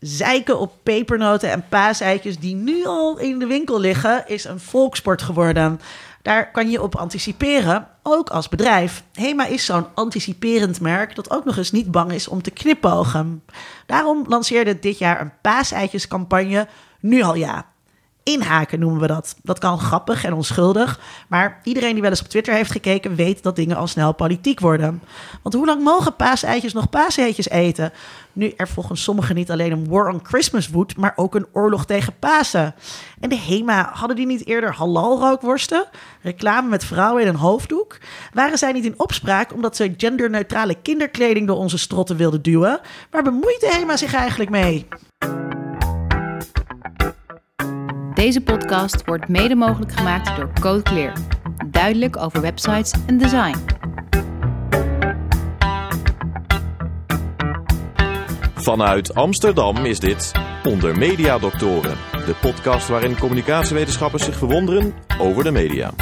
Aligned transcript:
Zeiken 0.00 0.58
op 0.58 0.72
pepernoten 0.82 1.50
en 1.50 1.64
paaseitjes 1.68 2.38
die 2.38 2.54
nu 2.54 2.84
al 2.84 3.18
in 3.18 3.38
de 3.38 3.46
winkel 3.46 3.80
liggen, 3.80 4.24
is 4.26 4.44
een 4.44 4.60
volksport 4.60 5.22
geworden. 5.22 5.80
Daar 6.22 6.50
kan 6.50 6.70
je 6.70 6.82
op 6.82 6.96
anticiperen, 6.96 7.88
ook 8.02 8.30
als 8.30 8.48
bedrijf. 8.48 9.02
Hema 9.12 9.46
is 9.46 9.64
zo'n 9.64 9.86
anticiperend 9.94 10.80
merk 10.80 11.14
dat 11.14 11.30
ook 11.30 11.44
nog 11.44 11.56
eens 11.56 11.70
niet 11.70 11.90
bang 11.90 12.12
is 12.12 12.28
om 12.28 12.42
te 12.42 12.50
knipogen. 12.50 13.44
Daarom 13.86 14.24
lanceerde 14.28 14.78
dit 14.78 14.98
jaar 14.98 15.20
een 15.20 15.32
paaseitjescampagne 15.40 16.68
Nu 17.00 17.22
al 17.22 17.34
ja. 17.34 17.69
Inhaken 18.22 18.78
noemen 18.78 19.00
we 19.00 19.06
dat. 19.06 19.36
Dat 19.42 19.58
kan 19.58 19.78
grappig 19.78 20.24
en 20.24 20.32
onschuldig, 20.32 21.00
maar 21.28 21.60
iedereen 21.62 21.92
die 21.92 22.02
wel 22.02 22.10
eens 22.10 22.20
op 22.20 22.28
Twitter 22.28 22.54
heeft 22.54 22.70
gekeken 22.70 23.14
weet 23.14 23.42
dat 23.42 23.56
dingen 23.56 23.76
al 23.76 23.86
snel 23.86 24.12
politiek 24.12 24.60
worden. 24.60 25.02
Want 25.42 25.54
hoe 25.54 25.66
lang 25.66 25.82
mogen 25.82 26.16
paaseitjes 26.16 26.72
nog 26.72 26.90
paaseitjes 26.90 27.48
eten? 27.48 27.92
Nu 28.32 28.52
er 28.56 28.68
volgens 28.68 29.02
sommigen 29.02 29.34
niet 29.34 29.50
alleen 29.50 29.72
een 29.72 29.88
war 29.88 30.08
on 30.08 30.20
Christmas 30.22 30.68
woedt, 30.68 30.96
maar 30.96 31.12
ook 31.16 31.34
een 31.34 31.46
oorlog 31.52 31.86
tegen 31.86 32.18
Pasen. 32.18 32.74
En 33.20 33.28
de 33.28 33.38
HEMA, 33.38 33.90
hadden 33.94 34.16
die 34.16 34.26
niet 34.26 34.46
eerder 34.46 34.74
halal-rookworsten? 34.74 35.86
Reclame 36.22 36.68
met 36.68 36.84
vrouwen 36.84 37.22
in 37.22 37.28
een 37.28 37.34
hoofddoek? 37.34 37.98
Waren 38.32 38.58
zij 38.58 38.72
niet 38.72 38.84
in 38.84 38.94
opspraak 38.96 39.52
omdat 39.52 39.76
ze 39.76 39.94
genderneutrale 39.96 40.74
kinderkleding 40.82 41.46
door 41.46 41.56
onze 41.56 41.78
strotten 41.78 42.16
wilden 42.16 42.42
duwen? 42.42 42.80
Waar 43.10 43.22
bemoeit 43.22 43.60
de 43.60 43.72
HEMA 43.72 43.96
zich 43.96 44.14
eigenlijk 44.14 44.50
mee? 44.50 44.86
Deze 48.20 48.40
podcast 48.40 49.04
wordt 49.04 49.28
mede 49.28 49.54
mogelijk 49.54 49.92
gemaakt 49.92 50.36
door 50.36 50.50
Code 50.60 50.82
Clear. 50.82 51.12
Duidelijk 51.66 52.16
over 52.16 52.40
websites 52.40 52.92
en 53.06 53.18
design. 53.18 53.56
Vanuit 58.54 59.14
Amsterdam 59.14 59.76
is 59.76 60.00
dit 60.00 60.32
Onder 60.64 60.98
Media 60.98 61.38
Doctoren, 61.38 61.96
de 62.12 62.34
podcast 62.40 62.88
waarin 62.88 63.18
communicatiewetenschappers 63.18 64.24
zich 64.24 64.36
verwonderen 64.36 64.94
over 65.18 65.44
de 65.44 65.50
media. 65.50 65.92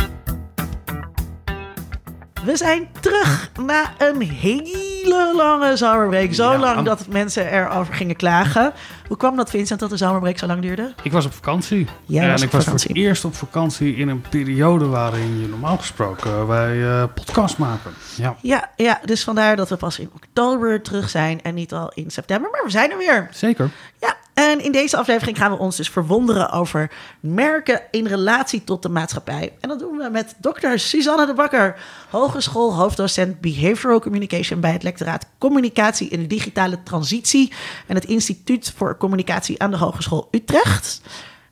We 2.45 2.57
zijn 2.57 2.89
terug 3.01 3.51
na 3.67 3.93
een 3.99 4.21
hele 4.23 5.33
lange 5.37 5.77
zomerbreak. 5.77 6.33
Zo 6.35 6.51
Ja. 6.53 6.59
lang 6.59 6.85
dat 6.87 7.07
mensen 7.09 7.53
erover 7.53 7.95
gingen 7.95 8.17
klagen. 8.17 8.73
Hoe 9.09 9.17
kwam 9.17 9.37
dat, 9.37 9.51
Vincent, 9.51 9.81
dat 9.81 9.91
de 9.91 9.97
zomerbreak 9.97 10.39
zo 10.39 10.47
lang 10.47 10.63
duurde? 10.63 10.93
Ik 11.03 11.13
was 11.13 11.27
op 11.27 11.33
vakantie. 11.33 11.87
Jij 12.07 12.25
en 12.25 12.31
was 12.31 12.43
ik 12.43 12.51
was 12.51 12.65
voor 12.65 12.73
het 12.73 12.95
eerst 12.97 13.25
op 13.25 13.35
vakantie 13.35 13.97
in 13.97 14.09
een 14.09 14.21
periode 14.31 14.87
waarin 14.87 15.41
je 15.41 15.49
normaal 15.49 15.77
gesproken 15.77 16.47
wij 16.47 16.83
eh, 16.89 17.05
podcast 17.15 17.59
maken. 17.59 17.91
Ja, 18.17 18.37
Ja, 18.43 18.71
ja, 18.77 19.01
dus 19.05 19.25
vandaar 19.25 19.57
dat 19.57 19.69
we 19.69 19.77
pas 19.77 19.99
in 19.99 20.11
oktober 20.15 20.83
terug 20.83 21.09
zijn 21.11 21.43
en 21.43 21.55
niet 21.55 21.73
al 21.73 21.93
in 21.95 22.11
september. 22.11 22.51
Maar 22.51 22.65
we 22.65 22.71
zijn 22.71 22.91
er 22.91 22.99
weer. 22.99 23.29
zeker. 23.31 23.71
Ja, 24.01 24.15
en 24.39 24.61
in 24.61 24.73
deze 24.73 24.97
aflevering 24.97 25.37
gaan 25.37 25.51
we 25.51 25.59
ons 25.59 25.77
dus 25.77 25.89
verwonderen 25.89 26.51
over 26.51 26.91
merken 27.21 27.83
in 27.91 28.07
relatie 28.07 28.65
tot 28.65 28.83
de 28.83 28.89
maatschappij. 28.89 29.53
En 29.61 29.69
dat 29.69 29.79
doen 29.79 29.97
we 29.97 30.09
met 30.11 30.35
dokter 30.39 30.79
Suzanne 30.79 31.27
de 31.27 31.35
Bakker, 31.35 31.77
hogeschool 32.11 32.75
hoofddocent 32.75 33.41
Behavioral 33.41 34.01
Communication 34.01 34.61
bij 34.61 34.73
het 34.73 34.83
lectoraat 34.83 35.27
Communicatie 35.39 36.09
in 36.09 36.21
de 36.21 36.27
Digitale 36.27 36.83
Transitie 36.83 37.53
en 37.87 37.95
het 37.95 38.05
Instituut 38.05 38.73
voor 38.77 38.97
Communicatie 38.97 39.63
aan 39.63 39.71
de 39.71 39.77
Hogeschool 39.77 40.29
Utrecht. 40.31 41.01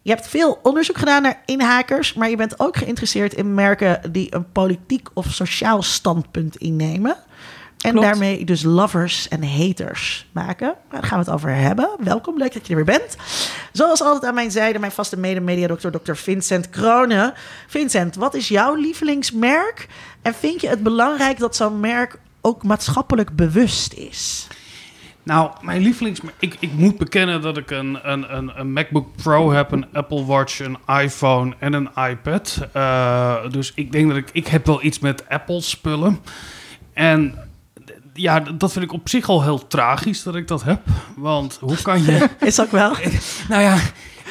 Je 0.03 0.11
hebt 0.11 0.29
veel 0.29 0.59
onderzoek 0.63 0.99
gedaan 0.99 1.23
naar 1.23 1.43
inhakers, 1.45 2.15
maar 2.15 2.31
je 2.31 2.37
bent 2.37 2.61
ook 2.61 2.77
geïnteresseerd 2.77 3.35
in 3.35 3.55
merken 3.55 4.13
die 4.13 4.35
een 4.35 4.53
politiek 4.53 5.09
of 5.15 5.27
sociaal 5.33 5.83
standpunt 5.83 6.57
innemen. 6.57 7.17
En 7.87 7.93
Klopt. 7.93 8.07
daarmee 8.07 8.45
dus 8.45 8.63
lovers 8.63 9.29
en 9.29 9.45
haters 9.45 10.27
maken. 10.33 10.75
Daar 10.91 11.03
gaan 11.03 11.19
we 11.19 11.25
het 11.25 11.35
over 11.35 11.55
hebben. 11.55 11.91
Welkom, 11.99 12.39
leuk 12.39 12.53
dat 12.53 12.67
je 12.67 12.75
er 12.75 12.85
weer 12.85 12.99
bent. 12.99 13.17
Zoals 13.73 14.03
altijd 14.03 14.25
aan 14.25 14.35
mijn 14.35 14.51
zijde, 14.51 14.79
mijn 14.79 14.93
vaste 14.93 15.19
mede-mediadokter, 15.19 15.93
Dr. 15.93 16.15
Vincent 16.15 16.71
Kronen. 16.71 17.35
Vincent, 17.67 18.17
wat 18.17 18.35
is 18.35 18.49
jouw 18.49 18.75
lievelingsmerk? 18.75 19.89
En 20.23 20.35
vind 20.35 20.61
je 20.61 20.69
het 20.69 20.83
belangrijk 20.83 21.39
dat 21.39 21.57
zo'n 21.57 21.81
merk 21.81 22.19
ook 22.41 22.63
maatschappelijk 22.63 23.37
bewust 23.37 23.93
is? 23.93 24.47
Nou, 25.23 25.51
mijn 25.61 25.83
lievelings... 25.83 26.21
Ik, 26.39 26.57
ik 26.61 26.73
moet 26.73 26.99
bekennen 26.99 27.43
dat 27.43 27.57
ik 27.57 27.71
een, 27.71 27.99
een, 28.03 28.37
een, 28.37 28.53
een 28.55 28.73
MacBook 28.73 29.17
Pro 29.23 29.53
heb, 29.53 29.73
een 29.73 29.87
Apple 29.93 30.25
Watch, 30.25 30.61
een 30.61 30.79
iPhone 30.87 31.55
en 31.59 31.73
een 31.73 31.91
iPad. 32.11 32.67
Eh, 32.73 33.51
dus 33.51 33.73
ik 33.75 33.93
denk 33.93 34.09
dat 34.09 34.17
ik... 34.17 34.29
Ik 34.33 34.47
heb 34.47 34.67
wel 34.67 34.83
iets 34.83 34.99
met 34.99 35.29
Apple 35.29 35.61
spullen. 35.61 36.21
En 36.93 37.46
ja, 38.17 38.41
dat 38.41 38.73
vind 38.73 38.85
ik 38.85 38.93
op 38.93 39.09
zich 39.09 39.29
al 39.29 39.43
heel 39.43 39.67
tragisch 39.67 40.23
dat 40.23 40.35
ik 40.35 40.49
dat 40.49 40.63
heb. 40.63 40.81
Want 41.17 41.59
hoe 41.61 41.83
kan 41.83 42.03
je... 42.03 42.29
Is 42.41 42.61
ook 42.61 42.71
wel. 42.71 42.95
Nou 43.49 43.63
ja, 43.63 43.79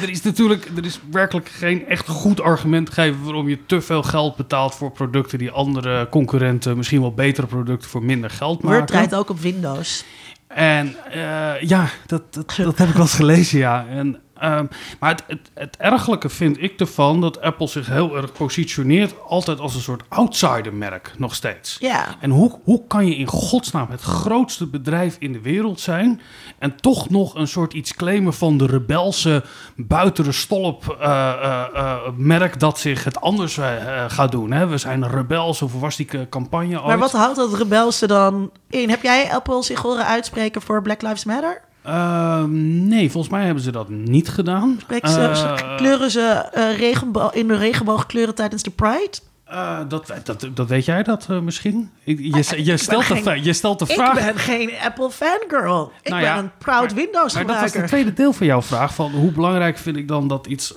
er 0.02 0.10
is 0.10 0.22
natuurlijk 0.22 0.72
er 0.78 0.86
is 0.86 1.00
werkelijk 1.12 1.50
geen 1.50 1.88
echt 1.88 2.08
goed 2.08 2.42
argument 2.42 2.90
gegeven 2.90 3.24
waarom 3.24 3.50
je 3.50 3.66
te 3.66 3.82
veel 3.82 4.04
geld 4.04 4.36
betaalt 4.36 4.76
voor 4.76 4.92
producten 4.92 5.38
die 5.38 5.52
andere 5.52 6.10
concurrenten 6.10 6.78
misschien 6.78 7.02
wel 7.02 7.14
betere 7.14 7.48
producten 7.48 7.90
voor 7.90 8.04
minder 8.04 8.30
geld 8.30 8.62
Word 8.62 8.74
maken. 8.74 8.86
draait 8.86 9.16
ook 9.16 9.30
op 9.30 9.40
Windows. 9.40 10.04
En 10.48 10.96
eh, 11.12 11.62
ja, 11.62 11.90
dat, 12.06 12.34
dat, 12.34 12.56
dat 12.58 12.78
heb 12.78 12.88
ik 12.88 12.94
wel 12.94 13.04
eens 13.04 13.14
gelezen, 13.14 13.60
ja. 13.60 13.86
En, 13.88 14.20
ehm, 14.40 14.66
maar 15.00 15.10
het, 15.10 15.24
het, 15.28 15.52
het 15.54 15.78
ergelijke 15.78 16.30
vind 16.30 16.62
ik 16.62 16.80
ervan 16.80 17.22
dat 17.22 17.42
Apple 17.42 17.68
zich 17.68 17.88
heel 17.88 18.16
erg 18.16 18.32
positioneert 18.32 19.16
altijd 19.28 19.60
als 19.60 19.76
een 19.76 19.82
soort 19.82 20.04
outsidermerk 20.08 21.14
nog 21.18 21.36
steeds. 21.36 21.78
Ja. 21.80 22.16
En 22.20 22.30
hoe, 22.30 22.60
hoe 22.64 22.88
kan 22.88 23.08
je 23.08 23.16
in 23.16 23.28
godsnaam 23.28 23.88
het 23.90 24.02
grootste 24.02 24.68
bedrijf 24.68 25.16
in 25.20 25.34
de 25.34 25.42
wereld 25.42 25.80
zijn 25.80 26.22
en 26.60 26.76
toch 26.76 27.10
nog 27.10 27.36
een 27.36 27.48
soort 27.48 27.74
iets 27.74 27.94
claimen 27.96 28.34
van 28.34 28.58
de 28.58 28.66
rebelse, 28.66 29.44
buiten 29.76 30.24
de 30.24 30.32
stolp 30.32 30.98
eh, 31.00 31.30
eh, 31.30 31.66
eh, 31.74 31.98
merk 32.16 32.60
dat 32.60 32.80
zich 32.80 33.04
het 33.04 33.22
anders 33.22 33.60
gaat 34.08 34.32
doen? 34.32 34.52
Hè? 34.52 34.68
We 34.68 34.78
zijn 34.78 35.08
rebels, 35.08 35.62
of 35.62 35.80
was 35.80 35.96
die 35.96 36.30
campagne 36.30 36.78
ooit? 36.78 36.86
Maar 36.86 36.98
wat 36.98 37.12
houdt 37.12 37.36
dat 37.36 37.54
rebelse 37.54 38.08
dan 38.08 38.52
in? 38.70 38.90
Heb 38.90 39.02
jij 39.02 39.34
Apple 39.34 39.64
zich 39.64 39.82
horen 39.82 40.06
uitspreken 40.06 40.62
voor 40.62 40.82
Black 40.82 41.02
Lives 41.02 41.26
Matter? 41.26 41.62
Ehm, 41.86 42.88
nee, 42.88 43.12
volgens 43.12 43.34
mij 43.34 43.46
hebben 43.46 43.64
ze 43.64 43.72
dat 43.72 43.90
niet 43.90 44.30
gedaan. 44.30 44.76
Spreken 44.82 45.10
ze, 45.10 45.20
Eh, 45.22 45.76
kleuren 45.78 46.12
ze 46.12 46.50
eh, 46.54 46.78
regenbo- 46.78 47.30
in 47.34 47.48
de 47.48 47.56
regenboogkleuren 47.58 48.36
tijdens 48.36 48.64
de 48.64 48.70
Pride? 48.72 49.12
eh, 49.46 49.80
dat, 49.88 50.14
dat, 50.24 50.48
dat 50.54 50.68
weet 50.70 50.86
jij 50.86 51.04
dat 51.04 51.28
misschien? 51.28 51.90
Ik- 52.04 52.20
Je, 52.20 52.64
je, 52.64 52.78
stelt 52.78 53.08
de, 53.08 53.16
geen- 53.16 53.44
je 53.44 53.54
stelt 53.54 53.80
de 53.80 53.86
Ik 53.88 53.92
vraag. 53.92 54.14
ben 54.14 54.38
geen 54.38 54.72
Apple 54.84 55.10
fangirl. 55.12 55.92
Ik 56.02 56.10
Nou 56.10 56.22
ben 56.22 56.30
ja, 56.32 56.38
een 56.38 56.52
proud 56.58 56.94
Windows 56.94 57.34
Maar 57.34 57.46
dat 57.46 57.52
was 57.56 57.62
het 57.64 57.72
gebruiker. 57.72 57.88
tweede 57.88 58.14
deel 58.14 58.34
van 58.34 58.46
jouw 58.48 58.62
vraag. 58.62 58.94
Van 58.96 59.12
hoe 59.12 59.32
belangrijk 59.32 59.78
vind 59.78 59.96
ik 59.98 60.08
dan 60.08 60.28
dat 60.28 60.48
iets, 60.48 60.74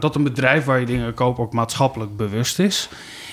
dat 0.00 0.14
een 0.14 0.22
bedrijf 0.24 0.64
waar 0.64 0.80
je 0.80 0.86
dingen 0.86 1.14
koopt 1.14 1.38
ook 1.38 1.52
maatschappelijk 1.52 2.16
bewust 2.16 2.58
is. 2.58 2.88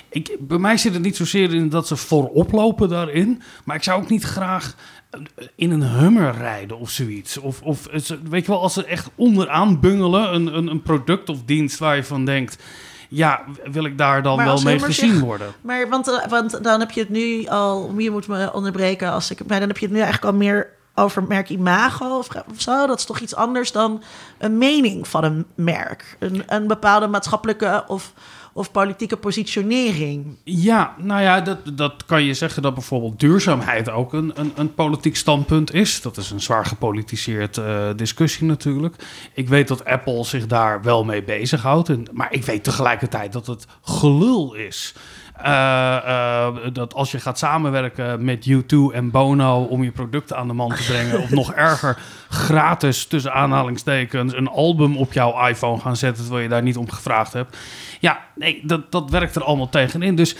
Ik, 0.09 0.35
bij 0.39 0.57
mij 0.57 0.77
zit 0.77 0.93
het 0.93 1.03
niet 1.03 1.15
zozeer 1.15 1.53
in 1.53 1.69
dat 1.69 1.87
ze 1.87 1.95
voorop 1.95 2.51
lopen 2.51 2.89
daarin. 2.89 3.41
Maar 3.63 3.75
ik 3.75 3.83
zou 3.83 4.01
ook 4.01 4.09
niet 4.09 4.23
graag 4.23 4.75
eh, 5.09 5.19
in 5.55 5.71
een 5.71 5.83
Hummer 5.83 6.33
rijden 6.37 6.79
of 6.79 6.89
zoiets. 6.89 7.37
Of, 7.37 7.61
of 7.61 7.87
weet 8.29 8.45
je 8.45 8.51
wel, 8.51 8.61
als 8.61 8.73
ze 8.73 8.85
echt 8.85 9.09
onderaan 9.15 9.79
bungelen, 9.79 10.33
een, 10.33 10.57
een, 10.57 10.67
een 10.67 10.81
product 10.81 11.29
of 11.29 11.43
dienst 11.45 11.79
waar 11.79 11.95
je 11.95 12.03
van 12.03 12.25
denkt. 12.25 12.63
Ja, 13.09 13.43
wil 13.71 13.85
ik 13.85 13.97
daar 13.97 14.23
dan 14.23 14.37
wel 14.37 14.61
mee 14.61 14.79
gezien 14.79 15.11
zich- 15.11 15.19
worden? 15.19 15.47
Maar 15.61 15.89
want, 15.89 16.07
eh, 16.07 16.27
want 16.29 16.63
dan 16.63 16.79
heb 16.79 16.91
je 16.91 16.99
het 16.99 17.09
nu 17.09 17.45
al... 17.45 17.93
Je 17.97 18.11
moet 18.11 18.27
me 18.27 18.53
onderbreken 18.53 19.11
als 19.11 19.31
ik... 19.31 19.39
Maar 19.47 19.59
dan 19.59 19.67
heb 19.67 19.77
je 19.77 19.85
het 19.85 19.93
nu 19.95 20.01
eigenlijk 20.01 20.33
al 20.33 20.39
meer 20.39 20.75
over 20.95 21.23
merk 21.23 21.49
imago 21.49 22.17
of, 22.17 22.27
of 22.51 22.61
zo. 22.61 22.87
Dat 22.87 22.97
is 22.99 23.05
toch 23.05 23.19
iets 23.19 23.35
anders 23.35 23.71
dan 23.71 24.03
een 24.37 24.57
mening 24.57 25.07
van 25.07 25.23
een 25.23 25.45
merk. 25.55 26.15
Een, 26.19 26.43
een 26.47 26.67
bepaalde 26.67 27.07
maatschappelijke 27.07 27.83
of, 27.87 28.13
of 28.57 28.71
politieke 28.71 29.17
positionering. 29.17 30.37
Ja, 30.43 30.95
nou 30.97 31.21
ja, 31.21 31.41
dat, 31.41 31.57
dat 31.73 32.05
kan 32.05 32.23
je 32.23 32.33
zeggen 32.33 32.61
dat 32.61 32.73
bijvoorbeeld 32.73 33.19
duurzaamheid 33.19 33.89
ook 33.89 34.13
een, 34.13 34.31
een, 34.35 34.51
een 34.55 34.73
politiek 34.73 35.15
standpunt 35.15 35.73
is. 35.73 36.01
Dat 36.01 36.17
is 36.17 36.31
een 36.31 36.41
zwaar 36.41 36.65
gepolitiseerd 36.65 37.57
eh, 37.57 37.89
discussie 37.95 38.47
natuurlijk. 38.47 38.95
Ik 39.33 39.47
weet 39.47 39.67
dat 39.67 39.85
Apple 39.85 40.23
zich 40.23 40.47
daar 40.47 40.81
wel 40.81 41.03
mee 41.03 41.23
bezighoudt. 41.23 41.89
En, 41.89 42.07
maar 42.11 42.33
ik 42.33 42.43
weet 42.43 42.63
tegelijkertijd 42.63 43.33
dat 43.33 43.47
het 43.47 43.67
gelul 43.81 44.53
is. 44.53 44.93
Eh, 45.41 45.95
eh, 45.95 46.55
dat 46.73 46.93
als 46.93 47.11
je 47.11 47.19
gaat 47.19 47.37
samenwerken 47.37 48.25
met 48.25 48.49
U2 48.49 48.93
en 48.93 49.11
Bono 49.11 49.63
om 49.63 49.83
je 49.83 49.91
producten 49.91 50.37
aan 50.37 50.47
de 50.47 50.53
man 50.53 50.69
te 50.69 50.83
brengen, 50.83 51.21
of 51.21 51.29
nog 51.29 51.53
erger, 51.53 51.97
gratis 52.29 53.05
tussen 53.05 53.33
aanhalingstekens 53.33 54.33
een 54.33 54.47
album 54.47 54.97
op 54.97 55.13
jouw 55.13 55.47
iPhone 55.47 55.79
gaan 55.79 55.95
zetten 55.95 56.23
terwijl 56.23 56.43
je 56.43 56.49
daar 56.49 56.63
niet 56.63 56.77
om 56.77 56.89
gevraagd 56.89 57.33
hebt. 57.33 57.57
Ja, 57.99 58.25
nee, 58.35 58.61
dat, 58.63 58.91
dat 58.91 59.09
werkt 59.09 59.35
er 59.35 59.43
allemaal 59.43 59.69
tegenin. 59.69 60.15
Dus 60.15 60.35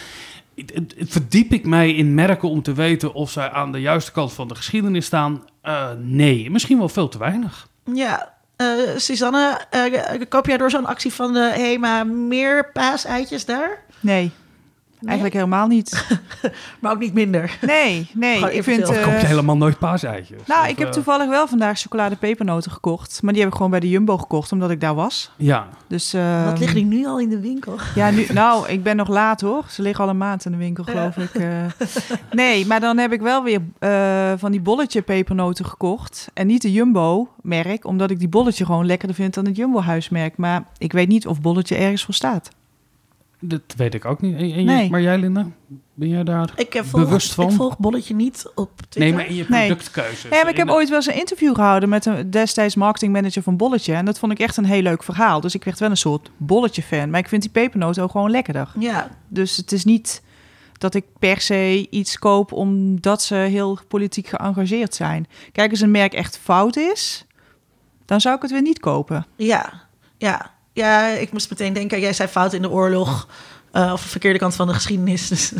het- 0.56 0.72
het- 0.74 0.94
het 0.98 1.10
verdiep 1.12 1.52
ik 1.54 1.66
mij 1.66 1.92
in 1.94 2.14
merken 2.16 2.50
om 2.50 2.62
te 2.62 2.74
weten 2.74 3.14
of 3.14 3.32
zij 3.32 3.50
aan 3.50 3.72
de 3.72 3.82
juiste 3.82 4.12
kant 4.12 4.34
van 4.34 4.48
de 4.48 4.56
geschiedenis 4.56 5.06
staan? 5.06 5.44
Eh, 5.62 5.88
nee, 6.00 6.52
misschien 6.52 6.78
wel 6.78 6.90
veel 6.90 7.08
te 7.10 7.18
weinig. 7.18 7.68
Ja, 7.94 8.34
eh 8.56 8.68
Suzanne, 8.96 9.62
eh, 9.70 10.22
koop 10.30 10.46
jij 10.46 10.58
door 10.58 10.70
zo'n 10.70 10.86
actie 10.86 11.14
van 11.14 11.34
de 11.34 11.52
HEMA 11.56 12.04
meer 12.04 12.72
paaseitjes 12.72 13.46
daar? 13.46 13.84
Nee. 14.00 14.32
Eigenlijk 15.06 15.34
helemaal 15.36 15.68
niet. 15.68 16.06
Maar 16.80 16.92
ook 16.92 17.00
niet 17.00 17.14
minder. 17.14 17.58
Nee, 17.62 18.10
nee. 18.14 18.54
Ik 18.56 18.64
vind, 18.64 18.90
eh, 18.90 19.04
Koop 19.04 19.20
je 19.20 19.26
helemaal 19.26 19.58
nooit 19.58 19.80
paaseitjes? 19.80 20.42
nou, 20.46 20.64
Of, 20.64 20.70
ik 20.70 20.78
heb 20.78 20.88
eh, 20.88 20.94
toevallig 20.94 21.30
wel 21.30 21.48
vandaag 21.48 21.80
chocolade 21.80 22.16
pepernoten 22.16 22.72
gekocht. 22.72 23.20
Maar 23.24 23.34
die 23.34 23.42
heb 23.42 23.52
ik 23.52 23.56
gewoon 23.58 23.72
bij 23.72 23.80
de 23.80 23.90
Jumbo 23.90 24.18
gekocht, 24.18 24.52
omdat 24.52 24.70
ik 24.72 24.82
daar 24.82 24.96
was. 24.96 25.32
Ja, 25.36 25.68
Dus, 25.88 26.14
eh, 26.14 26.46
Wat 26.46 26.60
liggen 26.60 26.76
die 26.78 26.86
nu 26.86 27.06
al 27.06 27.20
in 27.20 27.30
de 27.30 27.40
winkel? 27.40 27.76
Ja, 27.96 28.10
nu, 28.10 28.26
nou, 28.34 28.68
ik 28.68 28.84
ben 28.84 28.96
nog 28.96 29.08
laat 29.08 29.42
hoor. 29.42 29.64
Ze 29.70 29.82
liggen 29.82 30.04
al 30.04 30.10
een 30.10 30.18
maand 30.18 30.46
in 30.46 30.52
de 30.52 30.58
winkel, 30.58 30.84
geloof 30.84 31.18
ik. 31.18 31.34
eh. 31.36 31.48
nee, 32.32 32.66
maar 32.66 32.80
dan 32.80 32.98
heb 32.98 33.12
ik 33.12 33.22
wel 33.22 33.44
weer 33.44 33.62
eh, 33.80 34.32
van 34.38 34.52
die 34.52 34.62
bolletje 34.62 35.02
pepernoten 35.02 35.66
gekocht. 35.66 36.28
En 36.34 36.48
niet 36.48 36.62
de 36.62 36.72
Jumbo-merk, 36.72 37.86
omdat 37.86 38.12
ik 38.12 38.20
die 38.20 38.28
bolletje 38.30 38.66
gewoon 38.66 38.86
lekkerder 38.86 39.16
vind 39.16 39.34
dan 39.34 39.46
het 39.46 39.56
Jumbo-huismerk. 39.56 40.38
Maar 40.38 40.64
ik 40.78 40.92
weet 40.92 41.08
niet 41.08 41.28
of 41.28 41.42
bolletje 41.42 41.76
ergens 41.76 42.04
voor 42.04 42.14
staat. 42.14 42.50
Dat 43.40 43.62
weet 43.78 43.94
ik 43.94 44.06
ook 44.06 44.22
niet. 44.22 44.34
En, 44.34 44.40
en 44.40 44.48
jij- 44.50 44.64
Nee. 44.64 44.90
maar 44.90 45.02
jij, 45.02 45.18
Linda? 45.18 45.48
Ben 45.94 46.08
jij 46.10 46.24
daar 46.24 46.50
Ik 46.56 46.74
heb 46.74 46.86
volg, 46.86 47.04
bewust 47.04 47.34
van? 47.34 47.46
Ik 47.50 47.52
volg 47.56 47.78
Bolletje 47.78 48.16
niet 48.16 48.52
op 48.56 48.72
Twitter. 48.76 49.02
Nee, 49.02 49.14
maar 49.14 49.28
in 49.28 49.36
je 49.36 49.46
Nee. 49.48 49.66
productkeuze. 49.68 50.28
Ja, 50.30 50.42
maar 50.42 50.50
ik 50.52 50.58
heb 50.58 50.70
ooit 50.70 50.88
wel 50.90 50.98
eens 50.98 51.08
een 51.08 51.16
interview 51.16 51.56
gehouden 51.56 51.90
met 51.90 52.06
een 52.06 52.32
destijds 52.32 52.76
marketingmanager 52.76 53.42
van 53.44 53.58
Bolletje. 53.58 53.94
En 53.94 54.06
dat 54.06 54.20
vond 54.20 54.32
ik 54.32 54.40
echt 54.40 54.58
een 54.58 54.66
heel 54.66 54.82
leuk 54.82 55.04
verhaal. 55.04 55.42
Dus 55.42 55.56
ik 55.56 55.64
werd 55.64 55.80
wel 55.80 55.90
een 55.90 55.98
soort 55.98 56.32
Bolletje-fan. 56.38 57.10
Maar 57.10 57.20
ik 57.20 57.28
vind 57.28 57.42
die 57.42 57.52
pepernoten 57.52 58.04
ook 58.04 58.12
gewoon 58.12 58.32
lekkerder. 58.32 58.72
Ja, 58.80 59.10
Dus 59.28 59.58
het 59.58 59.72
is 59.72 59.86
niet 59.86 60.22
dat 60.78 60.94
ik 60.94 61.06
per 61.20 61.42
se 61.42 61.88
iets 61.90 62.20
koop 62.20 62.52
omdat 62.52 63.22
ze 63.22 63.36
heel 63.36 63.80
politiek 63.88 64.28
geëngageerd 64.28 64.96
zijn. 64.96 65.28
Kijk, 65.52 65.72
als 65.72 65.82
een 65.82 65.92
merk 65.92 66.14
echt 66.14 66.38
fout 66.38 66.76
is, 66.76 67.26
dan 68.06 68.22
zou 68.22 68.36
ik 68.36 68.42
het 68.42 68.52
weer 68.52 68.62
niet 68.62 68.80
kopen. 68.80 69.26
ja, 69.36 69.74
ja. 70.18 70.56
Ja, 70.78 71.08
ik 71.08 71.32
moest 71.32 71.50
meteen 71.50 71.74
denken, 71.74 72.00
jij 72.00 72.14
zei 72.14 72.30
fout 72.30 72.54
in 72.54 72.62
de 72.62 72.70
oorlog. 72.70 73.28
eh, 73.72 73.90
of 73.94 74.02
de 74.04 74.10
verkeerde 74.10 74.40
kant 74.40 74.56
van 74.56 74.68
de 74.68 74.74
geschiedenis. 74.74 75.28
Dus, 75.28 75.52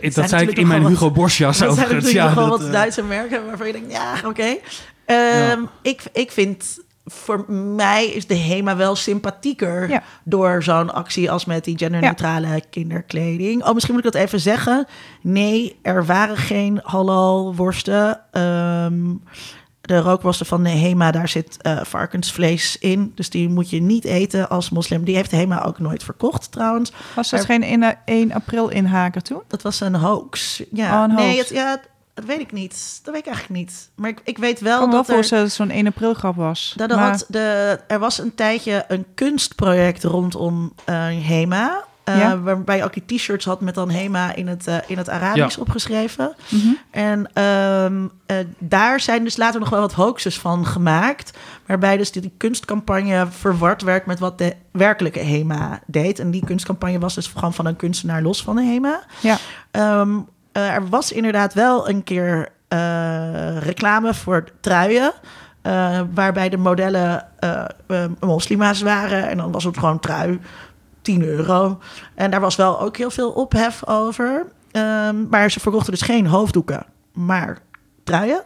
Dat 0.14 0.28
zei 0.28 0.48
ik 0.48 0.58
in 0.58 0.66
mijn 0.66 0.86
Hugo 0.86 1.10
Boss 1.10 1.38
jas 1.38 1.46
dat 1.48 1.56
zijn 1.56 1.70
overigens. 1.70 2.04
natuurlijk 2.04 2.34
Ja, 2.34 2.40
dat, 2.48 2.58
wat 2.58 2.66
eh, 2.66 2.72
Duitse 2.72 3.02
merken 3.02 3.46
waarvan 3.46 3.66
je 3.66 3.72
denkt, 3.72 3.92
ja, 3.92 4.14
oké. 4.24 4.56
Ehm, 5.04 5.60
ik, 5.82 6.02
ik 6.12 6.30
vind, 6.30 6.78
voor 7.04 7.50
mij 7.52 8.06
is 8.06 8.26
de 8.26 8.36
HEMA 8.36 8.76
wel 8.76 8.96
sympathieker 8.96 9.88
Ja. 9.88 10.02
door 10.24 10.62
zo'n 10.62 10.92
actie 10.94 11.30
als 11.30 11.44
met 11.44 11.64
die 11.64 11.78
genderneutrale 11.78 12.62
kinderkleding. 12.70 13.64
Oh, 13.64 13.74
misschien 13.74 13.94
moet 13.94 14.04
ik 14.04 14.12
dat 14.12 14.22
even 14.22 14.40
zeggen. 14.40 14.86
Nee, 15.20 15.78
er 15.82 16.06
waren 16.06 16.36
geen 16.36 16.80
halal 16.82 17.54
worsten. 17.54 18.20
Ehm, 18.32 19.00
de 19.90 19.98
rookworsten 20.00 20.46
van 20.46 20.62
de 20.62 20.68
HEMA, 20.70 21.10
daar 21.10 21.28
zit 21.28 21.62
eh, 21.62 21.80
varkensvlees 21.84 22.78
in. 22.78 23.12
Dus 23.14 23.30
die 23.30 23.48
moet 23.48 23.70
je 23.70 23.80
niet 23.82 24.04
eten 24.04 24.48
als 24.48 24.70
moslim. 24.70 25.04
Die 25.04 25.14
heeft 25.14 25.30
de 25.30 25.36
HEMA 25.36 25.62
ook 25.64 25.78
nooit 25.78 26.02
verkocht 26.04 26.52
trouwens. 26.52 26.92
Was 27.14 27.30
dat 27.30 27.40
Er- 27.40 27.46
geen 27.46 27.62
1, 27.62 27.98
1 28.04 28.32
april 28.32 28.68
inhaker 28.68 29.22
toen? 29.22 29.42
Dat 29.48 29.62
was 29.62 29.80
een 29.80 29.94
hoax. 29.94 30.62
Ja, 30.72 30.96
Oh, 31.04 31.08
een 31.10 31.14
nee, 31.16 31.38
het, 31.38 31.48
ja, 31.48 31.80
dat 32.14 32.24
weet 32.24 32.40
ik 32.40 32.52
niet. 32.52 33.00
Dat 33.02 33.12
weet 33.14 33.22
ik 33.26 33.32
eigenlijk 33.32 33.60
niet. 33.60 33.90
Maar 33.94 34.10
ik, 34.10 34.20
ik 34.24 34.38
weet 34.38 34.56
Ik 34.58 34.64
wel 34.64 34.78
kan 34.78 34.86
me 34.88 34.94
wel 34.94 35.04
dat 35.04 35.16
er, 35.16 35.30
dat 35.30 35.40
het 35.40 35.52
zo'n 35.52 35.70
1 35.70 35.86
april 35.86 36.14
grap 36.14 36.36
was. 36.36 36.72
dat 36.76 36.90
er, 36.90 36.96
Maar- 36.96 37.10
had 37.10 37.24
de, 37.28 37.78
er 37.86 37.98
was 37.98 38.18
een 38.18 38.34
tijdje 38.34 38.84
een 38.88 39.06
kunstproject 39.14 40.04
rondom 40.04 40.72
eh, 40.84 40.94
HEMA. 41.26 41.84
Eh, 42.12 42.18
Ja. 42.18 42.40
Waarbij 42.40 42.76
je 42.76 42.84
ook 42.84 42.92
die 42.92 43.18
t-shirts 43.18 43.44
had 43.44 43.60
met 43.60 43.74
dan 43.74 43.90
HEMA 43.90 44.34
in 44.34 44.48
het, 44.48 44.66
eh, 44.66 44.76
in 44.86 44.98
het 44.98 45.08
Arabisch 45.08 45.58
opgeschreven. 45.58 46.34
Mhm. 46.48 46.68
En 46.90 47.30
ehm, 47.32 48.06
eh, 48.26 48.36
daar 48.58 49.00
zijn 49.00 49.24
dus 49.24 49.36
later 49.36 49.60
nog 49.60 49.70
wel 49.70 49.80
wat 49.80 49.92
hoaxes 49.92 50.38
van 50.38 50.66
gemaakt. 50.66 51.38
Waarbij 51.66 51.96
dus 51.96 52.12
die, 52.12 52.22
die 52.22 52.32
kunstcampagne 52.36 53.26
verward 53.30 53.82
werd 53.82 54.06
met 54.06 54.18
wat 54.18 54.38
de 54.38 54.56
werkelijke 54.70 55.18
HEMA 55.20 55.80
deed. 55.86 56.18
En 56.18 56.30
die 56.30 56.44
kunstcampagne 56.44 56.98
was 56.98 57.14
dus 57.14 57.26
gewoon 57.26 57.54
van 57.54 57.66
een 57.66 57.76
kunstenaar 57.76 58.22
los 58.22 58.42
van 58.42 58.56
de 58.56 58.62
HEMA. 58.62 59.02
Ja. 59.20 59.36
Ehm, 59.70 60.18
eh, 60.52 60.74
er 60.74 60.88
was 60.88 61.12
inderdaad 61.12 61.54
wel 61.54 61.88
een 61.88 62.04
keer 62.04 62.48
reclame 63.58 64.14
voor 64.14 64.44
truien. 64.60 65.12
waarbij 66.14 66.48
de 66.48 66.56
modellen 66.56 67.26
moslima's 68.20 68.82
waren. 68.82 69.28
En 69.28 69.36
dan 69.36 69.52
was 69.52 69.64
het 69.64 69.78
gewoon 69.78 70.00
trui, 70.00 70.40
10 71.10 71.22
euro. 71.24 71.78
En 72.14 72.30
daar 72.30 72.40
was 72.40 72.56
wel 72.56 72.80
ook 72.80 72.96
heel 72.96 73.10
veel 73.10 73.30
ophef 73.30 73.86
over. 73.86 74.46
Ehm, 74.70 75.28
maar 75.28 75.50
ze 75.50 75.60
verkochten 75.60 75.92
dus 75.92 76.02
geen 76.02 76.26
hoofddoeken, 76.26 76.86
maar 77.12 77.58
truien. 78.04 78.42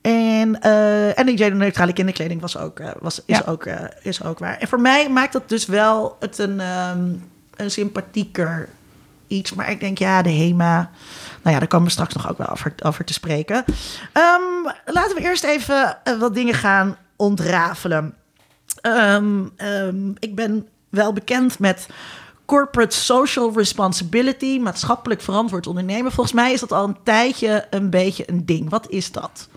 En, 0.00 0.60
eh 0.60 1.18
en 1.18 1.26
die 1.26 1.36
genderneutrale 1.36 1.92
kinderkleding 1.92 2.40
was 2.40 2.58
ook, 2.58 2.78
eh, 2.80 2.90
was, 3.00 3.22
is, 3.26 3.36
Ja. 3.36 3.42
ook, 3.46 3.64
eh, 3.64 3.84
is 4.02 4.22
ook 4.22 4.38
waar. 4.38 4.58
En 4.58 4.68
voor 4.68 4.80
mij 4.80 5.10
maakt 5.10 5.32
dat 5.32 5.48
dus 5.48 5.66
wel 5.66 6.16
het 6.20 6.38
een, 6.38 6.60
ehm, 6.60 7.08
een 7.56 7.70
sympathieker 7.70 8.68
iets. 9.26 9.52
Maar 9.54 9.70
ik 9.70 9.80
denk, 9.80 9.98
ja, 9.98 10.22
de 10.22 10.30
HEMA... 10.30 10.90
Nou 11.42 11.54
ja, 11.54 11.58
daar 11.58 11.68
komen 11.68 11.86
we 11.86 11.92
straks 11.92 12.14
nog 12.14 12.30
ook 12.30 12.38
wel 12.38 12.48
over, 12.48 12.74
over 12.84 13.04
te 13.04 13.12
spreken. 13.12 13.64
Ehm, 14.12 14.64
laten 14.84 15.16
we 15.16 15.22
eerst 15.22 15.44
even 15.44 15.98
wat 16.18 16.34
dingen 16.34 16.54
gaan 16.54 16.96
ontrafelen. 17.16 18.14
Ik 20.18 20.34
ben 20.34 20.68
wel 20.88 21.12
bekend 21.12 21.58
met 21.58 21.88
corporate 22.44 22.96
social 22.96 23.52
responsibility, 23.54 24.58
maatschappelijk 24.58 25.20
verantwoord 25.20 25.66
ondernemen. 25.66 26.12
Volgens 26.12 26.34
mij 26.34 26.52
is 26.52 26.60
dat 26.60 26.72
al 26.72 26.88
een 26.88 26.96
tijdje 27.02 27.66
een 27.70 27.90
beetje 27.90 28.30
een 28.30 28.46
ding. 28.46 28.70
Wat 28.70 28.90
is 28.90 29.12
dat? 29.12 29.48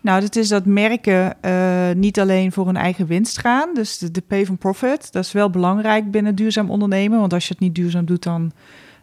Nou, 0.00 0.22
het 0.22 0.36
is 0.36 0.48
dat 0.48 0.64
merken 0.64 1.42
eh, 1.42 1.90
niet 1.94 2.20
alleen 2.20 2.52
voor 2.52 2.66
hun 2.66 2.76
eigen 2.76 3.06
winst 3.06 3.38
gaan. 3.38 3.74
Dus 3.74 3.98
de, 3.98 4.10
de 4.10 4.20
pay 4.20 4.46
van 4.46 4.58
profit, 4.58 5.12
dat 5.12 5.24
is 5.24 5.32
wel 5.32 5.50
belangrijk 5.50 6.10
binnen 6.10 6.34
duurzaam 6.34 6.70
ondernemen. 6.70 7.20
Want 7.20 7.32
als 7.32 7.46
je 7.46 7.52
het 7.52 7.62
niet 7.62 7.74
duurzaam 7.74 8.04
doet, 8.04 8.22
dan, 8.22 8.52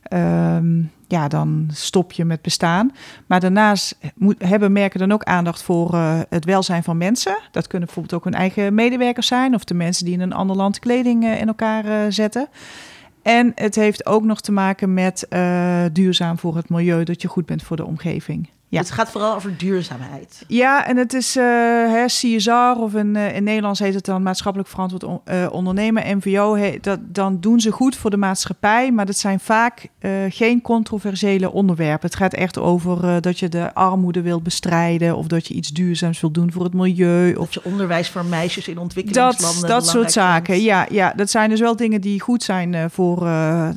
ehm, 0.04 0.82
ja, 1.14 1.28
dan 1.28 1.70
stop 1.72 2.12
je 2.12 2.26
met 2.26 2.42
bestaan. 2.42 2.92
Maar 3.26 3.40
daarnaast 3.40 3.98
moet, 4.16 4.36
hebben 4.44 4.72
merken 4.72 5.00
dan 5.00 5.12
ook 5.12 5.24
aandacht 5.24 5.64
voor 5.64 5.94
eh, 5.94 6.20
het 6.30 6.46
welzijn 6.46 6.84
van 6.84 6.98
mensen. 6.98 7.38
Dat 7.52 7.68
kunnen 7.68 7.88
bijvoorbeeld 7.88 8.20
ook 8.20 8.24
hun 8.24 8.42
eigen 8.42 8.74
medewerkers 8.74 9.28
zijn... 9.28 9.54
of 9.54 9.64
de 9.64 9.74
mensen 9.74 10.06
die 10.06 10.14
in 10.14 10.22
een 10.22 10.34
ander 10.34 10.56
land 10.56 10.80
kleding 10.80 11.24
eh, 11.24 11.40
in 11.40 11.48
elkaar 11.48 11.86
eh, 11.86 12.00
zetten. 12.10 12.48
En 13.22 13.52
het 13.56 13.76
heeft 13.76 14.06
ook 14.06 14.24
nog 14.24 14.42
te 14.42 14.52
maken 14.52 14.94
met 14.94 15.28
duurzaam 15.92 16.38
voor 16.38 16.56
het 16.56 16.70
milieu... 16.70 17.04
dat 17.04 17.22
je 17.22 17.28
goed 17.28 17.46
bent 17.46 17.64
voor 17.64 17.78
de 17.78 17.86
omgeving. 17.86 18.50
Ja. 18.74 18.80
Het 18.80 18.92
gaat 18.92 19.10
vooral 19.12 19.36
over 19.36 19.58
duurzaamheid. 19.58 20.44
Ja, 20.48 20.86
en 20.88 20.98
het 20.98 21.14
is 21.14 21.36
eh, 21.36 21.44
hè, 21.94 22.06
CSR 22.06 22.80
of 22.80 22.94
in, 22.94 23.16
eh, 23.16 23.36
in 23.36 23.44
Nederlands 23.44 23.80
heet 23.80 23.94
het 23.94 24.06
dan 24.06 24.24
maatschappelijk 24.24 24.70
verantwoord 24.70 25.04
on- 25.04 25.22
eh, 25.26 25.48
ondernemen. 25.52 26.18
MVO, 26.18 26.56
he- 26.56 26.78
dat, 26.82 27.00
dan 27.04 27.38
doen 27.40 27.60
ze 27.60 27.72
goed 27.72 27.96
voor 27.96 28.10
de 28.10 28.18
maatschappij, 28.18 28.92
maar 28.92 29.06
dat 29.06 29.18
zijn 29.18 29.40
vaak 29.40 29.88
geen 30.30 30.62
controversiële 30.62 31.52
onderwerpen. 31.52 32.08
Het 32.10 32.18
gaat 32.18 32.34
echt 32.34 32.58
over 32.60 33.22
dat 33.22 33.40
je 33.40 33.50
de 33.50 33.74
armoede 33.74 34.22
wilt 34.22 34.44
bestrijden 34.44 35.16
of 35.18 35.28
dat 35.28 35.48
je 35.48 35.54
iets 35.54 35.70
duurzaams 35.70 36.22
wilt 36.22 36.34
doen 36.34 36.52
voor 36.52 36.64
het 36.64 36.74
milieu. 36.74 37.34
Of 37.36 37.46
Dat 37.46 37.54
je 37.54 37.70
onderwijs 37.70 38.10
voor 38.10 38.26
meisjes 38.26 38.68
in 38.68 38.74
dat, 38.74 38.84
ontwikkelingslanden 38.84 39.70
dat 39.70 39.88
soort 39.88 39.94
belangrijk 39.94 40.10
zaken. 40.12 40.54
vindt. 40.54 40.64
Ja, 40.70 40.86
ja, 40.90 41.14
dat 41.16 41.30
zijn 41.30 41.50
dus 41.50 41.60
wel 41.60 41.76
dingen 41.76 42.02
die 42.02 42.22
goed 42.22 42.44
zijn 42.44 42.90
voor, 42.92 43.26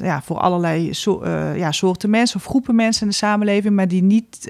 ja, 0.00 0.22
voor 0.24 0.38
allerlei 0.38 0.94
so- 0.94 1.26
ja, 1.54 1.72
soorten 1.72 2.10
mensen 2.10 2.36
of 2.36 2.44
groepen 2.44 2.74
mensen 2.74 3.02
in 3.02 3.08
de 3.08 3.14
samenleving, 3.14 3.74
maar 3.74 3.88
die 3.88 4.02
niet 4.02 4.48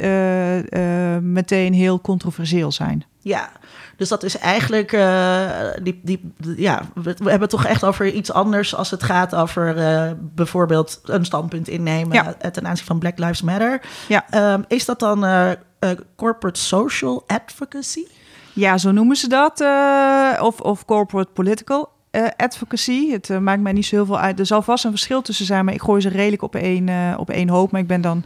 meteen 1.23 1.73
heel 1.75 2.00
controversieel 2.00 2.73
zijn. 2.73 3.05
Ja, 3.21 3.50
dus 3.97 4.09
dat 4.09 4.23
is 4.23 4.38
eigenlijk, 4.38 4.93
eh, 4.93 5.50
die, 5.83 6.00
die, 6.05 6.33
ja, 6.57 6.83
we, 6.95 7.02
we 7.02 7.11
hebben 7.31 7.40
het 7.40 7.50
toch 7.50 7.64
echt 7.66 7.85
over 7.85 8.07
iets 8.12 8.33
anders 8.33 8.75
als 8.75 8.90
het 8.90 9.02
gaat 9.02 9.35
over 9.35 9.76
eh, 9.78 10.11
bijvoorbeeld 10.21 11.00
een 11.05 11.25
standpunt 11.25 11.69
innemen 11.69 12.14
Ja. 12.14 12.35
eh, 12.38 12.50
ten 12.50 12.66
aanzien 12.66 12.87
van 12.87 12.99
Black 12.99 13.19
Lives 13.19 13.43
Matter. 13.43 13.81
Ja. 14.09 14.25
Ehm, 14.31 14.62
is 14.69 14.85
dat 14.85 14.99
dan 14.99 15.25
eh, 15.25 15.50
eh, 15.50 15.57
corporate 16.16 16.61
social 16.61 17.25
advocacy? 17.26 18.05
Ja, 18.52 18.78
zo 18.78 18.90
noemen 18.93 19.16
ze 19.16 19.28
dat. 19.28 19.61
eh, 19.61 20.43
of, 20.43 20.61
of 20.61 20.85
corporate 20.85 21.31
political 21.33 21.88
eh, 22.11 22.25
advocacy. 22.37 23.11
Het 23.11 23.31
eh, 23.31 23.38
maakt 23.38 23.61
mij 23.62 23.73
niet 23.73 23.87
zo 23.87 23.97
heel 23.97 24.07
veel 24.07 24.19
uit. 24.19 24.38
Er 24.38 24.47
zal 24.47 24.62
vast 24.62 24.85
een 24.85 24.90
verschil 24.90 25.23
tussen 25.23 25.47
zijn, 25.47 25.64
maar 25.64 25.75
ik 25.75 25.83
gooi 25.83 26.00
ze 26.00 26.09
redelijk 26.09 26.43
op 26.43 26.55
één, 26.55 26.88
eh, 26.88 27.14
op 27.19 27.31
één 27.31 27.49
hoop. 27.49 27.71
Maar 27.71 27.81
ik 27.81 27.87
ben 27.87 28.00
dan 28.00 28.25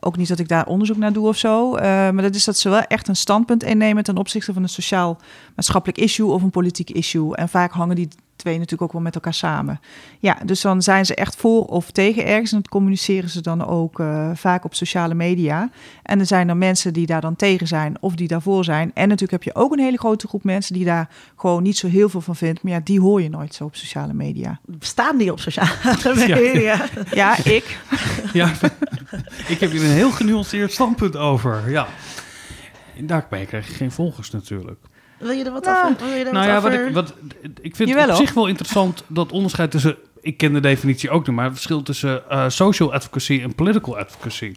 ook 0.00 0.16
niet 0.16 0.28
dat 0.28 0.38
ik 0.38 0.48
daar 0.48 0.66
onderzoek 0.66 0.96
naar 0.96 1.12
doe 1.12 1.28
of 1.28 1.36
zo. 1.36 1.74
Eh, 1.74 1.82
maar 1.84 2.22
dat 2.22 2.34
is 2.34 2.44
dat 2.44 2.58
ze 2.58 2.68
wel 2.68 2.80
echt 2.80 3.08
een 3.08 3.16
standpunt 3.16 3.62
innemen 3.62 4.04
ten 4.04 4.16
opzichte 4.16 4.52
van 4.52 4.62
een 4.62 4.68
sociaal-maatschappelijk 4.68 5.98
issue 5.98 6.30
of 6.30 6.42
een 6.42 6.50
politiek 6.50 6.90
issue. 6.90 7.36
En 7.36 7.48
vaak 7.48 7.72
hangen 7.72 7.96
die 7.96 8.08
twee 8.38 8.54
natuurlijk 8.54 8.82
ook 8.82 8.92
wel 8.92 9.02
met 9.02 9.14
elkaar 9.14 9.34
samen. 9.34 9.80
Ja, 10.18 10.36
dus 10.44 10.60
dan 10.60 10.82
zijn 10.82 11.06
ze 11.06 11.14
echt 11.14 11.36
voor 11.36 11.64
of 11.64 11.90
tegen 11.90 12.26
ergens. 12.26 12.52
En 12.52 12.58
dat 12.58 12.68
communiceren 12.68 13.28
ze 13.28 13.40
dan 13.40 13.66
ook 13.66 14.00
eh, 14.00 14.30
vaak 14.34 14.64
op 14.64 14.74
sociale 14.74 15.14
media. 15.14 15.70
En 16.02 16.18
er 16.18 16.26
zijn 16.26 16.48
er 16.48 16.56
mensen 16.56 16.92
die 16.92 17.06
daar 17.06 17.20
dan 17.20 17.36
tegen 17.36 17.66
zijn 17.66 17.96
of 18.00 18.14
die 18.14 18.28
daarvoor 18.28 18.64
zijn. 18.64 18.90
En 18.94 19.08
natuurlijk 19.08 19.44
heb 19.44 19.54
je 19.54 19.60
ook 19.60 19.72
een 19.72 19.78
hele 19.78 19.98
grote 19.98 20.28
groep 20.28 20.44
mensen 20.44 20.74
die 20.74 20.84
daar 20.84 21.08
gewoon 21.36 21.62
niet 21.62 21.76
zo 21.76 21.88
heel 21.88 22.08
veel 22.08 22.20
van 22.20 22.36
vindt. 22.36 22.62
Maar 22.62 22.72
ja, 22.72 22.80
die 22.84 23.00
hoor 23.00 23.22
je 23.22 23.28
nooit 23.28 23.54
zo 23.54 23.64
op 23.64 23.76
sociale 23.76 24.14
media. 24.14 24.60
Bestaan 24.64 25.16
die 25.16 25.32
op 25.32 25.40
sociale 25.40 26.14
media? 26.40 26.84
Ja, 27.10 27.44
ik. 27.44 27.78
Ja, 28.32 28.52
ik 29.48 29.60
heb 29.60 29.70
hier 29.70 29.84
een 29.84 29.90
heel 29.90 30.10
genuanceerd 30.10 30.72
standpunt 30.72 31.16
over. 31.16 31.70
Ja. 31.70 31.86
En 32.96 33.06
Daarmee 33.06 33.46
krijg 33.46 33.68
je 33.68 33.74
geen 33.74 33.92
volgers 33.92 34.30
natuurlijk. 34.30 34.78
Wil 35.18 35.30
je 35.30 35.44
er 35.44 35.52
wat 35.52 35.64
Nou, 35.64 35.90
over? 35.90 36.06
Wil 36.06 36.16
je 36.16 36.24
er 36.24 36.32
Nou 36.32 36.46
wat 36.46 36.54
ja, 36.54 36.60
wat 36.60 36.72
over? 36.72 36.86
ik, 36.86 36.94
wat, 36.94 37.14
ik 37.60 37.76
vind 37.76 37.88
Jawel, 37.88 38.08
op 38.08 38.14
zich 38.14 38.34
wel 38.34 38.46
interessant 38.46 39.04
dat 39.06 39.32
onderscheid 39.32 39.70
tussen 39.70 39.96
ik 40.20 40.36
ken 40.36 40.52
de 40.52 40.60
definitie 40.60 41.10
ook 41.10 41.26
niet, 41.26 41.36
maar 41.36 41.44
het 41.44 41.54
verschil 41.54 41.82
tussen 41.82 42.30
eh, 42.30 42.48
social 42.48 42.92
advocacy 42.92 43.40
en 43.42 43.54
political 43.54 43.98
advocacy. 43.98 44.54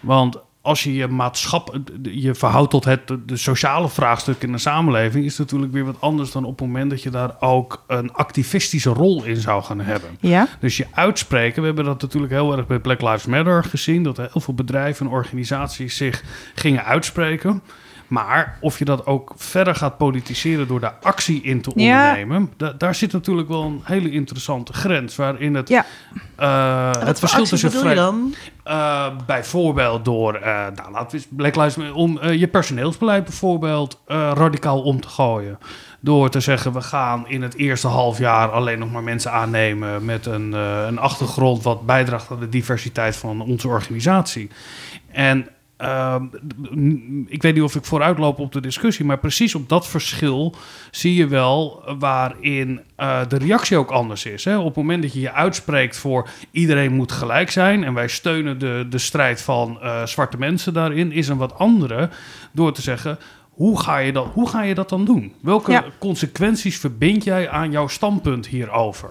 Want 0.00 0.36
als 0.60 0.82
je 0.82 0.94
je 0.94 1.06
maatschapp, 1.06 1.78
je 2.02 2.34
verhoudt 2.34 2.70
tot 2.70 2.84
het 2.84 3.00
de, 3.26 3.36
sociale 3.36 3.88
vraagstuk 3.88 4.42
in 4.42 4.52
de 4.52 4.58
samenleving, 4.58 5.24
is 5.24 5.30
het 5.30 5.46
natuurlijk 5.46 5.72
weer 5.72 5.84
wat 5.84 6.00
anders 6.00 6.32
dan 6.32 6.44
op 6.44 6.58
het 6.58 6.66
moment 6.66 6.90
dat 6.90 7.02
je 7.02 7.10
daar 7.10 7.36
ook 7.40 7.84
een 7.86 8.12
activistische 8.12 8.90
rol 8.90 9.24
in 9.24 9.36
zou 9.36 9.62
gaan 9.62 9.80
hebben. 9.80 10.10
Ja, 10.20 10.48
Dus 10.60 10.76
je 10.76 10.86
uitspreken, 10.90 11.60
we 11.60 11.66
hebben 11.66 11.84
dat 11.84 12.02
natuurlijk 12.02 12.32
heel 12.32 12.56
erg 12.56 12.66
bij 12.66 12.78
Black 12.78 13.02
Lives 13.02 13.26
Matter 13.26 13.64
gezien, 13.64 14.02
dat 14.02 14.18
er 14.18 14.28
heel 14.32 14.40
veel 14.40 14.54
bedrijven 14.54 15.06
en 15.06 15.12
organisaties 15.12 15.96
zich 15.96 16.22
gingen 16.54 16.84
uitspreken. 16.84 17.62
Maar 18.08 18.56
of 18.60 18.78
je 18.78 18.84
dat 18.84 19.06
ook 19.06 19.32
verder 19.36 19.74
gaat 19.74 19.96
politiseren 19.98 20.68
door 20.68 20.80
daar 20.80 20.94
actie 21.02 21.42
in 21.42 21.60
te 21.60 21.70
Ja. 21.74 22.06
ondernemen, 22.06 22.52
da- 22.56 22.72
daar 22.78 22.94
zit 22.94 23.12
natuurlijk 23.12 23.48
wel 23.48 23.62
een 23.62 23.80
hele 23.84 24.10
interessante 24.10 24.72
grens 24.72 25.16
waarin 25.16 25.54
het, 25.54 25.68
Ja. 25.68 25.84
eh, 26.36 27.00
En 27.00 27.06
het 27.06 27.18
verschil 27.18 27.44
tussen 27.44 27.70
vrij- 27.70 27.94
dan? 27.94 28.34
eh, 28.64 29.06
bijvoorbeeld 29.26 30.04
door, 30.04 30.34
eh 30.34 30.52
nou, 30.74 30.90
laten 30.92 31.10
we 31.10 31.16
eens 31.16 31.26
Black 31.30 31.56
Lives 31.56 31.76
Matter, 31.76 31.94
om 31.94 32.22
je 32.30 32.48
personeelsbeleid 32.48 33.24
bijvoorbeeld 33.24 34.00
eh, 34.06 34.30
radicaal 34.34 34.82
om 34.82 35.00
te 35.00 35.08
gooien. 35.08 35.58
Door 36.00 36.30
te 36.30 36.40
zeggen, 36.40 36.72
we 36.72 36.80
gaan 36.80 37.28
in 37.28 37.42
het 37.42 37.54
eerste 37.54 37.86
half 37.88 38.18
jaar 38.18 38.50
alleen 38.50 38.78
nog 38.78 38.92
maar 38.92 39.02
mensen 39.02 39.32
aannemen 39.32 40.04
met 40.04 40.26
een, 40.26 40.54
eh, 40.54 40.84
een 40.86 40.98
achtergrond 40.98 41.62
wat 41.62 41.86
bijdraagt 41.86 42.30
aan 42.30 42.40
de 42.40 42.48
diversiteit 42.48 43.16
van 43.16 43.40
onze 43.40 43.68
organisatie. 43.68 44.50
En 45.12 45.48
ehm, 45.78 46.22
ik 47.26 47.42
weet 47.42 47.54
niet 47.54 47.62
of 47.62 47.74
ik 47.74 47.84
vooruitloop 47.84 48.38
op 48.38 48.52
de 48.52 48.60
discussie, 48.60 49.04
maar 49.04 49.18
precies 49.18 49.54
op 49.54 49.68
dat 49.68 49.86
verschil 49.88 50.54
zie 50.90 51.14
je 51.14 51.26
wel 51.26 51.82
waarin 51.98 52.80
eh, 52.96 53.20
de 53.28 53.38
reactie 53.38 53.76
ook 53.76 53.90
anders 53.90 54.24
is. 54.24 54.44
Hè? 54.44 54.58
Op 54.58 54.64
het 54.66 54.76
moment 54.76 55.02
dat 55.02 55.12
je 55.12 55.20
je 55.20 55.32
uitspreekt 55.32 55.96
voor 55.96 56.28
iedereen 56.50 56.92
moet 56.92 57.12
gelijk 57.12 57.50
zijn 57.50 57.84
en 57.84 57.94
wij 57.94 58.08
steunen 58.08 58.58
de, 58.58 58.86
de 58.90 58.98
strijd 58.98 59.42
van 59.42 59.78
eh, 59.82 60.06
zwarte 60.06 60.38
mensen 60.38 60.72
daarin, 60.72 61.12
is 61.12 61.28
een 61.28 61.36
wat 61.36 61.58
andere 61.58 62.10
door 62.52 62.72
te 62.72 62.82
zeggen. 62.82 63.18
Hoe 63.50 63.80
ga, 63.80 63.98
je 63.98 64.12
dat, 64.12 64.26
hoe 64.32 64.48
ga 64.48 64.62
je 64.62 64.74
dat 64.74 64.88
dan 64.88 65.04
doen? 65.04 65.32
Welke 65.42 65.70
Ja. 65.70 65.84
consequenties 65.98 66.78
verbind 66.78 67.24
jij 67.24 67.48
aan 67.50 67.70
jouw 67.70 67.88
standpunt 67.88 68.46
hierover? 68.46 69.10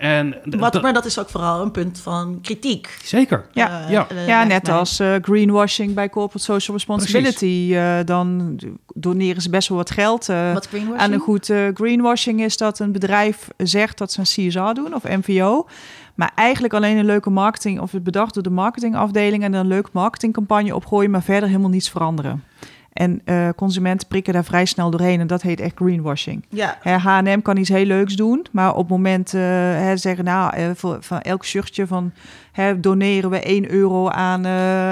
En 0.00 0.34
Wat, 0.44 0.82
maar 0.82 0.92
dat 0.92 1.04
is 1.04 1.18
ook 1.18 1.28
vooral 1.28 1.62
een 1.62 1.70
punt 1.70 1.98
van 2.00 2.38
kritiek. 2.42 2.98
zeker. 3.04 3.46
Ja. 3.52 3.84
Eh, 3.84 3.90
Ja. 3.90 4.06
eh, 4.08 4.16
ja 4.16 4.24
lijkt 4.36 4.48
net 4.52 4.66
mij. 4.66 4.74
als 4.74 4.98
eh, 5.00 5.14
greenwashing 5.22 5.94
bij 5.94 6.10
corporate 6.10 6.44
social 6.44 6.76
responsibility. 6.76 7.70
Eh, 7.74 7.98
dan 8.04 8.58
doneren 8.94 9.42
ze 9.42 9.50
best 9.50 9.68
wel 9.68 9.76
wat 9.78 9.90
geld. 9.90 10.28
eh, 10.28 10.52
Wat 10.52 10.66
greenwashing? 10.68 11.00
aan 11.02 11.12
een 11.12 11.18
goed 11.20 11.50
eh, 11.50 11.66
greenwashing 11.74 12.40
is 12.40 12.56
dat 12.56 12.78
een 12.78 12.92
bedrijf 12.92 13.48
zegt 13.56 13.98
dat 13.98 14.12
ze 14.12 14.18
een 14.20 14.24
CSR 14.48 14.72
doen 14.72 14.94
of 14.94 15.02
MVO. 15.04 15.66
Maar 16.14 16.32
eigenlijk 16.34 16.74
alleen 16.74 16.96
een 16.96 17.04
leuke 17.06 17.30
marketing 17.30 17.80
of 17.80 17.92
het 17.92 18.02
bedacht 18.04 18.34
door 18.34 18.42
de 18.42 18.50
marketingafdeling 18.50 19.42
en 19.42 19.52
dan 19.52 19.60
een 19.60 19.66
leuke 19.66 19.90
marketingcampagne 19.92 20.74
opgooien, 20.74 21.10
maar 21.10 21.22
verder 21.22 21.48
helemaal 21.48 21.70
niets 21.70 21.90
veranderen. 21.90 22.44
En 22.92 23.20
eh, 23.24 23.48
consumenten 23.56 24.08
prikken 24.08 24.32
daar 24.32 24.44
vrij 24.44 24.64
snel 24.64 24.90
doorheen 24.90 25.20
en 25.20 25.26
dat 25.26 25.42
heet 25.42 25.60
echt 25.60 25.72
greenwashing. 25.76 26.44
Ja, 26.48 26.78
H&M 26.82 27.40
kan 27.42 27.56
iets 27.56 27.68
heel 27.68 27.84
leuks 27.84 28.16
doen, 28.16 28.46
maar 28.52 28.70
op 28.70 28.78
het 28.78 28.88
moment 28.88 29.34
eh, 29.34 29.40
hè, 29.42 29.96
zeggen, 29.96 30.24
nou, 30.24 30.54
eh, 30.56 30.70
voor, 30.74 30.96
van 31.00 31.20
elk 31.20 31.44
shirtje 31.44 31.86
van 31.86 32.12
hè, 32.52 32.80
doneren 32.80 33.30
we 33.30 33.40
1 33.40 33.70
euro 33.70 34.08
aan, 34.08 34.46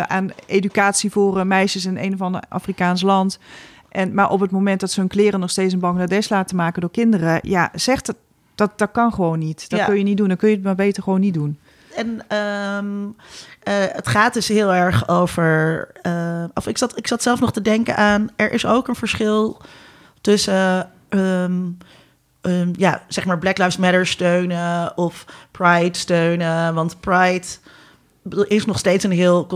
aan 0.09 0.31
educatie 0.47 1.11
voor 1.11 1.47
meisjes 1.47 1.85
in 1.85 1.97
een 1.97 2.13
of 2.15 2.21
ander 2.23 2.43
Afrikaans 2.49 3.03
land. 3.03 3.39
En, 3.89 4.15
maar 4.15 4.31
op 4.31 4.41
het 4.41 4.51
moment 4.51 4.81
dat 4.81 4.91
ze 4.91 5.01
hun 5.01 5.09
kleren 5.09 5.41
nog 5.41 5.51
steeds 5.51 5.73
in 5.73 5.79
Bangladesh 5.79 6.29
laten 6.29 6.57
maken 6.57 6.81
door 6.81 6.91
kinderen, 6.91 7.39
ja, 7.43 7.71
zegt 7.75 8.07
het, 8.07 8.17
dat, 8.55 8.79
dat 8.79 8.91
kan 8.91 9.13
gewoon 9.13 9.39
niet. 9.39 9.71
Dat 9.71 9.79
Ja. 9.79 9.85
kun 9.87 9.97
je 9.97 10.03
niet 10.03 10.17
doen. 10.17 10.29
Dan 10.29 10.37
kun 10.37 10.49
je 10.49 10.55
het 10.55 10.65
maar 10.65 10.75
beter 10.75 11.03
gewoon 11.03 11.21
niet 11.21 11.35
doen. 11.35 11.59
en 11.97 12.21
eh, 12.29 12.79
het 13.73 14.09
gaat 14.09 14.35
dus 14.35 14.49
heel 14.49 14.75
erg 14.75 15.09
over. 15.09 15.89
eh, 16.03 16.45
of 16.55 16.67
ik 16.67 16.79
zat, 16.79 16.97
ik 16.99 17.07
zat 17.07 17.23
zelf 17.23 17.41
nog 17.41 17.53
te 17.53 17.63
denken 17.63 17.97
aan. 17.97 18.29
Er 18.37 18.53
is 18.53 18.67
ook 18.67 18.89
een 18.89 18.95
verschil 18.95 19.61
tussen. 20.21 20.91
ehm, 21.09 21.61
ehm, 22.41 22.69
ja, 22.77 23.03
zeg 23.09 23.25
maar 23.25 23.39
Black 23.39 23.59
Lives 23.59 23.77
Matter 23.77 24.07
steunen 24.07 24.97
of 24.97 25.25
Pride 25.51 25.99
steunen. 25.99 26.75
Want 26.75 27.01
Pride 27.01 27.47
is 28.47 28.65
nog 28.65 28.79
steeds 28.79 29.05
een 29.05 29.11
heel 29.11 29.47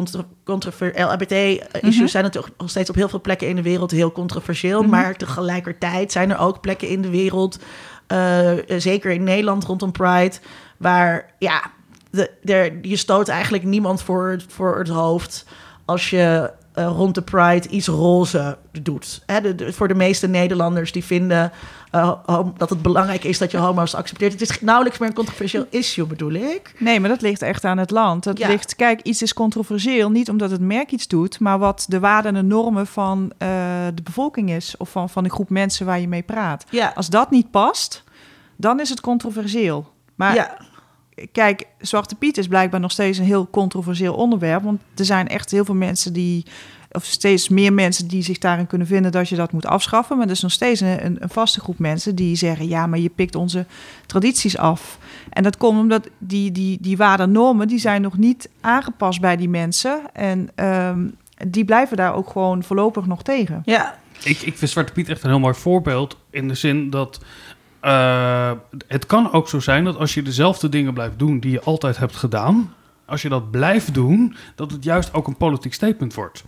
controversieel. 0.45 1.11
LGBT-issues 1.13 1.97
Mhm. 1.97 2.07
zijn 2.07 2.25
natuurlijk 2.25 2.55
nog 2.59 2.71
steeds 2.71 2.89
op 2.91 2.95
heel 2.97 3.09
veel 3.09 3.21
plekken 3.21 3.49
in 3.49 3.57
de 3.57 3.63
wereld 3.63 3.91
heel 3.91 4.13
controversieel. 4.13 4.81
Mhm. 4.81 4.91
Maar 4.91 5.17
tegelijkertijd 5.17 6.13
zijn 6.13 6.31
er 6.31 6.39
ook 6.39 6.61
plekken 6.61 6.89
in 6.89 7.03
de 7.03 7.11
wereld, 7.11 7.59
eh, 8.07 8.51
zeker 8.77 9.11
in 9.11 9.25
Nederland 9.25 9.65
rondom 9.65 9.93
Pride, 9.93 10.35
waar 10.77 11.31
ja, 11.39 11.63
de, 12.43 12.79
je 12.83 12.97
stoot 12.97 13.29
eigenlijk 13.29 13.65
niemand 13.65 14.03
voor, 14.03 14.31
het- 14.31 14.45
voor 14.49 14.79
het 14.79 14.89
hoofd 14.89 15.45
als 15.85 16.11
je 16.11 16.53
eh, 16.73 16.87
rond 16.97 17.15
de 17.15 17.23
Pride 17.23 17.69
iets 17.69 17.87
roze 17.87 18.59
doet. 18.83 19.23
Hè, 19.27 19.41
de, 19.41 19.55
de- 19.55 19.73
voor 19.73 19.89
de 19.89 19.95
meeste 19.95 20.29
Nederlanders 20.29 20.93
die 20.93 21.05
vinden 21.05 21.53
eh, 21.91 22.13
dat 22.57 22.71
het 22.71 22.83
belangrijk 22.83 23.25
is 23.25 23.39
dat 23.39 23.51
je 23.51 23.57
homo's 23.57 23.95
accepteert. 23.95 24.33
Het 24.33 24.41
is 24.41 24.61
nauwelijks 24.61 24.99
meer 24.99 25.09
een 25.09 25.15
controversieel 25.15 25.67
issue, 25.71 26.07
bedoel 26.07 26.33
ik. 26.33 26.75
Nee, 26.79 27.01
maar 27.01 27.09
dat 27.09 27.21
ligt 27.21 27.43
echt 27.43 27.65
aan 27.65 27.79
het 27.79 27.91
land. 27.91 28.25
Dat 28.25 28.39
Ja. 28.39 28.49
ligt, 28.49 28.77
kijk, 28.77 29.01
iets 29.03 29.23
is 29.23 29.33
controversieel, 29.35 30.11
niet 30.11 30.29
omdat 30.31 30.51
het 30.51 30.61
merk 30.61 30.91
iets 30.91 31.09
doet, 31.09 31.41
maar 31.41 31.59
wat 31.59 31.85
de 31.89 32.01
waarden 32.01 32.37
en 32.37 32.47
normen 32.47 32.87
van 32.87 33.33
eh, 33.39 33.49
de 33.95 34.03
bevolking 34.03 34.51
is 34.51 34.75
of 34.77 34.91
van, 34.91 35.09
van 35.11 35.23
de 35.25 35.31
groep 35.31 35.49
mensen 35.51 35.87
waar 35.87 36.01
je 36.01 36.09
mee 36.09 36.23
praat. 36.23 36.65
Ja, 36.71 36.93
Als 36.95 37.09
dat 37.09 37.31
niet 37.31 37.51
past, 37.51 38.05
dan 38.57 38.81
is 38.81 38.89
het 38.89 39.01
controversieel. 39.01 39.93
Maar 40.15 40.35
ja. 40.35 40.57
Kijk, 41.33 41.65
Zwarte 41.79 42.15
Piet 42.15 42.39
is 42.39 42.47
blijkbaar 42.47 42.81
nog 42.81 42.91
steeds 42.91 43.19
een 43.19 43.25
heel 43.25 43.51
controversieel 43.51 44.15
onderwerp. 44.15 44.63
Want 44.63 44.81
er 44.97 45.05
zijn 45.05 45.29
echt 45.29 45.51
heel 45.51 45.65
veel 45.65 45.75
mensen 45.75 46.13
die, 46.13 46.45
of 46.91 47.05
steeds 47.05 47.49
meer 47.49 47.73
mensen 47.73 48.09
die 48.09 48.23
zich 48.23 48.39
daarin 48.39 48.67
kunnen 48.67 48.87
vinden 48.87 49.13
dat 49.13 49.29
je 49.29 49.37
dat 49.37 49.53
moet 49.53 49.67
afschaffen. 49.67 50.17
Maar 50.17 50.27
er 50.27 50.33
is 50.33 50.43
nog 50.43 50.53
steeds 50.53 50.81
een, 50.81 51.05
een, 51.05 51.17
een 51.21 51.29
vaste 51.29 51.61
groep 51.61 51.79
mensen 51.79 52.15
die 52.15 52.37
zeggen: 52.37 52.69
ja, 52.69 52.87
maar 52.87 52.99
je 52.99 53.11
pikt 53.11 53.35
onze 53.35 53.67
tradities 54.07 54.57
af. 54.57 54.99
En 55.31 55.43
dat 55.43 55.57
komt 55.57 55.79
omdat 55.79 56.09
die, 56.19 56.53
die, 56.53 56.79
die 56.81 56.97
waarden 56.97 57.27
en 57.27 57.33
normen 57.33 57.69
die 57.69 57.79
zijn 57.79 58.03
nog 58.03 58.19
niet 58.19 58.49
aangepast 58.61 59.21
bij 59.21 59.37
die 59.37 59.49
mensen. 59.49 60.01
En 60.13 60.51
ehm, 60.55 61.07
die 61.49 61.65
blijven 61.65 61.97
daar 61.97 62.15
ook 62.15 62.31
gewoon 62.31 62.63
voorlopig 62.63 63.07
nog 63.07 63.23
tegen. 63.23 63.63
ja. 63.65 64.01
Ik, 64.25 64.41
ik 64.41 64.59
vind 64.59 64.71
Zwarte 64.71 64.93
Piet 64.93 65.09
echt 65.09 65.23
een 65.23 65.31
heel 65.31 65.39
mooi 65.39 65.55
voorbeeld. 65.55 66.17
In 66.31 66.49
de 66.49 66.55
zin 66.55 66.91
dat. 66.91 67.21
Eh, 67.83 68.53
het 68.87 69.07
kan 69.07 69.33
ook 69.33 69.49
zo 69.49 69.61
zijn 69.61 69.85
dat 69.85 69.97
als 69.97 70.15
je 70.15 70.23
dezelfde 70.23 70.69
dingen 70.69 70.95
blijft 70.95 71.19
doen 71.19 71.41
die 71.41 71.51
je 71.51 71.63
altijd 71.63 71.97
hebt 71.97 72.17
gedaan. 72.17 72.75
Als 73.05 73.23
je 73.23 73.29
dat 73.29 73.51
blijft 73.51 73.95
doen, 73.95 74.37
dat 74.55 74.71
het 74.71 74.85
juist 74.85 75.15
ook 75.15 75.27
een 75.27 75.37
politiek 75.37 75.75
statement 75.75 76.15
wordt. 76.15 76.45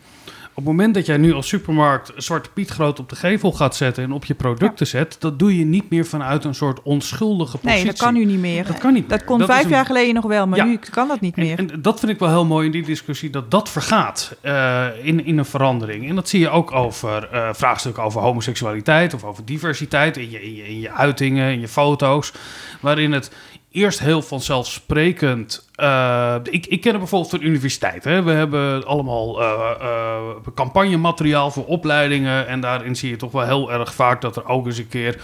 Op 0.57 0.65
het 0.65 0.73
moment 0.77 0.95
dat 0.95 1.07
jij 1.07 1.17
nu 1.17 1.33
als 1.33 1.49
supermarkt 1.49 2.13
Zwarte 2.17 2.51
Piet 2.51 2.71
groot 2.71 2.99
op 2.99 3.09
de 3.09 3.17
gevel 3.17 3.53
gaat 3.53 3.77
zetten 3.77 4.05
en 4.05 4.13
op 4.13 4.25
je 4.25 4.35
producten 4.35 4.87
zet, 4.87 5.17
dat 5.19 5.39
doe 5.39 5.59
je 5.59 5.65
niet 5.65 5.91
meer 5.91 6.07
vanuit 6.07 6.45
een 6.45 6.55
soort 6.55 6.83
onschuldige 6.83 7.59
positie. 7.59 7.77
Nee, 7.83 7.85
dat 7.93 7.97
kan 8.01 8.15
nu 8.15 8.25
niet 8.25 8.39
meer. 8.39 8.67
Dat 8.67 8.79
kan 8.79 8.93
niet 8.93 9.09
Dat 9.09 9.25
kon 9.25 9.45
vijf 9.45 9.65
een- 9.65 9.71
jaar 9.71 9.87
geleden 9.87 10.15
nog 10.15 10.25
wel, 10.27 10.47
maar 10.47 10.59
Ja. 10.59 10.65
nu 10.65 10.77
kan 10.91 11.09
dat 11.09 11.21
niet 11.21 11.37
meer. 11.37 11.59
En, 11.59 11.71
en 11.71 11.83
dat 11.83 11.99
vind 12.01 12.13
ik 12.13 12.19
wel 12.19 12.29
heel 12.29 12.45
mooi 12.45 12.67
in 12.67 12.73
die 12.73 12.83
discussie, 12.85 13.31
dat 13.31 13.51
dat 13.51 13.71
vergaat 13.71 14.37
eh, 14.41 14.87
in, 15.03 15.25
in 15.25 15.39
een 15.39 15.45
verandering. 15.45 16.09
En 16.09 16.15
dat 16.15 16.29
zie 16.29 16.41
je 16.41 16.49
ook 16.51 16.73
over 16.73 17.29
eh, 17.29 17.49
vraagstukken 17.53 18.03
over 18.03 18.21
homoseksualiteit 18.21 19.15
of 19.15 19.25
over 19.25 19.45
diversiteit 19.45 20.17
in 20.17 20.31
je, 20.31 20.43
in, 20.43 20.55
je, 20.55 20.69
in 20.69 20.81
je 20.81 20.91
uitingen, 20.93 21.53
in 21.53 21.61
je 21.61 21.69
foto's. 21.69 22.33
Waarin 22.81 23.13
het 23.13 23.31
eerst 23.75 23.99
heel 23.99 24.23
vanzelfsprekend... 24.23 25.69
eh, 25.75 26.37
ik, 26.43 26.67
ik 26.67 26.81
ken 26.81 26.91
het 26.91 27.01
bijvoorbeeld 27.01 27.31
van 27.31 27.39
de 27.39 27.45
universiteit. 27.45 28.05
Hè. 28.05 28.23
We 28.23 28.31
hebben 28.31 28.87
allemaal 28.87 29.41
eh, 29.41 29.71
eh, 29.81 30.21
campagnemateriaal 30.55 31.51
voor 31.51 31.67
opleidingen. 31.67 32.47
En 32.47 32.61
daarin 32.61 32.97
zie 32.97 33.11
je 33.11 33.17
toch 33.17 33.33
wel 33.33 33.45
heel 33.45 33.73
erg 33.73 33.95
vaak 33.95 34.21
dat 34.21 34.37
er 34.37 34.49
ook 34.49 34.67
eens 34.67 34.79
een 34.79 34.89
keer 34.89 35.21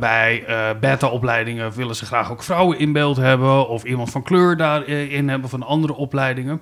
bij 0.00 0.44
beta-opleidingen 0.80 1.72
willen 1.72 1.96
ze 1.96 2.06
graag 2.06 2.30
ook 2.30 2.42
vrouwen 2.42 2.78
in 2.78 2.92
beeld 2.92 3.16
hebben. 3.16 3.68
Of 3.68 3.84
iemand 3.84 4.10
van 4.10 4.22
kleur 4.22 4.56
daarin 4.56 5.28
hebben 5.28 5.50
van 5.50 5.62
andere 5.62 5.94
opleidingen. 5.94 6.60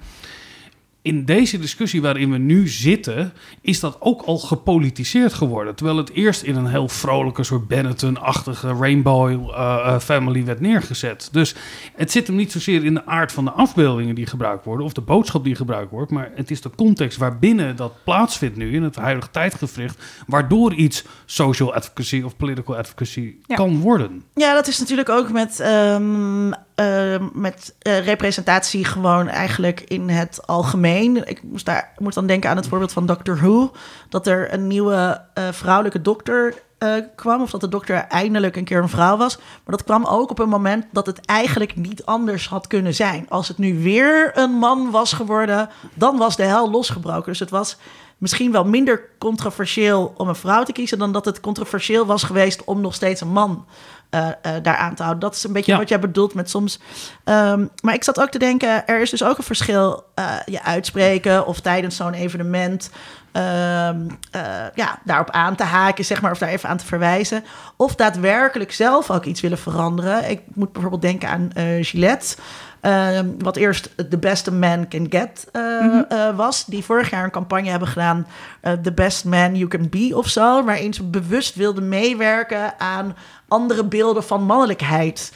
In 1.02 1.24
deze 1.24 1.58
discussie 1.58 2.02
waarin 2.02 2.30
we 2.30 2.38
nu 2.38 2.68
zitten, 2.68 3.32
is 3.60 3.80
dat 3.80 3.96
ook 4.00 4.22
al 4.22 4.38
gepolitiseerd 4.38 5.32
geworden. 5.34 5.74
Terwijl 5.74 5.96
het 5.96 6.12
eerst 6.12 6.42
in 6.42 6.56
een 6.56 6.66
heel 6.66 6.88
vrolijke 6.88 7.42
soort 7.44 7.68
Benetton-achtige 7.68 8.72
Rainbow 8.80 9.28
eh, 9.30 9.82
eh, 9.84 10.00
family 10.00 10.44
werd 10.44 10.60
neergezet. 10.60 11.28
Dus 11.32 11.54
het 11.96 12.10
zit 12.10 12.26
hem 12.26 12.36
niet 12.36 12.52
zozeer 12.52 12.84
in 12.84 12.94
de 12.94 13.06
aard 13.06 13.32
van 13.32 13.44
de 13.44 13.50
afbeeldingen 13.50 14.14
die 14.14 14.26
gebruikt 14.26 14.64
worden, 14.64 14.86
of 14.86 14.92
de 14.92 15.00
boodschap 15.00 15.44
die 15.44 15.54
gebruikt 15.54 15.90
wordt, 15.90 16.10
maar 16.10 16.30
het 16.34 16.50
is 16.50 16.60
de 16.60 16.70
context 16.76 17.18
waarbinnen 17.18 17.76
dat 17.76 17.92
plaatsvindt 18.04 18.56
nu 18.56 18.74
in 18.74 18.82
het 18.82 18.96
huidige 18.96 19.30
tijdgevricht, 19.30 20.02
waardoor 20.26 20.74
iets 20.74 21.04
social 21.26 21.74
advocacy 21.74 22.22
of 22.24 22.36
political 22.36 22.76
advocacy 22.76 23.34
Ja. 23.46 23.54
kan 23.54 23.80
worden. 23.80 24.22
Ja, 24.34 24.54
dat 24.54 24.66
is 24.66 24.78
natuurlijk 24.78 25.08
ook 25.08 25.32
met, 25.32 25.60
ehm, 25.60 26.52
ehm, 26.74 27.28
met 27.32 27.74
eh, 27.78 28.04
representatie 28.04 28.84
gewoon 28.84 29.28
eigenlijk 29.28 29.80
in 29.80 30.08
het 30.08 30.46
algemeen. 30.46 30.90
Ik 31.00 31.42
moest, 31.42 31.64
daar, 31.64 31.92
moet 31.98 32.14
dan 32.14 32.26
denken 32.26 32.50
aan 32.50 32.56
het 32.56 32.68
voorbeeld 32.68 32.92
van 32.92 33.06
Doctor 33.06 33.36
Who. 33.36 33.72
Dat 34.08 34.26
er 34.26 34.52
een 34.52 34.66
nieuwe 34.66 35.20
eh, 35.34 35.48
vrouwelijke 35.50 36.02
dokter 36.02 36.54
eh, 36.78 36.90
kwam. 37.16 37.42
Of 37.42 37.50
dat 37.50 37.60
de 37.60 37.68
dokter 37.68 37.96
eindelijk 37.96 38.56
een 38.56 38.64
keer 38.64 38.82
een 38.82 38.88
vrouw 38.88 39.16
was. 39.16 39.36
Maar 39.36 39.76
dat 39.76 39.84
kwam 39.84 40.04
ook 40.04 40.30
op 40.30 40.38
een 40.38 40.48
moment 40.48 40.84
dat 40.92 41.06
het 41.06 41.26
eigenlijk 41.26 41.76
niet 41.76 42.04
anders 42.04 42.48
had 42.48 42.66
kunnen 42.66 42.94
zijn. 42.94 43.26
Als 43.28 43.48
het 43.48 43.58
nu 43.58 43.82
weer 43.82 44.38
een 44.38 44.50
man 44.50 44.90
was 44.90 45.12
geworden, 45.12 45.68
dan 45.94 46.16
was 46.16 46.36
de 46.36 46.42
hel 46.42 46.70
losgebroken. 46.70 47.30
Dus 47.30 47.38
het 47.38 47.50
was 47.50 47.76
misschien 48.18 48.52
wel 48.52 48.64
minder 48.64 49.08
controversieel 49.18 50.14
om 50.16 50.28
een 50.28 50.34
vrouw 50.34 50.62
te 50.62 50.72
kiezen... 50.72 50.98
dan 50.98 51.12
dat 51.12 51.24
het 51.24 51.40
controversieel 51.40 52.06
was 52.06 52.22
geweest 52.22 52.64
om 52.64 52.80
nog 52.80 52.94
steeds 52.94 53.20
een 53.20 53.32
man 53.32 53.66
uh, 54.14 54.20
uh, 54.46 54.52
daar 54.62 54.76
aan 54.76 54.94
te 54.94 55.02
houden. 55.02 55.20
Dat 55.22 55.34
is 55.34 55.44
een 55.44 55.52
beetje 55.52 55.72
Ja. 55.72 55.78
wat 55.78 55.88
jij 55.88 55.98
bedoelt 55.98 56.34
met 56.34 56.50
soms. 56.50 56.80
Ehm, 57.24 57.66
maar 57.82 57.94
ik 57.94 58.04
zat 58.04 58.20
ook 58.20 58.28
te 58.30 58.38
denken, 58.38 58.86
er 58.86 59.00
is 59.00 59.10
dus 59.10 59.24
ook 59.24 59.38
een 59.38 59.44
verschil 59.44 60.04
uh, 60.18 60.34
je 60.46 60.62
uitspreken 60.62 61.46
of 61.46 61.60
tijdens 61.60 61.96
zo'n 61.96 62.14
evenement. 62.14 62.90
ehm, 63.32 64.00
eh, 64.30 64.42
ja, 64.74 64.98
daarop 65.04 65.30
aan 65.30 65.54
te 65.56 65.62
haken, 65.64 66.04
zeg 66.04 66.20
maar, 66.22 66.30
of 66.30 66.38
daar 66.38 66.48
even 66.48 66.68
aan 66.68 66.76
te 66.76 66.86
verwijzen. 66.86 67.44
Of 67.76 67.94
daadwerkelijk 67.94 68.72
zelf 68.72 69.10
ook 69.10 69.24
iets 69.24 69.40
willen 69.40 69.58
veranderen. 69.58 70.30
Ik 70.30 70.40
moet 70.54 70.72
bijvoorbeeld 70.72 71.02
denken 71.02 71.28
aan 71.28 71.50
eh, 71.54 71.64
Gillette. 71.84 72.36
Ehm, 72.82 73.28
wat 73.38 73.56
eerst 73.56 73.90
The 74.10 74.18
Best 74.18 74.48
a 74.48 74.50
Man 74.50 74.88
Can 74.88 75.06
Get 75.10 75.46
eh, 75.52 76.00
eh, 76.28 76.36
was. 76.36 76.64
Die 76.64 76.84
vorig 76.84 77.10
jaar 77.10 77.24
een 77.24 77.30
campagne 77.30 77.70
hebben 77.70 77.88
gedaan. 77.88 78.26
eh, 78.60 78.72
The 78.72 78.92
Best 78.92 79.24
Man 79.24 79.54
You 79.56 79.68
Can 79.68 79.88
Be 79.88 80.10
of 80.14 80.28
zo. 80.28 80.64
Waarin 80.64 80.94
ze 80.94 81.02
bewust 81.04 81.54
wilden 81.54 81.88
meewerken 81.88 82.78
aan 82.80 83.16
andere 83.48 83.84
beelden 83.84 84.24
van 84.24 84.42
mannelijkheid 84.42 85.32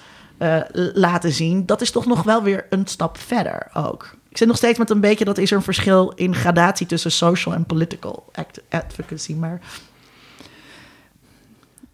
laten 0.95 1.33
zien. 1.33 1.67
Dat 1.67 1.81
is 1.81 1.91
toch 1.91 2.07
nog 2.07 2.23
wel 2.23 2.43
weer 2.43 2.67
een 2.71 2.87
stap 2.87 3.19
verder 3.19 3.69
ook. 3.75 4.15
Ik 4.29 4.37
zit 4.37 4.49
nog 4.49 4.57
steeds 4.57 4.79
met 4.79 4.91
een 4.91 5.01
beetje 5.01 5.25
dat 5.25 5.39
is 5.39 5.51
er 5.51 5.57
een 5.57 5.63
verschil 5.63 6.11
in 6.15 6.35
gradatie 6.35 6.87
tussen 6.87 7.11
social 7.13 7.55
en 7.55 7.65
political 7.65 8.25
act- 8.33 8.61
advocacy. 8.71 9.35
Maar 9.35 9.61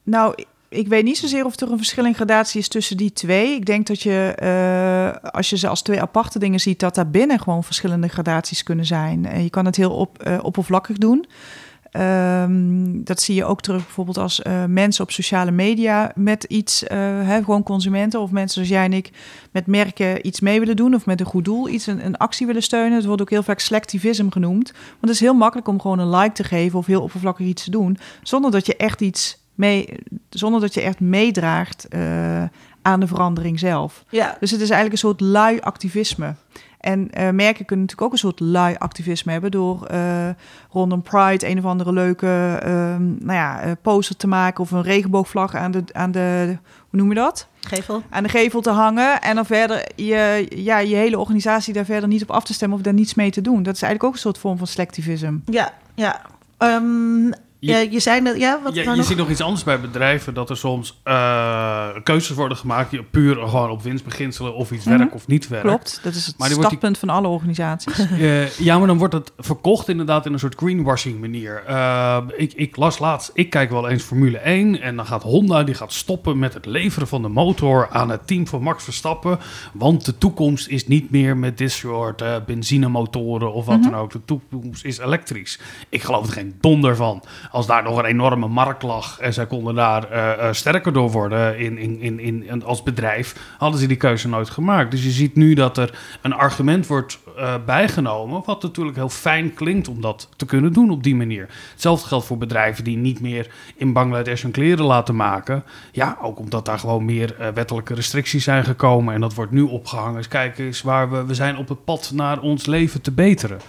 Nou, 0.02 0.34
ik- 0.72 0.88
weet 0.88 1.04
niet 1.04 1.18
zozeer 1.18 1.44
of 1.44 1.60
er 1.60 1.70
een 1.70 1.76
verschil 1.76 2.04
in 2.06 2.14
gradatie 2.14 2.60
is 2.60 2.68
tussen 2.68 2.96
die 2.96 3.12
twee. 3.12 3.54
Ik 3.54 3.66
denk 3.66 3.86
dat 3.86 4.02
je, 4.02 4.32
eh, 4.36 5.30
als 5.30 5.50
je 5.50 5.56
ze 5.56 5.68
als 5.68 5.82
twee 5.82 6.00
aparte 6.00 6.38
dingen 6.38 6.60
ziet, 6.60 6.80
dat 6.80 6.94
daar 6.94 7.10
binnen 7.10 7.38
gewoon 7.40 7.64
verschillende 7.64 8.08
gradaties 8.08 8.62
kunnen 8.62 8.86
zijn. 8.86 9.26
En 9.26 9.42
je 9.42 9.50
kan 9.50 9.64
het 9.66 9.76
heel 9.76 9.92
op, 9.94 10.22
eh, 10.22 10.38
oppervlakkig 10.42 10.96
doen. 10.98 11.26
Ehm, 11.90 13.02
dat 13.04 13.20
zie 13.20 13.34
je 13.34 13.44
ook 13.44 13.60
terug 13.60 13.82
bijvoorbeeld 13.84 14.18
als 14.18 14.42
eh, 14.42 14.64
mensen 14.64 15.04
op 15.04 15.10
sociale 15.10 15.50
media 15.50 16.12
met 16.14 16.44
iets, 16.44 16.84
hè, 16.88 17.42
gewoon 17.44 17.62
consumenten 17.62 18.20
of 18.20 18.30
mensen 18.30 18.54
zoals 18.54 18.68
jij 18.68 18.84
en 18.84 18.92
ik, 18.92 19.10
met 19.50 19.66
merken 19.66 20.26
iets 20.26 20.40
mee 20.40 20.58
willen 20.58 20.76
doen 20.76 20.94
of 20.94 21.06
met 21.06 21.20
een 21.20 21.26
goed 21.26 21.44
doel 21.44 21.68
iets, 21.68 21.86
een, 21.86 22.04
een 22.06 22.16
actie 22.16 22.46
willen 22.46 22.62
steunen. 22.62 22.96
Het 22.96 23.04
wordt 23.06 23.22
ook 23.22 23.30
heel 23.30 23.42
vaak 23.42 23.58
selectivisme 23.58 24.30
genoemd. 24.30 24.72
Want 24.72 25.00
het 25.00 25.10
is 25.10 25.20
heel 25.20 25.34
makkelijk 25.34 25.68
om 25.68 25.80
gewoon 25.80 25.98
een 25.98 26.10
like 26.16 26.32
te 26.34 26.44
geven 26.44 26.78
of 26.78 26.86
heel 26.86 27.02
oppervlakkig 27.02 27.46
iets 27.46 27.64
te 27.64 27.70
doen, 27.70 27.98
zonder 28.22 28.50
dat 28.50 28.66
je 28.66 28.76
echt 28.76 29.00
iets 29.00 29.40
mee, 29.54 29.88
zonder 30.28 30.60
dat 30.60 30.74
je 30.74 30.80
echt 30.80 31.00
meedraagt 31.00 31.88
eh, 31.88 32.42
aan 32.82 33.00
de 33.00 33.06
verandering 33.06 33.58
zelf. 33.58 34.04
ja, 34.10 34.36
Dus 34.40 34.50
het 34.50 34.60
is 34.60 34.70
eigenlijk 34.70 34.92
een 35.02 35.08
soort 35.08 35.20
lui 35.20 35.60
activisme. 35.60 36.34
En 36.80 37.10
eh, 37.10 37.30
merken 37.30 37.64
kunnen 37.64 37.84
natuurlijk 37.84 38.02
ook 38.02 38.12
een 38.12 38.18
soort 38.18 38.40
lui 38.40 38.74
activisme 38.78 39.32
hebben 39.32 39.50
door 39.50 39.86
eh, 39.86 40.28
rondom 40.70 41.02
Pride 41.02 41.48
een 41.48 41.58
of 41.58 41.64
andere 41.64 41.92
leuke 41.92 42.58
ehm, 42.62 43.24
nou 43.24 43.32
ja, 43.32 43.76
poster 43.82 44.16
te 44.16 44.26
maken 44.26 44.64
of 44.64 44.70
een 44.70 44.82
regenboogvlag 44.82 45.54
aan 45.54 45.70
de, 45.70 45.84
aan 45.92 46.10
de 46.10 46.56
hoe 46.88 47.00
noem 47.00 47.08
je 47.08 47.14
dat? 47.14 47.46
gevel. 47.60 48.02
Aan 48.10 48.22
de 48.22 48.28
gevel 48.28 48.60
te 48.60 48.70
hangen 48.70 49.20
en 49.20 49.34
dan 49.34 49.46
verder 49.46 49.88
je, 49.94 50.46
ja, 50.48 50.78
je 50.78 50.94
hele 50.94 51.18
organisatie 51.18 51.74
daar 51.74 51.84
verder 51.84 52.08
niet 52.08 52.22
op 52.22 52.30
af 52.30 52.44
te 52.44 52.54
stemmen 52.54 52.78
of 52.78 52.84
daar 52.84 52.92
niets 52.94 53.14
mee 53.14 53.30
te 53.30 53.40
doen. 53.40 53.62
Dat 53.62 53.74
is 53.74 53.82
eigenlijk 53.82 54.04
ook 54.04 54.12
een 54.12 54.18
soort 54.18 54.38
vorm 54.38 54.58
van 54.58 54.66
selectivisme. 54.66 55.40
Ja, 55.44 55.72
ja. 55.94 56.20
Ehm, 56.58 57.30
Je- 57.64 57.70
ja, 57.72 57.78
je 57.78 58.00
zei 58.00 58.20
net, 58.20 58.36
ja, 58.36 58.60
wat 58.62 58.74
Ja, 58.74 58.82
je 58.82 58.96
nog? 58.96 59.04
ziet 59.06 59.16
nog 59.16 59.30
iets 59.30 59.40
anders 59.40 59.64
bij 59.64 59.80
bedrijven, 59.80 60.34
dat 60.34 60.50
er 60.50 60.56
soms 60.56 61.00
eh, 61.02 61.88
keuzes 62.02 62.36
worden 62.36 62.56
gemaakt 62.56 62.90
die 62.90 63.02
puur 63.02 63.36
gewoon 63.48 63.70
op 63.70 63.82
winstbeginselen 63.82 64.54
of 64.54 64.70
iets 64.70 64.84
Mhm. 64.84 64.98
werkt 64.98 65.14
of 65.14 65.26
niet 65.26 65.48
werkt. 65.48 65.66
Klopt, 65.66 66.00
dat 66.02 66.14
is 66.14 66.26
het 66.26 66.38
Maar 66.38 66.48
die- 66.48 66.56
startpunt 66.58 66.98
van 66.98 67.08
alle 67.08 67.28
organisaties. 67.28 67.98
Eh, 68.20 68.50
ja, 68.50 68.78
maar 68.78 68.86
dan 68.86 68.98
wordt 68.98 69.14
het 69.14 69.32
verkocht 69.38 69.88
inderdaad 69.88 70.26
in 70.26 70.32
een 70.32 70.38
soort 70.38 70.54
greenwashing 70.54 71.20
manier. 71.20 71.62
Eh, 71.66 72.18
ik, 72.36 72.52
ik 72.52 72.76
las 72.76 72.98
laatst, 72.98 73.30
ik 73.34 73.50
kijk 73.50 73.70
wel 73.70 73.88
eens 73.88 74.02
Formule 74.02 74.38
1 74.38 74.80
en 74.80 74.96
dan 74.96 75.06
gaat 75.06 75.22
Honda 75.22 75.62
die 75.64 75.74
gaat 75.74 75.92
stoppen 75.92 76.38
met 76.38 76.54
het 76.54 76.66
leveren 76.66 77.08
van 77.08 77.22
de 77.22 77.28
motor 77.28 77.88
aan 77.90 78.10
het 78.10 78.26
team 78.26 78.46
van 78.46 78.62
Max 78.62 78.84
Verstappen. 78.84 79.38
Want 79.72 80.04
de 80.04 80.18
toekomst 80.18 80.68
is 80.68 80.86
niet 80.86 81.10
meer 81.10 81.36
met 81.36 81.58
dit 81.58 81.72
soort 81.72 82.22
benzinemotoren 82.46 83.52
of 83.52 83.66
wat 83.66 83.78
Mhm. 83.80 83.90
dan 83.90 84.00
ook. 84.00 84.12
De 84.12 84.24
toekomst 84.24 84.84
is 84.84 84.98
elektrisch. 84.98 85.58
Ik 85.88 86.02
geloof 86.02 86.26
er 86.26 86.32
geen 86.32 86.54
donder 86.60 86.96
van. 86.96 87.22
Als 87.52 87.66
daar 87.66 87.82
nog 87.82 87.98
een 87.98 88.04
enorme 88.04 88.48
markt 88.48 88.82
lag 88.82 89.18
en 89.18 89.32
zij 89.32 89.46
konden 89.46 89.74
daar 89.74 90.10
eh, 90.10 90.48
eh, 90.48 90.54
sterker 90.54 90.92
door 90.92 91.10
worden 91.10 91.58
in, 91.58 91.78
in, 91.78 92.00
in, 92.00 92.20
in, 92.20 92.64
als 92.64 92.82
bedrijf, 92.82 93.54
hadden 93.58 93.80
ze 93.80 93.86
die 93.86 93.96
keuze 93.96 94.28
nooit 94.28 94.50
gemaakt. 94.50 94.90
Dus 94.90 95.04
je 95.04 95.10
ziet 95.10 95.34
nu 95.36 95.54
dat 95.54 95.76
er 95.76 95.98
een 96.22 96.32
argument 96.32 96.86
wordt 96.86 97.18
eh, 97.36 97.54
bijgenomen, 97.66 98.42
wat 98.46 98.62
natuurlijk 98.62 98.96
heel 98.96 99.08
fijn 99.08 99.54
klinkt 99.54 99.88
om 99.88 100.00
dat 100.00 100.28
te 100.36 100.46
kunnen 100.46 100.72
doen 100.72 100.90
op 100.90 101.02
die 101.02 101.14
manier. 101.14 101.48
Hetzelfde 101.70 102.08
geldt 102.08 102.26
voor 102.26 102.38
bedrijven 102.38 102.84
die 102.84 102.96
niet 102.96 103.20
meer 103.20 103.50
in 103.76 103.92
Bangladesh 103.92 104.42
hun 104.42 104.50
kleren 104.50 104.84
laten 104.84 105.16
maken. 105.16 105.64
Ja, 105.92 106.18
ook 106.22 106.38
omdat 106.38 106.64
daar 106.64 106.78
gewoon 106.78 107.04
meer 107.04 107.36
wettelijke 107.54 107.94
restricties 107.94 108.44
zijn 108.44 108.64
gekomen 108.64 109.14
en 109.14 109.20
dat 109.20 109.34
wordt 109.34 109.52
nu 109.52 109.62
opgehangen. 109.62 110.16
Dus 110.16 110.28
kijk 110.28 110.58
eens 110.58 110.82
waar 110.82 111.10
we, 111.10 111.24
we 111.24 111.34
zijn 111.34 111.56
op 111.56 111.68
het 111.68 111.84
pad 111.84 112.10
naar 112.14 112.40
ons 112.40 112.66
leven 112.66 113.02
te 113.02 113.10
beteren. 113.10 113.60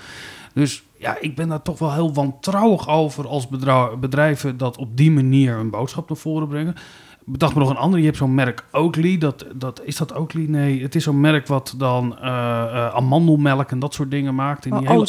Dus 0.53 0.83
ja, 1.03 1.17
ik 1.19 1.35
ben 1.35 1.47
daar 1.49 1.61
toch 1.61 1.79
wel 1.79 1.93
heel 1.93 2.13
wantrouwig 2.13 2.89
over 2.89 3.27
als 3.27 3.47
bedrijven 3.99 4.57
dat 4.57 4.77
op 4.77 4.97
die 4.97 5.11
manier 5.11 5.55
een 5.55 5.69
boodschap 5.69 6.09
naar 6.09 6.17
voren 6.17 6.47
brengen. 6.47 6.75
Bedacht 7.25 7.53
me 7.53 7.59
nog 7.59 7.69
een 7.69 7.75
ander. 7.77 7.99
Je 7.99 8.05
hebt 8.05 8.17
zo'n 8.17 8.33
merk 8.35 8.65
Oatly. 8.71 9.17
Dat, 9.17 9.45
dat, 9.55 9.81
is 9.83 9.97
dat 9.97 10.13
Oatly? 10.15 10.45
Nee, 10.49 10.81
het 10.81 10.95
is 10.95 11.03
zo'n 11.03 11.19
merk 11.19 11.47
wat 11.47 11.73
dan 11.77 12.17
eh, 12.19 12.27
eh, 12.27 12.95
amandelmelk 12.95 13.71
en 13.71 13.79
dat 13.79 13.93
soort 13.93 14.11
dingen 14.11 14.35
maakt. 14.35 14.65
En 14.65 14.71
die 14.71 14.79
Oh, 14.79 14.87
hele- 14.87 14.99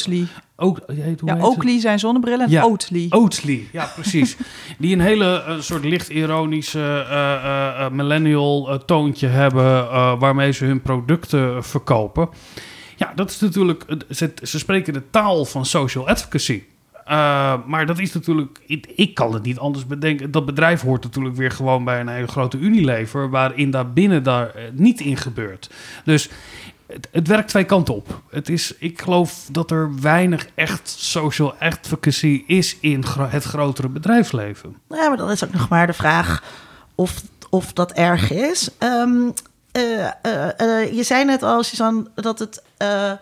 heet- 1.02 1.20
Ja? 1.24 1.38
Oakley 1.40 1.80
zijn 1.80 1.98
zonnebrillen 1.98 2.44
en 2.46 2.50
Ja. 2.50 2.64
Oatly. 2.64 3.06
Oatly, 3.10 3.68
ja 3.72 3.88
precies. 3.94 4.36
die 4.78 4.92
een 4.94 5.00
hele 5.00 5.42
eh, 5.42 5.58
soort 5.60 5.84
licht 5.84 6.08
ironische 6.08 7.06
millennial 7.92 8.78
toontje 8.86 9.26
hebben 9.26 9.88
waarmee 10.18 10.52
ze 10.52 10.64
hun 10.64 10.82
producten 10.82 11.64
verkopen. 11.64 12.28
Ja, 12.96 13.12
dat 13.14 13.30
is 13.30 13.40
natuurlijk, 13.40 13.84
ze, 14.10 14.32
spreken 14.42 14.92
de 14.92 15.10
taal 15.10 15.44
van 15.44 15.66
social 15.66 16.08
advocacy. 16.08 16.62
Eh, 17.04 17.54
maar 17.66 17.86
dat 17.86 17.98
is 17.98 18.12
natuurlijk, 18.12 18.60
ik, 18.66 18.86
ik 18.96 19.14
kan 19.14 19.34
het 19.34 19.42
niet 19.42 19.58
anders 19.58 19.86
bedenken. 19.86 20.30
Dat 20.30 20.46
bedrijf 20.46 20.80
hoort 20.80 21.02
natuurlijk 21.02 21.36
weer 21.36 21.50
gewoon 21.50 21.84
bij 21.84 22.00
een 22.00 22.08
hele 22.08 22.26
grote 22.26 22.58
Unilever, 22.58 23.30
waarin 23.30 23.70
daar 23.70 23.92
binnen 23.92 24.22
daar 24.22 24.54
eh, 24.54 24.62
niet 24.72 25.00
in 25.00 25.16
gebeurt. 25.16 25.70
Dus 26.04 26.30
het, 26.86 27.08
het 27.12 27.28
werkt 27.28 27.48
twee 27.48 27.64
kanten 27.64 27.94
op. 27.94 28.22
Het 28.30 28.48
is, 28.48 28.74
ik 28.78 29.02
geloof 29.02 29.48
dat 29.50 29.70
er 29.70 30.00
weinig 30.00 30.46
echt 30.54 30.88
social 30.98 31.54
advocacy 31.54 32.42
is 32.46 32.76
in 32.80 33.04
het 33.18 33.44
grotere 33.44 33.88
bedrijfsleven. 33.88 34.76
Ja, 34.88 35.08
maar 35.08 35.16
dan 35.16 35.30
is 35.30 35.44
ook 35.44 35.52
nog 35.52 35.68
maar 35.68 35.86
de 35.86 35.92
vraag 35.92 36.42
of, 36.94 37.22
of 37.50 37.72
dat 37.72 37.92
erg 37.92 38.30
is. 38.30 38.70
Eh, 38.78 39.04
je 40.92 41.02
zei 41.02 41.24
net 41.24 41.42
al, 41.42 41.62
Suzanne, 41.62 42.04
dat 42.14 42.38
het 42.38 42.62
eh, 42.76 43.12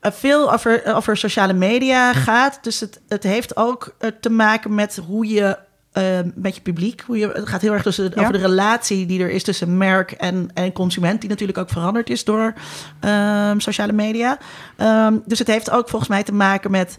eh, 0.00 0.12
veel 0.12 0.52
over, 0.52 0.94
over 0.94 1.16
sociale 1.16 1.52
media 1.52 2.12
gaat. 2.12 2.58
Dus 2.62 2.80
het, 2.80 3.00
het 3.08 3.22
heeft 3.22 3.56
ook 3.56 3.94
eh, 3.98 4.10
te 4.20 4.30
maken 4.30 4.74
met 4.74 5.00
hoe 5.06 5.26
je 5.28 5.58
eh, 5.92 6.18
met 6.34 6.54
je 6.54 6.60
publiek, 6.60 7.00
hoe 7.06 7.18
je, 7.18 7.28
het 7.28 7.48
gaat 7.48 7.60
heel 7.60 7.72
erg 7.72 7.82
tussen, 7.82 8.12
Ja. 8.14 8.20
over 8.20 8.32
de 8.32 8.38
relatie 8.38 9.06
die 9.06 9.22
er 9.22 9.30
is 9.30 9.42
tussen 9.42 9.76
merk 9.78 10.12
en, 10.12 10.50
en 10.54 10.72
consument, 10.72 11.20
die 11.20 11.30
natuurlijk 11.30 11.58
ook 11.58 11.70
veranderd 11.70 12.10
is 12.10 12.24
door 12.24 12.54
ehm, 13.00 13.58
sociale 13.58 13.92
media. 13.92 14.38
Ehm, 14.76 15.16
dus 15.26 15.38
het 15.38 15.48
heeft 15.48 15.70
ook 15.70 15.88
volgens 15.88 16.10
mij 16.10 16.22
te 16.22 16.32
maken 16.32 16.70
met 16.70 16.96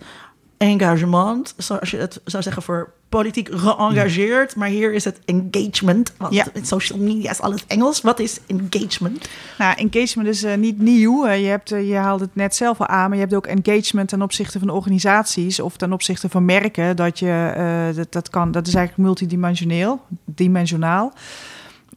engagement, 0.60 1.54
zoals 1.58 1.92
je 1.92 1.98
het 1.98 2.22
zou 2.26 2.44
zeggen 2.44 2.62
voor 2.62 2.92
politiek 3.10 3.50
geëngageerd. 3.52 4.56
Maar 4.56 4.68
hier 4.68 4.94
is 4.94 5.04
het 5.04 5.20
engagement, 5.26 6.14
want 6.18 6.34
Ja. 6.34 6.46
in 6.54 6.66
social 6.66 7.00
media 7.00 7.32
is 7.32 7.42
alles 7.42 7.64
Engels. 7.68 8.02
Wat 8.02 8.20
is 8.20 8.40
engagement? 8.48 9.30
Nou, 9.58 9.76
engagement 9.78 10.30
is 10.30 10.44
eh, 10.44 10.58
niet 10.58 10.80
nieuw. 10.80 11.28
Je, 11.28 11.48
hebt, 11.48 11.72
eh, 11.72 11.90
je 11.90 11.96
haalde 11.96 12.24
het 12.24 12.36
net 12.36 12.56
zelf 12.56 12.80
al 12.80 12.88
aan, 12.88 13.10
maar 13.10 13.18
je 13.18 13.24
hebt 13.24 13.36
ook 13.36 13.48
engagement 13.48 14.10
ten 14.10 14.22
opzichte 14.22 14.60
van 14.60 14.70
organisaties 14.70 15.60
of 15.60 15.78
ten 15.78 15.94
opzichte 15.94 16.30
van 16.30 16.46
merken. 16.46 16.96
Dat, 16.96 17.20
je, 17.20 17.52
eh, 17.56 17.96
dat, 17.96 18.12
dat, 18.12 18.30
kan, 18.30 18.52
dat 18.52 18.68
is 18.68 18.74
eigenlijk 18.74 19.08
multidimensioneel, 19.08 20.02
dimensionaal. 20.26 21.14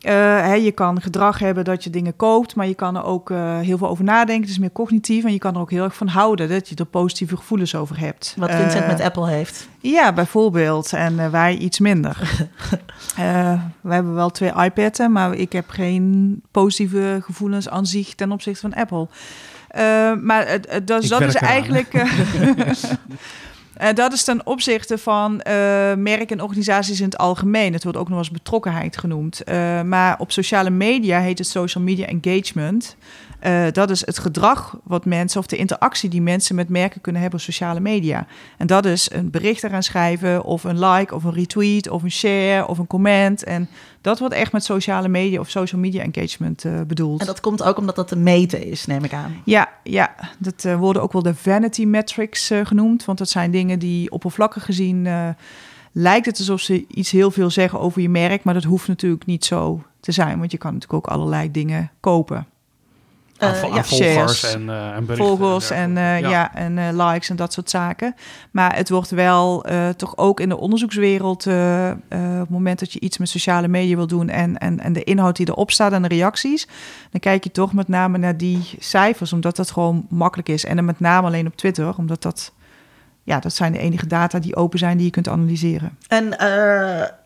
Eh, 0.03 0.12
hè, 0.41 0.55
je 0.55 0.73
kan 0.73 1.01
gedrag 1.03 1.38
hebben 1.38 1.65
dat 1.65 1.85
je 1.85 1.91
dingen 1.91 2.17
koopt, 2.17 2.55
maar 2.55 2.67
je 2.67 2.75
kan 2.75 2.97
er 2.97 3.05
ook 3.05 3.31
eh, 3.31 3.59
heel 3.59 3.79
veel 3.79 3.88
over 3.88 4.05
nadenken. 4.05 4.43
Het 4.43 4.51
is 4.51 4.59
meer 4.59 4.73
cognitief 4.73 5.25
en 5.25 5.33
je 5.33 5.38
kan 5.38 5.55
er 5.55 5.61
ook 5.61 5.71
heel 5.71 5.85
erg 5.85 5.95
van 5.95 6.07
houden 6.09 6.49
dat 6.49 6.69
je 6.69 6.75
er 6.75 6.85
positieve 6.87 7.37
gevoelens 7.37 7.75
over 7.75 7.99
hebt. 7.99 8.35
Wat 8.38 8.51
Vincent 8.51 8.83
Eh, 8.83 8.88
met 8.88 9.01
Apple 9.01 9.29
heeft. 9.29 9.69
Ja, 9.81 10.12
bijvoorbeeld. 10.12 10.93
En 10.93 11.31
wij 11.31 11.57
iets 11.57 11.79
minder. 11.79 12.17
Eh, 13.17 13.61
we 13.81 13.95
hebben 13.95 14.15
wel 14.15 14.31
twee 14.31 14.53
iPad'en, 14.65 15.12
maar 15.12 15.35
ik 15.35 15.53
heb 15.53 15.71
geen 15.71 16.43
positieve 16.51 17.19
gevoelens 17.23 17.69
aan 17.69 17.87
zich 17.87 18.15
ten 18.15 18.33
opzichte 18.33 18.61
van 18.61 18.75
Apple. 18.75 19.09
Eh, 19.69 20.12
maar 20.21 20.59
dus 20.85 21.09
dat 21.09 21.21
is 21.21 21.35
eigenlijk. 21.35 21.95
eh, 21.95 22.12
Uh, 23.81 23.89
dat 23.95 24.13
is 24.13 24.25
ten 24.25 24.47
opzichte 24.47 24.99
van 24.99 25.33
uh, 25.33 25.43
merken 25.95 26.39
en 26.39 26.43
organisaties 26.43 26.99
in 26.99 27.05
het 27.05 27.19
algemeen. 27.19 27.73
Het 27.73 27.83
wordt 27.83 27.99
ook 27.99 28.09
nog 28.09 28.19
eens 28.19 28.31
betrokkenheid 28.31 28.97
genoemd. 28.97 29.43
Uh, 29.49 29.83
maar 29.83 30.19
op 30.19 30.33
sociale 30.33 30.71
media 30.71 31.21
heet 31.21 31.39
het 31.39 31.47
social 31.47 31.85
media 31.85 32.07
engagement. 32.07 32.97
Uh, 33.47 33.67
dat 33.73 33.91
is 33.91 34.07
het 34.07 34.19
gedrag 34.19 34.77
wat 34.85 35.05
mensen, 35.05 35.41
of 35.41 35.47
de 35.47 35.57
interactie 35.57 36.11
die 36.11 36.23
mensen 36.23 36.55
met 36.55 36.69
merken 36.69 37.01
kunnen 37.01 37.23
hebben 37.23 37.39
op 37.39 37.45
sociale 37.45 37.81
media. 37.81 38.27
En 38.59 38.67
dat 38.67 38.85
is 38.85 39.11
een 39.13 39.31
bericht 39.31 39.65
eraan 39.65 39.83
schrijven, 39.83 40.45
of 40.45 40.65
een 40.65 40.79
like, 40.79 41.15
of 41.15 41.25
een 41.25 41.33
retweet, 41.33 41.89
of 41.89 42.03
een 42.03 42.11
share, 42.11 42.67
of 42.67 42.79
een 42.79 42.87
comment. 42.87 43.45
En 43.45 43.69
dat 44.01 44.19
wordt 44.19 44.35
echt 44.35 44.53
met 44.53 44.65
sociale 44.65 45.09
media 45.09 45.41
of 45.41 45.51
social 45.51 45.81
media 45.81 46.03
engagement 46.03 46.65
uh, 46.65 46.81
bedoeld. 46.87 47.21
En 47.21 47.27
dat 47.27 47.41
komt 47.41 47.63
ook 47.63 47.79
omdat 47.79 47.97
dat 47.97 48.09
te 48.09 48.17
meten 48.17 48.67
is, 48.67 48.87
neem 48.87 49.05
ik 49.05 49.13
aan. 49.13 49.37
Ja, 49.45 49.69
ja 49.83 50.15
dat 50.39 50.65
uh, 50.65 50.77
worden 50.77 51.03
ook 51.03 51.13
wel 51.13 51.23
de 51.23 51.35
vanity 51.35 51.85
metrics 51.85 52.51
genoemd. 52.63 53.05
Want 53.05 53.19
dat 53.19 53.29
zijn 53.29 53.51
dingen 53.51 53.79
die 53.79 54.11
oppervlakkig 54.11 54.65
gezien 54.65 55.09
lijkt 55.93 56.27
het 56.27 56.39
alsof 56.39 56.61
ze 56.61 56.85
iets 56.89 57.11
heel 57.11 57.31
veel 57.31 57.51
zeggen 57.51 57.81
over 57.81 58.03
je 58.03 58.09
merk. 58.09 58.45
Maar 58.45 58.55
dat 58.55 58.65
hoeft 58.65 58.89
natuurlijk 58.89 59.27
niet 59.27 59.45
zo 59.45 59.83
te 60.01 60.13
zijn, 60.13 60.39
want 60.39 60.53
je 60.53 60.59
kan 60.59 60.73
natuurlijk 60.73 61.07
ook 61.07 61.15
allerlei 61.15 61.51
dingen 61.51 61.91
kopen. 62.01 62.47
Uh, 63.43 63.63
aan, 63.63 63.73
ja, 63.73 63.85
volgers 63.85 64.55
en, 64.55 64.63
uh, 64.63 64.97
en 64.97 65.07
Volgers 65.17 65.71
en, 65.71 65.91
uh, 65.91 66.21
ja. 66.21 66.29
ja. 66.29 66.55
en 66.55 66.97
likes 66.97 67.31
en 67.31 67.37
dat 67.37 67.53
soort 67.53 67.71
zaken. 67.71 68.15
Maar 68.51 68.77
het 68.77 68.89
wordt 68.89 69.11
wel 69.11 69.65
toch 69.97 70.17
ook 70.17 70.41
in 70.41 70.49
de 70.49 70.57
onderzoekswereld... 70.57 71.47
op 71.47 71.53
het 72.11 72.49
moment 72.49 72.79
dat 72.79 72.93
je 72.93 73.01
iets 73.01 73.19
met 73.19 73.29
sociale 73.29 73.69
media 73.69 73.97
wil 73.97 74.07
doen... 74.07 74.29
En, 74.29 74.59
en, 74.59 74.81
en 74.81 74.93
de 74.93 75.05
inhoud 75.05 75.37
die 75.37 75.49
erop 75.49 75.71
staat 75.71 75.93
en 75.93 76.03
de 76.03 76.09
reacties... 76.09 76.67
dan 77.11 77.21
kijk 77.21 77.45
je 77.45 77.51
toch 77.51 77.73
met 77.73 77.89
name 77.89 78.19
naar 78.19 78.37
die 78.37 78.71
cijfers... 78.79 79.33
omdat 79.33 79.57
dat 79.57 79.71
gewoon 79.71 80.07
makkelijk 80.09 80.49
is. 80.49 80.65
En 80.65 80.77
dan 80.77 80.85
met 80.85 81.01
name 81.01 81.27
alleen 81.27 81.47
op 81.47 81.57
Twitter, 81.57 81.97
omdat 81.97 82.23
dat... 82.23 82.53
Ja, 83.23 83.39
dat 83.39 83.55
zijn 83.55 83.73
de 83.73 83.79
enige 83.79 84.07
data 84.07 84.39
die 84.39 84.57
open 84.57 84.79
zijn 84.79 84.97
die 84.97 85.07
je 85.07 85.13
kunt 85.13 85.29
analyseren. 85.29 85.99
En 86.09 86.29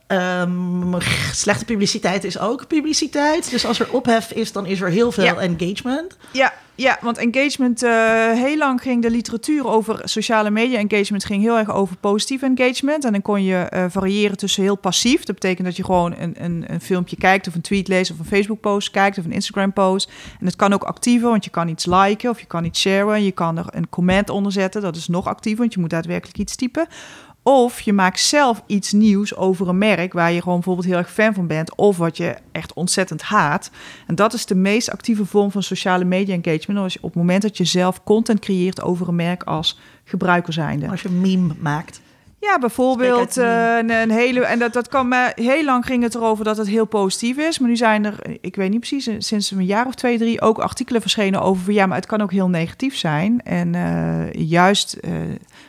Um, 0.09 1.01
slechte 1.33 1.64
publiciteit 1.64 2.25
is 2.25 2.38
ook 2.38 2.66
publiciteit. 2.66 3.51
Dus 3.51 3.66
als 3.66 3.81
er 3.81 3.92
ophef 3.92 4.33
is, 4.33 4.53
dan 4.53 4.66
is 4.66 4.81
er 4.81 4.88
heel 4.88 5.12
veel 5.12 5.25
ja. 5.25 5.37
engagement. 5.37 6.16
Ja, 6.33 6.53
ja, 6.77 6.99
want 7.01 7.19
engagement, 7.19 7.83
uh, 7.83 7.90
heel 8.33 8.57
lang 8.57 8.81
ging 8.81 9.03
de 9.03 9.11
literatuur 9.11 9.66
over 9.66 10.01
sociale 10.05 10.51
media 10.51 10.79
engagement 10.79 11.25
ging 11.25 11.42
heel 11.42 11.59
erg 11.59 11.71
over 11.71 11.97
positief 11.97 12.42
engagement. 12.42 13.05
En 13.05 13.12
dan 13.12 13.23
kon 13.23 13.45
je 13.45 13.71
uh, 13.75 13.85
variëren 13.88 14.37
tussen 14.37 14.62
heel 14.62 14.77
passief. 14.77 15.25
Dat 15.25 15.35
betekent 15.35 15.66
dat 15.66 15.77
je 15.77 15.85
gewoon 15.85 16.14
een, 16.19 16.35
een, 16.38 16.64
een, 16.66 16.81
filmpje 16.81 17.16
kijkt 17.16 17.49
of 17.49 17.55
een 17.55 17.61
tweet 17.61 17.88
leest 17.88 18.11
of 18.11 18.19
een 18.19 18.25
Facebook 18.25 18.61
post 18.61 18.90
kijkt 18.90 19.19
of 19.19 19.25
een 19.25 19.33
Instagram 19.33 19.73
post. 19.73 20.11
En 20.40 20.47
het 20.47 20.57
kan 20.57 20.73
ook 20.73 20.83
actiever, 20.83 21.29
want 21.29 21.45
je 21.45 21.51
kan 21.51 21.69
iets 21.69 21.87
liken 21.87 22.31
of 22.31 22.40
je 22.40 22.47
kan 22.47 22.64
iets 22.64 22.81
sharen. 22.81 23.25
Je 23.25 23.33
kan 23.33 23.59
er 23.59 23.66
een 23.71 23.88
comment 23.88 24.31
onder 24.31 24.53
zetten. 24.53 24.83
Dat 24.83 24.97
is 24.97 25.09
nog 25.09 25.27
actiever, 25.27 25.61
want 25.61 25.75
je 25.75 25.81
moet 25.81 25.90
daadwerkelijk 25.90 26.38
iets 26.38 26.57
typen. 26.57 26.87
Of 27.49 27.81
je 27.81 27.93
maakt 27.93 28.21
zelf 28.21 28.63
iets 28.67 28.93
nieuws 28.93 29.37
over 29.37 29.69
een 29.69 29.79
merk 29.79 30.13
waar 30.13 30.33
je 30.33 30.43
gewoon 30.43 30.55
bijvoorbeeld 30.55 30.87
heel 30.87 30.97
erg 30.97 31.13
fan 31.13 31.35
van 31.35 31.47
bent. 31.47 31.75
Of 31.75 31.97
wat 31.97 32.17
je 32.17 32.37
echt 32.53 32.73
ontzettend 32.73 33.23
haat. 33.23 33.71
En 34.07 34.15
dat 34.15 34.33
is 34.33 34.47
de 34.47 34.55
meest 34.55 34.91
actieve 34.91 35.25
vorm 35.25 35.51
van 35.51 35.63
sociale 35.63 36.05
media 36.05 36.35
engagement. 36.35 36.79
Als 36.79 36.93
je 36.93 36.99
op 37.03 37.09
het 37.09 37.15
moment 37.15 37.43
dat 37.43 37.57
je 37.57 37.65
zelf 37.65 38.05
content 38.05 38.41
creëert 38.41 38.83
over 38.83 39.09
een 39.09 39.15
merk 39.15 39.43
als 39.43 39.79
gebruiker 40.05 40.53
zijnde. 40.53 40.89
Als 40.91 41.03
je 41.03 41.09
een 41.09 41.21
meme 41.21 41.55
maakt. 41.59 42.01
Ja, 42.41 42.59
bijvoorbeeld 42.59 43.37
een, 43.37 43.91
een, 43.91 44.11
hele. 44.11 44.45
En 44.45 44.59
dat, 44.59 44.73
dat 44.73 44.89
kan 44.89 45.09
maar 45.09 45.33
heel 45.35 45.65
lang 45.65 45.87
ging 45.87 46.03
het 46.03 46.15
erover 46.15 46.45
dat 46.45 46.57
het 46.57 46.69
heel 46.69 46.85
positief 46.85 47.37
is. 47.37 47.59
Maar 47.59 47.69
nu 47.69 47.77
zijn 47.77 48.05
er, 48.05 48.19
ik 48.41 48.57
weet 48.57 48.71
niet 48.71 48.81
precies, 48.81 49.09
sinds 49.19 49.51
een 49.51 49.65
jaar 49.65 49.87
of 49.87 49.95
twee, 49.95 50.19
drie 50.19 50.41
ook 50.41 50.59
artikelen 50.59 51.01
verschenen 51.01 51.43
over. 51.43 51.73
Ja, 51.73 51.87
maar 51.87 51.97
het 51.97 52.07
kan 52.07 52.21
ook 52.21 52.33
heel 52.33 52.49
negatief 52.49 52.97
zijn. 52.97 53.41
En 53.45 53.75
uh, 53.75 54.33
juist, 54.33 54.97
uh, 55.01 55.13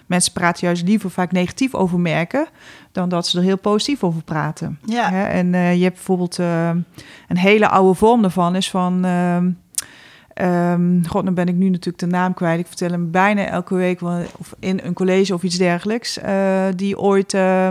mensen 0.08 0.34
praten 0.34 0.68
juist 0.68 0.84
liever 0.84 1.10
vaak 1.10 1.32
negatief 1.32 1.76
over 1.76 2.00
merken. 2.00 2.48
dan 2.92 3.10
dat 3.10 3.28
ze 3.28 3.38
er 3.38 3.44
heel 3.44 3.58
positief 3.58 4.04
over 4.04 4.24
praten. 4.24 4.80
Ja. 4.86 5.10
Hè? 5.10 5.24
En 5.24 5.78
je 5.78 5.84
hebt 5.84 5.96
bijvoorbeeld 5.96 6.38
een 6.38 7.38
hele 7.38 7.68
oude 7.68 7.94
vorm 7.94 8.22
daarvan, 8.22 8.56
is 8.56 8.70
van. 8.70 9.06
Ehm, 9.06 9.50
Um, 10.42 11.08
God, 11.08 11.26
dan 11.26 11.34
ben 11.34 11.48
ik 11.48 11.56
nu 11.56 11.70
natuurlijk 11.70 12.00
de 12.00 12.06
naam 12.06 12.34
kwijt. 12.34 12.60
Ik 12.60 12.68
vertel 12.68 12.90
hem 12.90 13.12
bijna 13.12 13.46
elke 13.46 13.76
week 13.76 14.02
of 14.38 14.56
in 14.60 14.80
een 14.84 14.94
college 14.94 15.34
of 15.34 15.44
iets 15.44 15.58
dergelijks. 15.58 16.18
Uh, 16.18 16.66
die 16.76 17.00
ooit 17.00 17.34
uh, 17.34 17.68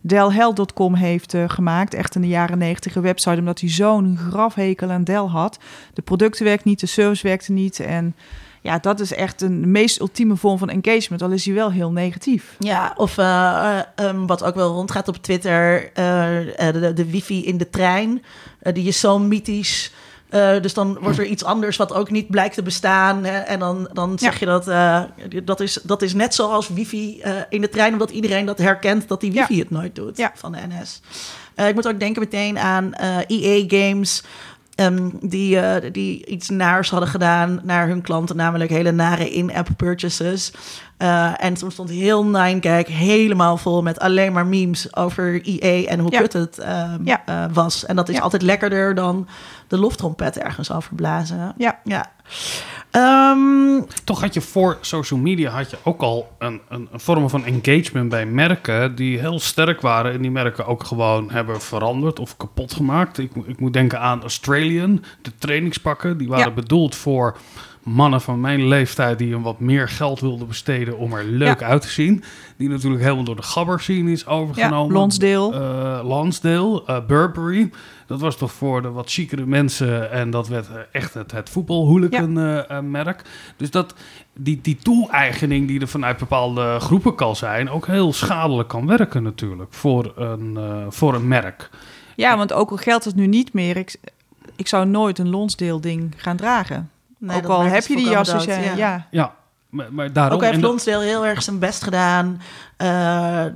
Delhel.com 0.00 0.94
heeft 0.94 1.34
uh, 1.34 1.44
gemaakt. 1.46 1.94
Echt 1.94 2.14
in 2.14 2.20
de 2.20 2.28
jaren 2.28 2.58
negentig 2.58 2.94
een 2.94 3.02
website. 3.02 3.38
Omdat 3.38 3.60
hij 3.60 3.70
zo'n 3.70 4.18
grafhekel 4.30 4.90
aan 4.90 5.04
Dell 5.04 5.16
had. 5.16 5.58
De 5.94 6.02
producten 6.02 6.44
werkten 6.44 6.68
niet, 6.68 6.80
de 6.80 6.86
service 6.86 7.26
werkte 7.26 7.52
niet. 7.52 7.80
En 7.80 8.14
ja, 8.68 8.78
dat 8.78 9.00
is 9.00 9.14
echt 9.14 9.42
een 9.42 9.70
meest 9.70 10.00
ultieme 10.00 10.36
vorm 10.36 10.58
van 10.58 10.70
engagement. 10.70 11.22
Al 11.22 11.30
is 11.30 11.44
hij 11.44 11.54
wel 11.54 11.70
heel 11.70 11.90
negatief. 11.90 12.56
Ja, 12.58 12.92
of 12.96 13.16
um, 13.16 14.26
wat 14.26 14.42
ook 14.42 14.54
wel 14.54 14.72
rondgaat 14.72 15.08
op 15.08 15.16
Twitter. 15.16 15.90
de, 15.94 16.92
de 16.94 17.10
wifi 17.10 17.46
in 17.46 17.58
de 17.58 17.70
trein. 17.70 18.22
die 18.72 18.88
is 18.88 19.00
zo 19.00 19.18
mythisch 19.18 19.92
uh, 20.30 20.60
dus 20.60 20.74
dan 20.74 20.98
wordt 21.00 21.18
er 21.18 21.26
iets 21.26 21.44
anders 21.44 21.76
wat 21.76 21.92
ook 21.92 22.10
niet 22.10 22.30
blijkt 22.30 22.54
te 22.54 22.62
bestaan. 22.62 23.24
Hè? 23.24 23.38
En 23.38 23.58
dan, 23.58 23.90
dan 23.92 24.18
zeg 24.18 24.38
je 24.38 24.46
dat, 24.46 24.68
uh, 24.68 25.02
dat, 25.44 25.60
is, 25.60 25.78
dat 25.82 26.02
is 26.02 26.14
net 26.14 26.34
zoals 26.34 26.68
wifi 26.68 27.22
uh, 27.24 27.32
in 27.48 27.60
de 27.60 27.68
trein, 27.68 27.92
omdat 27.92 28.10
iedereen 28.10 28.46
dat 28.46 28.58
herkent 28.58 29.08
dat 29.08 29.20
die 29.20 29.32
wifi 29.32 29.54
ja. 29.54 29.60
het 29.60 29.70
nooit 29.70 29.94
doet 29.94 30.16
ja. 30.16 30.32
van 30.34 30.52
de 30.52 30.58
NS. 30.68 31.00
ik 31.66 31.74
moet 31.74 31.88
ook 31.88 32.00
denken 32.00 32.22
meteen 32.22 32.58
aan 32.58 32.92
EA 33.26 33.64
Games. 33.66 34.22
Um, 34.80 35.18
die, 35.20 35.90
die 35.90 36.26
iets 36.26 36.48
naars 36.48 36.90
hadden 36.90 37.08
gedaan 37.08 37.60
naar 37.62 37.88
hun 37.88 38.02
klanten, 38.02 38.36
namelijk 38.36 38.70
hele 38.70 38.90
nare 38.90 39.30
in-app 39.30 39.68
purchases. 39.76 40.52
Uh, 40.98 41.44
en 41.44 41.54
toen 41.54 41.70
stond 41.70 41.90
heel 41.90 42.24
Ninegag 42.24 42.86
helemaal 42.86 43.56
vol 43.56 43.82
met 43.82 43.98
alleen 43.98 44.32
maar 44.32 44.46
memes 44.46 44.96
over 44.96 45.40
EA 45.44 45.88
en 45.88 45.98
hoe 45.98 46.10
ja. 46.10 46.20
kut 46.20 46.32
het 46.32 46.58
um, 46.58 47.00
ja. 47.04 47.22
uh, 47.28 47.44
was. 47.52 47.86
En 47.86 47.96
dat 47.96 48.08
is 48.08 48.16
ja. 48.16 48.20
altijd 48.20 48.42
lekkerder 48.42 48.94
dan 48.94 49.28
de 49.68 49.78
loftrompet 49.78 50.38
ergens 50.38 50.72
overblazen. 50.72 51.54
Ja. 51.56 51.78
ja. 51.84 52.06
Um, 52.92 53.86
Toch 54.04 54.20
had 54.20 54.34
je 54.34 54.40
voor 54.40 54.78
social 54.80 55.20
media 55.20 55.50
had 55.50 55.70
je 55.70 55.76
ook 55.84 56.02
al 56.02 56.32
een, 56.38 56.60
een, 56.68 56.88
een, 56.92 57.00
vorm 57.00 57.28
van 57.28 57.44
engagement 57.44 58.08
bij 58.08 58.26
merken 58.26 58.94
die 58.94 59.18
heel 59.18 59.38
sterk 59.38 59.80
waren 59.80 60.12
en 60.12 60.22
die 60.22 60.30
merken 60.30 60.66
ook 60.66 60.84
gewoon 60.84 61.30
hebben 61.30 61.60
veranderd 61.60 62.18
of 62.18 62.36
kapot 62.36 62.72
gemaakt. 62.72 63.18
Ik, 63.18 63.30
ik 63.46 63.60
moet 63.60 63.72
denken 63.72 64.00
aan 64.00 64.20
Australian, 64.20 65.04
de 65.22 65.32
trainingspakken, 65.38 66.18
die 66.18 66.28
waren 66.28 66.54
bedoeld 66.54 66.94
voor 66.94 67.36
mannen 67.88 68.20
van 68.20 68.40
mijn 68.40 68.66
leeftijd 68.68 69.18
die 69.18 69.34
een 69.34 69.42
wat 69.42 69.60
meer 69.60 69.88
geld 69.88 70.20
wilden 70.20 70.46
besteden 70.46 70.98
om 70.98 71.12
er 71.12 71.24
leuk 71.24 71.60
Ja. 71.60 71.66
uit 71.66 71.82
te 71.82 71.88
zien. 71.88 72.24
Die 72.56 72.68
natuurlijk 72.68 73.02
helemaal 73.02 73.24
door 73.24 73.36
de 73.36 73.42
gabber 73.42 73.80
scene 73.80 74.10
is 74.10 74.26
overgenomen. 74.26 74.94
Ja, 74.94 75.00
Lonsdale. 75.00 75.54
Eh, 75.54 76.08
Lonsdale, 76.08 76.82
eh, 76.86 77.06
Burberry. 77.06 77.70
Dat 78.06 78.20
was 78.20 78.36
toch 78.36 78.52
voor 78.52 78.82
de 78.82 78.90
wat 78.90 79.10
chicere 79.10 79.46
mensen 79.46 80.10
en 80.10 80.30
dat 80.30 80.48
werd 80.48 80.68
eh, 80.68 80.74
echt 80.92 81.14
het, 81.14 81.32
het 81.32 81.50
voetbalhooligan-merk. 81.50 83.22
dus 83.56 83.70
dat, 83.70 83.94
die, 84.34 84.58
die 84.62 84.76
toe-eigening 84.76 85.68
die 85.68 85.80
er 85.80 85.88
vanuit 85.88 86.16
bepaalde 86.18 86.76
groepen 86.80 87.14
kan 87.14 87.36
zijn, 87.36 87.70
ook 87.70 87.86
heel 87.86 88.12
schadelijk 88.12 88.68
kan 88.68 88.86
werken 88.86 89.22
natuurlijk 89.22 89.72
voor 89.74 90.12
een, 90.16 90.58
voor 90.88 91.14
een 91.14 91.28
merk. 91.28 91.70
Ja, 92.16 92.36
want 92.36 92.52
ook 92.52 92.70
al 92.70 92.76
geldt 92.76 93.04
het 93.04 93.14
nu 93.14 93.26
niet 93.26 93.52
meer, 93.52 93.76
ik, 93.76 93.96
ik 94.56 94.68
zou 94.68 94.86
nooit 94.86 95.18
een 95.18 95.28
Lonsdale 95.30 95.80
ding 95.80 96.14
gaan 96.16 96.36
dragen. 96.36 96.90
Nee, 97.18 97.36
ook 97.36 97.46
al 97.46 97.62
heb 97.62 97.86
je 97.86 97.96
die 97.96 98.16
dus, 98.16 98.44
ja. 98.44 98.58
ja. 98.76 99.06
ja. 99.10 99.34
Maar, 99.70 99.86
maar 99.92 100.12
daarom... 100.12 100.34
Ook 100.38 100.44
heeft 100.44 100.60
Lonsdale 100.60 101.04
heel 101.04 101.26
erg 101.26 101.42
zijn 101.42 101.58
best 101.58 101.82
gedaan. 101.82 102.40
Uh, 102.82 102.88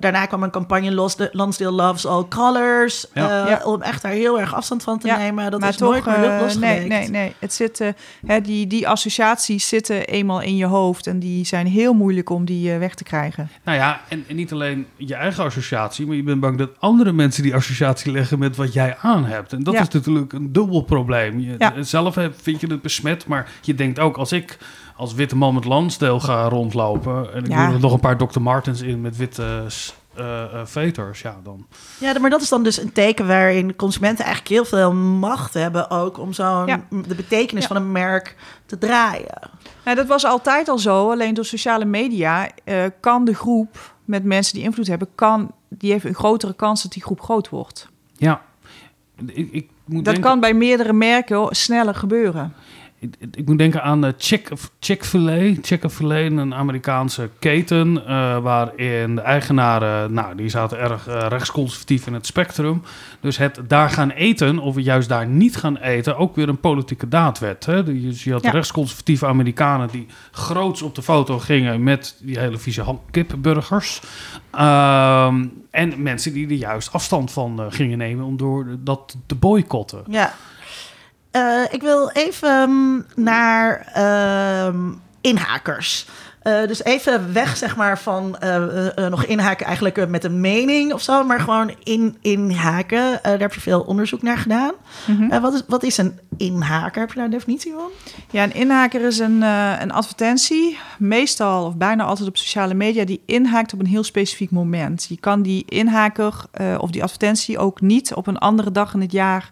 daarna 0.01 0.27
kwam 0.27 0.43
een 0.43 0.51
campagne 0.51 0.93
Los- 0.93 1.17
de- 1.17 1.29
Lonsdale 1.33 1.71
Loves 1.71 2.07
All 2.07 2.25
Colors. 2.29 3.07
Ja. 3.15 3.43
uh, 3.45 3.49
Ja. 3.51 3.61
Om 3.65 3.83
echt 3.83 4.03
daar 4.03 4.13
heel 4.13 4.41
erg 4.41 4.55
afstand 4.55 4.83
van 4.83 4.99
te 4.99 5.07
Ja, 5.07 5.17
nemen. 5.17 5.51
Dat 5.51 5.61
maar 5.61 5.69
is 5.69 5.77
toch, 5.77 5.91
nooit 5.91 6.05
meer 6.07 6.15
eh, 6.15 6.55
nee, 6.55 6.87
nee, 6.87 7.09
nee. 7.09 7.35
Het 7.39 7.53
zit, 7.53 7.81
eh, 7.81 7.89
hè, 8.27 8.41
die, 8.41 8.67
die 8.67 8.89
associaties 8.89 9.69
zitten 9.69 10.05
eenmaal 10.07 10.41
in 10.41 10.57
je 10.57 10.65
hoofd 10.67 11.07
en 11.07 11.19
die 11.19 11.45
zijn 11.47 11.67
heel 11.67 11.93
moeilijk 11.93 12.31
om 12.31 12.45
die 12.45 12.73
eh, 12.73 12.79
weg 12.79 12.95
te 12.95 13.05
krijgen. 13.05 13.51
Nou 13.65 13.79
ja, 13.79 14.01
en, 14.09 14.25
en 14.29 14.37
niet 14.37 14.53
alleen 14.53 14.87
je 14.97 15.15
eigen 15.15 15.45
associatie, 15.45 16.07
maar 16.07 16.17
je 16.17 16.23
bent 16.23 16.41
bang 16.41 16.59
dat 16.59 16.71
andere 16.79 17.13
mensen 17.13 17.43
die 17.43 17.55
associatie 17.55 18.13
leggen 18.13 18.39
met 18.39 18.57
wat 18.57 18.73
jij 18.73 18.97
aan 19.01 19.25
hebt. 19.25 19.53
En 19.53 19.63
dat 19.63 19.75
is 19.75 19.81
natuurlijk 19.89 20.33
een 20.33 20.53
dubbel 20.53 20.83
probleem. 20.83 21.41
Je. 21.41 21.57
Zelf 21.81 22.17
vind 22.43 22.61
je 22.61 22.67
het 22.67 22.83
besmet, 22.83 23.27
maar 23.27 23.51
je 23.61 23.75
denkt 23.75 23.99
ook 23.99 24.17
als 24.17 24.33
ik 24.33 24.59
als 25.03 25.15
witte 25.15 25.37
man 25.37 25.55
met 25.55 25.65
Lansdale 25.65 26.21
ga 26.21 26.49
rondlopen 26.49 27.35
en 27.35 27.45
ik 27.45 27.51
Ja. 27.51 27.67
doe 27.67 27.75
er 27.75 27.81
nog 27.81 27.93
een 27.93 28.01
paar 28.01 28.17
Dr. 28.17 28.41
Martens 28.41 28.81
in 28.81 29.01
met 29.01 29.17
witte 29.17 29.65
eh, 30.15 30.43
eh, 30.43 30.61
veters, 30.65 31.21
ja 31.23 31.37
dan. 31.45 31.67
Ja, 32.01 32.19
maar 32.19 32.31
dat 32.31 32.41
is 32.41 32.49
dan 32.49 32.63
dus 32.63 32.81
een 32.83 32.93
teken 32.93 33.27
waarin 33.27 33.77
consumenten 33.77 34.25
eigenlijk 34.25 34.55
heel 34.55 34.65
veel 34.65 34.93
macht 34.95 35.55
hebben 35.55 35.91
ook 35.91 36.19
om 36.19 36.33
zo'n 36.33 36.67
Ja. 36.67 36.81
de 36.91 37.15
betekenis 37.15 37.63
Ja. 37.63 37.69
van 37.69 37.77
een 37.77 37.93
merk 37.93 38.37
te 38.67 38.79
draaien. 38.79 39.51
Nou, 39.85 39.97
dat 39.97 40.07
was 40.07 40.25
altijd 40.25 40.69
al 40.69 40.79
zo, 40.79 41.11
alleen 41.11 41.35
door 41.35 41.45
sociale 41.45 41.85
media 41.85 42.49
eh, 42.65 42.85
kan 43.01 43.25
de 43.25 43.35
groep 43.35 43.95
met 44.05 44.25
mensen 44.25 44.55
die 44.55 44.63
invloed 44.65 44.87
hebben, 44.87 45.09
kan, 45.15 45.51
die 45.69 45.93
heeft 45.93 46.05
een 46.05 46.15
grotere 46.15 46.55
kans 46.55 46.83
dat 46.83 46.93
die 46.93 47.03
groep 47.03 47.21
groot 47.21 47.49
wordt. 47.49 47.89
Ja, 48.17 48.43
ik, 49.27 49.49
ik 49.53 49.69
moet 49.85 50.05
Dat 50.05 50.15
denken- 50.15 50.23
kan 50.23 50.41
bij 50.41 50.55
meerdere 50.55 50.93
merken 50.93 51.47
sneller 51.51 51.95
gebeuren. 51.95 52.53
Ik, 53.03 53.35
ik 53.35 53.47
moet 53.47 53.59
denken 53.59 53.83
aan 53.83 54.05
eh, 54.05 54.13
Chick, 54.19 54.49
Chick-fil-A. 54.81 55.55
Chick-fil-A, 55.63 56.17
een 56.17 56.55
Amerikaanse 56.55 57.31
keten... 57.39 58.07
eh, 58.07 58.39
waarin 58.39 59.15
de 59.15 59.21
eigenaren, 59.21 60.13
nou, 60.13 60.35
die 60.37 60.49
zaten 60.49 60.79
erg 60.79 61.07
eh, 61.09 61.27
rechtsconservatief 61.29 62.07
in 62.07 62.15
het 62.15 62.27
spectrum. 62.27 62.83
Dus 63.21 63.37
het 63.37 63.61
daar 63.69 63.91
gaan 63.91 64.11
eten, 64.11 64.59
of 64.59 64.81
juist 64.81 65.09
daar 65.09 65.27
niet 65.27 65.57
gaan 65.57 65.77
eten... 65.77 66.17
ook 66.17 66.37
weer 66.37 66.49
een 66.49 66.61
politieke 66.61 67.09
daad 67.09 67.39
werd. 67.39 67.67
Hè? 67.67 67.85
Dus 67.85 68.25
je 68.25 68.33
had 68.33 68.43
Ja. 68.43 68.51
rechtsconservatieve 68.51 69.27
Amerikanen... 69.27 69.89
die 69.91 70.07
groots 70.31 70.83
op 70.83 70.95
de 70.95 71.03
foto 71.03 71.39
gingen 71.39 71.83
met 71.83 72.17
die 72.21 72.39
hele 72.39 72.59
vieze 72.59 72.85
kipburgers... 73.11 74.01
Ehm, 74.51 75.47
en 75.71 76.03
mensen 76.03 76.33
die 76.33 76.47
er 76.47 76.55
juist 76.55 76.93
afstand 76.93 77.33
van 77.33 77.67
gingen 77.69 77.99
nemen 77.99 78.25
om 78.25 78.37
door 78.37 78.67
dat 78.79 79.17
te 79.27 79.35
boycotten. 79.35 80.05
Ja. 80.09 80.35
Eh, 81.33 81.63
ik 81.71 81.83
wil 81.83 82.11
even 82.11 83.07
naar 83.15 83.87
ehm, 83.93 84.91
inhakers. 85.21 86.07
Eh, 86.43 86.67
dus 86.67 86.85
even 86.85 87.33
weg, 87.33 87.57
zeg 87.57 87.77
maar, 87.77 87.99
van 87.99 88.39
eh, 88.39 89.09
nog 89.09 89.25
inhaken 89.25 89.67
eigenlijk 89.67 90.09
met 90.09 90.25
een 90.25 90.41
mening 90.41 90.93
of 90.93 91.03
zo, 91.03 91.25
maar 91.25 91.41
gewoon 91.41 91.75
in, 91.83 92.17
inhaken. 92.21 93.19
Daar 93.23 93.39
heb 93.39 93.55
je 93.55 93.61
veel 93.61 93.81
onderzoek 93.81 94.23
naar 94.23 94.37
gedaan. 94.37 94.73
Mhm. 95.07 95.41
Wat, 95.41 95.55
is, 95.55 95.63
wat 95.67 95.83
is 95.83 95.99
een 95.99 96.19
inhaker? 96.37 97.01
Heb 97.01 97.09
je 97.09 97.17
daar 97.17 97.25
een 97.25 97.31
definitie 97.31 97.73
van? 97.73 97.91
Ja, 98.31 98.43
een 98.43 98.55
inhaker 98.55 99.01
is 99.01 99.19
een, 99.19 99.43
een 99.83 99.93
advertentie, 99.93 100.79
meestal 100.99 101.67
of 101.67 101.77
bijna 101.77 102.05
altijd 102.05 102.29
op 102.29 102.37
sociale 102.37 102.75
media, 102.75 103.05
die 103.05 103.23
inhaakt 103.27 103.73
op 103.73 103.81
een 103.81 103.87
heel 103.87 104.05
specifiek 104.05 104.51
moment. 104.51 105.07
Je 105.09 105.21
kan 105.21 105.43
die 105.43 105.65
inhaker 105.69 106.35
of 106.79 106.91
die 106.91 107.03
advertentie 107.03 107.59
ook 107.59 107.81
niet 107.81 108.15
op 108.15 108.27
een 108.27 108.39
andere 108.39 108.73
dag 108.73 108.95
in 108.95 109.01
het 109.01 109.13
jaar 109.13 109.51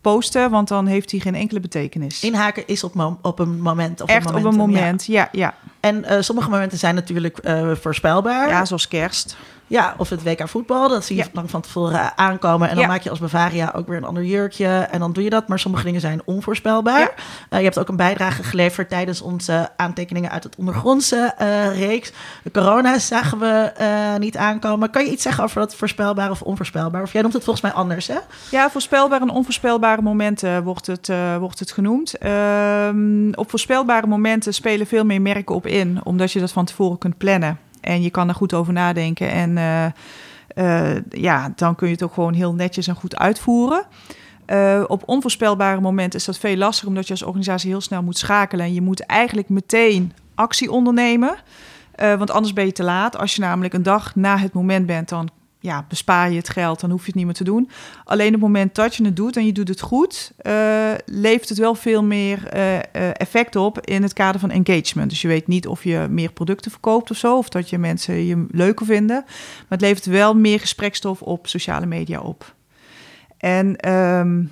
posten, 0.00 0.50
want 0.50 0.68
dan 0.68 0.86
heeft 0.86 1.10
die 1.10 1.20
geen 1.20 1.34
enkele 1.34 1.60
betekenis. 1.60 2.22
Inhaken 2.22 2.66
is 2.66 2.84
op, 2.84 3.18
op 3.22 3.38
een 3.38 3.60
moment. 3.60 4.00
Of 4.00 4.08
Echt 4.08 4.34
op 4.34 4.44
een 4.44 4.54
moment, 4.56 5.06
ja, 5.06 5.28
ja. 5.32 5.54
En 5.80 6.04
eh, 6.04 6.20
sommige 6.20 6.50
momenten 6.50 6.78
zijn 6.78 6.94
natuurlijk 6.94 7.38
eh, 7.38 7.70
voorspelbaar. 7.74 8.48
Ja, 8.48 8.64
zoals 8.64 8.88
kerst. 8.88 9.36
Ja, 9.70 9.94
of 9.96 10.08
het 10.08 10.22
WK 10.22 10.48
voetbal. 10.48 10.88
Dat 10.88 11.04
zie 11.04 11.16
je 11.16 11.22
Ja. 11.22 11.28
lang 11.32 11.50
van 11.50 11.60
tevoren 11.60 12.18
aankomen. 12.18 12.68
En 12.68 12.74
dan 12.74 12.84
Ja. 12.84 12.90
maak 12.90 13.00
je 13.02 13.10
als 13.10 13.18
Bavaria 13.18 13.72
ook 13.76 13.86
weer 13.88 13.96
een 13.96 14.04
ander 14.04 14.24
jurkje. 14.24 14.66
En 14.66 14.98
dan 15.00 15.12
doe 15.12 15.24
je 15.24 15.30
dat. 15.30 15.48
Maar 15.48 15.58
sommige 15.58 15.84
dingen 15.84 16.00
zijn 16.00 16.20
onvoorspelbaar. 16.24 16.98
Ja. 17.00 17.10
Eh, 17.48 17.58
je 17.58 17.64
hebt 17.64 17.78
ook 17.78 17.88
een 17.88 17.96
bijdrage 17.96 18.42
geleverd 18.42 18.88
tijdens 18.88 19.20
onze 19.20 19.68
aantekeningen 19.76 20.30
uit 20.30 20.44
het 20.44 20.56
ondergrondse 20.56 21.34
eh, 21.38 21.78
reeks. 21.78 22.12
De 22.42 22.50
corona 22.50 22.98
zagen 22.98 23.38
we 23.38 23.72
eh, 23.76 24.16
niet 24.18 24.36
aankomen. 24.36 24.90
Kan 24.90 25.04
je 25.04 25.10
iets 25.10 25.22
zeggen 25.22 25.44
over 25.44 25.60
dat 25.60 25.74
voorspelbaar 25.74 26.30
of 26.30 26.42
onvoorspelbaar? 26.42 27.02
Of 27.02 27.12
jij 27.12 27.20
noemt 27.22 27.34
het 27.34 27.44
volgens 27.44 27.64
mij 27.64 27.74
anders, 27.74 28.06
hè? 28.06 28.18
Ja, 28.50 28.70
voorspelbare 28.70 29.22
en 29.24 29.30
onvoorspelbare 29.30 30.02
momenten 30.02 30.62
wordt 30.62 30.86
het, 30.86 31.08
eh, 31.08 31.36
wordt 31.36 31.58
het 31.58 31.72
genoemd. 31.72 32.18
Ehm, 32.18 33.32
op 33.34 33.50
voorspelbare 33.50 34.06
momenten 34.06 34.54
spelen 34.54 34.86
veel 34.86 35.04
meer 35.04 35.22
merken 35.22 35.54
op 35.54 35.66
in, 35.66 36.00
omdat 36.04 36.32
je 36.32 36.40
dat 36.40 36.52
van 36.52 36.64
tevoren 36.64 36.98
kunt 36.98 37.18
plannen. 37.18 37.58
En 37.80 38.02
je 38.02 38.10
kan 38.10 38.28
er 38.28 38.34
goed 38.34 38.54
over 38.54 38.72
nadenken. 38.72 39.30
En 39.30 39.58
eh, 39.58 39.84
eh, 40.94 41.02
ja, 41.10 41.52
dan 41.56 41.74
kun 41.74 41.86
je 41.86 41.92
het 41.92 42.02
ook 42.02 42.14
gewoon 42.14 42.34
heel 42.34 42.54
netjes 42.54 42.86
en 42.86 42.94
goed 42.94 43.16
uitvoeren. 43.16 43.86
Eh, 44.46 44.84
op 44.86 45.02
onvoorspelbare 45.06 45.80
momenten 45.80 46.18
is 46.18 46.24
dat 46.24 46.38
veel 46.38 46.56
lastiger, 46.56 46.88
omdat 46.88 47.06
je 47.06 47.12
als 47.12 47.22
organisatie 47.22 47.70
heel 47.70 47.80
snel 47.80 48.02
moet 48.02 48.18
schakelen. 48.18 48.66
En 48.66 48.74
je 48.74 48.82
moet 48.82 49.00
eigenlijk 49.00 49.48
meteen 49.48 50.12
actie 50.34 50.70
ondernemen. 50.70 51.34
Want 52.18 52.30
anders 52.30 52.52
ben 52.52 52.64
je 52.64 52.72
te 52.72 52.82
laat. 52.82 53.18
Als 53.18 53.34
je 53.34 53.40
namelijk 53.40 53.74
een 53.74 53.82
dag 53.82 54.14
na 54.14 54.38
het 54.38 54.52
moment 54.52 54.86
bent, 54.86 55.08
dan 55.08 55.28
ja, 55.62 55.84
bespaar 55.88 56.30
je 56.30 56.36
het 56.36 56.48
geld, 56.48 56.80
dan 56.80 56.90
hoef 56.90 57.00
je 57.00 57.06
het 57.06 57.14
niet 57.14 57.24
meer 57.24 57.34
te 57.34 57.44
doen. 57.44 57.70
Alleen 58.04 58.26
op 58.26 58.32
het 58.32 58.40
moment 58.40 58.74
dat 58.74 58.94
je 58.94 59.04
het 59.04 59.16
doet 59.16 59.36
en 59.36 59.46
je 59.46 59.52
doet 59.52 59.68
het 59.68 59.80
goed, 59.80 60.32
eh, 60.36 60.90
levert 61.06 61.48
het 61.48 61.58
wel 61.58 61.74
veel 61.74 62.02
meer 62.02 62.46
eh, 62.48 62.76
eh, 62.78 62.82
effect 63.12 63.56
op 63.56 63.80
in 63.80 64.02
het 64.02 64.12
kader 64.12 64.40
van 64.40 64.50
engagement. 64.50 65.10
Dus 65.10 65.22
je 65.22 65.28
weet 65.28 65.46
niet 65.46 65.66
of 65.66 65.84
je 65.84 66.06
meer 66.10 66.32
producten 66.32 66.70
verkoopt 66.70 67.10
of 67.10 67.16
zo, 67.16 67.36
of 67.36 67.48
dat 67.48 67.70
je 67.70 67.78
mensen 67.78 68.14
je 68.14 68.46
leuker 68.50 68.86
vinden. 68.86 69.22
Maar 69.26 69.66
het 69.68 69.80
levert 69.80 70.06
wel 70.06 70.34
meer 70.34 70.60
gesprekstof 70.60 71.22
op 71.22 71.46
sociale 71.46 71.86
media 71.86 72.20
op. 72.20 72.54
En 73.38 73.76
ehm, 73.76 74.42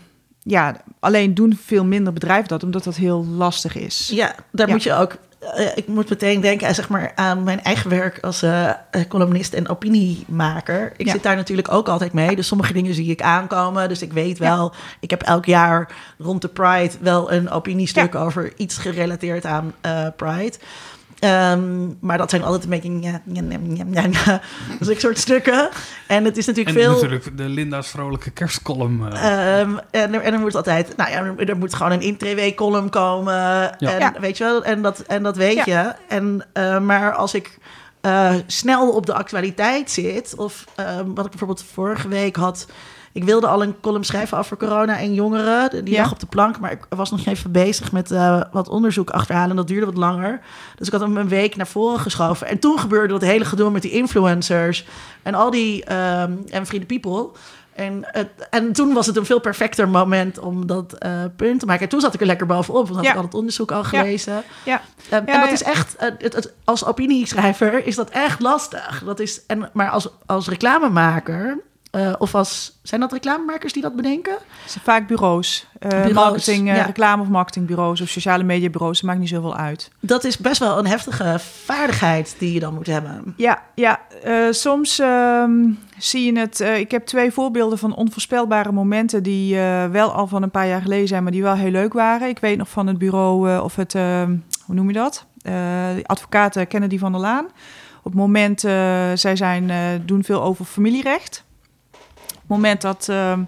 ja, 0.42 0.76
alleen 1.00 1.34
doen 1.34 1.58
veel 1.64 1.84
minder 1.84 2.12
bedrijven 2.12 2.48
dat, 2.48 2.62
omdat 2.62 2.84
dat 2.84 2.96
heel 2.96 3.24
lastig 3.26 3.76
is. 3.76 4.10
Ja, 4.12 4.34
daar 4.52 4.66
Ja. 4.66 4.72
moet 4.72 4.82
je 4.82 4.94
ook. 4.94 5.16
Eh, 5.38 5.66
ik 5.76 5.86
moet 5.86 6.08
meteen 6.08 6.40
denken 6.40 6.66
aan, 6.68 6.74
zeg 6.74 6.88
maar, 6.88 7.12
aan 7.14 7.42
mijn 7.42 7.62
eigen 7.62 7.90
werk 7.90 8.18
als 8.20 8.42
eh, 8.42 8.68
eh, 8.68 8.74
columnist 9.08 9.52
en 9.54 9.68
opiniemaker. 9.68 10.92
Ik 10.96 11.06
Ja. 11.06 11.12
zit 11.12 11.22
daar 11.22 11.36
natuurlijk 11.36 11.72
ook 11.72 11.88
altijd 11.88 12.12
mee. 12.12 12.36
Dus 12.36 12.46
sommige 12.46 12.72
dingen 12.72 12.94
zie 12.94 13.10
ik 13.10 13.22
aankomen. 13.22 13.88
Dus 13.88 14.02
ik 14.02 14.12
weet 14.12 14.38
wel, 14.38 14.72
ik 15.00 15.10
heb 15.10 15.22
elk 15.22 15.44
jaar 15.44 15.90
rond 16.18 16.42
de 16.42 16.48
Pride 16.48 16.90
wel 17.00 17.32
een 17.32 17.50
opiniestuk 17.50 18.14
over 18.14 18.52
iets 18.56 18.76
gerelateerd 18.78 19.44
aan 19.46 19.74
eh, 19.80 20.06
Pride. 20.16 20.56
Ehm, 21.20 21.86
maar 22.00 22.18
dat 22.18 22.30
zijn 22.30 22.42
altijd 22.42 22.62
een 22.64 22.70
beetje 22.70 23.00
ja, 23.00 23.20
ja, 23.24 23.42
ja, 23.48 23.84
ja, 23.92 24.02
ja, 24.24 24.40
zulke 24.80 25.00
soort 25.00 25.18
stukken. 25.18 25.68
En 26.06 26.24
het 26.24 26.36
is 26.36 26.46
natuurlijk 26.46 26.76
En 26.76 26.82
veel. 26.82 26.92
natuurlijk 26.92 27.36
de 27.36 27.48
Linda's 27.48 27.88
vrolijke 27.88 28.30
kerstcolumn. 28.30 29.12
eh. 29.12 29.60
Ehm, 29.60 29.76
en, 29.90 30.14
er, 30.14 30.20
en 30.20 30.32
er 30.32 30.38
moet 30.40 30.54
altijd, 30.54 30.96
nou 30.96 31.10
ja, 31.10 31.16
er, 31.36 31.48
er 31.48 31.56
moet 31.56 31.74
gewoon 31.74 31.92
een 31.92 32.00
intree-column 32.00 32.90
komen. 32.90 33.34
En 33.78 33.98
Ja. 33.98 34.12
weet 34.20 34.38
je 34.38 34.44
wel, 34.44 34.64
en 34.64 34.82
dat, 34.82 34.98
en 35.00 35.22
dat 35.22 35.36
weet 35.36 35.54
Ja. 35.54 35.62
je. 35.66 35.92
En, 36.14 36.46
eh, 36.52 36.78
maar 36.80 37.12
als 37.14 37.34
ik 37.34 37.58
eh, 38.00 38.34
snel 38.46 38.90
op 38.90 39.06
de 39.06 39.14
actualiteit 39.14 39.90
zit, 39.90 40.34
of 40.36 40.64
ehm, 40.74 41.04
wat 41.14 41.24
ik 41.24 41.30
bijvoorbeeld 41.30 41.64
vorige 41.72 42.08
week 42.08 42.36
had. 42.36 42.66
Ik 43.12 43.24
wilde 43.24 43.46
al 43.46 43.62
een 43.62 43.80
column 43.80 44.04
schrijven 44.04 44.38
over 44.38 44.56
corona 44.56 44.98
en 44.98 45.14
jongeren. 45.14 45.84
Die 45.84 45.94
Ja. 45.94 46.00
lag 46.02 46.12
op 46.12 46.20
de 46.20 46.26
plank, 46.26 46.58
maar 46.60 46.70
ik 46.72 46.86
was 46.88 47.10
nog 47.10 47.24
even 47.26 47.52
bezig 47.52 47.92
met 47.92 48.10
eh, 48.10 48.40
wat 48.52 48.68
onderzoek 48.68 49.10
achterhalen. 49.10 49.50
En 49.50 49.56
dat 49.56 49.66
duurde 49.68 49.86
wat 49.86 49.96
langer. 49.96 50.40
Dus 50.76 50.86
ik 50.86 50.92
had 50.92 51.02
hem 51.02 51.16
een 51.16 51.28
week 51.28 51.56
naar 51.56 51.66
voren 51.66 52.00
geschoven. 52.00 52.46
En 52.46 52.58
toen 52.58 52.78
gebeurde 52.78 53.12
dat 53.12 53.22
hele 53.22 53.44
gedoe 53.44 53.70
met 53.70 53.82
die 53.82 53.90
influencers. 53.90 54.86
En 55.22 55.34
al 55.34 55.50
die... 55.50 55.84
ehm 55.84 56.32
en 56.50 56.64
the 56.64 56.80
People. 56.86 57.28
En, 57.74 58.00
het, 58.02 58.28
en 58.50 58.72
toen 58.72 58.92
was 58.94 59.06
het 59.06 59.16
een 59.16 59.24
veel 59.26 59.40
perfecter 59.40 59.88
moment 59.88 60.38
om 60.38 60.66
dat 60.66 60.92
eh, 60.92 61.10
punt 61.36 61.60
te 61.60 61.66
maken. 61.66 61.82
En 61.82 61.88
toen 61.88 62.00
zat 62.00 62.14
ik 62.14 62.20
er 62.20 62.26
lekker 62.26 62.46
bovenop, 62.46 62.84
want 62.84 62.94
had 62.96 63.04
Ja. 63.04 63.10
ik 63.10 63.16
al 63.16 63.22
het 63.22 63.34
onderzoek 63.34 63.72
al 63.72 63.84
gelezen. 63.84 64.42
Ja. 64.64 64.80
Ehm, 65.10 65.22
Ja, 65.26 65.32
en 65.34 65.40
dat 65.40 65.52
is 65.52 65.62
echt, 65.62 65.96
eh, 65.96 66.08
het, 66.18 66.34
het- 66.34 66.52
als 66.64 66.84
opinieschrijver 66.84 67.86
is 67.86 67.94
dat 67.96 68.10
echt 68.10 68.40
lastig. 68.40 69.02
Dat 69.04 69.20
is, 69.20 69.40
en, 69.46 69.70
maar 69.72 69.90
als, 69.90 70.08
als 70.26 70.48
reclamemaker, 70.48 71.58
eh, 71.90 72.12
of 72.18 72.34
als, 72.34 72.78
zijn 72.82 73.00
dat 73.00 73.12
reclamemakers 73.12 73.72
die 73.72 73.82
dat 73.82 73.96
bedenken? 73.96 74.32
Het 74.32 74.70
zijn 74.70 74.84
vaak 74.84 75.06
bureaus. 75.06 75.66
Eh, 75.78 75.88
Bureaus, 75.88 76.12
marketing, 76.12 76.68
eh, 76.68 76.76
ja. 76.76 76.82
reclame 76.82 77.22
of 77.22 77.28
marketingbureaus 77.28 78.00
of 78.00 78.08
sociale 78.08 78.42
mediabureaus. 78.44 79.00
Dat 79.00 79.06
maakt 79.10 79.18
niet 79.18 79.28
zoveel 79.28 79.56
uit. 79.56 79.90
Dat 80.00 80.24
is 80.24 80.38
best 80.38 80.58
wel 80.58 80.78
een 80.78 80.86
heftige 80.86 81.38
vaardigheid 81.64 82.36
die 82.38 82.52
je 82.52 82.60
dan 82.60 82.74
moet 82.74 82.86
hebben. 82.86 83.34
Ja, 83.36 83.62
ja 83.74 84.00
soms 84.50 84.98
ehm, 84.98 85.52
zie 85.98 86.32
je 86.32 86.38
het. 86.38 86.60
ik 86.60 86.90
heb 86.90 87.06
twee 87.06 87.32
voorbeelden 87.32 87.78
van 87.78 87.94
onvoorspelbare 87.94 88.72
momenten 88.72 89.22
die 89.22 89.56
wel 89.90 90.12
al 90.12 90.26
van 90.26 90.42
een 90.42 90.50
paar 90.50 90.66
jaar 90.66 90.82
geleden 90.82 91.08
zijn, 91.08 91.22
maar 91.22 91.32
die 91.32 91.42
wel 91.42 91.54
heel 91.54 91.70
leuk 91.70 91.92
waren. 91.92 92.28
Ik 92.28 92.38
weet 92.38 92.58
nog 92.58 92.68
van 92.68 92.86
het 92.86 92.98
bureau 92.98 93.60
of 93.60 93.76
het, 93.76 93.94
ehm, 93.94 94.36
hoe 94.64 94.74
noem 94.74 94.86
je 94.86 94.94
dat? 94.94 95.26
Advocaat 96.02 96.66
Kennedy 96.68 96.98
van 96.98 97.12
der 97.12 97.20
Laan. 97.20 97.44
Op 97.98 98.04
het 98.04 98.14
moment, 98.14 98.60
zij 99.20 99.36
zijn, 99.36 99.70
doen 100.06 100.24
veel 100.24 100.42
over 100.42 100.64
familierecht. 100.64 101.46
Moment 102.48 102.80
dat 102.80 103.08
ehm, 103.08 103.42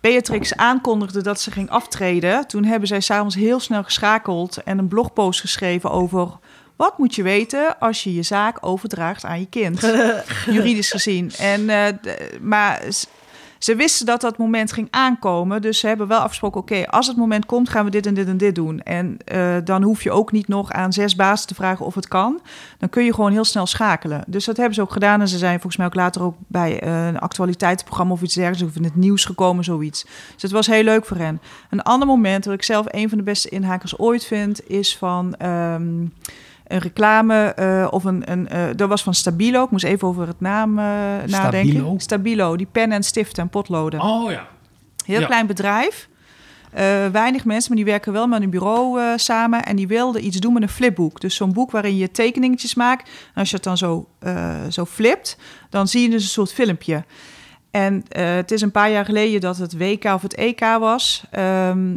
Beatrix 0.00 0.56
aankondigde 0.56 1.22
dat 1.22 1.40
ze 1.40 1.50
ging 1.50 1.70
aftreden, 1.70 2.46
toen 2.46 2.64
hebben 2.64 2.88
zij 2.88 3.00
s'avonds 3.00 3.34
heel 3.34 3.60
snel 3.60 3.82
geschakeld 3.82 4.62
en 4.62 4.78
een 4.78 4.88
blogpost 4.88 5.40
geschreven 5.40 5.90
over 5.90 6.28
wat 6.76 6.98
moet 6.98 7.14
je 7.14 7.22
weten 7.22 7.78
als 7.78 8.04
je 8.04 8.14
je 8.14 8.22
zaak 8.22 8.58
overdraagt 8.60 9.24
aan 9.24 9.40
je 9.40 9.46
kind, 9.46 9.80
juridisch 10.50 10.90
gezien. 10.90 11.32
En, 11.38 11.68
eh, 11.68 11.88
maar 12.40 12.82
ze 13.64 13.76
wisten 13.76 14.06
dat 14.06 14.20
dat 14.20 14.38
moment 14.38 14.72
ging 14.72 14.88
aankomen, 14.90 15.62
dus 15.62 15.78
ze 15.78 15.86
hebben 15.86 16.06
wel 16.06 16.18
afgesproken: 16.18 16.60
oké, 16.60 16.86
als 16.86 17.06
het 17.06 17.16
moment 17.16 17.46
komt, 17.46 17.68
gaan 17.68 17.84
we 17.84 17.90
dit 17.90 18.06
en 18.06 18.14
dit 18.14 18.28
en 18.28 18.36
dit 18.36 18.54
doen. 18.54 18.80
En 18.80 19.16
eh, 19.24 19.56
dan 19.64 19.82
hoef 19.82 20.02
je 20.02 20.10
ook 20.10 20.32
niet 20.32 20.48
nog 20.48 20.70
aan 20.70 20.92
zes 20.92 21.16
bazen 21.16 21.46
te 21.46 21.54
vragen 21.54 21.86
of 21.86 21.94
het 21.94 22.08
kan. 22.08 22.40
Dan 22.78 22.88
kun 22.88 23.04
je 23.04 23.14
gewoon 23.14 23.32
heel 23.32 23.44
snel 23.44 23.66
schakelen. 23.66 24.24
Dus 24.26 24.44
dat 24.44 24.56
hebben 24.56 24.74
ze 24.74 24.80
ook 24.80 24.92
gedaan. 24.92 25.20
En 25.20 25.28
ze 25.28 25.38
zijn 25.38 25.54
volgens 25.54 25.76
mij 25.76 25.86
ook 25.86 25.94
later 25.94 26.22
ook 26.22 26.36
bij 26.46 26.80
eh, 26.80 27.06
een 27.06 27.18
actualiteitsprogramma 27.18 28.12
of 28.12 28.22
iets 28.22 28.34
dergelijks, 28.34 28.70
of 28.70 28.76
in 28.76 28.84
het 28.84 28.96
nieuws 28.96 29.24
gekomen, 29.24 29.64
zoiets. 29.64 30.04
Dus 30.32 30.42
het 30.42 30.50
was 30.50 30.66
heel 30.66 30.84
leuk 30.84 31.04
voor 31.04 31.16
hen. 31.16 31.40
Een 31.70 31.82
ander 31.82 32.08
moment, 32.08 32.44
wat 32.44 32.54
ik 32.54 32.62
zelf 32.62 32.86
een 32.88 33.08
van 33.08 33.18
de 33.18 33.24
beste 33.24 33.48
inhakers 33.48 33.98
ooit 33.98 34.24
vind, 34.24 34.68
is 34.68 34.96
van. 34.96 35.34
ehm, 35.34 36.06
een 36.64 36.78
reclame 36.78 37.44
eh, 37.44 37.86
of 37.90 38.04
een, 38.04 38.30
een 38.32 38.48
eh, 38.48 38.64
dat 38.76 38.88
was 38.88 39.02
van 39.02 39.14
Stabilo. 39.14 39.64
Ik 39.64 39.70
moest 39.70 39.84
even 39.84 40.08
over 40.08 40.26
het 40.26 40.40
naam 40.40 40.78
eh, 40.78 40.84
nadenken. 40.84 41.28
Stabilo? 41.70 41.94
Stabilo, 41.98 42.56
die 42.56 42.68
pen 42.72 42.92
en 42.92 43.02
stiften 43.02 43.42
en 43.42 43.48
potloden. 43.48 44.00
Oh 44.00 44.30
ja. 44.30 44.46
Heel 45.04 45.20
Ja. 45.20 45.26
klein 45.26 45.46
bedrijf. 45.46 46.08
Weinig 47.12 47.44
mensen, 47.44 47.68
maar 47.74 47.84
die 47.84 47.92
werken 47.92 48.12
wel 48.12 48.26
met 48.26 48.42
een 48.42 48.50
bureau 48.50 49.18
samen. 49.18 49.64
En 49.64 49.76
die 49.76 49.86
wilden 49.86 50.26
iets 50.26 50.36
doen 50.36 50.52
met 50.52 50.62
een 50.62 50.68
flipboek. 50.68 51.20
Dus 51.20 51.34
zo'n 51.34 51.52
boek 51.52 51.70
waarin 51.70 51.96
je 51.96 52.10
tekeningetjes 52.10 52.74
maakt. 52.74 53.08
En 53.08 53.40
als 53.40 53.48
je 53.50 53.54
het 53.54 53.64
dan 53.64 53.76
zo, 53.76 54.08
zo 54.68 54.84
flipt, 54.84 55.36
dan 55.70 55.88
zie 55.88 56.02
je 56.02 56.10
dus 56.10 56.22
een 56.22 56.28
soort 56.28 56.52
filmpje. 56.52 57.04
En 57.70 58.04
het 58.08 58.50
is 58.50 58.60
een 58.60 58.70
paar 58.70 58.90
jaar 58.90 59.04
geleden 59.04 59.40
dat 59.40 59.56
het 59.56 59.78
WK 59.78 60.04
of 60.04 60.22
het 60.22 60.34
EK 60.34 60.60
was. 60.60 61.24
Ehm, 61.30 61.96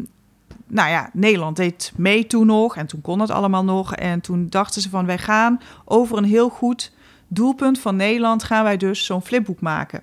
nou 0.67 0.89
ja, 0.89 1.09
Nederland 1.13 1.55
deed 1.55 1.91
mee 1.95 2.27
toen 2.27 2.45
nog 2.45 2.75
en 2.75 2.87
toen 2.87 3.01
kon 3.01 3.19
het 3.19 3.29
allemaal 3.29 3.63
nog. 3.63 3.95
En 3.95 4.21
toen 4.21 4.47
dachten 4.49 4.81
ze 4.81 4.89
van 4.89 5.05
wij 5.05 5.17
gaan 5.17 5.61
over 5.85 6.17
een 6.17 6.23
heel 6.23 6.49
goed 6.49 6.91
doelpunt 7.27 7.79
van 7.79 7.95
Nederland 7.95 8.43
gaan 8.43 8.63
wij 8.63 8.77
dus 8.77 9.05
zo'n 9.05 9.21
flipboek 9.21 9.61
maken. 9.61 10.01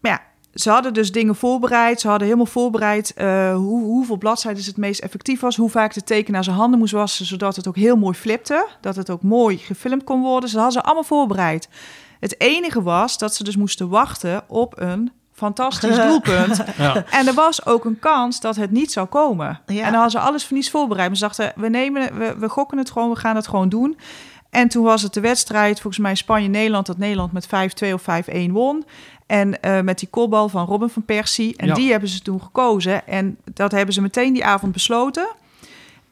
Maar 0.00 0.10
ja, 0.10 0.22
ze 0.54 0.70
hadden 0.70 0.94
dus 0.94 1.12
dingen 1.12 1.34
voorbereid. 1.34 2.00
Ze 2.00 2.08
hadden 2.08 2.26
helemaal 2.26 2.52
voorbereid 2.52 3.14
uh, 3.18 3.54
hoe, 3.54 3.82
hoeveel 3.82 4.16
bladzijden 4.16 4.64
het 4.64 4.76
meest 4.76 5.00
effectief 5.00 5.40
was. 5.40 5.56
Hoe 5.56 5.70
vaak 5.70 5.94
de 5.94 6.02
tekenaar 6.02 6.44
zijn 6.44 6.56
handen 6.56 6.78
moest 6.78 6.92
wassen, 6.92 7.26
zodat 7.26 7.56
het 7.56 7.68
ook 7.68 7.76
heel 7.76 7.96
mooi 7.96 8.16
flipte. 8.16 8.68
Dat 8.80 8.96
het 8.96 9.10
ook 9.10 9.22
mooi 9.22 9.58
gefilmd 9.58 10.04
kon 10.04 10.20
worden. 10.22 10.48
Ze 10.48 10.56
hadden 10.56 10.74
ze 10.74 10.82
allemaal 10.82 11.04
voorbereid. 11.04 11.68
Het 12.20 12.40
enige 12.40 12.82
was 12.82 13.18
dat 13.18 13.34
ze 13.34 13.44
dus 13.44 13.56
moesten 13.56 13.88
wachten 13.88 14.44
op 14.48 14.80
een 14.80 15.12
fantastisch 15.36 15.96
doelpunt. 16.06 16.64
Ja. 16.78 17.04
En 17.10 17.26
er 17.26 17.34
was 17.34 17.66
ook 17.66 17.84
een 17.84 17.98
kans 17.98 18.40
dat 18.40 18.56
het 18.56 18.70
niet 18.70 18.92
zou 18.92 19.06
komen. 19.06 19.60
En 19.66 19.76
dan 19.76 19.92
hadden 19.92 20.10
ze 20.10 20.18
alles 20.18 20.46
voor 20.46 20.56
niets 20.56 20.70
voorbereid. 20.70 21.08
Maar 21.08 21.16
ze 21.16 21.24
dachten, 21.24 21.52
we, 21.56 21.68
nemen, 21.68 22.18
we, 22.18 22.34
we 22.38 22.48
gokken 22.48 22.78
het 22.78 22.90
gewoon, 22.90 23.10
we 23.10 23.16
gaan 23.16 23.36
het 23.36 23.48
gewoon 23.48 23.68
doen. 23.68 23.98
En 24.50 24.68
toen 24.68 24.84
was 24.84 25.02
het 25.02 25.14
de 25.14 25.20
wedstrijd, 25.20 25.80
volgens 25.80 26.02
mij 26.02 26.14
Spanje-Nederland, 26.14 26.86
dat 26.86 26.98
Nederland 26.98 27.32
met 27.32 27.46
5-2 27.46 27.92
of 27.92 28.02
5-1 28.02 28.50
won. 28.50 28.84
En 29.26 29.58
uh, 29.60 29.80
met 29.80 29.98
die 29.98 30.08
kopbal 30.08 30.48
van 30.48 30.66
Robin 30.66 30.88
van 30.88 31.04
Persie. 31.04 31.56
En 31.56 31.74
die 31.74 31.90
hebben 31.90 32.08
ze 32.08 32.22
toen 32.22 32.42
gekozen. 32.42 33.06
En 33.06 33.36
dat 33.54 33.72
hebben 33.72 33.94
ze 33.94 34.00
meteen 34.00 34.32
die 34.32 34.44
avond 34.44 34.72
besloten. 34.72 35.28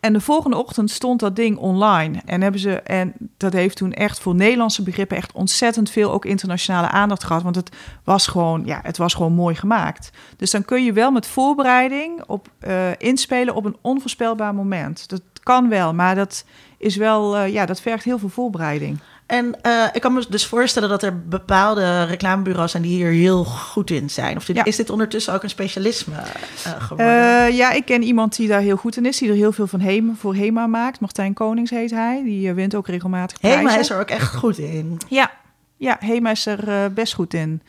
En 0.04 0.12
de 0.12 0.20
volgende 0.20 0.56
ochtend 0.56 0.90
stond 0.90 1.20
dat 1.20 1.36
ding 1.36 1.56
online. 1.56 2.20
En, 2.26 2.42
hebben 2.42 2.60
ze, 2.60 2.80
en 2.80 3.12
dat 3.36 3.52
heeft 3.52 3.76
toen 3.76 3.92
echt 3.92 4.20
voor 4.20 4.34
Nederlandse 4.34 4.82
begrippen 4.82 5.16
echt 5.16 5.32
ontzettend 5.32 5.90
veel 5.90 6.12
ook 6.12 6.24
internationale 6.24 6.88
aandacht 6.88 7.24
gehad. 7.24 7.42
Want 7.42 7.56
het 7.56 7.76
was 8.04 8.26
gewoon, 8.26 8.62
ja, 8.64 8.80
het 8.82 8.96
was 8.96 9.14
gewoon 9.14 9.32
mooi 9.32 9.54
gemaakt. 9.54 10.10
Dus 10.36 10.50
dan 10.50 10.64
kun 10.64 10.84
je 10.84 10.92
wel 10.92 11.10
met 11.10 11.26
voorbereiding 11.26 12.22
op 12.26 12.48
uh, 12.66 12.86
inspelen 12.98 13.54
op 13.54 13.64
een 13.64 13.76
onvoorspelbaar 13.80 14.54
moment. 14.54 15.08
Dat 15.08 15.22
kan 15.42 15.68
wel, 15.68 15.94
maar 15.94 16.14
dat 16.14 16.44
is 16.78 16.96
wel, 16.96 17.36
uh, 17.36 17.52
ja, 17.52 17.66
dat 17.66 17.80
vergt 17.80 18.04
heel 18.04 18.18
veel 18.18 18.28
voorbereiding. 18.28 18.98
En 19.26 19.56
uh, 19.66 19.84
ik 19.92 20.00
kan 20.00 20.12
me 20.12 20.24
dus 20.28 20.46
voorstellen 20.46 20.88
dat 20.88 21.02
er 21.02 21.22
bepaalde 21.22 22.04
reclamebureaus 22.04 22.70
zijn 22.70 22.82
die 22.82 22.96
hier 22.96 23.10
heel 23.10 23.44
goed 23.44 23.90
in 23.90 24.10
zijn. 24.10 24.36
Of 24.36 24.44
dit, 24.44 24.56
ja. 24.56 24.64
is 24.64 24.76
dit 24.76 24.90
ondertussen 24.90 25.34
ook 25.34 25.42
een 25.42 25.50
specialisme 25.50 26.14
uh, 26.14 26.82
geworden? 26.82 27.06
Uh, 27.06 27.56
ja, 27.56 27.72
ik 27.72 27.84
ken 27.84 28.02
iemand 28.02 28.36
die 28.36 28.48
daar 28.48 28.60
heel 28.60 28.76
goed 28.76 28.96
in 28.96 29.06
is, 29.06 29.18
die 29.18 29.28
er 29.28 29.34
heel 29.34 29.52
veel 29.52 29.66
van 29.66 29.80
Hema, 29.80 30.12
voor 30.14 30.34
HEMA 30.34 30.66
maakt. 30.66 31.00
Martijn 31.00 31.34
Konings 31.34 31.70
heet 31.70 31.90
hij. 31.90 32.22
Die 32.24 32.52
wint 32.52 32.74
ook 32.74 32.86
regelmatig 32.86 33.40
prijzen. 33.40 33.66
HEMA 33.66 33.78
is 33.78 33.90
er 33.90 34.00
ook 34.00 34.10
echt 34.10 34.34
goed 34.34 34.58
in. 34.58 34.98
Ja, 35.08 35.30
ja 35.76 35.96
HEMA 36.00 36.30
is 36.30 36.46
er 36.46 36.92
best 36.92 37.14
goed 37.14 37.34
in. 37.34 37.62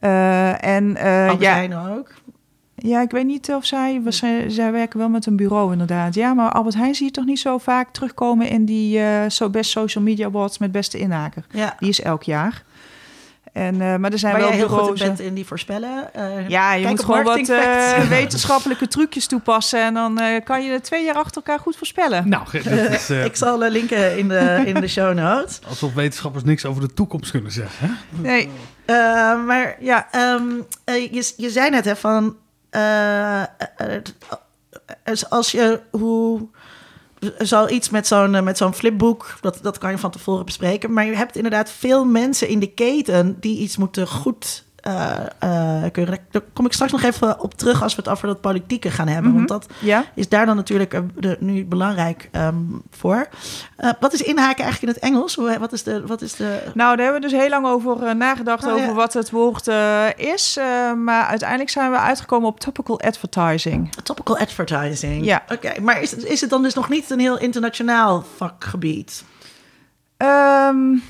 en 0.00 0.96
ja, 1.38 1.96
ook. 1.96 2.10
Ja, 2.76 3.00
ik 3.00 3.10
weet 3.10 3.26
niet 3.26 3.52
of 3.52 3.64
zij, 3.64 4.02
zij, 4.08 4.50
zij 4.50 4.72
werken 4.72 4.98
wel 4.98 5.08
met 5.08 5.26
een 5.26 5.36
bureau 5.36 5.72
inderdaad. 5.72 6.14
Ja, 6.14 6.34
maar 6.34 6.50
Albert 6.50 6.74
Heijn 6.74 6.94
zie 6.94 7.06
je 7.06 7.12
toch 7.12 7.24
niet 7.24 7.38
zo 7.38 7.58
vaak 7.58 7.90
terugkomen 7.90 8.48
in 8.48 8.64
die 8.64 8.98
uh, 8.98 9.22
so 9.28 9.50
best 9.50 9.70
social 9.70 10.04
media 10.04 10.26
awards 10.26 10.58
met 10.58 10.72
beste 10.72 10.98
inhaker. 10.98 11.44
Ja. 11.50 11.76
Die 11.78 11.88
is 11.88 12.00
elk 12.00 12.22
jaar. 12.22 12.64
En, 13.52 13.74
uh, 13.74 13.96
maar 13.96 14.12
er 14.12 14.18
zijn 14.18 14.36
wel 14.36 14.48
jij 14.48 14.56
heel 14.56 14.68
goed 14.68 14.98
bent 14.98 15.20
in 15.20 15.34
die 15.34 15.46
voorspellen. 15.46 16.10
Uh, 16.16 16.48
ja, 16.48 16.74
je 16.74 16.86
moet 16.86 17.04
gewoon 17.04 17.24
wat 17.24 17.48
uh, 17.48 18.08
wetenschappelijke 18.18 18.88
trucjes 18.88 19.26
toepassen. 19.26 19.80
En 19.80 19.94
dan 19.94 20.20
kan 20.44 20.64
je 20.64 20.80
twee 20.80 21.04
jaar 21.04 21.14
achter 21.14 21.36
elkaar 21.36 21.58
goed 21.58 21.76
voorspellen. 21.76 22.28
Nou, 22.28 22.58
is, 22.90 23.10
ik 23.30 23.36
zal 23.36 23.58
linken 23.58 24.18
in 24.18 24.28
de, 24.28 24.62
in 24.66 24.80
de 24.80 24.88
show 24.88 25.14
notes. 25.14 25.60
Alsof 25.68 25.94
wetenschappers 25.94 26.44
niks 26.44 26.64
over 26.64 26.80
de 26.80 26.94
toekomst 26.94 27.30
kunnen 27.30 27.52
zeggen. 27.52 27.88
Hè? 27.88 28.20
Nee. 28.20 28.48
maar 29.46 29.76
ja, 29.80 30.08
um, 30.34 30.66
je, 30.84 31.32
je 31.36 31.50
zei 31.50 31.70
net 31.70 31.84
hè, 31.84 31.96
van 31.96 32.36
als 35.28 35.50
je 35.50 35.80
hoe 35.90 36.48
zoiets 37.38 37.90
met 37.90 38.06
zo'n 38.06 38.44
met 38.44 38.56
zo'n 38.56 38.74
flipboek, 38.74 39.38
dat, 39.40 39.58
dat 39.62 39.78
kan 39.78 39.90
je 39.90 39.98
van 39.98 40.10
tevoren 40.10 40.44
bespreken. 40.44 40.92
Maar 40.92 41.06
je 41.06 41.16
hebt 41.16 41.36
inderdaad 41.36 41.70
veel 41.70 42.04
mensen 42.04 42.48
in 42.48 42.58
de 42.58 42.72
keten 42.72 43.40
die 43.40 43.58
iets 43.58 43.76
moeten 43.76 44.08
goed 44.08 44.64
uh, 44.86 45.10
uh, 45.44 46.06
Daar 46.30 46.42
kom 46.52 46.66
ik 46.66 46.72
straks 46.72 46.92
nog 46.92 47.02
even 47.02 47.40
op 47.40 47.54
terug 47.54 47.82
als 47.82 47.94
we 47.94 48.02
het 48.02 48.10
over 48.10 48.26
dat 48.26 48.40
politieke 48.40 48.90
gaan 48.90 49.08
hebben. 49.08 49.32
Want 49.34 49.48
Mhm. 49.50 49.58
dat 49.58 49.66
is 50.14 50.28
daar 50.28 50.46
dan 50.46 50.56
natuurlijk 50.56 50.94
uh, 50.94 51.00
de, 51.14 51.36
nu 51.40 51.64
belangrijk 51.64 52.28
um, 52.32 52.82
voor. 52.90 53.28
wat 54.00 54.12
is 54.12 54.22
inhaken 54.22 54.64
eigenlijk 54.64 54.82
in 54.82 54.88
het 54.88 54.98
Engels? 55.12 55.34
Wat, 55.34 55.72
is 55.72 55.82
de, 55.82 56.06
wat 56.06 56.22
is 56.22 56.34
de... 56.34 56.62
Nou, 56.74 56.96
daar 56.96 57.04
hebben 57.04 57.22
we 57.22 57.28
dus 57.28 57.40
heel 57.40 57.48
lang 57.50 57.66
over 57.66 58.16
nagedacht, 58.16 58.64
Oh, 58.66 58.72
over 58.72 58.86
ja. 58.86 58.92
wat 58.92 59.12
het 59.12 59.30
woord 59.30 59.66
is. 60.16 60.58
maar 60.96 61.24
uiteindelijk 61.26 61.70
zijn 61.70 61.90
we 61.90 61.96
uitgekomen 61.98 62.48
op 62.48 62.60
topical 62.60 63.00
advertising. 63.00 63.94
Topical 64.02 64.38
advertising. 64.38 65.24
Ja. 65.24 65.42
Oké, 65.52 65.80
maar 65.80 66.02
is, 66.02 66.14
is 66.14 66.40
het 66.40 66.50
dan 66.50 66.62
dus 66.62 66.74
nog 66.74 66.88
niet 66.88 67.10
een 67.10 67.20
heel 67.20 67.38
internationaal 67.38 68.24
vakgebied? 68.36 69.24
Um, 70.18 71.02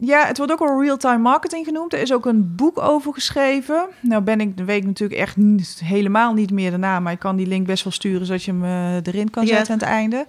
ja, 0.00 0.26
het 0.26 0.36
wordt 0.36 0.52
ook 0.52 0.58
wel 0.58 0.82
real-time 0.82 1.18
marketing 1.18 1.64
genoemd. 1.64 1.92
Er 1.92 2.00
is 2.00 2.12
ook 2.12 2.26
een 2.26 2.54
boek 2.54 2.78
over 2.78 3.12
geschreven. 3.12 3.88
Nou 4.00 4.22
ben 4.22 4.40
ik 4.40 4.56
de 4.56 4.64
week 4.64 4.84
natuurlijk 4.84 5.20
echt 5.20 5.36
niet, 5.36 5.80
helemaal 5.84 6.34
niet 6.34 6.50
meer 6.50 6.70
daarna, 6.70 7.00
maar 7.00 7.12
ik 7.12 7.18
kan 7.18 7.36
die 7.36 7.46
link 7.46 7.66
best 7.66 7.84
wel 7.84 7.92
sturen 7.92 8.26
zodat 8.26 8.42
je 8.42 8.50
hem 8.50 8.64
uh, 8.64 8.94
erin 8.94 9.30
kan 9.30 9.46
zetten 9.46 9.72
aan 9.72 9.78
het 9.78 9.88
einde. 9.88 10.26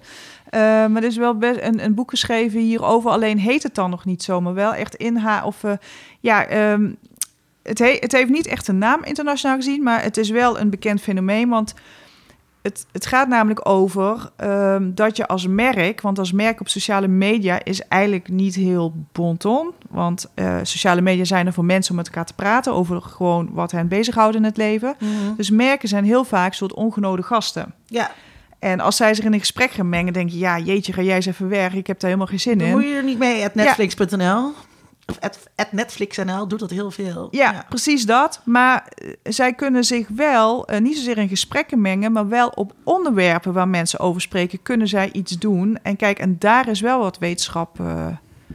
Uh, 0.50 0.60
maar 0.60 1.02
er 1.02 1.04
is 1.04 1.16
wel 1.16 1.36
best 1.36 1.60
een, 1.60 1.84
een 1.84 1.94
boek 1.94 2.10
geschreven 2.10 2.60
hierover. 2.60 3.10
Alleen 3.10 3.38
heet 3.38 3.62
het 3.62 3.74
dan 3.74 3.90
nog 3.90 4.04
niet 4.04 4.22
zo, 4.22 4.40
maar 4.40 4.54
wel 4.54 4.74
echt 4.74 4.94
in 4.94 5.16
haar 5.16 5.44
of 5.44 5.62
uh, 5.62 5.72
ja. 6.20 6.70
Um, 6.72 6.96
het, 7.62 7.78
he 7.78 7.96
het 8.00 8.12
heeft 8.12 8.30
niet 8.30 8.46
echt 8.46 8.68
een 8.68 8.78
naam 8.78 9.04
internationaal 9.04 9.56
gezien, 9.56 9.82
maar 9.82 10.02
het 10.02 10.16
is 10.16 10.30
wel 10.30 10.60
een 10.60 10.70
bekend 10.70 11.00
fenomeen. 11.00 11.48
Want 11.48 11.74
het, 12.62 12.86
het 12.92 13.06
gaat 13.06 13.28
namelijk 13.28 13.68
over 13.68 14.30
um, 14.44 14.94
dat 14.94 15.16
je 15.16 15.26
als 15.26 15.46
merk, 15.46 16.00
want 16.00 16.18
als 16.18 16.32
merk 16.32 16.60
op 16.60 16.68
sociale 16.68 17.08
media 17.08 17.64
is 17.64 17.88
eigenlijk 17.88 18.28
niet 18.28 18.54
heel 18.54 18.94
bonton. 19.12 19.72
Want 19.90 20.30
uh, 20.34 20.58
sociale 20.62 21.00
media 21.00 21.24
zijn 21.24 21.46
er 21.46 21.52
voor 21.52 21.64
mensen 21.64 21.90
om 21.90 21.96
met 21.96 22.06
elkaar 22.06 22.24
te 22.24 22.34
praten 22.34 22.72
over 22.72 23.02
gewoon 23.02 23.48
wat 23.52 23.70
hen 23.70 23.88
bezighoudt 23.88 24.36
in 24.36 24.44
het 24.44 24.56
leven. 24.56 24.94
Mhm. 24.98 25.34
Dus 25.36 25.50
merken 25.50 25.88
zijn 25.88 26.04
heel 26.04 26.24
vaak 26.24 26.54
soort 26.54 26.74
ongenode 26.74 27.22
gasten. 27.22 27.74
Ja, 27.86 28.10
En 28.58 28.80
als 28.80 28.96
zij 28.96 29.14
zich 29.14 29.24
in 29.24 29.32
een 29.32 29.38
gesprek 29.38 29.70
gaan 29.70 29.88
mengen, 29.88 30.12
denk 30.12 30.30
je, 30.30 30.38
ja, 30.38 30.58
jeetje, 30.58 30.92
ga 30.92 31.02
jij 31.02 31.16
eens 31.16 31.26
even 31.26 31.48
weg. 31.48 31.74
Ik 31.74 31.86
heb 31.86 32.00
daar 32.00 32.10
helemaal 32.10 32.30
geen 32.30 32.40
zin 32.40 32.60
in. 32.60 32.70
moet 32.70 32.82
je 32.82 32.94
er 32.94 33.04
niet 33.04 33.18
mee 33.18 33.44
at 33.44 33.54
netflix.nl. 33.54 34.52
Of 35.06 35.18
at, 35.20 35.38
at 35.56 35.72
Netflix.nl 35.72 36.48
doet 36.48 36.58
dat 36.58 36.70
heel 36.70 36.90
veel. 36.90 37.28
Ja, 37.30 37.64
precies 37.68 38.06
dat. 38.06 38.40
Maar 38.44 38.92
uh, 39.02 39.12
zij 39.22 39.52
kunnen 39.52 39.84
zich 39.84 40.08
wel, 40.08 40.70
uh, 40.70 40.78
niet 40.78 40.96
zozeer 40.96 41.18
in 41.18 41.28
gesprekken 41.28 41.80
mengen, 41.80 42.12
maar 42.12 42.28
wel 42.28 42.48
op 42.48 42.74
onderwerpen 42.84 43.52
waar 43.52 43.68
mensen 43.68 43.98
over 43.98 44.20
spreken, 44.20 44.62
kunnen 44.62 44.88
zij 44.88 45.12
iets 45.12 45.38
doen. 45.38 45.78
En 45.82 45.96
kijk, 45.96 46.18
en 46.18 46.36
daar 46.38 46.68
is 46.68 46.80
wel 46.80 46.98
wat 46.98 47.18
wetenschap 47.18 47.80
uh, 47.80 48.06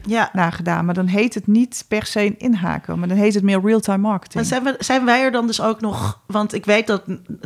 ja. 0.06 0.30
naar 0.32 0.52
gedaan. 0.52 0.84
Maar 0.84 0.94
dan 0.94 1.06
heet 1.06 1.34
het 1.34 1.46
niet 1.46 1.84
per 1.88 2.06
se 2.06 2.20
een 2.24 2.38
inhaken, 2.38 2.98
maar 2.98 3.08
dan 3.08 3.16
heet 3.16 3.34
het 3.34 3.42
meer 3.42 3.60
real-time 3.60 3.98
marketing. 3.98 4.42
En 4.42 4.48
zijn, 4.48 4.62
we, 4.62 4.74
zijn 4.78 5.04
wij 5.04 5.22
er 5.22 5.32
dan 5.32 5.46
dus 5.46 5.60
ook 5.60 5.80
nog, 5.80 6.20
want 6.26 6.54
ik 6.54 6.64
weet 6.64 6.86
dat 6.86 7.02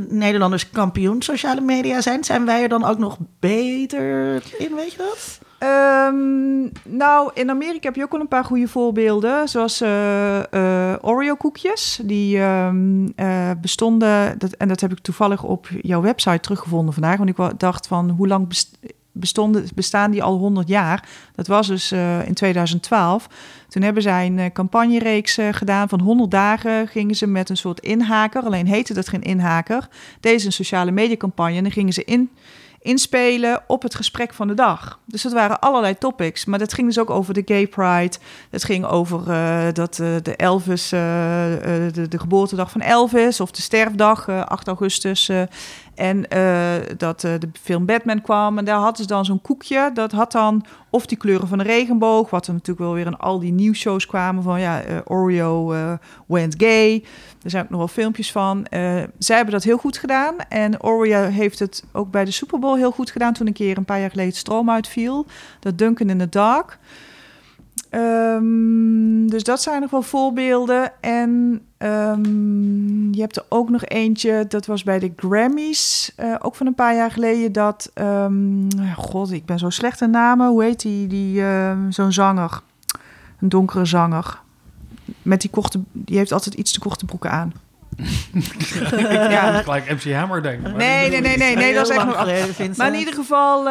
Nederlanders 0.08 0.70
kampioen 0.70 1.22
sociale 1.22 1.60
media 1.60 2.00
zijn. 2.00 2.24
Zijn 2.24 2.44
wij 2.44 2.62
er 2.62 2.68
dan 2.68 2.84
ook 2.84 2.98
nog 2.98 3.18
beter 3.40 4.42
in, 4.58 4.74
weet 4.74 4.92
je 4.92 4.98
dat? 4.98 5.40
Um, 5.62 6.70
nou, 6.84 7.30
in 7.34 7.50
Amerika 7.50 7.86
heb 7.86 7.94
je 7.96 8.02
ook 8.02 8.12
wel 8.12 8.20
een 8.20 8.28
paar 8.28 8.44
goede 8.44 8.68
voorbeelden. 8.68 9.48
Zoals 9.48 9.82
uh, 9.82 10.42
uh, 10.50 10.94
Oreo-koekjes. 11.00 12.00
Die 12.04 12.38
um, 12.38 13.12
uh, 13.16 13.50
bestonden, 13.60 14.38
dat, 14.38 14.52
en 14.52 14.68
dat 14.68 14.80
heb 14.80 14.92
ik 14.92 14.98
toevallig 14.98 15.42
op 15.42 15.68
jouw 15.80 16.00
website 16.00 16.40
teruggevonden 16.40 16.94
vandaag. 16.94 17.16
Want 17.16 17.28
ik 17.28 17.58
dacht 17.58 17.86
van, 17.86 18.10
hoe 18.10 18.28
lang 18.28 18.48
bestonden, 19.12 19.66
bestaan 19.74 20.10
die 20.10 20.22
al 20.22 20.36
100 20.36 20.68
jaar? 20.68 21.08
Dat 21.34 21.46
was 21.46 21.66
dus 21.66 21.92
in 22.26 22.34
2012. 22.34 23.26
Toen 23.68 23.82
hebben 23.82 24.02
zij 24.02 24.26
een 24.26 24.52
campagnereeks 24.52 25.38
gedaan 25.50 25.88
van 25.88 26.00
100 26.00 26.30
dagen. 26.30 26.88
Gingen 26.88 27.14
ze 27.14 27.26
met 27.26 27.48
een 27.48 27.56
soort 27.56 27.80
inhaker, 27.80 28.42
alleen 28.42 28.66
heette 28.66 28.94
dat 28.94 29.08
geen 29.08 29.22
inhaker. 29.22 29.88
Deze 30.20 30.46
een 30.46 30.52
sociale 30.52 30.90
mediacampagne 30.90 31.56
en 31.56 31.62
dan 31.62 31.72
gingen 31.72 31.92
ze 31.92 32.04
in 32.04 32.30
inspelen 32.82 33.62
op 33.66 33.82
het 33.82 33.94
gesprek 33.94 34.34
van 34.34 34.48
de 34.48 34.54
dag. 34.54 34.98
Dus 35.06 35.22
dat 35.22 35.32
waren 35.32 35.60
allerlei 35.60 35.98
topics. 35.98 36.44
Maar 36.44 36.58
dat 36.58 36.72
ging 36.72 36.86
dus 36.86 36.98
ook 36.98 37.10
over 37.10 37.34
de 37.34 37.42
gay 37.44 37.66
pride. 37.66 38.16
Het 38.50 38.64
ging 38.64 38.84
over 38.84 39.28
uh, 39.28 39.66
dat 39.72 39.98
uh, 39.98 40.16
de 40.22 40.36
Elvis, 40.36 40.92
uh, 40.92 41.00
de, 41.92 42.08
de, 42.08 42.18
geboortedag 42.18 42.70
van 42.70 42.80
Elvis... 42.80 43.40
of 43.40 43.50
de 43.50 43.62
sterfdag, 43.62 44.28
8 44.28 44.66
augustus... 44.66 45.30
En 45.94 46.26
uh, 46.36 46.74
dat 46.96 47.24
uh, 47.24 47.32
de 47.38 47.48
film 47.62 47.86
Batman 47.86 48.20
kwam 48.20 48.58
en 48.58 48.64
daar 48.64 48.78
hadden 48.78 49.02
ze 49.02 49.06
dan 49.06 49.24
zo'n 49.24 49.40
koekje. 49.40 49.90
Dat 49.94 50.12
had 50.12 50.32
dan 50.32 50.64
of 50.90 51.06
die 51.06 51.18
kleuren 51.18 51.48
van 51.48 51.58
de 51.58 51.64
regenboog, 51.64 52.30
wat 52.30 52.46
er 52.46 52.52
natuurlijk 52.52 52.80
wel 52.80 52.94
weer 52.94 53.06
in 53.06 53.16
al 53.16 53.38
die 53.38 53.52
nieuwsshows 53.52 54.06
kwamen 54.06 54.42
van 54.42 54.60
ja, 54.60 54.86
uh, 54.86 54.98
Oreo 55.04 55.74
went 56.26 56.54
gay. 56.58 57.04
Er 57.42 57.50
zijn 57.50 57.64
ook 57.64 57.70
nog 57.70 57.78
wel 57.78 57.88
filmpjes 57.88 58.32
van. 58.32 58.66
zij 59.18 59.36
hebben 59.36 59.54
dat 59.54 59.62
heel 59.62 59.78
goed 59.78 59.98
gedaan 59.98 60.34
en 60.48 60.82
Oreo 60.82 61.28
heeft 61.28 61.58
het 61.58 61.84
ook 61.92 62.10
bij 62.10 62.24
de 62.24 62.30
Super 62.30 62.58
Bowl 62.58 62.76
heel 62.76 62.90
goed 62.90 63.10
gedaan 63.10 63.32
toen 63.32 63.46
een 63.46 63.52
keer 63.52 63.76
een 63.76 63.84
paar 63.84 64.00
jaar 64.00 64.10
geleden 64.10 64.32
stroom 64.32 64.70
uitviel. 64.70 65.26
Dat 65.60 65.78
Duncan 65.78 66.10
in 66.10 66.18
the 66.18 66.28
Dark. 66.28 66.78
Ehm, 67.92 69.26
dus 69.26 69.42
dat 69.42 69.62
zijn 69.62 69.80
nog 69.80 69.90
wel 69.90 70.02
voorbeelden. 70.02 70.92
En 71.00 71.62
ehm, 71.78 73.12
je 73.12 73.20
hebt 73.20 73.36
er 73.36 73.44
ook 73.48 73.70
nog 73.70 73.84
eentje, 73.84 74.44
dat 74.48 74.66
was 74.66 74.82
bij 74.82 74.98
de 74.98 75.12
Grammys, 75.16 76.12
eh, 76.16 76.34
ook 76.38 76.54
van 76.54 76.66
een 76.66 76.74
paar 76.74 76.94
jaar 76.94 77.10
geleden. 77.10 77.52
Dat, 77.52 77.90
ehm, 77.94 78.68
god, 78.96 79.32
ik 79.32 79.44
ben 79.44 79.58
zo 79.58 79.70
slecht 79.70 80.00
in 80.00 80.10
namen. 80.10 80.48
Hoe 80.48 80.62
heet 80.62 80.80
die? 80.80 81.06
die 81.06 81.42
Zo'n 81.88 82.12
zanger, 82.12 82.60
een 83.40 83.48
donkere 83.48 83.84
zanger. 83.84 84.40
Met 85.22 85.40
die 85.40 85.50
korte, 85.50 85.80
die 85.92 86.16
heeft 86.16 86.32
altijd 86.32 86.54
iets 86.54 86.72
te 86.72 86.80
korte 86.80 87.04
broeken 87.04 87.30
aan. 87.30 87.52
ja, 89.30 89.62
gelijk 89.62 89.90
MC 89.90 90.12
Hammer 90.12 90.42
denken. 90.42 90.62
maar 90.62 90.76
Nee, 90.76 91.10
nee, 91.10 91.20
nee, 91.20 91.36
nee, 91.36 91.56
nee, 91.56 91.74
dat 91.74 91.90
is 91.90 91.96
echt 91.96 92.04
nog. 92.04 92.76
Maar 92.76 92.92
in 92.92 92.98
ieder 92.98 93.14
geval, 93.14 93.64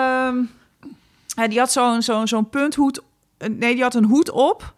die 1.50 1.60
had 1.60 1.72
zo'n 1.72 2.02
zo'n 2.02 2.28
zo'n 2.28 2.50
punthoed. 2.50 3.02
Nee, 3.50 3.74
die 3.74 3.84
had 3.84 3.96
een 3.96 4.06
hoed 4.06 4.32
op. 4.32 4.74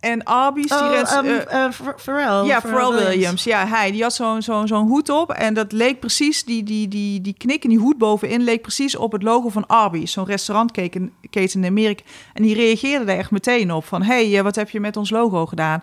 En 0.00 0.24
Arby's, 0.24 0.68
die 0.68 0.78
Oh, 0.78 1.12
ehm, 1.12 1.24
eh, 1.26 1.64
eh, 1.64 1.70
Ph- 1.70 1.96
Pharrell. 1.96 2.46
ja, 2.46 2.60
Pharrell 2.60 3.04
Williams. 3.04 3.44
Ja, 3.44 3.66
hij. 3.66 3.90
Die 3.90 4.02
had 4.02 4.14
zo'n 4.14 4.42
zo'n 4.42 4.66
zo'n 4.66 4.86
hoed 4.88 5.08
op. 5.08 5.30
En 5.32 5.54
dat 5.54 5.72
leek 5.72 6.00
precies, 6.00 6.44
die, 6.44 6.62
die, 6.62 6.88
die, 6.88 7.20
die 7.20 7.34
knik 7.38 7.62
en 7.62 7.68
die 7.68 7.78
hoed 7.78 7.98
bovenin... 7.98 8.42
leek 8.42 8.62
precies 8.62 8.96
op 8.96 9.12
het 9.12 9.22
logo 9.22 9.48
van 9.48 9.66
Arby's. 9.66 10.12
Zo'n 10.12 10.24
restaurantketen 10.24 11.12
keten 11.30 11.62
in 11.62 11.68
Amerika. 11.68 12.02
En 12.32 12.42
die 12.42 12.54
reageerde 12.54 13.04
daar 13.04 13.16
echt 13.16 13.30
meteen 13.30 13.72
op. 13.72 13.84
Van, 13.84 14.02
hey, 14.02 14.36
eh, 14.36 14.42
wat 14.42 14.54
heb 14.56 14.70
je 14.70 14.80
met 14.80 14.96
ons 14.96 15.10
logo 15.10 15.46
gedaan? 15.46 15.82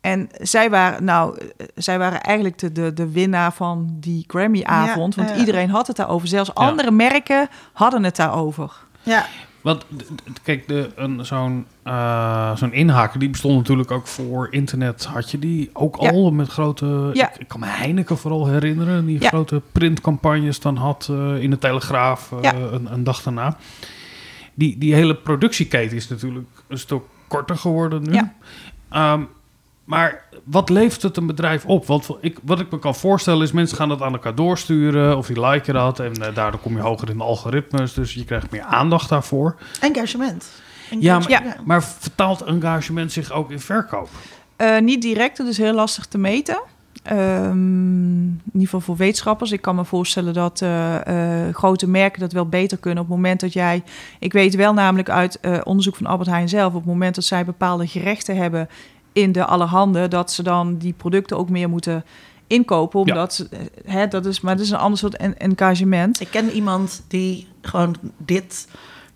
En 0.00 0.28
zij 0.40 0.70
waren, 0.70 1.04
nou, 1.04 1.38
zij 1.74 1.98
waren 1.98 2.20
eigenlijk 2.20 2.58
de, 2.58 2.72
de, 2.72 2.92
de 2.92 3.10
winnaar 3.12 3.52
van 3.52 3.96
die 4.00 4.24
Grammy-avond. 4.26 5.14
Ja, 5.14 5.22
want 5.22 5.34
ja. 5.34 5.40
iedereen 5.40 5.70
had 5.70 5.86
het 5.86 5.96
daarover. 5.96 6.28
Zelfs 6.28 6.54
andere 6.54 6.90
merken 6.90 7.48
hadden 7.72 8.04
het 8.04 8.16
daarover. 8.16 8.72
Ja, 9.02 9.26
Want 9.60 9.84
kijk, 10.42 10.68
de, 10.68 10.90
een, 10.96 11.26
zo'n, 11.26 11.66
eh, 11.82 12.56
zo'n 12.56 12.72
inhaker, 12.72 13.18
die 13.18 13.30
bestond 13.30 13.56
natuurlijk 13.56 13.90
ook 13.90 14.06
voor 14.06 14.48
internet. 14.50 15.04
Had 15.04 15.30
je 15.30 15.38
die 15.38 15.70
ook 15.72 15.96
Ja. 16.00 16.10
al 16.10 16.30
met 16.30 16.48
grote... 16.48 17.10
Ja. 17.12 17.28
Ik, 17.34 17.40
ik 17.40 17.48
kan 17.48 17.60
me 17.60 17.66
Heineken 17.66 18.18
vooral 18.18 18.46
herinneren. 18.48 19.06
Die 19.06 19.20
Ja. 19.22 19.28
grote 19.28 19.62
printcampagnes 19.72 20.60
dan 20.60 20.76
had 20.76 21.08
eh, 21.10 21.42
in 21.42 21.50
de 21.50 21.58
Telegraaf 21.58 22.32
eh, 22.42 22.50
een, 22.72 22.92
een 22.92 23.04
dag 23.04 23.22
daarna. 23.22 23.56
Die, 24.54 24.78
die 24.78 24.94
hele 24.94 25.14
productieketen 25.14 25.96
is 25.96 26.08
natuurlijk 26.08 26.48
een 26.68 26.78
stuk 26.78 27.02
korter 27.28 27.56
geworden 27.56 28.02
nu. 28.02 28.12
Ja. 28.12 28.34
Maar 29.88 30.22
wat 30.44 30.68
levert 30.68 31.02
het 31.02 31.16
een 31.16 31.26
bedrijf 31.26 31.64
op? 31.64 31.86
Want 31.86 32.08
ik, 32.20 32.38
wat 32.42 32.60
ik 32.60 32.70
me 32.70 32.78
kan 32.78 32.94
voorstellen 32.94 33.42
is, 33.42 33.52
mensen 33.52 33.76
gaan 33.76 33.88
dat 33.88 34.02
aan 34.02 34.12
elkaar 34.12 34.34
doorsturen 34.34 35.16
of 35.16 35.26
die 35.26 35.40
liken 35.40 35.74
dat. 35.74 36.00
En 36.00 36.12
eh, 36.12 36.34
daardoor 36.34 36.60
kom 36.60 36.76
je 36.76 36.82
hoger 36.82 37.10
in 37.10 37.16
de 37.16 37.22
algoritmes, 37.24 37.94
dus 37.94 38.14
je 38.14 38.24
krijgt 38.24 38.50
meer 38.50 38.62
aandacht 38.62 39.08
daarvoor. 39.08 39.56
engagement. 39.80 40.50
Ja, 41.00 41.18
maar, 41.18 41.30
Ja. 41.30 41.42
maar 41.64 41.82
vertaalt 41.84 42.42
engagement 42.42 43.12
zich 43.12 43.32
ook 43.32 43.50
in 43.50 43.60
verkoop? 43.60 44.08
Eh, 44.56 44.78
niet 44.78 45.02
direct, 45.02 45.36
dat 45.36 45.46
is 45.46 45.58
heel 45.58 45.74
lastig 45.74 46.06
te 46.06 46.18
meten. 46.18 46.60
Ehm, 47.02 48.22
in 48.22 48.40
ieder 48.46 48.62
geval 48.64 48.80
voor 48.80 48.96
wetenschappers. 48.96 49.52
Ik 49.52 49.60
kan 49.60 49.74
me 49.74 49.84
voorstellen 49.84 50.34
dat 50.34 50.62
eh, 50.62 51.48
grote 51.52 51.88
merken 51.88 52.20
dat 52.20 52.32
wel 52.32 52.46
beter 52.46 52.78
kunnen 52.78 53.02
op 53.02 53.08
het 53.08 53.16
moment 53.16 53.40
dat 53.40 53.52
jij. 53.52 53.82
Ik 54.18 54.32
weet 54.32 54.54
wel 54.54 54.72
namelijk 54.72 55.10
uit 55.10 55.40
onderzoek 55.64 55.96
van 55.96 56.06
Albert 56.06 56.28
Heijn 56.30 56.48
zelf, 56.48 56.72
op 56.72 56.78
het 56.80 56.88
moment 56.88 57.14
dat 57.14 57.24
zij 57.24 57.44
bepaalde 57.44 57.86
gerechten 57.86 58.36
hebben 58.36 58.68
in 59.12 59.32
de 59.32 59.44
allerhande, 59.44 60.08
dat 60.08 60.32
ze 60.32 60.42
dan 60.42 60.76
die 60.76 60.92
producten 60.92 61.36
ook 61.38 61.48
meer 61.48 61.68
moeten 61.68 62.04
inkopen. 62.46 63.00
Omdat 63.00 63.34
ze, 63.34 63.48
eh, 63.50 63.58
hè, 63.92 64.08
dat 64.08 64.26
is, 64.26 64.40
maar 64.40 64.56
dat 64.56 64.64
is 64.64 64.70
een 64.70 64.78
ander 64.78 64.98
soort 64.98 65.16
en- 65.16 65.38
engagement. 65.38 66.20
Ik 66.20 66.28
ken 66.30 66.50
iemand 66.50 67.02
die 67.08 67.48
gewoon 67.62 67.96
dit... 68.16 68.68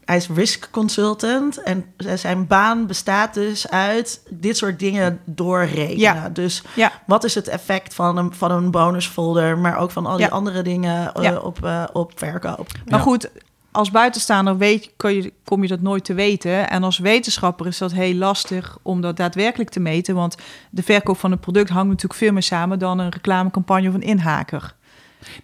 Hij 0.05 0.16
is 0.16 0.28
risk 0.28 0.68
consultant 0.70 1.62
en 1.62 1.84
zijn 1.97 2.47
baan 2.47 2.86
bestaat 2.86 3.34
dus 3.34 3.68
uit 3.70 4.22
dit 4.30 4.57
soort 4.57 4.78
dingen 4.78 5.20
doorrekenen. 5.24 5.99
Ja. 5.99 6.28
Dus 6.28 6.62
Ja. 6.74 6.93
wat 7.07 7.24
is 7.24 7.34
het 7.34 7.49
effect 7.49 7.95
van 7.95 8.16
een, 8.16 8.34
van 8.34 8.51
een 8.51 8.70
bonusfolder, 8.70 9.59
maar 9.59 9.78
ook 9.78 9.90
van 9.90 10.07
al 10.07 10.16
die 10.16 10.26
Ja. 10.26 10.32
andere 10.32 10.62
dingen 10.62 11.14
eh, 11.14 11.22
Ja. 11.22 11.36
op, 11.38 11.64
eh, 11.64 11.84
op 11.93 12.12
verkoop. 12.14 12.66
Maar 12.86 12.99
Ja. 12.99 13.05
goed, 13.05 13.30
als 13.72 13.90
buitenstaander 13.90 14.56
weet, 14.56 14.90
kun 14.96 15.14
je, 15.14 15.32
kom 15.44 15.62
je 15.62 15.68
dat 15.68 15.80
nooit 15.80 16.04
te 16.04 16.14
weten. 16.14 16.70
En 16.70 16.82
als 16.82 16.98
wetenschapper 16.98 17.66
is 17.66 17.78
dat 17.78 17.92
heel 17.92 18.14
lastig 18.14 18.78
om 18.82 19.00
dat 19.00 19.16
daadwerkelijk 19.16 19.70
te 19.70 19.80
meten. 19.80 20.14
Want 20.14 20.36
de 20.70 20.82
verkoop 20.82 21.18
van 21.18 21.32
een 21.32 21.38
product 21.38 21.68
hangt 21.68 21.88
natuurlijk 21.88 22.20
veel 22.20 22.32
meer 22.32 22.42
samen 22.42 22.78
dan 22.78 22.98
een 22.98 23.10
reclamecampagne 23.10 23.88
of 23.88 23.94
een 23.94 24.02
inhaker. 24.02 24.74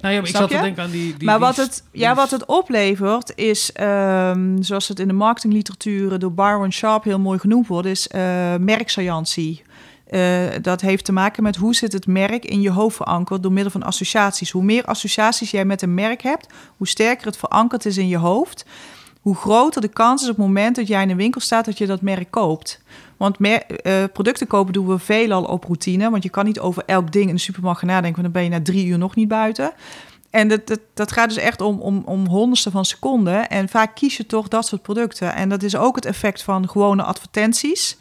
Nou 0.01 0.15
ja, 0.15 0.21
maar 0.21 0.29
ik 0.29 0.37
zat 0.37 0.51
te 0.51 0.61
denken 0.61 0.83
aan 0.83 0.91
die... 0.91 1.17
die 1.17 1.27
maar 1.27 1.39
wat 1.39 1.57
het, 1.57 1.85
ja, 1.93 2.15
wat 2.15 2.31
het 2.31 2.47
oplevert 2.47 3.33
is, 3.35 3.73
ehm, 3.73 4.63
zoals 4.63 4.89
het 4.89 5.01
in 5.01 5.09
de 5.09 5.15
marketingliteratuur 5.15 6.19
door 6.19 6.33
Byron 6.33 6.73
Sharp 6.73 7.05
heel 7.05 7.19
mooi 7.19 7.39
genoemd 7.39 7.67
wordt, 7.67 7.87
is 7.87 8.09
merksaliantie. 8.59 9.63
Eh, 10.09 10.47
dat 10.63 10.81
heeft 10.81 11.05
te 11.05 11.13
maken 11.13 11.43
met 11.43 11.57
hoe 11.57 11.75
zit 11.75 11.93
het 11.93 12.07
merk 12.07 12.45
in 12.45 12.61
je 12.61 12.71
hoofd 12.71 12.97
verankerd 12.97 13.43
door 13.43 13.53
middel 13.53 13.73
van 13.73 13.83
associaties. 13.83 14.51
Hoe 14.51 14.63
meer 14.63 14.85
associaties 14.85 15.51
jij 15.51 15.65
met 15.65 15.83
een 15.83 15.95
merk 15.95 16.23
hebt, 16.23 16.47
hoe 16.77 16.89
sterker 16.89 17.27
het 17.27 17.37
verankerd 17.37 17.85
is 17.85 17.97
in 17.97 18.09
je 18.09 18.17
hoofd, 18.17 18.65
hoe 19.21 19.37
groter 19.37 19.81
de 19.81 19.89
kans 19.89 20.23
is 20.23 20.29
op 20.29 20.37
het 20.37 20.47
moment 20.47 20.77
dat 20.77 20.87
jij 20.87 21.03
in 21.03 21.11
een 21.11 21.17
winkel 21.17 21.41
staat 21.41 21.65
dat 21.65 21.79
je 21.79 21.87
dat 21.87 22.01
merk 22.01 22.31
koopt. 22.31 22.83
Want 23.17 23.37
eh, 23.41 24.05
producten 24.13 24.47
kopen 24.47 24.73
doen 24.73 24.87
we 24.87 24.99
veelal 24.99 25.45
op 25.45 25.65
routine. 25.65 26.11
Want 26.11 26.23
je 26.23 26.31
kan 26.31 26.45
niet 26.45 26.61
over 26.61 26.83
elk 26.87 27.13
ding 27.13 27.29
in 27.29 27.35
de 27.35 27.41
supermarkt 27.41 27.79
gaan 27.79 27.89
nadenken, 27.89 28.23
want 28.23 28.35
dan 28.35 28.43
ben 28.43 28.53
je 28.53 28.59
na 28.59 28.65
drie 28.65 28.87
uur 28.87 28.99
nog 28.99 29.15
niet 29.15 29.29
buiten. 29.29 29.73
En 30.31 30.49
dat, 30.49 30.67
dat, 30.67 30.81
dat 30.95 31.13
gaat 31.13 31.29
dus 31.29 31.39
echt 31.39 31.61
om, 31.61 31.81
om, 31.81 32.03
om 32.05 32.27
honderdste 32.27 32.71
van 32.71 32.85
seconden. 32.85 33.49
En 33.49 33.69
vaak 33.69 33.95
kies 33.95 34.17
je 34.17 34.27
toch 34.27 34.49
dat 34.49 34.67
soort 34.67 34.83
producten. 34.83 35.35
En 35.35 35.49
dat 35.49 35.63
is 35.63 35.77
ook 35.77 35.95
het 35.95 36.05
effect 36.05 36.43
van 36.43 36.69
gewone 36.69 37.03
advertenties. 37.03 37.97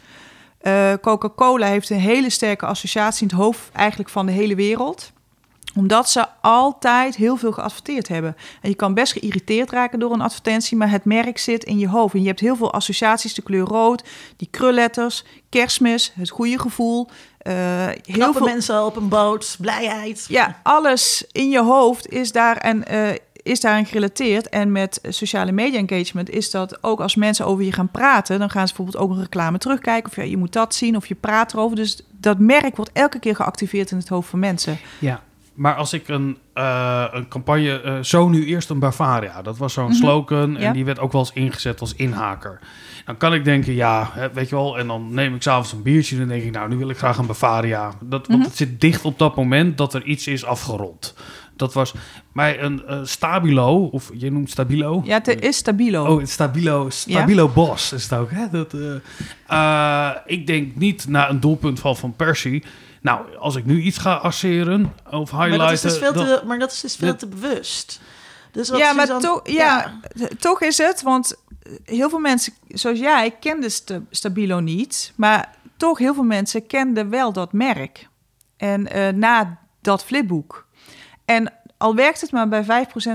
Eh, 0.68 0.92
Coca-Cola 1.00 1.66
heeft 1.66 1.90
een 1.90 1.98
hele 1.98 2.30
sterke 2.30 2.66
associatie 2.66 3.22
in 3.22 3.28
het 3.28 3.44
hoofd 3.44 3.70
eigenlijk 3.72 4.10
van 4.10 4.26
de 4.26 4.32
hele 4.32 4.54
wereld 4.54 5.12
omdat 5.78 6.10
ze 6.10 6.26
altijd 6.40 7.16
heel 7.16 7.36
veel 7.36 7.52
geadverteerd 7.52 8.08
hebben. 8.08 8.36
En 8.62 8.68
je 8.68 8.74
kan 8.76 8.94
best 8.94 9.12
geïrriteerd 9.12 9.70
raken 9.70 9.98
door 9.98 10.12
een 10.12 10.20
advertentie, 10.20 10.76
maar 10.76 10.90
het 10.90 11.04
merk 11.04 11.38
zit 11.38 11.64
in 11.64 11.78
je 11.78 11.88
hoofd. 11.88 12.14
En 12.14 12.20
je 12.20 12.26
hebt 12.26 12.40
heel 12.40 12.56
veel 12.56 12.72
associaties, 12.72 13.34
de 13.34 13.42
kleur 13.42 13.64
rood, 13.66 14.04
die 14.36 14.48
krulletters, 14.50 15.24
kerstmis, 15.48 16.12
het 16.14 16.30
goede 16.30 16.58
gevoel. 16.58 17.08
eh, 17.38 17.54
heel 18.02 18.32
veel 18.32 18.46
mensen 18.46 18.84
op 18.84 18.96
een 18.96 19.08
boot, 19.08 19.56
blijheid. 19.60 20.24
ja, 20.28 20.60
alles 20.62 21.24
in 21.32 21.48
je 21.48 21.62
hoofd 21.62 22.08
is 22.08 22.32
daar 22.32 22.56
en 22.56 22.86
eh, 22.86 23.16
is 23.48 23.60
daaraan 23.60 23.86
gerelateerd. 23.86 24.48
En 24.48 24.72
met 24.72 25.00
sociale 25.08 25.52
media 25.52 25.78
engagement 25.88 26.30
is 26.30 26.50
dat 26.50 26.78
ook 26.82 27.00
als 27.00 27.14
mensen 27.16 27.46
over 27.46 27.64
je 27.64 27.72
gaan 27.72 27.90
praten, 27.90 28.38
dan 28.38 28.50
gaan 28.50 28.68
ze 28.68 28.74
bijvoorbeeld 28.74 29.04
ook 29.04 29.16
een 29.16 29.22
reclame 29.22 29.58
terugkijken. 29.58 30.10
Of 30.10 30.16
ja, 30.16 30.22
je 30.22 30.36
moet 30.36 30.52
dat 30.52 30.74
zien 30.74 30.96
of 30.96 31.06
je 31.06 31.14
praat 31.14 31.52
erover. 31.52 31.76
Dus 31.76 32.02
dat 32.20 32.38
merk 32.38 32.76
wordt 32.76 32.92
elke 32.92 33.18
keer 33.18 33.36
geactiveerd 33.36 33.90
in 33.90 33.96
het 33.98 34.08
hoofd 34.08 34.28
van 34.28 34.38
mensen. 34.38 34.78
Ja, 34.98 35.22
maar 35.54 35.74
als 35.74 35.92
ik 35.92 36.08
een, 36.08 36.38
eh, 36.52 37.04
een 37.12 37.28
campagne... 37.28 37.80
eh, 37.80 37.98
zo 38.02 38.28
nu 38.28 38.46
eerst 38.46 38.70
een 38.70 38.78
Bavaria. 38.78 39.42
Dat 39.42 39.58
was 39.58 39.72
zo'n 39.72 39.94
slogan 39.94 40.38
en 40.42 40.50
Mhm. 40.50 40.62
Ja. 40.62 40.72
die 40.72 40.84
werd 40.84 40.98
ook 40.98 41.12
wel 41.12 41.20
eens 41.20 41.32
ingezet 41.32 41.80
als 41.80 41.94
inhaker. 41.94 42.58
Dan 43.04 43.16
kan 43.16 43.34
ik 43.34 43.44
denken, 43.44 43.74
ja, 43.74 44.10
weet 44.32 44.48
je 44.48 44.54
wel... 44.54 44.78
en 44.78 44.86
dan 44.86 45.14
neem 45.14 45.34
ik 45.34 45.42
s'avonds 45.42 45.72
een 45.72 45.82
biertje 45.82 46.14
en 46.14 46.20
dan 46.20 46.28
denk 46.30 46.42
ik... 46.42 46.52
nou, 46.52 46.68
nu 46.68 46.76
wil 46.76 46.88
ik 46.88 46.96
graag 46.98 47.18
een 47.18 47.26
Bavaria. 47.26 47.92
Dat, 48.00 48.26
want 48.26 48.38
Mhm. 48.38 48.48
het 48.48 48.56
zit 48.56 48.80
dicht 48.80 49.04
op 49.04 49.18
dat 49.18 49.36
moment 49.36 49.78
dat 49.78 49.94
er 49.94 50.02
iets 50.04 50.26
is 50.26 50.44
afgerond. 50.44 51.14
Dat 51.58 51.72
was... 51.72 51.94
Maar 52.32 52.58
een 52.58 52.86
eh, 52.86 53.00
Stabilo, 53.04 53.84
of 53.84 54.10
je 54.14 54.30
noemt 54.30 54.50
Stabilo... 54.50 55.02
Ja, 55.04 55.14
het 55.24 55.40
is 55.42 55.56
stabilo. 55.56 56.06
Oh, 56.06 56.20
het 56.20 56.30
Stabilo, 56.30 56.90
Stabilo 56.90 57.48
Bos 57.48 57.92
is 57.92 58.02
het 58.02 58.12
ook, 58.12 58.30
hè? 58.30 58.48
Dat, 58.50 58.74
eh, 58.74 58.94
eh, 59.46 60.16
ik 60.26 60.46
denk 60.46 60.76
niet 60.76 61.08
naar 61.08 61.30
een 61.30 61.40
doelpunt 61.40 61.80
van 61.80 61.96
Van 61.96 62.16
Persie. 62.16 62.64
Nou, 63.02 63.36
als 63.36 63.56
ik 63.56 63.64
nu 63.64 63.80
iets 63.82 63.98
ga 63.98 64.14
asseren 64.14 64.92
of 65.10 65.30
highlighten... 65.30 65.58
Maar 65.58 65.66
dat 65.68 65.72
is 65.72 65.80
dus 65.80 65.98
veel 65.98 66.12
te, 66.12 66.42
maar 66.46 66.58
dat 66.58 66.72
is 66.72 66.80
dus 66.80 66.96
veel 66.96 67.08
dat- 67.08 67.18
te 67.18 67.26
bewust. 67.26 68.00
Dus 68.52 68.68
wat 68.68 68.78
ja, 68.78 68.92
maar 68.92 69.18
toch, 69.18 69.40
ja, 69.48 70.00
toch 70.38 70.62
is 70.62 70.78
het, 70.78 71.02
want 71.02 71.36
heel 71.84 72.08
veel 72.10 72.18
mensen, 72.18 72.52
zoals 72.68 72.98
jij, 72.98 73.30
kenden 73.40 73.70
Sta- 73.70 74.00
Stabilo 74.10 74.60
niet, 74.60 75.12
maar 75.16 75.54
toch 75.76 75.98
heel 75.98 76.14
veel 76.14 76.22
mensen 76.22 76.66
kenden 76.66 77.10
wel 77.10 77.32
dat 77.32 77.52
merk. 77.52 78.08
En 78.56 78.90
eh, 78.90 79.12
na 79.12 79.58
dat 79.80 80.04
flipboek. 80.04 80.66
En 81.28 81.52
al 81.76 81.94
werkt 81.94 82.20
het 82.20 82.32
maar 82.32 82.48
bij 82.48 82.64
5% 82.64 82.66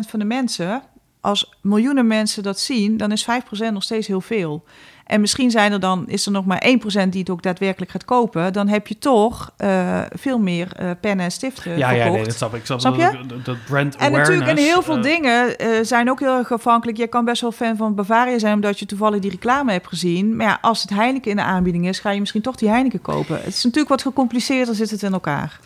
van 0.10 0.20
de 0.20 0.26
mensen, 0.26 0.82
als 1.22 1.54
miljoenen 1.62 2.08
mensen 2.08 2.44
dat 2.44 2.60
zien, 2.60 2.98
dan 2.98 3.12
is 3.12 3.24
5% 3.70 3.74
nog 3.74 3.84
steeds 3.84 4.08
heel 4.08 4.22
veel. 4.22 4.64
En 5.06 5.22
misschien 5.22 5.52
zijn 5.52 5.72
er 5.72 5.80
dan, 5.80 6.04
is 6.08 6.26
er 6.26 6.32
nog 6.32 6.46
maar 6.46 6.64
1% 7.06 7.10
die 7.10 7.20
het 7.20 7.30
ook 7.30 7.42
daadwerkelijk 7.44 7.92
gaat 7.92 8.06
kopen. 8.06 8.54
Dan 8.54 8.68
heb 8.68 8.88
je 8.88 8.98
toch 8.98 9.52
eh, 9.58 10.02
veel 10.16 10.40
meer 10.40 10.68
eh, 10.76 10.90
pennen 11.02 11.26
en 11.26 11.32
stiften 11.32 11.72
Ja, 11.78 11.78
ja, 11.78 11.96
verkocht. 11.96 12.16
nee, 12.16 12.24
dat 12.24 12.34
snap 12.36 12.54
ik. 12.54 12.60
Ik 12.60 12.66
snap 12.66 12.96
je? 12.96 13.24
dat- 13.28 13.46
dat 13.46 13.58
brand 13.66 13.96
En 13.96 14.12
natuurlijk, 14.12 14.48
en 14.50 14.58
heel 14.58 14.82
veel 14.82 14.98
eh, 14.98 15.04
dingen 15.04 15.56
zijn 15.86 16.10
ook 16.10 16.20
heel 16.20 16.38
erg 16.38 16.52
afhankelijk. 16.52 16.98
Je 16.98 17.08
kan 17.08 17.26
best 17.26 17.42
wel 17.42 17.52
fan 17.52 17.78
van 17.78 17.96
Bavaria 17.96 18.40
zijn, 18.40 18.54
omdat 18.54 18.80
je 18.80 18.86
toevallig 18.86 19.20
die 19.20 19.32
reclame 19.32 19.72
hebt 19.72 19.88
gezien. 19.88 20.36
Maar 20.36 20.48
ja, 20.48 20.58
als 20.62 20.82
het 20.82 20.90
Heineken 20.90 21.32
in 21.32 21.38
de 21.38 21.44
aanbieding 21.44 21.88
is, 21.88 22.00
ga 22.00 22.10
je 22.12 22.20
misschien 22.20 22.42
toch 22.42 22.56
die 22.56 22.70
Heineken 22.70 23.02
kopen. 23.02 23.36
Het 23.38 23.48
is 23.54 23.64
natuurlijk 23.64 23.90
wat 23.90 24.02
gecompliceerder, 24.02 24.76
zit 24.76 24.90
het 24.90 25.04
in 25.04 25.14
elkaar. 25.14 25.60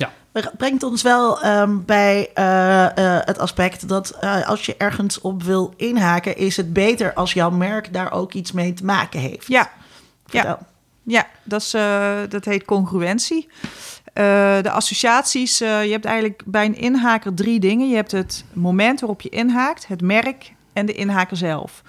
Brengt 0.57 0.83
ons 0.83 1.01
wel 1.01 1.41
ehm, 1.41 1.77
bij 1.85 2.29
eh, 2.33 2.85
eh, 2.85 3.25
het 3.25 3.39
aspect 3.39 3.87
dat 3.87 4.09
eh, 4.09 4.47
als 4.47 4.65
je 4.65 4.75
ergens 4.77 5.21
op 5.21 5.43
wil 5.43 5.73
inhaken, 5.77 6.37
is 6.37 6.57
het 6.57 6.73
beter 6.73 7.13
als 7.13 7.33
jouw 7.33 7.49
merk 7.49 7.93
daar 7.93 8.11
ook 8.11 8.33
iets 8.33 8.51
mee 8.51 8.73
te 8.73 8.85
maken 8.85 9.19
heeft. 9.19 9.47
Ja, 9.47 9.69
Vertel. 10.25 10.57
Ja, 11.03 11.27
dat, 11.43 11.61
is, 11.61 11.71
dat 12.29 12.45
heet 12.45 12.65
congruentie. 12.65 13.49
De 14.13 14.69
associaties, 14.71 15.57
je 15.57 15.65
hebt 15.65 16.05
eigenlijk 16.05 16.43
bij 16.45 16.65
een 16.65 16.75
inhaker 16.75 17.33
drie 17.33 17.59
dingen. 17.59 17.89
Je 17.89 17.95
hebt 17.95 18.11
het 18.11 18.45
moment 18.53 18.99
waarop 18.99 19.21
je 19.21 19.29
inhaakt, 19.29 19.87
het 19.87 20.01
merk 20.01 20.53
en 20.73 20.85
de 20.85 20.93
inhaker 20.93 21.37
zelf. 21.37 21.83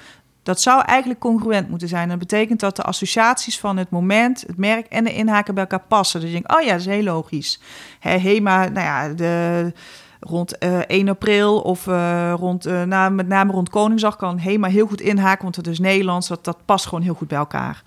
Dat 0.49 0.61
zou 0.61 0.83
eigenlijk 0.85 1.21
congruent 1.21 1.69
moeten 1.69 1.89
zijn. 1.89 2.09
Dat 2.09 2.19
betekent 2.19 2.61
dat 2.61 2.77
de 2.77 2.83
associaties 2.83 3.59
van 3.59 3.77
het 3.77 3.91
moment, 3.91 4.45
het 4.47 4.57
merk 4.57 4.87
en 4.87 5.05
de 5.05 5.15
inhaker 5.15 5.55
bij 5.55 5.63
elkaar 5.63 5.87
passen. 5.89 6.21
Dus 6.21 6.29
je 6.29 6.35
denkt, 6.35 6.57
oh 6.57 6.61
ja, 6.61 6.71
dat 6.71 6.81
is 6.81 6.87
heel 6.87 7.03
logisch. 7.03 7.61
He, 8.01 8.19
HEMA, 8.19 8.69
nou 8.69 8.87
ja, 8.87 9.09
de, 9.09 9.73
rond 10.21 10.65
uh, 10.65 10.79
1 10.79 11.09
april 11.09 11.61
of 11.61 11.87
uh, 11.87 12.33
rond, 12.37 12.65
na, 12.65 13.09
met 13.09 13.29
name 13.29 13.53
rond 13.53 13.69
Koningsdag 13.69 14.17
kan 14.17 14.39
HEMA 14.39 14.69
heel 14.69 14.87
goed 14.87 15.01
inhaken, 15.01 15.43
want 15.43 15.57
het 15.57 15.67
is 15.67 15.79
Nederlands, 15.79 16.29
dat, 16.29 16.45
dat 16.45 16.59
past 16.65 16.87
gewoon 16.87 17.05
heel 17.05 17.15
goed 17.15 17.29
bij 17.29 17.39
elkaar. 17.39 17.83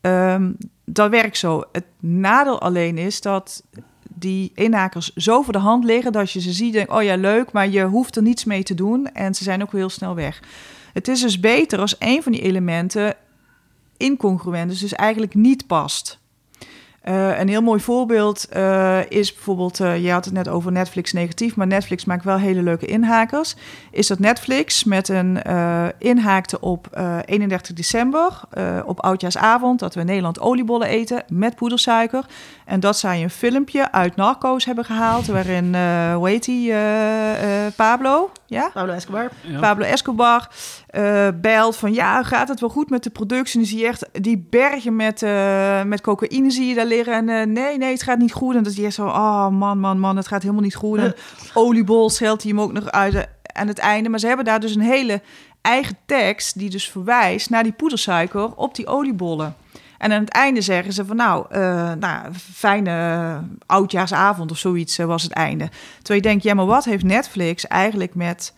Um, 0.00 0.56
dat 0.84 1.10
werkt 1.10 1.38
zo. 1.38 1.62
Het 1.72 1.86
nadeel 2.00 2.60
alleen 2.60 2.98
is 2.98 3.20
dat 3.20 3.62
die 4.08 4.52
inhakers 4.54 5.12
zo 5.14 5.42
voor 5.42 5.52
de 5.52 5.58
hand 5.58 5.84
liggen 5.84 6.12
dat 6.12 6.30
je 6.30 6.40
ze 6.40 6.52
ziet 6.52 6.74
en 6.74 6.92
oh 6.92 7.02
ja, 7.02 7.16
leuk, 7.16 7.52
maar 7.52 7.68
je 7.68 7.84
hoeft 7.84 8.16
er 8.16 8.22
niets 8.22 8.44
mee 8.44 8.62
te 8.62 8.74
doen 8.74 9.06
en 9.12 9.34
ze 9.34 9.44
zijn 9.44 9.62
ook 9.62 9.72
heel 9.72 9.90
snel 9.90 10.14
weg. 10.14 10.40
Het 10.96 11.08
is 11.08 11.20
dus 11.20 11.40
beter 11.40 11.78
als 11.78 11.96
een 11.98 12.22
van 12.22 12.32
die 12.32 12.40
elementen 12.40 13.14
incongruent 13.96 14.70
is, 14.72 14.78
dus 14.78 14.92
eigenlijk 14.92 15.34
niet 15.34 15.66
past. 15.66 16.18
Uh, 17.08 17.38
een 17.38 17.48
heel 17.48 17.62
mooi 17.62 17.80
voorbeeld 17.80 18.48
uh, 18.56 19.10
is 19.10 19.34
bijvoorbeeld, 19.34 19.80
uh, 19.80 20.04
je 20.04 20.10
had 20.10 20.24
het 20.24 20.34
net 20.34 20.48
over 20.48 20.72
Netflix 20.72 21.12
negatief, 21.12 21.56
maar 21.56 21.66
Netflix 21.66 22.04
maakt 22.04 22.24
wel 22.24 22.38
hele 22.38 22.62
leuke 22.62 22.86
inhakers. 22.86 23.56
Is 23.90 24.06
dat 24.06 24.18
Netflix 24.18 24.84
met 24.84 25.08
een 25.08 25.42
inhaakte 25.98 26.60
op 26.60 27.00
31 27.24 27.72
december, 27.74 28.40
op 28.84 29.00
oudjaarsavond, 29.00 29.78
dat 29.78 29.94
we 29.94 30.00
in 30.00 30.06
Nederland 30.06 30.40
oliebollen 30.40 30.88
eten 30.88 31.24
met 31.28 31.56
poedersuiker. 31.56 32.26
En 32.64 32.80
dat 32.80 32.98
zij 32.98 33.22
een 33.22 33.30
filmpje 33.30 33.92
uit 33.92 34.16
Narcos 34.16 34.64
hebben 34.64 34.84
gehaald, 34.84 35.26
waarin, 35.26 35.74
hoe 36.14 36.28
heet 36.28 36.44
die, 36.44 36.72
Pablo? 37.76 38.30
Ja? 38.46 38.70
Pablo 38.72 38.92
Escobar. 38.92 39.30
Ja. 39.40 39.60
Pablo 39.60 39.84
Escobar 39.84 40.48
belt 41.40 41.76
van, 41.76 41.92
ja, 41.92 42.22
gaat 42.22 42.48
het 42.48 42.60
wel 42.60 42.68
goed 42.68 42.90
met 42.90 43.02
de 43.02 43.10
productie? 43.10 43.54
En 43.54 43.60
dan 43.60 43.70
zie 43.70 43.78
je 43.78 43.86
echt 43.86 44.08
die 44.12 44.46
bergen 44.50 44.96
met, 44.96 45.20
met 45.86 46.00
cocaïne 46.00 46.50
zie 46.50 46.66
je 46.66 46.74
daar 46.74 46.86
liggen. 46.86 47.14
En 47.14 47.28
uh, 47.28 47.54
nee, 47.54 47.78
nee, 47.78 47.92
het 47.92 48.02
gaat 48.02 48.18
niet 48.18 48.32
goed. 48.32 48.54
En 48.54 48.62
dat 48.62 48.72
is 48.72 48.80
echt 48.80 48.94
zo, 48.94 49.06
oh 49.06 49.48
man, 49.48 49.78
man, 49.78 49.98
man, 49.98 50.16
het 50.16 50.28
gaat 50.28 50.42
helemaal 50.42 50.62
niet 50.62 50.74
goed. 50.74 50.98
En 50.98 51.14
oliebol 51.54 52.10
scheldt 52.10 52.42
hij 52.42 52.50
hem 52.50 52.60
ook 52.60 52.72
nog 52.72 52.90
uit 52.90 53.28
aan 53.52 53.68
het 53.68 53.78
einde. 53.78 54.08
Maar 54.08 54.18
ze 54.18 54.26
hebben 54.26 54.44
daar 54.44 54.60
dus 54.60 54.74
een 54.74 54.80
hele 54.80 55.22
eigen 55.60 55.96
tekst 56.06 56.58
die 56.58 56.70
dus 56.70 56.90
verwijst 56.90 57.50
naar 57.50 57.62
die 57.62 57.72
poedersuiker 57.72 58.54
op 58.54 58.74
die 58.74 58.86
oliebollen. 58.86 59.56
En 59.98 60.12
aan 60.12 60.20
het 60.20 60.30
einde 60.30 60.60
zeggen 60.60 60.92
ze 60.92 61.04
van 61.04 61.16
nou, 61.16 61.46
uh, 61.52 61.92
nou 61.92 62.32
fijne 62.52 63.40
oudjaarsavond 63.66 64.50
of 64.50 64.58
zoiets 64.58 64.96
was 64.96 65.22
het 65.22 65.32
einde. 65.32 65.68
Terwijl 65.96 66.20
je 66.20 66.28
denkt, 66.28 66.42
ja, 66.42 66.54
maar 66.54 66.66
wat 66.66 66.84
heeft 66.84 67.04
Netflix 67.04 67.66
eigenlijk 67.66 68.14
met 68.14 68.54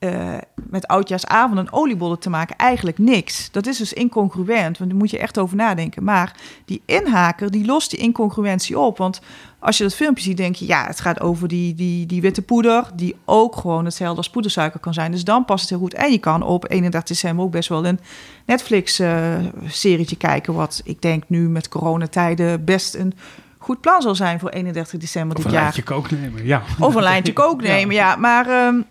uh, 0.00 0.34
met 0.54 0.86
oudjaarsavond 0.86 1.58
en 1.58 1.72
oliebollen 1.72 2.18
te 2.18 2.30
maken 2.30 2.56
eigenlijk 2.56 2.98
niks. 2.98 3.50
Dat 3.50 3.66
is 3.66 3.76
dus 3.76 3.92
incongruent, 3.92 4.78
want 4.78 4.90
daar 4.90 4.98
moet 4.98 5.10
je 5.10 5.18
echt 5.18 5.38
over 5.38 5.56
nadenken. 5.56 6.04
Maar 6.04 6.36
die 6.64 6.82
inhaker, 6.84 7.50
die 7.50 7.64
lost 7.64 7.90
die 7.90 7.98
incongruentie 7.98 8.78
op. 8.78 8.98
Want 8.98 9.20
als 9.58 9.76
je 9.76 9.82
dat 9.82 9.94
filmpje 9.94 10.24
ziet, 10.24 10.36
denk 10.36 10.54
je, 10.54 10.66
ja, 10.66 10.86
het 10.86 11.00
gaat 11.00 11.20
over 11.20 11.48
die, 11.48 11.74
die, 11.74 12.06
die 12.06 12.20
witte 12.20 12.42
poeder... 12.42 12.90
die 12.94 13.16
ook 13.24 13.56
gewoon 13.56 13.84
hetzelfde 13.84 14.16
als 14.16 14.30
poedersuiker 14.30 14.80
kan 14.80 14.94
zijn. 14.94 15.10
Dus 15.10 15.24
dan 15.24 15.44
past 15.44 15.60
het 15.60 15.70
heel 15.70 15.78
goed. 15.78 15.94
En 15.94 16.10
je 16.10 16.18
kan 16.18 16.42
op 16.42 16.70
31 16.70 17.08
december 17.08 17.44
ook 17.44 17.50
best 17.50 17.68
wel 17.68 17.86
een 17.86 18.00
Netflix-serietje 18.46 20.16
uh, 20.16 20.20
kijken... 20.20 20.54
wat 20.54 20.80
ik 20.84 21.02
denk 21.02 21.24
nu 21.26 21.48
met 21.48 21.68
coronatijden 21.68 22.64
best 22.64 22.94
een 22.94 23.12
goed 23.58 23.80
plan 23.80 24.02
zal 24.02 24.14
zijn 24.14 24.40
voor 24.40 24.50
31 24.50 25.00
december 25.00 25.36
dit 25.36 25.50
jaar. 25.50 25.68
Of 25.68 25.76
een 25.76 25.82
lijntje 25.82 25.82
kook 25.82 26.10
nemen, 26.10 26.46
ja. 26.46 26.62
Of 26.78 26.94
een 26.94 27.02
lijntje 27.02 27.32
kook 27.42 27.62
nemen, 27.62 27.94
ja. 27.94 28.08
ja. 28.10 28.16
Maar... 28.16 28.66
Um, 28.66 28.86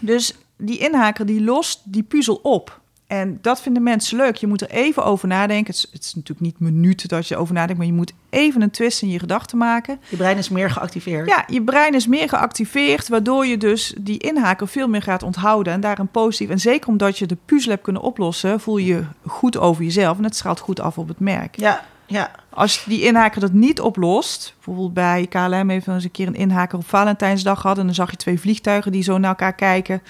dus 0.00 0.34
die 0.56 0.78
inhaker 0.78 1.26
die 1.26 1.40
lost 1.40 1.80
die 1.84 2.02
puzzel 2.02 2.40
op. 2.42 2.80
En 3.10 3.38
dat 3.40 3.60
vinden 3.60 3.82
mensen 3.82 4.16
leuk. 4.16 4.36
Je 4.36 4.46
moet 4.46 4.60
er 4.60 4.70
even 4.70 5.04
over 5.04 5.28
nadenken. 5.28 5.66
Het 5.66 5.74
is, 5.74 5.88
het 5.92 6.04
is, 6.04 6.14
natuurlijk 6.14 6.40
niet 6.40 6.58
minuten 6.58 7.08
dat 7.08 7.28
je 7.28 7.36
over 7.36 7.54
nadenkt, 7.54 7.76
maar 7.76 7.86
je 7.86 7.92
moet 7.92 8.12
even 8.28 8.62
een 8.62 8.70
twist 8.70 9.02
in 9.02 9.08
je 9.08 9.18
gedachten 9.18 9.58
maken. 9.58 10.00
Je 10.08 10.16
brein 10.16 10.38
is 10.38 10.48
meer 10.48 10.70
geactiveerd. 10.70 11.28
Ja, 11.28 11.44
je 11.46 11.62
brein 11.62 11.94
is 11.94 12.06
meer 12.06 12.28
geactiveerd, 12.28 13.08
waardoor 13.08 13.46
je 13.46 13.56
dus 13.56 13.94
die 13.98 14.18
inhaker 14.18 14.68
veel 14.68 14.88
meer 14.88 15.02
gaat 15.02 15.22
onthouden 15.22 15.72
en 15.72 15.80
daar 15.80 15.98
een 15.98 16.08
positief. 16.08 16.48
En 16.48 16.60
zeker 16.60 16.88
omdat 16.88 17.18
je 17.18 17.26
de 17.26 17.36
puzzel 17.44 17.70
hebt 17.70 17.82
kunnen 17.82 18.02
oplossen, 18.02 18.60
voel 18.60 18.76
je 18.76 18.94
je 18.94 19.04
goed 19.26 19.56
over 19.56 19.84
jezelf 19.84 20.18
en 20.18 20.24
het 20.24 20.36
straalt 20.36 20.60
goed 20.60 20.80
af 20.80 20.98
op 20.98 21.08
het 21.08 21.20
merk. 21.20 21.56
Ja, 21.56 21.84
ja. 22.10 22.30
Als 22.50 22.84
die 22.84 23.02
inhaker 23.02 23.40
dat 23.40 23.52
niet 23.52 23.80
oplost, 23.80 24.54
bijvoorbeeld 24.54 24.94
bij 24.94 25.26
KLM 25.28 25.68
heeft 25.68 25.86
eens 25.86 26.04
een 26.04 26.10
keer 26.10 26.26
een 26.26 26.34
inhaker 26.34 26.78
op 26.78 26.88
Valentijnsdag 26.88 27.60
gehad 27.60 27.78
en 27.78 27.84
dan 27.84 27.94
zag 27.94 28.10
je 28.10 28.16
twee 28.16 28.40
vliegtuigen 28.40 28.92
die 28.92 29.02
zo 29.02 29.18
naar 29.18 29.30
elkaar 29.30 29.54
kijken 29.54 30.02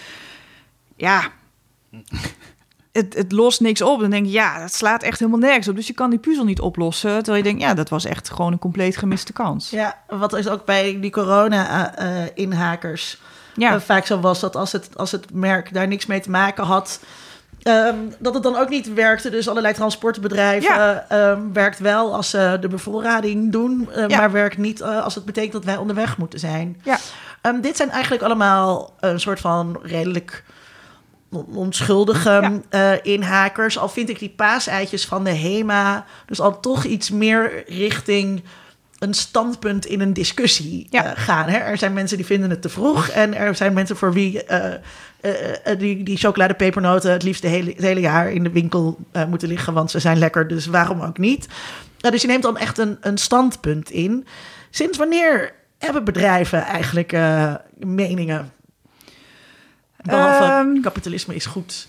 ja, 1.01 1.29
het, 2.93 3.15
het 3.15 3.33
lost 3.33 3.61
niks 3.61 3.83
op. 3.83 4.01
Dan 4.01 4.11
denk 4.11 4.27
je, 4.27 4.33
ja, 4.33 4.61
dat 4.61 4.75
slaat 4.75 5.03
echt 5.03 5.19
helemaal 5.19 5.41
nergens 5.41 5.69
op. 5.69 5.77
Dus 5.77 5.87
je 5.87 5.93
kan 5.93 6.11
die 6.11 6.19
puzzel 6.19 6.45
niet 6.45 6.61
oplossen. 6.61 7.23
Terwijl 7.23 7.37
je 7.37 7.43
denkt, 7.43 7.61
ja, 7.61 7.75
dat 7.75 7.89
was 7.89 8.05
echt 8.05 8.31
gewoon 8.31 8.53
een 8.53 8.59
compleet 8.59 8.97
gemiste 8.97 9.33
kans. 9.33 9.71
Ja, 9.71 9.99
wat 10.09 10.33
is 10.33 10.49
ook 10.49 10.65
bij 10.65 11.01
die 11.01 11.11
corona-inhakers 11.11 13.21
ja. 13.55 13.75
Uh, 13.75 13.81
vaak 13.81 14.07
zo 14.07 14.21
was... 14.21 14.41
dat 14.41 14.57
als 14.57 14.73
het, 14.73 14.97
als 14.97 15.13
het 15.13 15.33
merk 15.33 15.73
daar 15.73 15.89
niks 15.89 16.07
mee 16.07 16.21
te 16.21 16.31
maken 16.31 16.65
had... 16.65 17.01
Um, 17.65 18.15
dat 18.19 18.35
het 18.35 18.43
dan 18.43 18.57
ook 18.57 18.69
niet 18.69 18.95
werkte. 18.95 19.31
Dus 19.31 19.49
allerlei 19.49 19.75
transportbedrijven 19.75 20.75
ja. 20.75 21.07
um, 21.31 21.53
werkt 21.53 21.79
wel 21.79 22.15
als 22.15 22.31
ze 22.31 22.57
de 22.61 22.69
bevoorrading 22.69 23.53
doen, 23.53 23.89
uh, 23.97 24.09
ja. 24.09 24.19
maar 24.19 24.33
werkt 24.33 24.59
niet 24.59 24.81
uh, 24.81 25.03
als 25.05 25.15
het 25.15 25.25
betekent 25.25 25.53
dat 25.53 25.65
wij 25.65 25.77
onderweg 25.77 26.17
moeten 26.17 26.39
zijn. 26.39 26.81
Ja. 26.85 26.99
Um, 27.43 27.61
dit 27.61 27.77
zijn 27.77 27.91
eigenlijk 27.91 28.23
allemaal 28.23 28.95
een 29.01 29.21
soort 29.21 29.41
van 29.41 29.79
redelijk 29.83 30.45
onschuldige 31.55 32.61
uh, 32.71 32.93
inhakers. 33.03 33.79
Al 33.79 33.89
vind 33.89 34.09
ik 34.09 34.19
die 34.19 34.35
paaseitjes 34.37 35.07
van 35.07 35.25
de 35.25 35.35
HEMA 35.35 36.05
dus 36.27 36.41
al 36.41 36.61
toch 36.61 36.85
iets 36.85 37.11
meer 37.11 37.65
richting 37.67 38.43
een 39.01 39.15
standpunt 39.15 39.87
in 39.87 40.01
een 40.01 40.13
discussie 40.13 40.87
ja. 40.91 41.05
uh, 41.05 41.11
gaan. 41.15 41.49
Hè? 41.49 41.59
Er 41.59 41.79
zijn 41.79 41.93
mensen 41.93 42.17
die 42.17 42.27
vinden 42.27 42.51
het 42.51 42.63
te 42.63 42.69
vroeg 42.69 43.09
en 43.09 43.35
er 43.35 43.55
zijn 43.55 43.73
mensen 43.73 43.97
voor 43.97 44.13
wie 44.13 44.43
uh, 44.51 45.79
die, 45.79 46.03
die 46.03 46.17
chocoladepepernoten 46.17 47.13
het 47.13 47.23
liefst 47.23 47.43
de 47.43 47.49
hele, 47.49 47.71
het 47.71 47.83
hele 47.83 48.01
jaar 48.01 48.33
in 48.33 48.43
de 48.43 48.51
winkel 48.51 48.99
moeten 49.29 49.49
liggen, 49.49 49.73
want 49.73 49.91
ze 49.91 49.99
zijn 49.99 50.19
lekker, 50.19 50.49
dus 50.49 50.67
waarom 50.67 51.01
ook 51.01 51.19
niet? 51.19 51.49
dus 51.97 52.23
je 52.23 52.29
neemt 52.29 52.43
dan 52.43 52.59
echt 52.59 52.79
een, 52.79 52.99
een 53.01 53.19
standpunt 53.19 53.91
in. 53.91 54.27
Sinds 54.71 54.99
wanneer 54.99 55.53
hebben 55.79 56.05
bedrijven 56.05 56.63
eigenlijk 56.63 57.17
meningen? 57.79 58.53
Behalve 60.03 60.69
um, 60.69 60.83
kapitalisme 60.83 61.35
is 61.35 61.47
goed. 61.47 61.89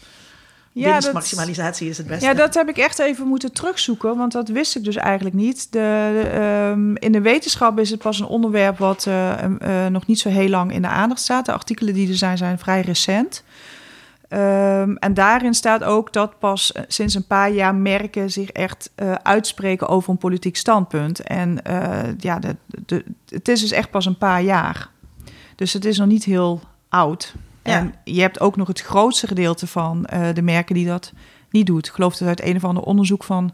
Ja, 0.74 0.92
Winstmaximalisatie 0.92 1.90
is 1.90 1.98
het 1.98 2.08
beste. 2.08 2.26
Ja, 2.26 2.34
dat 2.34 2.54
heb 2.54 2.70
ik 2.70 2.78
echt 2.78 3.00
even 3.00 3.28
moeten 3.28 3.54
terugzoeken, 3.54 4.18
want 4.18 4.32
dat 4.32 4.50
wist 4.50 4.76
ik 4.76 4.84
dus 4.84 4.96
eigenlijk 4.96 5.36
niet. 5.36 5.72
De, 5.72 5.80
de 6.14 6.72
um, 6.72 6.98
in 6.98 7.12
de 7.12 7.22
wetenschap 7.22 7.80
is 7.80 7.90
het 7.90 8.02
pas 8.02 8.20
een 8.20 8.26
onderwerp 8.26 8.78
wat 8.78 9.06
uh, 9.06 9.34
uh, 9.62 9.86
nog 9.88 10.06
niet 10.06 10.20
zo 10.20 10.30
heel 10.30 10.50
lang 10.50 10.74
in 10.74 10.82
de 10.82 10.88
aandacht 10.88 11.22
staat. 11.22 11.46
De 11.46 11.52
artikelen 11.52 11.94
die 11.94 12.10
er 12.10 12.16
zijn, 12.16 12.38
zijn 12.38 12.60
vrij 12.60 12.82
recent. 12.82 13.44
Um, 14.30 14.98
en 14.98 15.14
daarin 15.14 15.54
staat 15.54 15.84
ook 15.84 16.14
dat 16.14 16.40
pas 16.40 16.74
uh, 16.76 16.84
sinds 16.88 17.14
een 17.14 17.28
paar 17.28 17.52
jaar 17.52 17.76
merken 17.76 18.32
zich 18.32 18.50
echt 18.50 18.92
uitspreken 19.24 19.88
over 19.88 20.10
een 20.10 20.18
politiek 20.18 20.56
standpunt. 20.58 21.20
En 21.20 21.60
ja, 22.18 22.40
de, 22.40 23.04
het 23.30 23.48
is 23.48 23.62
dus 23.62 23.72
echt 23.72 23.90
pas 23.90 24.06
een 24.06 24.18
paar 24.18 24.42
jaar. 24.42 24.90
Dus 25.56 25.74
het 25.74 25.86
is 25.86 25.98
nog 25.98 26.08
niet 26.08 26.24
heel 26.24 26.62
oud. 26.90 27.34
En 27.62 27.93
je 28.03 28.22
hebt 28.22 28.39
ook 28.39 28.55
nog 28.55 28.68
het 28.68 28.82
grootste 28.82 29.28
gedeelte 29.28 29.68
van 29.68 30.07
uh, 30.14 30.28
de 30.34 30.41
merken 30.41 30.76
die 30.76 30.86
dat 30.86 31.12
niet 31.49 31.66
doet. 31.66 31.88
Ik 31.88 31.93
geloof 31.93 32.18
dat 32.18 32.28
uit 32.28 32.41
een 32.41 32.55
of 32.55 32.64
ander 32.64 32.84
onderzoek 32.84 33.24
van... 33.24 33.51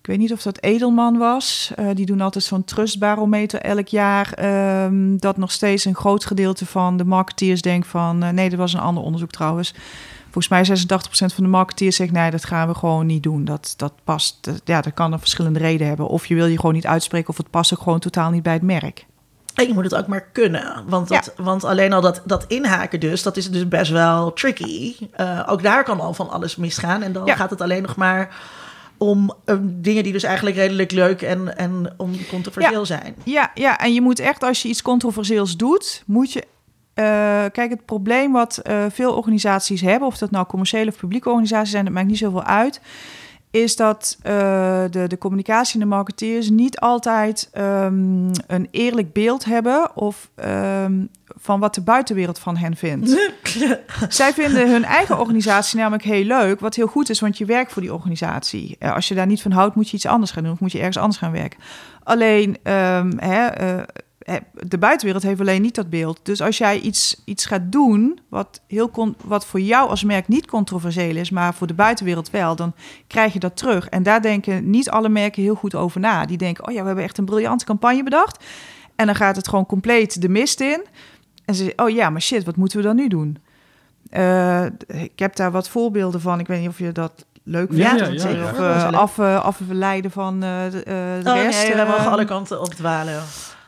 Ik 0.00 0.06
weet 0.06 0.18
niet 0.18 0.32
of 0.32 0.42
dat 0.42 0.62
Edelman 0.62 1.18
was. 1.18 1.72
Uh, 1.78 1.88
die 1.94 2.06
doen 2.06 2.20
altijd 2.20 2.44
zo'n 2.44 2.64
trustbarometer 2.64 3.60
elk 3.60 3.88
jaar. 3.88 4.44
Um, 4.84 5.18
dat 5.18 5.36
nog 5.36 5.52
steeds 5.52 5.84
een 5.84 5.94
groot 5.94 6.24
gedeelte 6.24 6.66
van 6.66 6.96
de 6.96 7.04
marketeers 7.04 7.62
denkt 7.62 7.86
van... 7.86 8.24
Uh, 8.24 8.30
nee, 8.30 8.48
dat 8.50 8.58
was 8.58 8.72
een 8.72 8.80
ander 8.80 9.02
onderzoek 9.02 9.30
trouwens. 9.30 9.74
Volgens 10.30 10.48
mij 10.48 10.78
86% 10.78 11.34
van 11.34 11.44
de 11.44 11.50
marketeers 11.50 11.96
zegt... 11.96 12.12
nee, 12.12 12.30
dat 12.30 12.44
gaan 12.44 12.68
we 12.68 12.74
gewoon 12.74 13.06
niet 13.06 13.22
doen. 13.22 13.44
Dat, 13.44 13.74
dat 13.76 13.92
past, 14.04 14.50
ja, 14.64 14.80
dat 14.80 14.94
kan 14.94 15.12
een 15.12 15.18
verschillende 15.18 15.58
reden 15.58 15.86
hebben. 15.86 16.08
Of 16.08 16.26
je 16.26 16.34
wil 16.34 16.46
je 16.46 16.56
gewoon 16.56 16.74
niet 16.74 16.86
uitspreken... 16.86 17.28
of 17.28 17.36
het 17.36 17.50
past 17.50 17.72
ook 17.72 17.82
gewoon 17.82 17.98
totaal 17.98 18.30
niet 18.30 18.42
bij 18.42 18.52
het 18.52 18.62
merk. 18.62 19.06
En 19.54 19.66
je 19.66 19.72
moet 19.72 19.84
het 19.84 19.94
ook 19.94 20.06
maar 20.06 20.28
kunnen. 20.32 20.84
Want, 20.86 21.08
dat, 21.08 21.32
ja. 21.36 21.42
want 21.42 21.64
alleen 21.64 21.92
al 21.92 22.00
dat, 22.00 22.22
dat 22.24 22.44
inhaken 22.48 23.00
dus, 23.00 23.22
dat 23.22 23.36
is 23.36 23.50
dus 23.50 23.68
best 23.68 23.90
wel 23.90 24.32
tricky. 24.32 24.96
Uh, 25.20 25.46
ook 25.46 25.62
daar 25.62 25.84
kan 25.84 26.00
al 26.00 26.14
van 26.14 26.30
alles 26.30 26.56
misgaan. 26.56 27.02
En 27.02 27.12
dan 27.12 27.26
ja. 27.26 27.34
gaat 27.34 27.50
het 27.50 27.60
alleen 27.60 27.82
nog 27.82 27.96
maar 27.96 28.36
om 28.98 29.34
dingen 29.62 30.02
die 30.02 30.12
dus 30.12 30.22
eigenlijk 30.22 30.56
redelijk 30.56 30.90
leuk 30.90 31.22
en, 31.22 31.56
en 31.56 31.94
oncontroversieel 31.96 32.78
ja. 32.78 32.84
zijn. 32.84 33.14
Ja, 33.24 33.50
ja, 33.54 33.78
en 33.78 33.94
je 33.94 34.00
moet 34.00 34.18
echt, 34.18 34.42
als 34.42 34.62
je 34.62 34.68
iets 34.68 34.82
controversieels 34.82 35.56
doet, 35.56 36.02
moet 36.06 36.32
je... 36.32 36.40
Uh, 36.94 37.04
kijk, 37.52 37.70
het 37.70 37.84
probleem 37.84 38.32
wat 38.32 38.62
veel 38.88 39.14
organisaties 39.14 39.80
hebben... 39.80 40.08
of 40.08 40.18
dat 40.18 40.30
nou 40.30 40.46
commerciële 40.46 40.90
of 40.90 40.96
publieke 40.96 41.28
organisaties 41.28 41.70
zijn... 41.70 41.84
dat 41.84 41.94
maakt 41.94 42.06
niet 42.06 42.18
zoveel 42.18 42.44
uit 42.44 42.80
is 43.50 43.76
dat 43.76 44.16
uh, 44.18 44.32
de, 44.90 45.04
de 45.06 45.18
communicatie 45.18 45.74
en 45.74 45.80
de 45.80 45.94
marketeers 45.94 46.50
niet 46.50 46.78
altijd 46.78 47.50
um, 47.58 48.30
een 48.46 48.68
eerlijk 48.70 49.12
beeld 49.12 49.44
hebben 49.44 49.96
of 49.96 50.30
um, 50.44 51.08
van 51.26 51.60
wat 51.60 51.74
de 51.74 51.80
buitenwereld 51.80 52.38
van 52.38 52.56
hen 52.56 52.76
vindt. 52.76 53.30
Zij 54.08 54.32
vinden 54.32 54.70
hun 54.70 54.84
eigen 54.84 55.18
organisatie 55.18 55.78
namelijk 55.78 56.04
heel 56.04 56.24
leuk, 56.24 56.60
wat 56.60 56.74
heel 56.74 56.86
goed 56.86 57.10
is, 57.10 57.20
want 57.20 57.38
je 57.38 57.44
werkt 57.44 57.72
voor 57.72 57.82
die 57.82 57.94
organisatie. 57.94 58.76
Uh, 58.78 58.94
als 58.94 59.08
je 59.08 59.14
daar 59.14 59.26
niet 59.26 59.42
van 59.42 59.52
houdt, 59.52 59.74
moet 59.74 59.88
je 59.88 59.96
iets 59.96 60.06
anders 60.06 60.30
gaan 60.30 60.42
doen 60.42 60.52
of 60.52 60.60
moet 60.60 60.72
je 60.72 60.78
ergens 60.78 60.98
anders 60.98 61.18
gaan 61.18 61.32
werken. 61.32 61.60
Alleen, 62.02 62.48
um, 62.48 63.18
hè, 63.18 63.76
uh, 63.76 63.82
de 64.52 64.78
buitenwereld 64.78 65.24
heeft 65.24 65.40
alleen 65.40 65.62
niet 65.62 65.74
dat 65.74 65.90
beeld. 65.90 66.20
Dus 66.22 66.42
als 66.42 66.58
jij 66.58 66.80
iets, 66.80 67.22
iets 67.24 67.46
gaat 67.46 67.72
doen 67.72 68.20
wat, 68.28 68.60
heel 68.66 69.14
wat 69.24 69.46
voor 69.46 69.60
jou 69.60 69.88
als 69.88 70.04
merk 70.04 70.28
niet 70.28 70.46
controversieel 70.46 71.16
is, 71.16 71.30
maar 71.30 71.54
voor 71.54 71.66
de 71.66 71.74
buitenwereld 71.74 72.30
wel, 72.30 72.56
dan 72.56 72.74
krijg 73.06 73.32
je 73.32 73.38
dat 73.38 73.56
terug. 73.56 73.88
En 73.88 74.02
daar 74.02 74.22
denken 74.22 74.70
niet 74.70 74.90
alle 74.90 75.08
merken 75.08 75.42
heel 75.42 75.54
goed 75.54 75.74
over 75.74 76.00
na. 76.00 76.26
Die 76.26 76.36
denken, 76.36 76.66
oh 76.66 76.72
ja, 76.72 76.80
we 76.80 76.86
hebben 76.86 77.04
echt 77.04 77.18
een 77.18 77.24
briljante 77.24 77.64
campagne 77.64 78.02
bedacht. 78.02 78.44
En 78.96 79.06
dan 79.06 79.14
gaat 79.14 79.36
het 79.36 79.48
gewoon 79.48 79.66
compleet 79.66 80.20
de 80.20 80.28
mist 80.28 80.60
in. 80.60 80.86
En 81.44 81.54
ze 81.54 81.62
zeggen, 81.64 81.84
oh 81.84 81.90
ja, 81.90 82.10
maar 82.10 82.22
shit, 82.22 82.44
wat 82.44 82.56
moeten 82.56 82.78
we 82.78 82.84
dan 82.84 82.96
nu 82.96 83.08
doen? 83.08 83.38
Uh, 84.12 84.64
ik 84.86 85.18
heb 85.18 85.36
daar 85.36 85.50
wat 85.50 85.68
voorbeelden 85.68 86.20
van. 86.20 86.40
Ik 86.40 86.46
weet 86.46 86.60
niet 86.60 86.68
of 86.68 86.78
je 86.78 86.92
dat 86.92 87.24
leuk 87.42 87.72
vindt. 87.72 88.00
Ja. 88.00 88.42
Of 88.50 88.58
uh, 88.58 88.92
af, 88.92 89.18
uh, 89.18 89.44
afleiden 89.44 90.10
van 90.10 90.34
uh, 90.34 90.70
de, 90.70 90.82
de 91.24 91.30
Oh, 91.30 91.34
rest. 91.34 91.62
nee, 91.62 91.74
we 91.74 91.80
eh, 91.80 91.88
mogen 91.88 92.10
alle 92.10 92.24
kanten 92.24 92.60
op 92.60 92.74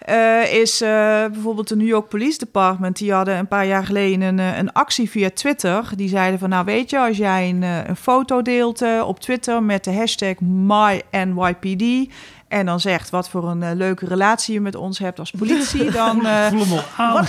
eh, 0.05 0.55
is 0.61 0.81
eh, 0.81 0.89
bijvoorbeeld 1.33 1.69
de 1.69 1.77
New 1.77 1.87
York 1.89 2.09
Police 2.09 2.39
Department. 2.39 2.97
Die 2.97 3.13
hadden 3.13 3.39
een 3.39 3.49
paar 3.49 3.67
jaar 3.67 3.85
geleden 3.87 4.21
een, 4.21 4.39
eh, 4.39 4.59
een 4.59 4.73
actie 4.73 5.11
via 5.11 5.31
Twitter. 5.35 5.91
Die 5.97 6.09
zeiden 6.09 6.39
van, 6.39 6.49
nou 6.49 6.65
weet 6.65 6.91
je, 6.91 6.99
als 6.99 7.17
jij 7.17 7.49
een, 7.49 7.63
eh, 7.63 7.79
een 7.87 7.97
foto 7.97 8.43
deelt 8.43 8.83
op 9.05 9.21
Twitter 9.21 9.63
met 9.63 9.85
de 9.85 9.93
hashtag 9.95 10.35
MyNYPD... 10.41 12.11
en 12.49 12.67
dan 12.67 12.81
zegt 12.81 13.11
wat 13.11 13.29
voor 13.29 13.49
een 13.51 13.77
leuke 13.77 14.07
relatie 14.07 14.55
je 14.55 14.61
met 14.61 14.75
ons 14.75 14.99
hebt 14.99 15.19
als 15.19 15.31
politie, 15.31 15.91
dan... 16.01 16.27
eh, 16.27 16.47
Voel 16.47 16.79
aan. 16.97 17.27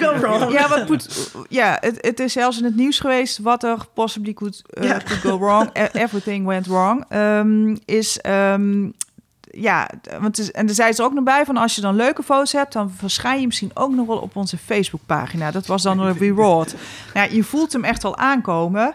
Go 0.00 0.18
wrong? 0.18 0.52
ja, 0.52 0.68
wat 0.68 0.88
moet, 0.88 1.32
ja 1.48 1.76
het, 1.80 1.98
het 2.00 2.20
is 2.20 2.32
zelfs 2.32 2.58
in 2.58 2.64
het 2.64 2.76
nieuws 2.76 2.98
geweest 3.00 3.38
wat 3.38 3.62
er 3.64 3.76
possibly 3.94 4.32
could, 4.32 4.62
uh, 4.70 4.84
Ja. 4.88 4.96
could 5.04 5.20
go 5.20 5.38
wrong. 5.38 5.70
E- 5.72 5.88
Everything 5.92 6.46
went 6.46 6.66
wrong. 6.66 7.04
Ehm, 7.08 7.76
is, 7.84 8.20
ehm, 8.20 8.88
ja, 9.50 9.90
want 10.10 10.36
het 10.36 10.38
is, 10.38 10.52
en 10.52 10.68
er 10.68 10.74
zei 10.74 10.92
ze 10.92 11.02
ook 11.02 11.12
nog 11.12 11.24
bij 11.24 11.44
van 11.44 11.56
als 11.56 11.74
je 11.74 11.80
dan 11.80 11.94
leuke 11.94 12.22
foto's 12.22 12.52
hebt, 12.52 12.72
dan 12.72 12.90
verschijn 12.90 13.40
je 13.40 13.46
misschien 13.46 13.70
ook 13.74 13.94
nog 13.94 14.06
wel 14.06 14.18
op 14.18 14.36
onze 14.36 14.58
Facebookpagina. 14.58 15.50
Dat 15.50 15.66
was 15.66 15.82
dan 15.82 16.00
een 16.00 16.18
reward. 16.18 16.74
Nou, 17.14 17.28
ja, 17.28 17.34
je 17.34 17.44
voelt 17.44 17.72
hem 17.72 17.84
echt 17.84 18.04
al 18.04 18.16
aankomen. 18.16 18.94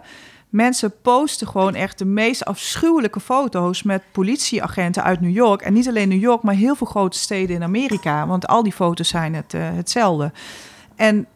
Mensen 0.50 0.94
posten 1.02 1.48
gewoon 1.48 1.76
echt 1.76 1.98
de 1.98 2.06
meest 2.06 2.46
afschuwelijke 2.46 3.20
foto's 3.20 3.84
met 3.84 4.04
politieagenten 4.12 5.04
uit 5.04 5.22
New 5.22 5.36
York. 5.36 5.62
En 5.62 5.74
niet 5.74 5.88
alleen 5.88 6.10
New 6.10 6.22
York, 6.22 6.42
maar 6.42 6.56
heel 6.56 6.76
veel 6.76 6.88
grote 6.88 7.18
steden 7.18 7.56
in 7.56 7.64
Amerika. 7.64 8.28
Want 8.28 8.48
al 8.48 8.64
die 8.64 8.74
foto's 8.74 9.08
zijn 9.08 9.34
het, 9.34 9.54
eh, 9.54 9.62
hetzelfde. 9.74 10.32
En 10.96 11.28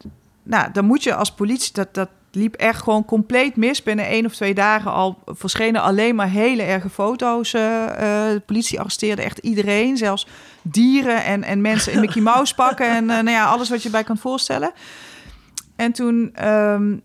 nou, 0.42 0.72
dan 0.72 0.84
moet 0.84 1.02
je 1.02 1.14
als 1.14 1.32
politie, 1.32 1.72
dat, 1.72 1.94
dat 1.94 2.08
liep 2.38 2.54
echt 2.54 2.82
gewoon 2.82 3.04
compleet 3.04 3.56
mis. 3.56 3.82
Binnen 3.82 4.06
één 4.06 4.26
of 4.26 4.34
twee 4.34 4.54
dagen 4.54 4.92
al 4.92 5.18
verschenen 5.26 5.82
alleen 5.82 6.14
maar 6.14 6.30
hele 6.30 6.62
erge 6.62 6.88
foto's. 6.88 7.54
eh, 7.54 7.84
eh, 7.84 8.32
de 8.32 8.42
politie 8.46 8.78
arresteerde 8.78 9.22
echt 9.22 9.38
iedereen, 9.38 9.96
zelfs 9.96 10.26
dieren 10.62 11.24
en, 11.24 11.42
en 11.42 11.60
mensen 11.60 11.92
in 11.92 12.00
Mickey 12.00 12.22
Mouse 12.22 12.54
pakken. 12.54 12.88
En 12.88 13.10
eh, 13.10 13.16
nou 13.16 13.30
ja, 13.30 13.44
alles 13.44 13.68
wat 13.68 13.82
je 13.82 13.90
bij 13.90 14.04
kan 14.04 14.18
voorstellen. 14.18 14.72
En 15.76 15.92
toen 15.92 16.30
ehm, 16.34 16.96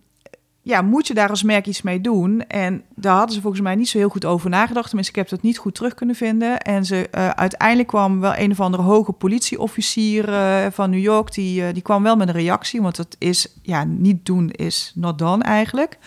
ja, 0.66 0.82
moet 0.82 1.08
je 1.08 1.14
daar 1.14 1.30
als 1.30 1.44
merk 1.44 1.68
iets 1.68 1.82
mee 1.82 2.02
doen. 2.02 2.48
En 2.48 2.84
daar 2.96 3.16
hadden 3.16 3.36
ze 3.36 3.42
volgens 3.42 3.62
mij 3.62 3.76
niet 3.76 3.90
zo 3.90 3.98
heel 3.98 4.10
goed 4.10 4.26
over 4.26 4.50
nagedacht. 4.50 4.88
Tenminste, 4.88 5.14
ik 5.14 5.20
heb 5.20 5.30
dat 5.30 5.42
niet 5.42 5.58
goed 5.58 5.76
terug 5.76 5.94
kunnen 5.94 6.16
vinden. 6.16 6.60
En 6.60 6.86
ze, 6.86 7.10
eh, 7.10 7.30
uiteindelijk 7.30 7.90
kwam 7.90 8.20
wel 8.20 8.38
een 8.38 8.52
of 8.52 8.60
andere 8.60 8.84
hoge 8.84 9.12
politieofficier 9.12 10.34
eh, 10.34 10.66
van 10.72 10.90
New 10.90 11.00
York... 11.00 11.34
Die, 11.34 11.66
eh, 11.66 11.74
die 11.74 11.82
kwam 11.82 12.04
wel 12.04 12.16
met 12.16 12.28
een 12.28 12.34
reactie, 12.34 12.82
want 12.82 12.98
het 12.98 13.16
is... 13.20 13.48
ja, 13.62 13.84
niet 13.84 14.26
doen 14.26 14.50
is 14.50 14.92
not 14.96 15.18
done 15.18 15.44
eigenlijk. 15.44 15.98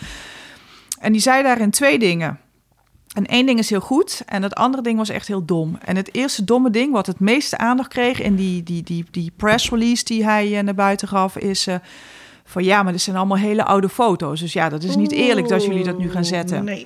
En 0.99 1.11
die 1.11 1.21
zei 1.21 1.43
daarin 1.43 1.71
twee 1.71 1.99
dingen. 1.99 2.39
En 3.13 3.25
één 3.25 3.45
ding 3.45 3.59
is 3.59 3.69
heel 3.69 3.79
goed 3.79 4.21
en 4.25 4.43
het 4.43 4.55
andere 4.55 4.83
ding 4.83 4.97
was 4.97 5.09
echt 5.09 5.27
heel 5.27 5.45
dom. 5.45 5.77
En 5.85 5.95
het 5.95 6.13
eerste 6.15 6.43
domme 6.43 6.69
ding, 6.69 6.93
wat 6.93 7.05
het 7.05 7.19
meeste 7.19 7.57
aandacht 7.57 7.89
kreeg... 7.89 8.21
in 8.21 8.35
die, 8.35 8.63
die, 8.63 8.83
die, 8.83 9.05
die 9.11 9.31
press 9.35 9.69
release 9.69 10.03
die 10.03 10.23
hij 10.23 10.61
naar 10.61 10.75
buiten 10.75 11.07
gaf, 11.07 11.37
is... 11.37 11.67
van 12.47 12.63
ja, 12.63 12.83
maar 12.83 12.91
dit 12.91 13.01
zijn 13.01 13.15
allemaal 13.15 13.37
hele 13.37 13.63
oude 13.63 13.89
foto's. 13.89 14.39
Dus 14.39 14.53
ja, 14.53 14.69
dat 14.69 14.83
is 14.83 14.95
niet 14.95 15.11
eerlijk 15.11 15.47
dat 15.47 15.65
jullie 15.65 15.83
dat 15.83 15.97
nu 15.97 16.11
gaan 16.11 16.25
zetten. 16.25 16.63
Nee. 16.63 16.85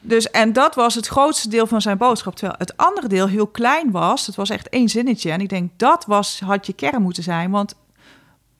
Dus, 0.00 0.30
en 0.30 0.52
dat 0.52 0.74
was 0.74 0.94
het 0.94 1.06
grootste 1.06 1.48
deel 1.48 1.66
van 1.66 1.80
zijn 1.80 1.98
boodschap. 1.98 2.34
Terwijl 2.36 2.58
het 2.58 2.76
andere 2.76 3.08
deel 3.08 3.28
heel 3.28 3.46
klein 3.46 3.90
was. 3.90 4.26
Het 4.26 4.36
was 4.36 4.50
echt 4.50 4.68
één 4.68 4.88
zinnetje. 4.88 5.30
En 5.30 5.40
ik 5.40 5.48
denk, 5.48 5.70
dat 5.76 6.04
was, 6.06 6.40
had 6.44 6.66
je 6.66 6.72
kern 6.72 7.02
moeten 7.02 7.22
zijn. 7.22 7.50
Want 7.50 7.74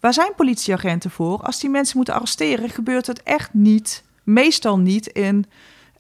waar 0.01 0.13
zijn 0.13 0.33
politieagenten 0.37 1.11
voor? 1.11 1.43
Als 1.43 1.61
die 1.61 1.71
mensen 1.71 1.97
moeten 1.97 2.15
arresteren, 2.15 2.71
gebeurt 2.71 3.07
het 3.07 3.23
echt 3.23 3.49
niet. 3.53 4.03
Meestal 4.23 4.79
niet 4.79 5.07
in 5.07 5.47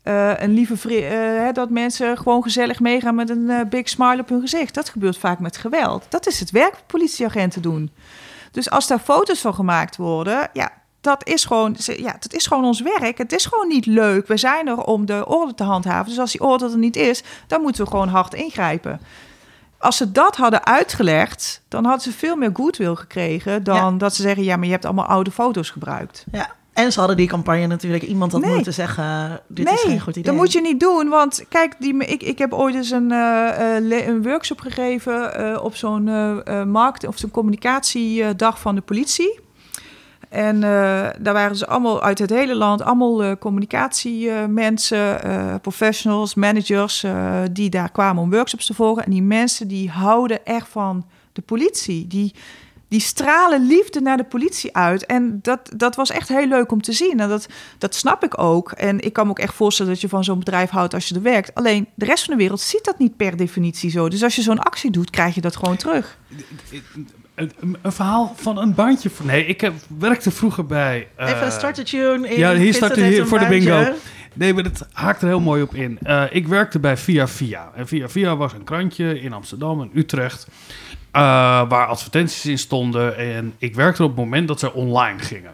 eh, 0.03 0.32
een 0.36 0.51
lieve 0.51 0.93
hè, 1.03 1.53
dat 1.53 1.70
mensen 1.70 2.16
gewoon 2.16 2.43
gezellig 2.43 2.80
meegaan 2.80 3.14
met 3.14 3.30
een 3.30 3.51
eh, 3.51 3.61
big 3.68 3.88
smile 3.88 4.20
op 4.20 4.28
hun 4.28 4.41
gezicht. 4.41 4.74
Dat 4.74 4.88
gebeurt 4.88 5.18
vaak 5.18 5.38
met 5.38 5.57
geweld. 5.57 6.07
Dat 6.09 6.26
is 6.26 6.41
het 6.41 6.51
werk 6.51 6.72
wat 6.72 6.86
politieagenten 6.86 7.62
doen. 7.62 7.91
Dus 8.51 8.70
als 8.70 8.86
daar 8.86 8.98
foto's 8.98 9.40
van 9.40 9.55
gemaakt 9.55 9.96
worden, 9.96 10.48
ja, 10.53 10.70
dat 11.01 11.26
is 11.28 11.44
gewoon, 11.44 11.76
ja, 11.96 12.16
dat 12.20 12.32
is 12.32 12.46
gewoon 12.46 12.64
ons 12.64 12.80
werk. 12.80 13.18
Het 13.18 13.32
is 13.32 13.44
gewoon 13.46 13.68
niet 13.68 13.86
leuk. 13.86 14.26
We 14.26 14.36
zijn 14.36 14.68
er 14.68 14.82
om 14.84 15.07
de 15.07 15.26
orde 15.26 15.55
te 15.55 15.64
handhaven. 15.64 16.09
Dus 16.09 16.18
als 16.18 16.32
die 16.32 16.40
orde 16.40 16.70
er 16.70 16.78
niet 16.78 16.96
is, 16.96 17.22
dan 17.46 17.61
moeten 17.62 17.84
we 17.84 17.90
gewoon 17.90 18.09
hard 18.09 18.34
ingrijpen. 18.34 19.01
Als 19.78 19.96
ze 19.96 20.12
dat 20.12 20.36
hadden 20.36 20.64
uitgelegd, 20.66 21.62
dan 21.68 21.84
hadden 21.84 22.03
ze 22.03 22.12
veel 22.12 22.36
meer 22.36 22.51
goodwill 22.53 22.94
gekregen 22.94 23.64
dan 23.64 23.76
Ja. 23.76 23.90
dat 23.98 24.14
ze 24.14 24.22
zeggen: 24.22 24.44
ja, 24.44 24.57
maar 24.57 24.64
je 24.66 24.70
hebt 24.72 24.84
allemaal 24.84 25.05
oude 25.07 25.30
foto's 25.30 25.70
gebruikt. 25.70 26.24
Ja. 26.32 26.51
En 26.84 26.92
ze 26.92 26.98
hadden 26.98 27.16
die 27.16 27.28
campagne 27.28 27.66
natuurlijk 27.66 28.02
iemand 28.02 28.32
had 28.32 28.40
Nee. 28.40 28.54
moeten 28.54 28.74
zeggen: 28.74 29.40
dit 29.48 29.70
is 29.70 29.80
geen 29.80 30.00
goed 30.00 30.16
idee. 30.16 30.22
dat 30.22 30.34
moet 30.34 30.52
je 30.52 30.60
niet 30.60 30.80
doen. 30.80 31.08
Want 31.08 31.44
kijk, 31.48 31.74
die, 31.78 31.96
ik, 32.06 32.22
ik 32.22 32.38
heb 32.38 32.52
ooit 32.52 32.74
eens 32.74 32.90
een, 32.90 33.06
le- 33.88 34.04
een 34.06 34.22
workshop 34.22 34.60
gegeven 34.60 35.34
eh, 35.34 35.64
op 35.64 35.76
zo'n 35.76 36.04
markt 36.70 37.06
of 37.06 37.18
zo'n 37.18 37.30
communicatiedag 37.30 38.60
van 38.60 38.74
de 38.74 38.80
politie. 38.80 39.38
En 40.28 40.60
daar 41.20 41.32
waren 41.32 41.56
ze 41.56 41.66
allemaal 41.66 42.02
uit 42.02 42.18
het 42.18 42.30
hele 42.30 42.54
land, 42.54 42.82
allemaal 42.82 43.38
communicatiemensen, 43.38 45.20
professionals, 45.60 46.34
managers, 46.34 47.04
die 47.52 47.70
daar 47.70 47.90
kwamen 47.90 48.22
om 48.22 48.30
workshops 48.30 48.66
te 48.66 48.74
volgen. 48.74 49.04
En 49.04 49.10
die 49.10 49.22
mensen 49.22 49.68
die 49.68 49.90
houden 49.90 50.44
echt 50.46 50.68
van 50.68 51.04
de 51.32 51.42
politie. 51.42 52.06
Die, 52.06 52.34
die 52.91 53.01
stralen 53.01 53.66
liefde 53.66 54.01
naar 54.01 54.16
de 54.16 54.24
politie 54.24 54.76
uit. 54.76 55.07
En 55.07 55.38
dat, 55.43 55.70
dat 55.76 55.97
was 55.97 56.11
echt 56.11 56.28
heel 56.28 56.47
leuk 56.47 56.72
om 56.72 56.82
te 56.82 56.93
zien. 56.93 57.20
En 57.20 57.28
dat, 57.28 57.47
dat 57.78 57.95
snap 57.95 58.24
ik 58.24 58.38
ook. 58.41 58.72
En 58.72 59.01
ik 59.01 59.12
kan 59.12 59.24
me 59.24 59.30
ook 59.30 59.38
echt 59.38 59.55
voorstellen 59.55 59.93
dat 59.93 60.01
je 60.01 60.09
van 60.09 60.24
zo'n 60.24 60.38
bedrijf 60.38 60.70
houdt 60.70 60.95
als 60.95 61.09
je 61.09 61.14
er 61.14 61.22
werkt. 61.22 61.55
Alleen 61.55 61.86
de 61.95 62.05
rest 62.05 62.24
van 62.24 62.34
de 62.34 62.41
wereld 62.43 62.61
ziet 62.61 62.84
dat 62.84 62.99
niet 62.99 63.16
per 63.16 63.36
definitie 63.36 63.91
zo. 63.91 64.09
Dus 64.09 64.22
als 64.22 64.36
je 64.36 64.43
zo'n 64.43 64.59
actie 64.59 64.91
doet, 64.91 65.11
krijg 65.11 65.34
je 65.34 65.41
dat 65.41 65.57
gewoon 65.57 65.76
terug. 65.76 66.18
Een, 67.34 67.53
een- 67.61 67.76
een 67.82 67.93
verhaal 67.93 68.34
van 68.36 68.59
een 68.59 68.74
bandje. 68.74 69.11
Voor, 69.11 69.26
nee, 69.26 69.47
ik 69.47 69.61
heb, 69.61 69.72
werkte 69.99 70.30
vroeger 70.30 70.66
bij... 70.66 71.09
eh, 71.16 71.28
Even 71.30 71.45
een 71.45 71.53
start 71.53 71.74
the 71.74 71.82
tune. 71.82 72.28
In, 72.28 72.38
ja, 72.38 72.49
hier 72.55 72.59
heeft 72.59 72.95
hier 72.95 73.20
een 73.20 73.26
voor 73.26 73.38
de 73.38 73.47
bingo. 73.47 73.93
Nee, 74.34 74.55
maar 74.55 74.62
dat 74.62 74.86
haakt 74.93 75.22
er 75.22 75.28
heel 75.28 75.41
mooi 75.41 75.62
op 75.62 75.74
in. 75.74 75.99
Eh, 76.03 76.24
ik 76.30 76.49
werkte 76.49 76.78
bij 76.78 76.97
Via 76.97 77.28
Via. 77.28 77.70
En 77.74 77.86
Via 77.88 78.09
Via 78.09 78.36
was 78.36 78.53
een 78.53 78.64
krantje 78.64 79.20
in 79.20 79.32
Amsterdam 79.32 79.80
en 79.80 79.91
Utrecht. 79.95 80.47
Eh, 81.12 81.22
waar 81.68 81.86
advertenties 81.86 82.46
in 82.46 82.58
stonden. 82.58 83.16
En 83.16 83.54
ik 83.58 83.74
werkte 83.74 84.02
op 84.02 84.08
het 84.08 84.18
moment 84.18 84.48
dat 84.48 84.61
ze 84.61 84.72
online 84.72 85.18
gingen. 85.18 85.52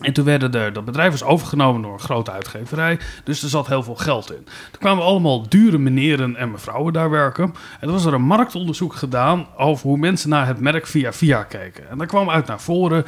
En 0.00 0.12
toen 0.12 0.24
werden 0.24 0.52
er, 0.54 0.72
dat 0.72 0.84
bedrijf 0.84 1.10
was 1.10 1.22
overgenomen 1.22 1.82
door 1.82 1.92
een 1.92 2.00
grote 2.00 2.30
uitgeverij. 2.30 2.98
Dus 3.24 3.42
er 3.42 3.48
zat 3.48 3.66
heel 3.66 3.82
veel 3.82 3.94
geld 3.94 4.30
in. 4.30 4.44
Toen 4.44 4.80
kwamen 4.80 5.04
allemaal 5.04 5.48
dure 5.48 5.78
meneren 5.78 6.36
en 6.36 6.50
mevrouwen 6.50 6.92
daar 6.92 7.10
werken. 7.10 7.44
En 7.44 7.80
toen 7.80 7.92
was 7.92 8.04
er 8.04 8.14
een 8.14 8.22
marktonderzoek 8.22 8.94
gedaan 8.94 9.46
over 9.56 9.86
hoe 9.86 9.98
mensen 9.98 10.28
naar 10.28 10.46
het 10.46 10.60
merk 10.60 10.86
Via 10.86 11.12
Via 11.12 11.42
keken. 11.42 11.90
En 11.90 11.98
daar 11.98 12.06
kwam 12.06 12.30
uit 12.30 12.46
naar 12.46 12.60
voren. 12.60 13.04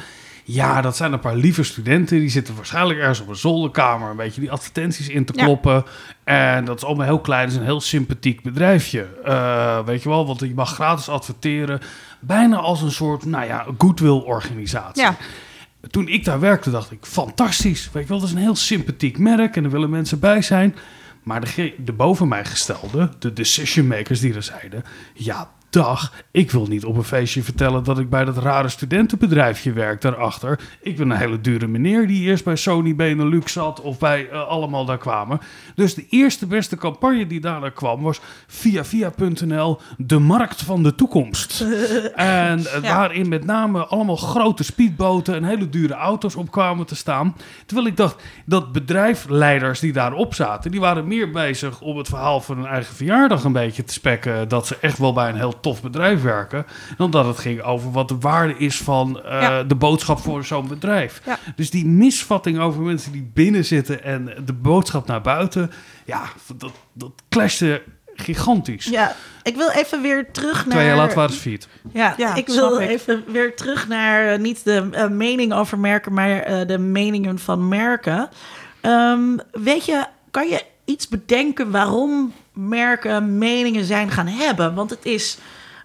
Ja, 0.53 0.81
dat 0.81 0.95
zijn 0.97 1.13
een 1.13 1.19
paar 1.19 1.35
lieve 1.35 1.63
studenten. 1.63 2.19
Die 2.19 2.29
zitten 2.29 2.55
waarschijnlijk 2.55 2.99
ergens 2.99 3.19
op 3.21 3.27
een 3.27 3.35
zolderkamer. 3.35 4.09
Een 4.09 4.15
beetje 4.15 4.41
die 4.41 4.51
advertenties 4.51 5.09
in 5.09 5.25
te 5.25 5.33
Ja. 5.35 5.43
kloppen. 5.43 5.85
En 6.23 6.65
dat 6.65 6.77
is 6.77 6.83
allemaal 6.83 7.05
heel 7.05 7.19
klein. 7.19 7.41
Het 7.43 7.51
is 7.51 7.57
een 7.57 7.63
heel 7.63 7.81
sympathiek 7.81 8.41
bedrijfje. 8.41 9.07
Eh, 9.23 9.85
weet 9.85 10.03
je 10.03 10.09
wel, 10.09 10.25
want 10.27 10.39
je 10.39 10.53
mag 10.55 10.73
gratis 10.73 11.09
adverteren. 11.09 11.79
Bijna 12.19 12.57
als 12.57 12.81
een 12.81 12.91
soort, 12.91 13.25
nou 13.25 13.45
ja, 13.45 13.65
goodwill 13.77 14.09
organisatie. 14.25 15.03
Ja. 15.03 15.15
Toen 15.89 16.07
ik 16.07 16.25
daar 16.25 16.39
werkte, 16.39 16.71
dacht 16.71 16.91
ik, 16.91 17.05
fantastisch. 17.05 17.89
Weet 17.93 18.03
je 18.03 18.09
wel, 18.09 18.19
dat 18.19 18.27
is 18.27 18.33
een 18.33 18.41
heel 18.41 18.55
sympathiek 18.55 19.17
merk 19.17 19.55
en 19.55 19.63
er 19.63 19.69
willen 19.69 19.89
mensen 19.89 20.19
bij 20.19 20.41
zijn. 20.41 20.75
Maar 21.23 21.41
de, 21.41 21.73
de 21.77 21.93
boven 21.93 22.27
mij 22.27 22.45
gestelde, 22.45 23.09
de 23.19 23.33
decision 23.33 23.87
makers 23.87 24.19
die 24.19 24.33
er 24.33 24.43
zeiden... 24.43 24.83
ja, 25.13 25.49
dag, 25.69 26.13
ik 26.31 26.51
wil 26.51 26.65
niet 26.67 26.85
op 26.85 26.97
een 26.97 27.03
feestje 27.03 27.43
vertellen 27.43 27.83
dat 27.83 27.99
ik 27.99 28.09
bij 28.09 28.25
dat 28.25 28.37
rare 28.37 28.69
studentenbedrijfje 28.69 29.73
werk 29.73 30.01
daarachter. 30.01 30.59
Ik 30.81 30.97
ben 30.97 31.09
een 31.09 31.17
hele 31.17 31.41
dure 31.41 31.67
meneer 31.67 32.07
die 32.07 32.21
eerst 32.23 32.43
bij 32.43 32.55
Sony 32.55 32.95
Benelux 32.95 33.51
zat 33.53 33.81
of 33.81 33.99
bij 33.99 34.29
eh, 34.29 34.47
allemaal 34.47 34.85
daar 34.85 34.97
kwamen. 34.97 35.39
Dus 35.75 35.93
de 35.93 36.05
eerste 36.09 36.47
beste 36.47 36.75
campagne 36.75 37.27
die 37.27 37.39
daarna 37.39 37.69
kwam 37.69 38.01
was 38.01 38.19
via 38.47 38.83
via.nl 38.85 39.79
de 39.97 40.19
markt 40.19 40.61
van 40.61 40.83
de 40.83 40.95
toekomst. 40.95 41.61
en 42.15 42.65
eh, 42.65 42.81
Ja. 42.81 42.95
waarin 42.95 43.29
met 43.29 43.45
name 43.45 43.85
allemaal 43.85 44.15
grote 44.15 44.63
speedboten 44.63 45.35
en 45.35 45.43
hele 45.43 45.69
dure 45.69 45.93
auto's 45.93 46.35
op 46.35 46.51
kwamen 46.51 46.85
te 46.85 46.95
staan. 46.95 47.35
Terwijl 47.65 47.87
ik 47.87 47.97
dacht 47.97 48.23
dat 48.45 48.71
bedrijfsleiders 48.71 49.79
die 49.79 49.93
daarop 49.93 50.33
zaten, 50.33 50.71
die 50.71 50.79
waren 50.79 51.07
meer 51.07 51.31
bezig 51.31 51.81
om 51.81 51.97
het 51.97 52.07
verhaal 52.07 52.41
van 52.41 52.57
hun 52.57 52.65
eigen 52.65 52.95
verjaardag 52.95 53.43
een 53.43 53.51
beetje 53.51 53.83
te 53.83 53.93
spekken. 53.93 54.47
Dat 54.47 54.67
ze 54.67 54.77
echt 54.81 54.97
wel 54.97 55.13
bij 55.13 55.29
een 55.29 55.35
heel 55.35 55.58
tof 55.61 55.81
bedrijf 55.81 56.21
werken. 56.21 56.65
Dan 56.97 57.11
dat 57.11 57.25
het 57.25 57.37
ging 57.37 57.61
over 57.61 57.91
wat 57.91 58.07
de 58.07 58.17
waarde 58.19 58.57
is 58.57 58.77
van 58.77 59.21
eh, 59.23 59.41
Ja. 59.41 59.63
de 59.63 59.75
boodschap 59.75 60.19
voor 60.19 60.45
zo'n 60.45 60.67
bedrijf. 60.67 61.21
Ja. 61.25 61.39
Dus 61.55 61.69
die 61.69 61.85
misvatting 61.85 62.59
over 62.59 62.81
mensen 62.81 63.11
die 63.11 63.31
binnen 63.33 63.65
zitten 63.65 64.03
en 64.03 64.33
de 64.45 64.53
boodschap 64.53 65.07
naar 65.07 65.21
buiten. 65.21 65.71
Ja, 66.05 66.21
dat, 66.57 66.71
dat 66.93 67.11
clashte 67.29 67.81
gigantisch. 68.15 68.85
Ja, 68.85 69.15
ik 69.43 69.55
wil 69.55 69.69
even 69.69 70.01
weer 70.01 70.31
terug 70.31 70.65
naar... 70.65 70.75
Twee 70.75 70.87
jaar 70.87 70.95
later 70.97 71.15
waren 71.15 71.33
ze 71.33 71.39
viert. 71.39 71.67
Ja, 71.93 72.13
Ja, 72.17 72.35
ik 72.35 72.47
wil 72.47 72.79
ik. 72.79 72.89
even 72.89 73.23
weer 73.27 73.55
terug 73.55 73.87
naar 73.87 74.33
eh, 74.33 74.39
niet 74.39 74.63
de 74.63 74.87
eh, 74.91 75.07
mening 75.07 75.53
over 75.53 75.79
merken, 75.79 76.13
maar 76.13 76.39
eh, 76.39 76.67
de 76.67 76.77
meningen 76.77 77.39
van 77.39 77.67
merken. 77.67 78.29
Ehm, 78.81 79.37
weet 79.51 79.85
je, 79.85 80.05
kan 80.31 80.47
je 80.47 80.63
iets 80.85 81.07
bedenken 81.07 81.71
waarom 81.71 82.33
merken 82.67 83.37
meningen 83.37 83.85
zijn 83.85 84.11
gaan 84.11 84.27
hebben? 84.27 84.73
Want 84.75 84.89
het 84.89 85.05
is 85.05 85.37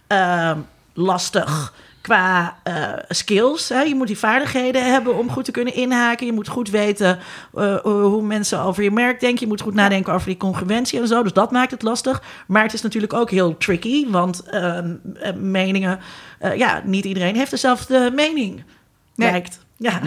ehm, 0.06 0.58
lastig 0.94 1.72
qua 2.00 2.56
eh, 2.62 2.92
skills. 3.08 3.68
Hè? 3.68 3.80
Je 3.80 3.94
moet 3.94 4.06
die 4.06 4.18
vaardigheden 4.18 4.92
hebben 4.92 5.18
om 5.18 5.30
goed 5.30 5.44
te 5.44 5.50
kunnen 5.50 5.74
inhaken. 5.74 6.26
Je 6.26 6.32
moet 6.32 6.48
goed 6.48 6.70
weten 6.70 7.18
eh, 7.54 7.76
hoe 7.82 8.22
mensen 8.22 8.60
over 8.60 8.82
je 8.82 8.90
merk 8.90 9.20
denken. 9.20 9.40
Je 9.40 9.46
moet 9.46 9.60
goed 9.60 9.74
nadenken 9.74 10.12
over 10.12 10.26
die 10.26 10.36
congruentie 10.36 11.00
en 11.00 11.08
zo. 11.08 11.22
Dus 11.22 11.32
dat 11.32 11.50
maakt 11.50 11.70
het 11.70 11.82
lastig. 11.82 12.22
Maar 12.46 12.62
het 12.62 12.72
is 12.72 12.82
natuurlijk 12.82 13.12
ook 13.12 13.30
heel 13.30 13.56
tricky, 13.56 14.10
want 14.10 14.42
ehm, 14.42 14.94
eh, 15.20 15.32
meningen... 15.34 16.00
eh, 16.38 16.56
ja, 16.56 16.82
niet 16.84 17.04
iedereen 17.04 17.36
heeft 17.36 17.50
dezelfde 17.50 18.10
mening, 18.14 18.64
Nee. 19.14 19.30
lijkt. 19.30 19.58
Ja. 19.76 20.00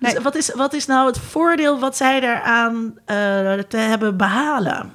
Nee. 0.00 0.14
Dus 0.14 0.22
wat 0.22 0.34
is, 0.34 0.54
wat 0.54 0.72
is 0.72 0.86
nou 0.86 1.06
het 1.06 1.18
voordeel 1.18 1.78
wat 1.78 1.96
zij 1.96 2.20
daaraan 2.20 2.94
eh, 3.04 3.16
te 3.68 3.76
hebben 3.76 4.16
behalen? 4.16 4.90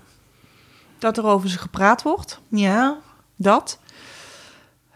Dat 1.06 1.18
er 1.18 1.26
over 1.26 1.50
ze 1.50 1.58
gepraat 1.58 2.02
wordt. 2.02 2.40
Ja, 2.48 2.98
Dat. 3.36 3.80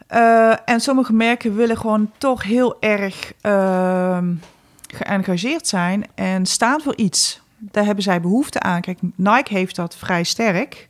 Eh, 0.08 0.54
en 0.66 0.80
sommige 0.80 1.14
merken 1.14 1.56
willen 1.56 1.78
gewoon 1.78 2.12
toch 2.18 2.44
heel 2.44 2.78
erg 2.80 3.34
ehm, 3.42 4.34
geëngageerd 4.88 5.68
zijn 5.68 6.06
en 6.16 6.46
staan 6.46 6.82
voor 6.82 6.96
iets. 6.96 7.42
Daar 7.58 7.86
hebben 7.86 8.04
zij 8.04 8.22
behoefte 8.22 8.60
aan. 8.60 8.82
Kijk, 8.82 9.00
Nike 9.16 9.54
heeft 9.54 9.76
dat 9.76 9.96
vrij 9.96 10.24
sterk. 10.24 10.90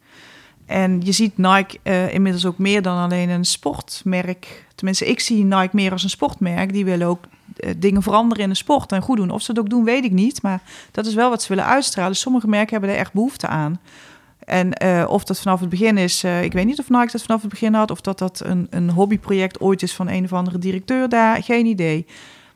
En 0.66 1.02
je 1.04 1.12
ziet 1.12 1.38
Nike 1.38 1.80
eh, 1.84 2.14
inmiddels 2.14 2.46
ook 2.46 2.58
meer 2.58 2.82
dan 2.82 2.98
alleen 2.98 3.30
een 3.30 3.46
sportmerk. 3.46 4.66
Tenminste, 4.76 5.06
ik 5.06 5.20
zie 5.20 5.44
Nike 5.44 5.76
meer 5.76 5.92
als 5.92 6.04
een 6.04 6.10
sportmerk. 6.10 6.74
Die 6.74 6.86
willen 6.86 7.08
ook 7.08 7.24
eh, 7.56 7.74
dingen 7.78 8.04
veranderen 8.04 8.44
in 8.44 8.50
de 8.50 8.56
sport 8.56 8.92
en 8.92 9.02
goed 9.02 9.18
doen. 9.18 9.30
Of 9.30 9.42
ze 9.42 9.52
het 9.52 9.60
ook 9.60 9.70
doen, 9.70 9.84
weet 9.84 10.04
ik 10.04 10.12
niet. 10.12 10.42
Maar 10.42 10.62
dat 10.92 11.06
is 11.06 11.14
wel 11.14 11.30
wat 11.30 11.42
ze 11.42 11.48
willen 11.48 11.66
uitstralen. 11.66 12.12
Dus 12.12 12.22
sommige 12.22 12.48
merken 12.48 12.72
hebben 12.72 12.90
er 12.90 13.02
echt 13.02 13.14
behoefte 13.14 13.48
aan. 13.48 13.80
En 14.50 14.74
eh, 14.74 15.06
of 15.10 15.24
dat 15.24 15.40
vanaf 15.40 15.60
het 15.60 15.70
begin 15.70 15.98
is, 15.98 16.24
eh, 16.24 16.44
ik 16.44 16.54
weet 16.54 16.66
niet 16.66 16.80
of 16.80 16.90
Nike 16.90 17.12
dat 17.12 17.22
vanaf 17.22 17.42
het 17.42 17.50
begin 17.50 17.74
had, 17.74 17.92
of 17.92 18.02
dat 18.02 18.20
dat 18.20 18.42
een, 18.46 18.68
een 18.70 18.90
hobbyproject 18.90 19.60
ooit 19.60 19.82
is 19.82 19.94
van 19.94 20.10
een 20.10 20.24
of 20.24 20.34
andere 20.34 20.58
directeur 20.58 21.10
daar, 21.10 21.44
geen 21.44 21.66
idee. 21.66 22.06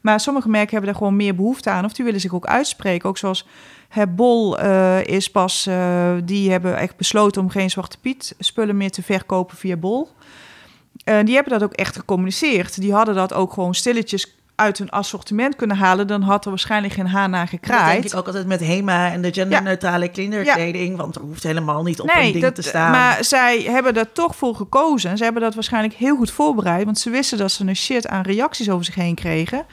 Maar 0.02 0.20
sommige 0.20 0.50
merken 0.50 0.72
hebben 0.72 0.90
daar 0.90 1.00
gewoon 1.00 1.16
meer 1.16 1.36
behoefte 1.36 1.70
aan, 1.70 1.86
of 1.86 1.94
die 1.94 2.06
willen 2.06 2.20
zich 2.20 2.34
ook 2.34 2.46
uitspreken. 2.46 3.10
Ook 3.10 3.18
zoals 3.18 3.48
hè, 3.90 4.08
Bol 4.08 4.60
eh, 4.60 5.04
is 5.04 5.32
pas, 5.32 5.70
die 6.24 6.52
hebben 6.52 6.78
echt 6.78 6.98
besloten 6.98 7.42
om 7.42 7.50
geen 7.50 7.70
Zwarte 7.70 7.98
Piet 8.00 8.36
spullen 8.40 8.78
meer 8.78 8.92
te 8.92 9.04
verkopen 9.04 9.58
via 9.58 9.76
Bol. 9.76 10.10
Die 11.04 11.36
hebben 11.36 11.54
dat 11.54 11.64
ook 11.64 11.74
echt 11.74 11.96
gecommuniceerd. 11.96 12.82
Die 12.82 12.94
hadden 12.94 13.16
dat 13.16 13.34
ook 13.34 13.54
gewoon 13.54 13.76
stilletjes 13.76 14.36
uit 14.56 14.78
hun 14.78 14.90
assortiment 14.90 15.56
kunnen 15.56 15.78
halen, 15.78 16.08
dan 16.08 16.22
had 16.22 16.44
er 16.44 16.50
waarschijnlijk 16.50 16.94
geen 16.94 17.08
haan 17.08 17.30
naar 17.30 17.42
dat 17.42 17.50
denk 17.50 17.66
gekraaid. 17.66 18.06
ik 18.06 18.16
ook 18.16 18.26
altijd 18.26 18.48
met 18.48 18.60
HEMA 18.60 19.12
en 19.12 19.22
de 19.22 19.34
genderneutrale 19.34 20.08
kinderkleding. 20.08 20.98
Want 20.98 21.16
er 21.16 21.22
hoeft 21.22 21.44
helemaal 21.44 21.84
niet 21.84 22.00
op 22.00 22.10
een 22.16 22.32
ding 22.32 22.42
dat, 22.44 22.56
te 22.56 22.62
staan. 22.62 22.92
Maar 22.92 23.24
zij 23.24 23.62
hebben 23.62 23.96
er 23.96 24.12
toch 24.12 24.36
voor 24.36 24.56
gekozen. 24.56 25.10
En 25.10 25.18
ze 25.18 25.24
hebben 25.24 25.42
dat 25.42 25.54
waarschijnlijk 25.54 25.94
heel 25.94 26.16
goed 26.16 26.32
voorbereid. 26.32 26.86
Want 26.86 27.00
ze 27.00 27.10
wisten 27.10 27.38
dat 27.38 27.52
ze 27.52 27.68
een 27.68 27.76
shit 27.76 28.08
aan 28.08 28.22
reacties 28.22 28.70
over 28.70 28.86
zich 28.86 28.96
heen 28.96 29.16
kregen. 29.16 29.66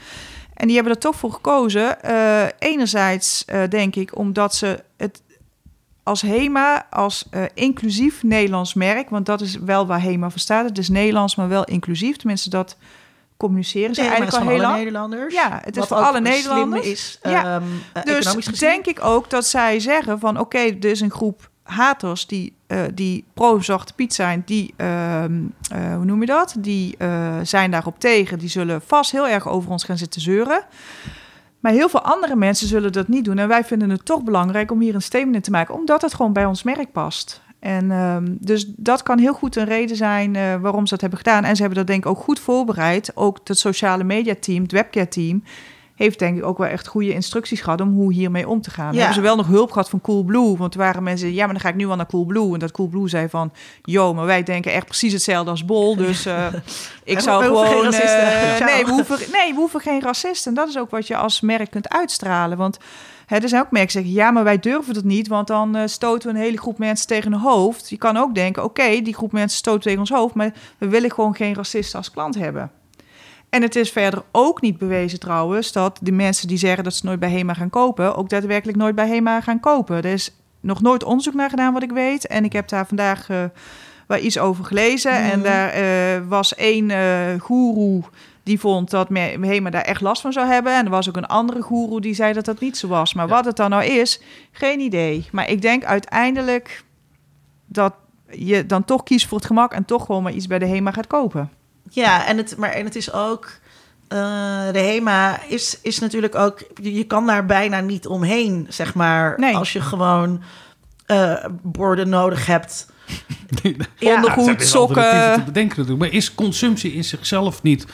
En 0.54 0.66
die 0.66 0.74
hebben 0.74 0.94
er 0.94 1.00
toch 1.00 1.16
voor 1.16 1.32
gekozen. 1.32 2.02
Eh, 2.02 2.42
enerzijds 2.58 3.44
eh, 3.44 3.62
denk 3.68 3.96
ik 3.96 4.18
omdat 4.18 4.54
ze 4.54 4.82
het 4.96 5.22
als 6.02 6.22
HEMA, 6.22 6.86
als 6.90 7.26
eh, 7.30 7.42
inclusief 7.54 8.22
Nederlands 8.22 8.74
merk... 8.74 9.10
want 9.10 9.26
dat 9.26 9.40
is 9.40 9.56
wel 9.56 9.86
waar 9.86 10.02
HEMA 10.02 10.30
voor 10.30 10.40
staat. 10.40 10.68
Het 10.68 10.78
is 10.78 10.88
Nederlands, 10.88 11.36
maar 11.36 11.48
wel 11.48 11.64
inclusief. 11.64 12.16
Tenminste, 12.16 12.50
dat 12.50 12.76
communiceren 13.40 13.94
ze 13.94 14.00
eigenlijk 14.00 14.32
al 14.32 14.48
heel 14.48 14.60
lang. 14.60 14.76
Nederlanders. 14.76 15.34
Ja, 15.34 15.60
het 15.64 15.76
is 15.76 15.86
voor 15.86 15.96
alle 15.96 16.20
Nederlanders. 16.20 16.86
is, 16.86 17.18
Ja. 17.22 17.44
ehm, 17.44 17.62
eh, 17.92 18.02
Dus 18.04 18.44
denk 18.44 18.86
ik 18.86 19.04
ook 19.04 19.30
dat 19.30 19.46
zij 19.46 19.80
zeggen 19.80 20.18
van... 20.18 20.38
oké, 20.38 20.58
er 20.58 20.84
is 20.84 21.00
een 21.00 21.10
groep 21.10 21.50
haters 21.62 22.26
die, 22.26 22.52
eh, 22.66 22.82
die 22.94 23.24
pro-Zwarte 23.34 23.94
Piet 23.94 24.14
zijn... 24.14 24.42
die, 24.46 24.74
ehm, 24.76 25.40
eh, 25.72 25.94
hoe 25.94 26.04
noem 26.04 26.20
je 26.20 26.26
dat? 26.26 26.54
Die 26.58 26.94
eh, 26.98 27.38
zijn 27.42 27.70
daarop 27.70 27.98
tegen. 27.98 28.38
Die 28.38 28.48
zullen 28.48 28.82
vast 28.82 29.12
heel 29.12 29.28
erg 29.28 29.48
over 29.48 29.70
ons 29.70 29.84
gaan 29.84 29.98
zitten 29.98 30.20
zeuren. 30.20 30.64
Maar 31.60 31.72
heel 31.72 31.88
veel 31.88 32.02
andere 32.02 32.36
mensen 32.36 32.66
zullen 32.66 32.92
dat 32.92 33.08
niet 33.08 33.24
doen. 33.24 33.38
En 33.38 33.48
wij 33.48 33.64
vinden 33.64 33.90
het 33.90 34.04
toch 34.04 34.22
belangrijk 34.22 34.70
om 34.70 34.80
hier 34.80 34.94
een 34.94 35.02
statement 35.02 35.34
in 35.34 35.42
te 35.42 35.50
maken... 35.50 35.74
omdat 35.74 36.02
het 36.02 36.14
gewoon 36.14 36.32
bij 36.32 36.44
ons 36.44 36.62
merk 36.62 36.92
past. 36.92 37.42
En 37.60 37.90
ehm, 37.90 38.24
dus 38.38 38.66
dat 38.76 39.02
kan 39.02 39.18
heel 39.18 39.32
goed 39.34 39.56
een 39.56 39.64
reden 39.64 39.96
zijn 39.96 40.36
eh, 40.36 40.42
waarom 40.60 40.84
ze 40.84 40.90
dat 40.90 41.00
hebben 41.00 41.18
gedaan. 41.18 41.44
En 41.44 41.54
ze 41.56 41.60
hebben 41.60 41.78
dat 41.78 41.86
denk 41.86 42.04
ik 42.04 42.10
ook 42.10 42.18
goed 42.24 42.40
voorbereid. 42.40 43.12
Ook 43.14 43.38
het 43.44 43.58
sociale 43.58 44.04
media 44.04 44.34
team, 44.40 44.62
het 44.62 44.72
webcare 44.72 45.08
team... 45.08 45.42
heeft 45.94 46.18
denk 46.18 46.36
ik 46.38 46.44
ook 46.44 46.58
wel 46.58 46.66
echt 46.66 46.86
goede 46.86 47.12
instructies 47.12 47.60
gehad 47.60 47.80
om 47.80 47.92
hoe 47.92 48.12
hiermee 48.12 48.48
om 48.48 48.60
te 48.60 48.70
gaan. 48.70 48.84
Ja. 48.86 48.92
Ja. 48.92 48.96
Hebben 48.98 49.14
ze 49.14 49.20
wel 49.20 49.36
nog 49.36 49.46
hulp 49.46 49.70
gehad 49.72 49.90
van 49.90 50.00
Coolblue. 50.00 50.56
Want 50.56 50.74
er 50.74 50.80
waren 50.80 51.02
mensen, 51.02 51.32
ja, 51.32 51.44
maar 51.44 51.52
dan 51.54 51.60
ga 51.62 51.68
ik 51.68 51.74
nu 51.74 51.86
wel 51.86 51.96
naar 51.96 52.06
Coolblue. 52.06 52.52
En 52.52 52.58
dat 52.58 52.70
Coolblue 52.72 53.08
zei 53.08 53.28
van, 53.28 53.52
yo, 53.82 54.14
maar 54.14 54.26
wij 54.26 54.42
denken 54.42 54.72
echt 54.72 54.86
precies 54.86 55.12
hetzelfde 55.12 55.50
als 55.50 55.64
Bol. 55.64 55.96
Dus 55.96 56.26
eh, 56.26 56.46
ik 57.04 57.14
we- 57.16 57.22
zou 57.22 57.42
we 57.42 57.48
hoeven 57.48 57.66
gewoon... 57.68 57.82
geen 57.82 57.92
racisten. 57.92 58.32
eh, 58.32 58.54
Ciao. 58.56 58.70
nee, 58.74 58.84
we 58.84 58.90
hoeven, 58.90 59.18
nee, 59.32 59.52
we 59.52 59.58
hoeven 59.58 59.80
geen 59.80 60.00
racisten. 60.02 60.50
En 60.50 60.56
dat 60.56 60.68
is 60.68 60.78
ook 60.78 60.90
wat 60.90 61.06
je 61.06 61.16
als 61.16 61.40
merk 61.40 61.70
kunt 61.70 61.88
uitstralen. 61.88 62.58
Want 62.58 62.78
hè, 63.30 63.36
er 63.38 63.48
zijn 63.48 63.62
ook 63.62 63.70
merken 63.70 63.92
die 63.92 64.02
zeggen, 64.02 64.22
ja, 64.22 64.30
maar 64.30 64.44
wij 64.44 64.58
durven 64.58 64.94
het 64.94 65.04
niet. 65.04 65.28
Want 65.28 65.46
dan 65.46 65.76
eh, 65.76 65.86
stoten 65.86 66.28
we 66.28 66.38
een 66.38 66.44
hele 66.44 66.58
groep 66.58 66.78
mensen 66.78 67.06
tegen 67.06 67.32
hun 67.32 67.40
hoofd. 67.40 67.90
Je 67.90 67.96
kan 67.96 68.16
ook 68.16 68.34
denken, 68.34 68.64
oké, 68.64 69.00
die 69.00 69.14
groep 69.14 69.32
mensen 69.32 69.58
stoten 69.58 69.80
tegen 69.80 69.98
ons 69.98 70.10
hoofd. 70.10 70.34
Maar 70.34 70.54
we 70.78 70.88
willen 70.88 71.10
gewoon 71.12 71.34
geen 71.34 71.54
racisten 71.54 71.98
als 71.98 72.10
klant 72.10 72.34
hebben. 72.34 72.70
En 73.50 73.62
het 73.62 73.76
is 73.76 73.90
verder 73.90 74.22
ook 74.32 74.60
niet 74.60 74.78
bewezen 74.78 75.20
trouwens 75.20 75.72
dat 75.72 75.98
de 76.02 76.12
mensen 76.12 76.48
die 76.48 76.58
zeggen 76.58 76.84
dat 76.84 76.94
ze 76.94 77.06
nooit 77.06 77.20
bij 77.20 77.30
HEMA 77.30 77.54
gaan 77.54 77.70
kopen, 77.70 78.16
ook 78.16 78.28
daadwerkelijk 78.28 78.78
nooit 78.78 78.94
bij 78.94 79.08
HEMA 79.08 79.40
gaan 79.40 79.60
kopen. 79.60 79.96
Er 79.96 80.04
is 80.04 80.34
nog 80.60 80.82
nooit 80.82 81.04
onderzoek 81.04 81.34
naar 81.34 81.50
gedaan 81.50 81.72
wat 81.72 81.82
ik 81.82 81.92
weet. 81.92 82.26
En 82.26 82.44
ik 82.44 82.52
heb 82.52 82.68
daar 82.68 82.86
vandaag 82.86 83.28
eh, 83.28 83.44
wel 84.06 84.18
iets 84.18 84.38
over 84.38 84.64
gelezen. 84.64 85.12
En 85.12 85.42
daar 85.42 85.68
eh, 85.68 86.28
was 86.28 86.54
één 86.54 86.90
eh 86.90 87.40
goeroe 87.40 88.02
die 88.50 88.60
vond 88.60 88.90
dat 88.90 89.08
me- 89.08 89.36
HEMA 89.40 89.70
daar 89.70 89.82
echt 89.82 90.00
last 90.00 90.20
van 90.22 90.32
zou 90.32 90.46
hebben. 90.46 90.76
En 90.76 90.84
er 90.84 90.90
was 90.90 91.08
ook 91.08 91.16
een 91.16 91.26
andere 91.26 91.62
goeroe 91.62 92.00
die 92.00 92.14
zei 92.14 92.32
dat 92.32 92.44
dat 92.44 92.60
niet 92.60 92.76
zo 92.76 92.88
was. 92.88 93.14
Maar 93.14 93.28
wat 93.28 93.44
het 93.44 93.56
dan 93.56 93.70
nou 93.70 93.84
is, 93.84 94.20
geen 94.52 94.80
idee. 94.80 95.28
Maar 95.32 95.48
ik 95.50 95.62
denk 95.62 95.84
uiteindelijk 95.84 96.84
dat 97.66 97.94
je 98.30 98.66
dan 98.66 98.84
toch 98.84 99.02
kiest 99.02 99.26
voor 99.26 99.38
het 99.38 99.46
gemak 99.46 99.72
en 99.72 99.84
toch 99.84 100.04
gewoon 100.06 100.22
maar 100.22 100.32
iets 100.32 100.46
bij 100.46 100.58
de 100.58 100.66
HEMA 100.66 100.90
gaat 100.92 101.06
kopen. 101.06 101.50
Ja, 101.90 102.26
en 102.26 102.36
het, 102.36 102.56
maar, 102.56 102.70
en 102.70 102.84
het 102.84 102.96
is 102.96 103.12
ook... 103.12 103.58
eh, 104.08 104.18
de 104.72 104.78
HEMA 104.78 105.40
is, 105.48 105.78
is 105.82 105.98
natuurlijk 105.98 106.34
ook... 106.34 106.58
Je 106.82 106.94
je 106.94 107.04
kan 107.04 107.26
daar 107.26 107.46
bijna 107.46 107.80
niet 107.80 108.06
omheen, 108.06 108.66
zeg 108.68 108.94
maar. 108.94 109.34
Nee. 109.38 109.56
Als 109.56 109.72
je 109.72 109.80
gewoon 109.80 110.42
eh, 111.06 111.44
borden 111.62 112.08
nodig 112.08 112.46
hebt. 112.46 112.88
Ja, 113.98 114.14
Ondergoed, 114.14 114.62
sokken. 114.66 115.34
te 115.34 115.42
bedenken 115.44 115.78
natuurlijk. 115.78 115.98
Maar 115.98 116.12
is 116.12 116.34
consumptie 116.34 116.92
in 116.92 117.04
zichzelf 117.04 117.62
niet 117.62 117.86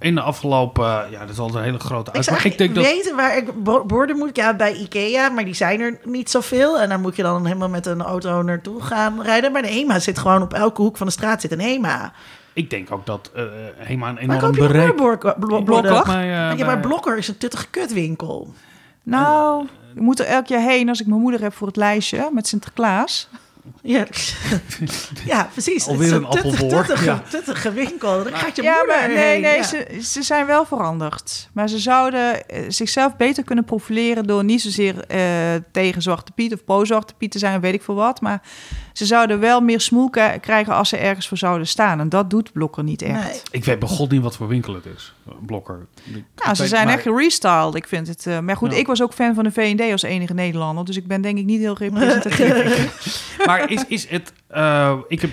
in 0.00 0.14
de 0.14 0.20
afgelopen... 0.20 0.84
ja, 1.10 1.20
dat 1.20 1.28
is 1.28 1.38
altijd 1.38 1.58
een 1.58 1.64
hele 1.64 1.78
grote 1.78 2.10
Ik 2.10 2.16
uit. 2.16 2.24
zou 2.24 2.36
Maar 2.36 2.46
ik 2.46 2.58
denk 2.58 2.74
dat... 2.74 2.84
weten 2.84 3.16
waar 3.16 3.36
ik 3.36 3.62
bo- 3.62 3.84
borden 3.84 4.16
moet. 4.18 4.36
Ja, 4.36 4.54
bij 4.54 4.72
Ikea, 4.74 5.28
maar 5.28 5.44
die 5.44 5.54
zijn 5.54 5.80
er 5.80 5.98
niet 6.04 6.30
zoveel. 6.30 6.80
En 6.80 6.88
daar 6.88 7.00
moet 7.00 7.16
je 7.16 7.22
dan 7.22 7.46
helemaal 7.46 7.68
met 7.68 7.86
een 7.86 8.02
auto 8.02 8.42
naartoe 8.42 8.82
gaan 8.82 9.22
rijden. 9.22 9.52
Maar 9.52 9.62
de 9.62 9.68
HEMA 9.68 9.98
zit 9.98 10.18
gewoon 10.18 10.42
op 10.42 10.52
elke 10.54 10.82
hoek 10.82 10.96
van 10.96 11.06
de 11.06 11.12
straat 11.12 11.40
zit 11.40 11.52
een 11.52 11.60
HEMA. 11.60 12.12
Ik 12.52 12.70
denk 12.70 12.92
ook 12.92 13.06
dat 13.06 13.30
eh 13.34 13.44
helemaal 13.76 14.08
een 14.08 14.14
Maar 14.14 14.22
enorm 14.22 14.40
koop 14.40 14.54
je 14.54 14.60
bereik... 14.60 14.86
meer 14.86 14.94
bor- 15.18 15.34
blo- 15.38 15.62
Blokker? 15.62 16.06
Mij, 16.06 16.22
eh, 16.22 16.58
Ja, 16.58 16.64
maar 16.64 16.80
bij- 16.80 16.80
Blokker 16.88 17.16
is 17.18 17.28
een 17.28 17.38
tuttige 17.38 17.66
kutwinkel. 17.70 18.52
Nou, 19.02 19.66
ik 19.94 20.00
moet 20.00 20.20
er 20.20 20.26
elk 20.26 20.46
jaar 20.46 20.60
heen 20.62 20.88
als 20.88 21.00
ik 21.00 21.06
mijn 21.06 21.20
moeder 21.20 21.40
heb 21.40 21.54
voor 21.54 21.66
het 21.66 21.76
lijstje 21.76 22.28
met 22.32 22.46
Sinterklaas. 22.48 23.28
Ja, 23.82 24.06
ja 25.26 25.48
precies. 25.52 25.86
Alweer 25.86 26.02
Het 26.02 26.10
is 26.10 26.16
een 26.18 26.24
appelboor, 26.24 26.84
tuttige, 26.84 27.04
ja. 27.04 27.22
tuttige 27.30 27.72
winkel. 27.72 28.22
Dan 28.24 28.32
gaat 28.34 28.56
je 28.56 28.62
Ja, 28.62 28.76
moeder 28.78 28.96
maar 28.96 29.08
nee, 29.08 29.16
heen, 29.18 29.40
nee 29.40 29.56
ja. 29.56 29.62
ze, 29.62 29.98
ze 30.02 30.22
zijn 30.22 30.46
wel 30.46 30.64
veranderd. 30.64 31.48
Maar 31.52 31.68
ze 31.68 31.78
zouden 31.78 32.48
eh, 32.48 32.62
zichzelf 32.68 33.16
beter 33.16 33.44
kunnen 33.44 33.64
profileren 33.64 34.24
door 34.26 34.44
niet 34.44 34.60
zozeer 34.60 35.04
eh, 35.06 35.20
tegen 35.72 36.02
Zwarte 36.02 36.32
Piet 36.32 36.52
of 36.54 36.64
pro-Zwarte 36.64 37.14
Piet 37.18 37.30
te 37.30 37.38
zijn, 37.38 37.60
weet 37.60 37.74
ik 37.74 37.82
veel 37.82 37.94
wat. 37.94 38.20
Maar 38.20 38.42
ze 38.92 39.06
zouden 39.06 39.40
wel 39.40 39.60
meer 39.60 39.80
smoel 39.80 40.10
krijgen 40.40 40.74
als 40.74 40.88
ze 40.88 40.96
ergens 40.96 41.28
voor 41.28 41.38
zouden 41.38 41.66
staan. 41.66 42.00
En 42.00 42.08
dat 42.08 42.30
doet 42.30 42.52
Blokker 42.52 42.84
niet 42.84 43.02
echt. 43.02 43.24
Nee. 43.24 43.40
Ik 43.50 43.64
weet 43.64 43.78
bij 43.78 43.88
god 43.88 44.10
niet 44.10 44.22
wat 44.22 44.36
voor 44.36 44.48
winkel 44.48 44.74
het 44.74 44.86
is, 44.96 45.14
Blokker. 45.46 45.86
Ik- 46.14 46.24
Nou, 46.44 46.54
ze 46.54 46.66
zijn 46.66 46.84
maar- 46.84 46.94
echt 46.94 47.02
gerestyled. 47.02 47.74
Ik 47.74 47.86
vind 47.88 48.08
het. 48.08 48.26
eh, 48.26 48.38
maar 48.38 48.56
goed, 48.56 48.72
Ja. 48.72 48.78
ik 48.78 48.86
was 48.86 49.02
ook 49.02 49.12
fan 49.12 49.34
van 49.34 49.44
de 49.44 49.50
V&D 49.52 49.92
als 49.92 50.02
enige 50.02 50.34
Nederlander. 50.34 50.84
Dus 50.84 50.96
ik 50.96 51.06
ben 51.06 51.20
denk 51.20 51.38
ik 51.38 51.44
niet 51.44 51.60
heel 51.60 51.76
representatief. 51.78 52.98
Maar 53.46 53.69
is, 53.70 53.84
is 53.88 54.08
het... 54.08 54.32
eh, 54.48 54.96
ik 55.08 55.20
heb, 55.20 55.30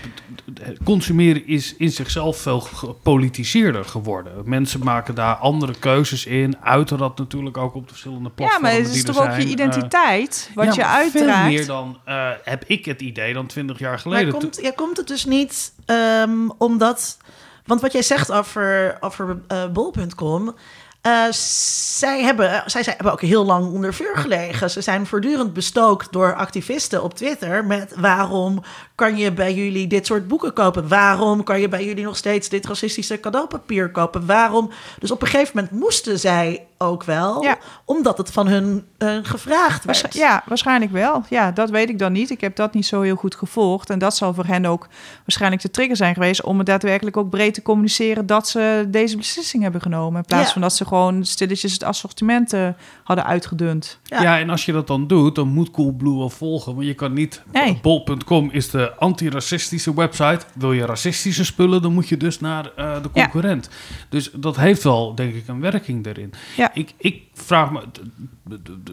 het 0.61 0.77
consumeren 0.83 1.47
is 1.47 1.75
in 1.77 1.91
zichzelf 1.91 2.37
veel 2.37 2.59
gepolitiseerder 2.59 3.85
geworden. 3.85 4.33
Mensen 4.45 4.83
maken 4.83 5.15
daar 5.15 5.35
andere 5.35 5.73
keuzes 5.79 6.25
in. 6.25 6.57
Uiten 6.61 6.97
dat 6.97 7.17
natuurlijk 7.17 7.57
ook 7.57 7.75
op 7.75 7.83
de 7.83 7.87
verschillende 7.89 8.29
ja, 8.29 8.35
platformen 8.35 8.71
maar 8.71 8.79
het 8.81 8.95
is 8.95 8.99
er 8.99 9.05
toch 9.05 9.17
ook 9.17 9.23
zijn. 9.23 9.39
je 9.39 9.45
Eh, 9.45 9.51
identiteit, 9.51 10.51
wat 10.55 10.65
ja, 10.65 10.71
je 10.71 10.81
maar 10.81 10.89
uitdraagt. 10.89 11.39
Veel 11.39 11.51
meer 11.51 11.65
dan, 11.65 11.97
eh, 12.05 12.29
heb 12.43 12.63
ik 12.67 12.85
het 12.85 13.01
idee, 13.01 13.33
dan 13.33 13.47
20 13.47 13.79
jaar 13.79 13.89
Maar 13.89 13.99
geleden. 13.99 14.33
komt, 14.33 14.59
ja, 14.61 14.71
komt 14.75 14.97
het 14.97 15.07
dus 15.07 15.25
niet 15.25 15.73
ehm, 15.85 16.49
omdat... 16.57 17.17
Want 17.65 17.81
wat 17.81 17.91
jij 17.91 18.01
zegt 18.01 18.31
over, 18.31 18.97
over 18.99 19.41
eh, 19.47 19.67
bol.com... 19.67 20.55
eh, 21.01 21.31
zij, 21.31 22.23
hebben, 22.23 22.63
zij, 22.65 22.83
zij 22.83 22.93
hebben 22.93 23.13
ook 23.13 23.21
heel 23.21 23.45
lang 23.45 23.71
onder 23.71 23.93
vuur 23.93 24.17
gelegen. 24.17 24.69
Ze 24.69 24.81
zijn 24.81 25.05
voortdurend 25.05 25.53
bestookt 25.53 26.11
door 26.11 26.35
activisten 26.35 27.03
op 27.03 27.13
Twitter... 27.13 27.65
met 27.65 27.93
waarom 27.95 28.63
kan 28.95 29.17
je 29.17 29.31
bij 29.31 29.53
jullie 29.53 29.87
dit 29.87 30.05
soort 30.05 30.27
boeken 30.27 30.53
kopen? 30.53 30.87
Waarom 30.87 31.43
kan 31.43 31.59
je 31.59 31.69
bij 31.69 31.85
jullie 31.85 32.03
nog 32.03 32.17
steeds 32.17 32.49
dit 32.49 32.65
racistische 32.65 33.19
cadeaupapier 33.19 33.91
kopen? 33.91 34.25
Waarom? 34.25 34.71
Dus 34.99 35.11
op 35.11 35.21
een 35.21 35.27
gegeven 35.27 35.51
moment 35.55 35.73
moesten 35.79 36.19
zij 36.19 36.67
ook 36.77 37.03
wel... 37.03 37.43
Ja. 37.43 37.57
omdat 37.85 38.17
het 38.17 38.31
van 38.31 38.47
hun 38.47 38.85
eh, 38.97 39.15
gevraagd 39.21 39.85
werd. 39.85 40.01
Waarsch- 40.01 40.17
ja, 40.17 40.43
waarschijnlijk 40.45 40.91
wel. 40.91 41.23
Ja, 41.29 41.51
dat 41.51 41.69
weet 41.69 41.89
ik 41.89 41.99
dan 41.99 42.11
niet. 42.11 42.29
Ik 42.29 42.41
heb 42.41 42.55
dat 42.55 42.73
niet 42.73 42.85
zo 42.85 43.01
heel 43.01 43.15
goed 43.15 43.35
gevolgd. 43.35 43.89
En 43.89 43.99
dat 43.99 44.15
zal 44.15 44.33
voor 44.33 44.45
hen 44.45 44.65
ook 44.65 44.87
waarschijnlijk 45.17 45.61
de 45.61 45.71
trigger 45.71 45.95
zijn 45.95 46.13
geweest... 46.13 46.43
om 46.43 46.57
het 46.57 46.67
daadwerkelijk 46.67 47.17
ook 47.17 47.29
breed 47.29 47.53
te 47.53 47.61
communiceren... 47.61 48.25
dat 48.25 48.47
ze 48.47 48.85
deze 48.87 49.17
beslissing 49.17 49.63
hebben 49.63 49.81
genomen. 49.81 50.19
In 50.19 50.25
plaats 50.25 50.45
Ja. 50.47 50.51
van 50.53 50.61
dat 50.61 50.73
ze 50.75 50.85
gewoon 50.85 51.25
stilletjes 51.25 51.73
het 51.73 51.83
assortiment 51.83 52.53
eh, 52.53 52.67
hadden 53.03 53.25
uitgedund. 53.25 53.99
Ja. 54.03 54.21
Ja. 54.21 54.39
en 54.39 54.49
als 54.49 54.65
je 54.65 54.71
dat 54.71 54.87
dan 54.87 55.07
doet, 55.07 55.35
dan 55.35 55.47
moet 55.47 55.71
Coolblue 55.71 56.17
wel 56.17 56.29
volgen. 56.29 56.75
Want 56.75 56.87
je 56.87 56.93
kan 56.93 57.13
niet... 57.13 57.41
Nee. 57.51 57.79
Bol.com 57.81 58.49
is 58.51 58.69
de 58.69 58.95
antiracistische 58.97 59.93
website. 59.93 60.39
Wil 60.53 60.73
je 60.73 60.85
racistische 60.85 61.45
spullen, 61.45 61.81
dan 61.81 61.93
moet 61.93 62.07
je 62.09 62.17
dus 62.17 62.39
naar 62.39 62.65
eh, 62.75 62.93
de 63.01 63.09
Ja. 63.13 63.21
concurrent. 63.23 63.69
Dus 64.09 64.29
dat 64.33 64.55
heeft 64.55 64.83
wel, 64.83 65.15
denk 65.15 65.33
ik, 65.35 65.47
een 65.47 65.59
werking 65.61 66.05
erin. 66.05 66.33
Ja. 66.55 66.66
Ik, 66.73 66.93
ik 66.97 67.21
vraag 67.33 67.71
me... 67.71 67.81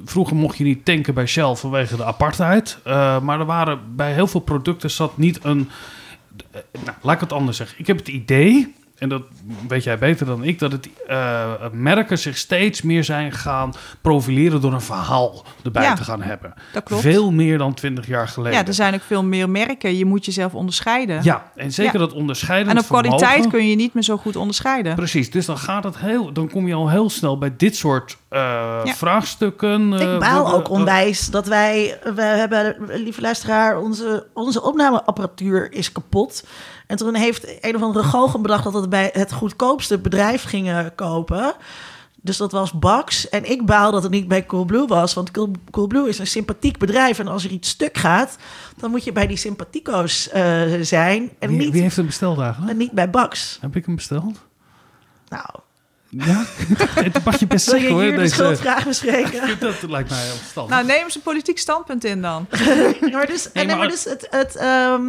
Vroeger 0.04 0.36
mocht 0.36 0.56
je 0.56 0.64
niet 0.64 0.84
tanken 0.84 1.14
bij 1.14 1.26
Shell 1.26 1.54
vanwege 1.54 1.96
de 1.96 2.04
apartheid. 2.04 2.78
eh, 2.84 3.20
maar 3.20 3.40
er 3.40 3.46
waren 3.46 3.96
bij 3.96 4.12
heel 4.12 4.26
veel 4.26 4.40
producten 4.40 4.90
zat 4.90 5.18
niet 5.18 5.44
een... 5.44 5.70
eh, 6.50 6.60
nou, 6.84 6.96
laat 7.02 7.14
ik 7.14 7.20
het 7.20 7.32
anders 7.32 7.56
zeggen. 7.56 7.78
Ik 7.78 7.86
heb 7.86 7.96
het 7.98 8.08
idee... 8.08 8.74
En 8.98 9.08
dat 9.08 9.22
weet 9.68 9.84
jij 9.84 9.98
beter 9.98 10.26
dan 10.26 10.44
ik, 10.44 10.58
dat 10.58 10.72
het 10.72 10.88
eh, 11.06 11.52
merken 11.72 12.18
zich 12.18 12.36
steeds 12.36 12.82
meer 12.82 13.04
zijn 13.04 13.32
gaan 13.32 13.72
profileren 14.00 14.60
door 14.60 14.72
een 14.72 14.80
verhaal 14.80 15.44
erbij 15.64 15.82
Ja, 15.82 15.94
te 15.94 16.04
gaan 16.04 16.22
hebben. 16.22 16.54
Dat 16.72 16.82
klopt. 16.82 17.02
Veel 17.02 17.32
meer 17.32 17.58
dan 17.58 17.74
twintig 17.74 18.06
jaar 18.06 18.28
geleden. 18.28 18.58
Ja, 18.58 18.66
er 18.66 18.74
zijn 18.74 18.94
ook 18.94 19.02
veel 19.02 19.24
meer 19.24 19.50
merken. 19.50 19.96
Je 19.96 20.04
moet 20.04 20.24
jezelf 20.24 20.54
onderscheiden. 20.54 21.20
Ja, 21.22 21.50
en 21.56 21.72
zeker 21.72 21.92
Ja. 21.92 21.98
dat 21.98 22.12
onderscheidend 22.12 22.76
en 22.76 22.82
op 22.82 22.88
kwaliteit 22.88 23.22
vermogen. 23.30 23.50
kun 23.50 23.68
je 23.68 23.76
niet 23.76 23.94
meer 23.94 24.02
zo 24.02 24.16
goed 24.16 24.36
onderscheiden. 24.36 24.94
Precies, 24.94 25.30
dus 25.30 25.46
dan 25.46 25.58
gaat 25.58 25.84
het 25.84 25.98
heel, 25.98 26.32
dan 26.32 26.50
kom 26.50 26.66
je 26.68 26.74
al 26.74 26.90
heel 26.90 27.10
snel 27.10 27.38
bij 27.38 27.54
dit 27.56 27.76
soort 27.76 28.16
eh, 28.28 28.40
Ja. 28.84 28.94
vraagstukken. 28.94 29.92
eh, 30.00 30.12
Ik 30.12 30.18
baal 30.18 30.52
ook 30.54 30.68
onwijs 30.68 31.26
dat 31.30 31.46
wij, 31.46 31.98
we 32.14 32.22
hebben, 32.22 32.76
lieve 32.88 33.20
luisteraar, 33.20 33.78
onze, 33.78 34.26
onze 34.34 34.62
opnameapparatuur 34.62 35.72
is 35.72 35.92
kapot. 35.92 36.44
En 36.94 37.00
toen 37.06 37.14
heeft 37.14 37.46
een 37.64 37.74
of 37.76 37.82
andere 37.82 38.04
goochem 38.04 38.42
bedacht 38.42 38.64
dat 38.64 38.72
we 38.72 38.78
het 38.80 38.88
bij 38.90 39.10
het 39.12 39.32
goedkoopste 39.32 39.98
bedrijf 39.98 40.42
gingen 40.44 40.94
kopen. 40.94 41.54
Dus 42.22 42.36
dat 42.36 42.52
was 42.52 42.72
Bax. 42.72 43.28
En 43.28 43.50
ik 43.50 43.66
baal 43.66 43.92
dat 43.92 44.02
het 44.02 44.12
niet 44.12 44.28
bij 44.28 44.46
Coolblue 44.46 44.86
was. 44.86 45.14
Want 45.14 45.30
Cool- 45.30 45.50
Coolblue 45.70 46.08
is 46.08 46.18
een 46.18 46.26
sympathiek 46.26 46.78
bedrijf. 46.78 47.18
En 47.18 47.28
als 47.28 47.44
er 47.44 47.50
iets 47.50 47.68
stuk 47.68 47.96
gaat, 47.98 48.36
dan 48.76 48.90
moet 48.90 49.04
je 49.04 49.12
bij 49.12 49.26
die 49.26 49.36
sympathico's 49.36 50.28
eh, 50.28 50.62
zijn. 50.80 51.30
En 51.38 51.48
Wie, 51.48 51.58
niet, 51.58 51.70
wie 51.72 51.82
heeft 51.82 51.96
hem 51.96 52.06
besteld 52.06 52.38
eigenlijk? 52.38 52.72
en 52.72 52.76
niet 52.78 52.92
bij 52.92 53.10
Bax. 53.10 53.58
Heb 53.60 53.76
ik 53.76 53.86
hem 53.86 53.94
besteld? 53.94 54.38
Nou, 55.28 55.44
Ja, 56.08 56.44
dat 57.12 57.24
mag 57.24 57.38
je 57.38 57.46
best 57.46 57.66
wil 57.66 57.74
je 57.74 57.80
zeggen 57.80 57.90
hoor. 57.90 58.02
hier 58.02 58.10
de 58.12 58.18
Deze, 58.18 58.34
schuldvraag 58.34 58.86
bespreken? 58.86 59.58
dat 59.60 59.82
lijkt 59.88 60.10
mij 60.10 60.22
heel 60.24 60.34
verstandig. 60.34 60.74
Nou, 60.74 60.86
neem 60.86 61.04
eens 61.04 61.14
een 61.14 61.20
politiek 61.22 61.58
standpunt 61.58 62.04
in 62.04 62.22
dan. 62.22 62.46
Ja, 63.00 63.08
maar 63.10 63.26
dus, 63.26 63.44
Nee, 63.52 63.62
en, 63.64 63.66
maar- 63.68 63.78
maar 63.78 63.88
dus 63.88 64.04
het, 64.04 64.26
het 64.30 64.56
ehm, 64.56 65.02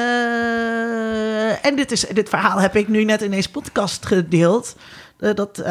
eh, 0.00 1.66
en 1.66 1.76
dit, 1.76 1.92
is, 1.92 2.00
dit 2.00 2.28
verhaal 2.28 2.60
heb 2.60 2.76
ik 2.76 2.88
nu 2.88 3.04
net 3.04 3.22
in 3.22 3.30
deze 3.30 3.50
podcast 3.50 4.06
gedeeld. 4.06 4.76
Eh, 5.18 5.34
dat, 5.34 5.62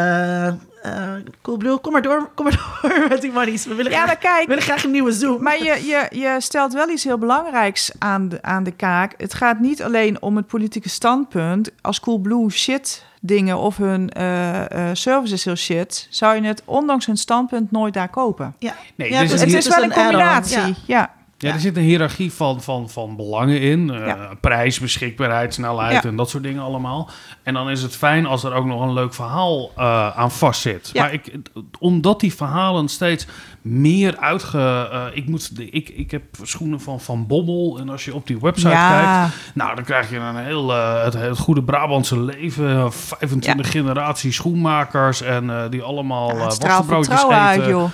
Coolblue, 1.41 1.77
kom 1.77 1.91
maar 1.91 2.01
door, 2.01 2.29
kom 2.35 2.45
maar 2.45 2.59
door 2.81 3.05
met 3.09 3.21
die 3.21 3.31
monies. 3.31 3.65
We 3.65 3.75
willen, 3.75 3.91
Ja, 3.91 4.03
graag, 4.03 4.17
kijk, 4.17 4.41
we 4.41 4.47
willen 4.47 4.63
graag 4.63 4.83
een 4.83 4.91
nieuwe 4.91 5.11
Zoom. 5.11 5.43
Maar 5.43 5.57
je, 5.57 5.85
je, 5.85 6.07
je 6.19 6.35
stelt 6.39 6.73
wel 6.73 6.89
iets 6.89 7.03
heel 7.03 7.17
belangrijks 7.17 7.91
aan 7.97 8.29
de, 8.29 8.41
aan 8.41 8.63
de 8.63 8.71
kaak. 8.71 9.13
Het 9.17 9.33
gaat 9.33 9.59
niet 9.59 9.83
alleen 9.83 10.21
om 10.21 10.35
het 10.35 10.47
politieke 10.47 10.89
standpunt. 10.89 11.71
Als 11.81 11.99
Coolblue 11.99 12.49
shit 12.49 13.07
dingen 13.21 13.57
of 13.57 13.77
hun 13.77 14.09
eh 14.09 14.71
eh 14.71 14.95
service 14.95 15.33
is 15.33 15.45
heel 15.45 15.55
shit... 15.55 16.07
zou 16.09 16.35
je 16.35 16.41
het 16.41 16.61
ondanks 16.65 17.05
hun 17.05 17.17
standpunt 17.17 17.71
nooit 17.71 17.93
daar 17.93 18.09
kopen. 18.09 18.55
ja. 18.59 18.75
Nee, 18.95 19.11
Ja, 19.11 19.21
dus 19.21 19.31
het 19.31 19.53
is 19.53 19.65
het 19.65 19.75
wel 19.75 19.83
is 19.83 19.83
een 19.83 19.97
een 19.97 20.03
combinatie. 20.03 20.57
Ja. 20.59 20.73
Ja, 20.85 21.13
er 21.39 21.59
zit 21.59 21.77
een 21.77 21.83
hiërarchie 21.83 22.31
van, 22.33 22.61
van, 22.61 22.89
van 22.89 23.15
belangen 23.15 23.61
in. 23.61 23.89
Eh, 23.89 24.05
Ja. 24.07 24.29
Prijs, 24.41 24.79
beschikbaarheid, 24.79 25.53
snelheid 25.53 26.03
Ja. 26.03 26.09
en 26.09 26.15
dat 26.15 26.29
soort 26.29 26.43
dingen 26.43 26.63
allemaal. 26.63 27.09
En 27.43 27.53
dan 27.53 27.69
is 27.69 27.81
het 27.81 27.95
fijn 27.95 28.25
als 28.25 28.43
er 28.43 28.53
ook 28.53 28.65
nog 28.65 28.81
een 28.81 28.93
leuk 28.93 29.13
verhaal 29.13 29.71
eh, 29.77 30.17
aan 30.17 30.31
vastzit. 30.31 30.89
Ja. 30.93 31.01
Maar 31.01 31.13
ik, 31.13 31.31
omdat 31.79 32.19
die 32.19 32.33
verhalen 32.35 32.87
steeds 32.87 33.27
meer 33.61 34.17
uitge... 34.17 34.89
eh, 34.91 35.03
ik, 35.13 35.27
moet, 35.27 35.51
ik, 35.71 35.89
ik 35.89 36.11
heb 36.11 36.23
schoenen 36.43 36.81
van 36.81 36.99
Van 36.99 37.27
Bommel. 37.27 37.77
En 37.79 37.89
als 37.89 38.05
je 38.05 38.15
op 38.15 38.27
die 38.27 38.39
website 38.39 38.69
kijkt... 38.69 39.03
Ja, 39.03 39.29
Nou, 39.53 39.75
dan 39.75 39.83
krijg 39.83 40.09
je 40.09 40.17
een 40.17 40.35
heel 40.37 40.69
het, 40.73 41.13
het 41.13 41.37
goede 41.37 41.63
Brabantse 41.63 42.19
leven. 42.19 42.93
25 42.93 43.71
generatie 43.71 44.31
schoenmakers. 44.31 45.21
En 45.21 45.67
die 45.69 45.81
allemaal 45.81 46.37
ja, 46.37 46.49
vertrouwen 46.49 46.97
eten. 47.01 47.29
uit, 47.29 47.65
joh. 47.65 47.89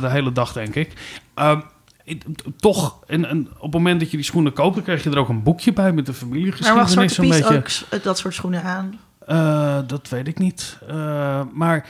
De 0.00 0.08
hele 0.10 0.32
dag, 0.32 0.52
denk 0.52 0.74
ik. 0.74 0.92
Ehm, 1.34 1.58
ik- 1.58 1.64
toch, 2.56 2.98
en, 3.06 3.24
en 3.28 3.48
op 3.56 3.62
het 3.62 3.72
moment 3.72 4.00
dat 4.00 4.10
je 4.10 4.16
die 4.16 4.26
schoenen 4.26 4.52
koopt, 4.52 4.74
dan 4.74 4.84
krijg 4.84 5.04
je 5.04 5.10
er 5.10 5.18
ook 5.18 5.28
een 5.28 5.42
boekje 5.42 5.72
bij 5.72 5.92
met 5.92 6.06
de 6.06 6.12
Maar 6.12 6.20
familiegeschiedenis. 6.20 6.92
Zwarte 6.92 7.14
Zo'n 7.14 7.24
Pies 7.24 7.38
beetje. 7.38 7.54
ook 7.90 8.02
dat 8.02 8.18
soort 8.18 8.34
schoenen 8.34 8.62
aan? 8.62 9.00
Eh, 9.26 9.78
dat 9.86 10.08
weet 10.08 10.28
ik 10.28 10.38
niet. 10.38 10.78
Eh, 10.88 11.42
maar 11.52 11.86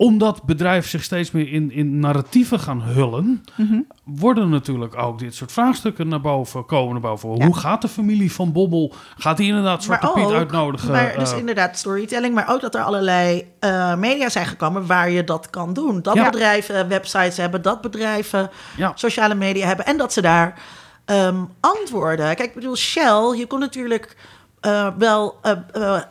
omdat 0.00 0.42
bedrijven 0.42 0.90
zich 0.90 1.02
steeds 1.02 1.30
meer 1.30 1.52
in, 1.52 1.72
in 1.72 1.98
narratieven 1.98 2.60
gaan 2.60 2.82
hullen, 2.82 3.44
Mhm. 3.56 3.80
worden 4.04 4.48
natuurlijk 4.48 4.96
ook 4.98 5.18
dit 5.18 5.34
soort 5.34 5.52
vraagstukken 5.52 6.08
naar 6.08 6.20
boven 6.20 6.66
komen. 6.66 6.92
Naar 6.92 7.00
boven. 7.10 7.36
Ja. 7.36 7.44
Hoe 7.44 7.56
gaat 7.56 7.82
de 7.82 7.88
familie 7.88 8.32
van 8.32 8.52
Bobbel? 8.52 8.94
Gaat 9.18 9.36
die 9.36 9.48
inderdaad 9.48 9.82
Zwarte 9.82 10.06
Maar 10.06 10.14
Piet 10.14 10.24
ook- 10.24 10.32
uitnodigen? 10.32 10.90
Maar 10.92 11.14
dus 11.18 11.32
Eh, 11.32 11.38
inderdaad 11.38 11.78
storytelling, 11.78 12.34
maar 12.34 12.48
ook 12.48 12.60
dat 12.60 12.74
er 12.74 12.82
allerlei 12.82 13.48
eh, 13.58 13.94
media 13.96 14.28
zijn 14.28 14.46
gekomen 14.46 14.86
waar 14.86 15.10
je 15.10 15.24
dat 15.24 15.50
kan 15.50 15.72
doen. 15.72 16.02
Dat 16.02 16.14
Ja. 16.14 16.24
bedrijven 16.30 16.88
websites 16.88 17.36
hebben, 17.36 17.62
dat 17.62 17.80
bedrijven 17.80 18.50
ja. 18.76 18.92
sociale 18.94 19.34
media 19.34 19.66
hebben 19.66 19.86
en 19.86 19.96
dat 19.96 20.12
ze 20.12 20.20
daar 20.22 20.58
ehm, 21.04 21.36
antwoorden. 21.60 22.26
Kijk, 22.36 22.48
ik 22.48 22.54
bedoel, 22.54 22.76
Shell, 22.76 23.34
je 23.36 23.44
kon 23.48 23.58
natuurlijk 23.60 24.16
eh, 24.60 24.88
wel 24.98 25.38
eh 25.42 25.52
eh, 25.72 26.02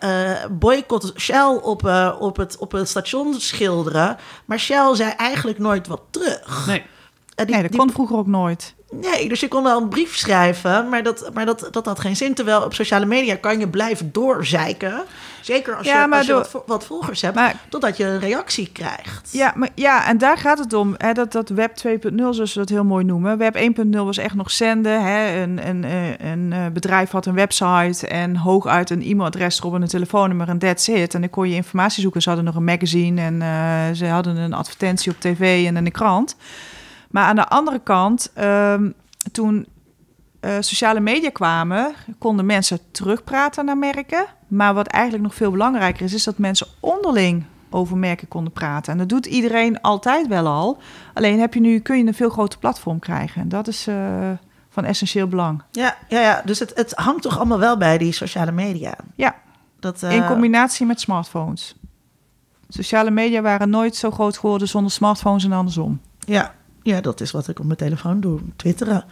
eh, 0.41 0.49
boycott 0.51 1.13
Shell 1.19 1.59
op, 1.61 1.85
eh, 1.87 2.15
op, 2.19 2.37
het, 2.37 2.57
op 2.57 2.71
het 2.71 2.89
station 2.89 3.33
schilderen, 3.33 4.17
maar 4.45 4.59
Shell 4.59 4.95
zei 4.95 5.11
eigenlijk 5.11 5.59
nooit 5.59 5.87
wat 5.87 6.01
terug. 6.09 6.65
Nee. 6.67 6.85
Die- 7.35 7.45
Nee, 7.53 7.61
dat 7.61 7.71
die- 7.71 7.79
kon 7.79 7.91
vroeger 7.91 8.17
ook 8.17 8.27
nooit. 8.27 8.75
Nee, 8.91 9.29
dus 9.29 9.39
je 9.39 9.47
kon 9.47 9.63
wel 9.63 9.81
een 9.81 9.89
brief 9.89 10.15
schrijven, 10.17 10.89
maar 10.89 11.03
dat, 11.03 11.29
maar 11.33 11.45
dat, 11.45 11.67
dat 11.71 11.85
had 11.85 11.99
geen 11.99 12.15
zin. 12.15 12.33
Terwijl 12.33 12.61
op 12.63 12.73
sociale 12.73 13.05
media 13.05 13.35
kan 13.35 13.59
je 13.59 13.67
blijven 13.67 14.11
doorzeiken. 14.11 15.03
Zeker 15.41 15.75
als 15.75 15.87
Ja, 15.87 16.01
je, 16.01 16.07
maar 16.07 16.17
als 16.17 16.27
je 16.27 16.33
door- 16.33 16.47
wat, 16.51 16.63
wat 16.65 16.85
volgers 16.85 17.21
hebt, 17.21 17.35
Maar 17.35 17.55
totdat 17.69 17.97
je 17.97 18.05
een 18.05 18.19
reactie 18.19 18.69
krijgt. 18.73 19.29
Ja, 19.31 19.53
maar, 19.55 19.69
ja, 19.75 20.07
en 20.07 20.17
daar 20.17 20.37
gaat 20.37 20.59
het 20.59 20.73
om. 20.73 20.95
Hè, 20.97 21.13
dat, 21.13 21.31
dat 21.31 21.49
Web 21.49 21.71
2.0, 21.87 22.15
zoals 22.15 22.53
we 22.53 22.59
dat 22.59 22.69
heel 22.69 22.83
mooi 22.83 23.05
noemen. 23.05 23.37
Web 23.37 23.55
1.0 23.57 23.89
was 23.89 24.17
echt 24.17 24.35
nog 24.35 24.51
zenden. 24.51 25.03
Hè. 25.03 25.41
Een, 25.41 25.67
een, 25.67 25.83
eh, 25.83 26.31
een 26.31 26.53
eh, 26.53 26.65
bedrijf 26.73 27.09
had 27.09 27.25
een 27.25 27.33
website 27.35 28.07
en 28.07 28.35
hooguit 28.37 28.89
een 28.89 29.01
e-mailadres 29.01 29.59
erop 29.59 29.73
en 29.75 29.81
een 29.81 29.87
telefoonnummer 29.87 30.49
en 30.49 30.57
that's 30.59 30.87
it. 30.87 31.13
En 31.13 31.21
dan 31.21 31.29
kon 31.29 31.49
je 31.49 31.55
informatie 31.55 32.01
zoeken. 32.01 32.21
Ze 32.21 32.27
hadden 32.27 32.47
nog 32.47 32.55
een 32.55 32.63
magazine 32.63 33.21
en 33.21 33.41
eh, 33.41 33.95
ze 33.95 34.05
hadden 34.05 34.35
een 34.37 34.53
advertentie 34.53 35.11
op 35.11 35.19
tv 35.19 35.65
en 35.67 35.77
in 35.77 35.83
de 35.83 35.91
krant. 35.91 36.35
Maar 37.09 37.23
aan 37.23 37.35
de 37.35 37.47
andere 37.47 37.79
kant, 37.79 38.31
ehm, 38.33 38.91
toen 39.31 39.67
eh, 40.39 40.55
sociale 40.59 40.99
media 40.99 41.29
kwamen, 41.29 41.93
konden 42.17 42.45
mensen 42.45 42.79
terugpraten 42.91 43.65
naar 43.65 43.77
merken. 43.77 44.25
Maar 44.47 44.73
wat 44.73 44.87
eigenlijk 44.87 45.23
nog 45.23 45.35
veel 45.35 45.51
belangrijker 45.51 46.05
is, 46.05 46.13
is 46.13 46.23
dat 46.23 46.37
mensen 46.37 46.67
onderling 46.79 47.45
over 47.69 47.97
merken 47.97 48.27
konden 48.27 48.53
praten. 48.53 48.91
En 48.91 48.97
dat 48.97 49.09
doet 49.09 49.25
iedereen 49.25 49.81
altijd 49.81 50.27
wel 50.27 50.47
al. 50.47 50.77
Alleen 51.13 51.39
heb 51.39 51.53
je 51.53 51.59
nu, 51.59 51.79
kun 51.79 51.97
je 51.97 52.05
een 52.05 52.13
veel 52.13 52.29
groter 52.29 52.59
platform 52.59 52.99
krijgen. 52.99 53.41
En 53.41 53.49
dat 53.49 53.67
is 53.67 53.87
eh, 53.87 54.29
van 54.69 54.85
essentieel 54.85 55.27
belang. 55.27 55.61
Ja, 55.71 55.97
ja, 56.07 56.19
ja. 56.19 56.41
dus 56.45 56.59
het, 56.59 56.71
het 56.75 56.93
hangt 56.95 57.21
toch 57.21 57.37
allemaal 57.37 57.59
wel 57.59 57.77
bij 57.77 57.97
die 57.97 58.11
sociale 58.11 58.51
media. 58.51 58.93
Ja, 59.15 59.35
Dat, 59.79 60.03
eh, 60.03 60.15
in 60.15 60.25
combinatie 60.25 60.85
met 60.85 60.99
smartphones. 60.99 61.75
Sociale 62.69 63.11
media 63.11 63.41
waren 63.41 63.69
nooit 63.69 63.95
zo 63.95 64.11
groot 64.11 64.37
geworden 64.37 64.67
zonder 64.67 64.91
smartphones 64.91 65.43
en 65.43 65.51
andersom. 65.51 66.01
ja, 66.19 66.53
ja, 66.89 67.01
dat 67.01 67.21
is 67.21 67.31
wat 67.31 67.47
ik 67.47 67.59
op 67.59 67.65
mijn 67.65 67.77
telefoon 67.77 68.19
doe, 68.19 68.39
twitteren. 68.55 69.03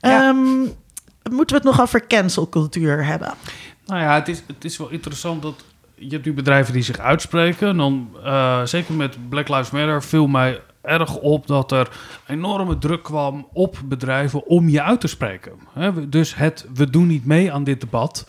Ja. 0.00 0.28
Ehm, 0.28 0.60
moeten 1.30 1.56
we 1.56 1.62
het 1.62 1.76
nog 1.76 1.80
over 1.80 2.06
cancelcultuur 2.06 3.04
hebben? 3.04 3.32
Nou 3.86 4.00
ja, 4.00 4.14
het 4.14 4.28
is, 4.28 4.42
het 4.46 4.64
is 4.64 4.76
wel 4.76 4.88
interessant 4.88 5.42
dat 5.42 5.64
je 5.94 6.10
hebt 6.10 6.24
nu 6.24 6.32
bedrijven 6.32 6.72
die 6.72 6.82
zich 6.82 6.98
uitspreken. 6.98 7.68
En 7.68 7.76
dan, 7.76 8.08
eh, 8.24 8.64
zeker 8.64 8.94
met 8.94 9.28
Black 9.28 9.48
Lives 9.48 9.70
Matter, 9.70 10.02
viel 10.02 10.26
mij 10.26 10.60
erg 10.82 11.16
op 11.16 11.46
dat 11.46 11.72
er 11.72 11.88
enorme 12.26 12.78
druk 12.78 13.02
kwam 13.02 13.48
op 13.52 13.78
bedrijven 13.84 14.46
om 14.46 14.68
je 14.68 14.82
uit 14.82 15.00
te 15.00 15.06
spreken. 15.06 15.52
Dus 16.08 16.34
het 16.34 16.66
we 16.74 16.90
doen 16.90 17.06
niet 17.06 17.24
mee 17.24 17.52
aan 17.52 17.64
dit 17.64 17.80
debat, 17.80 18.26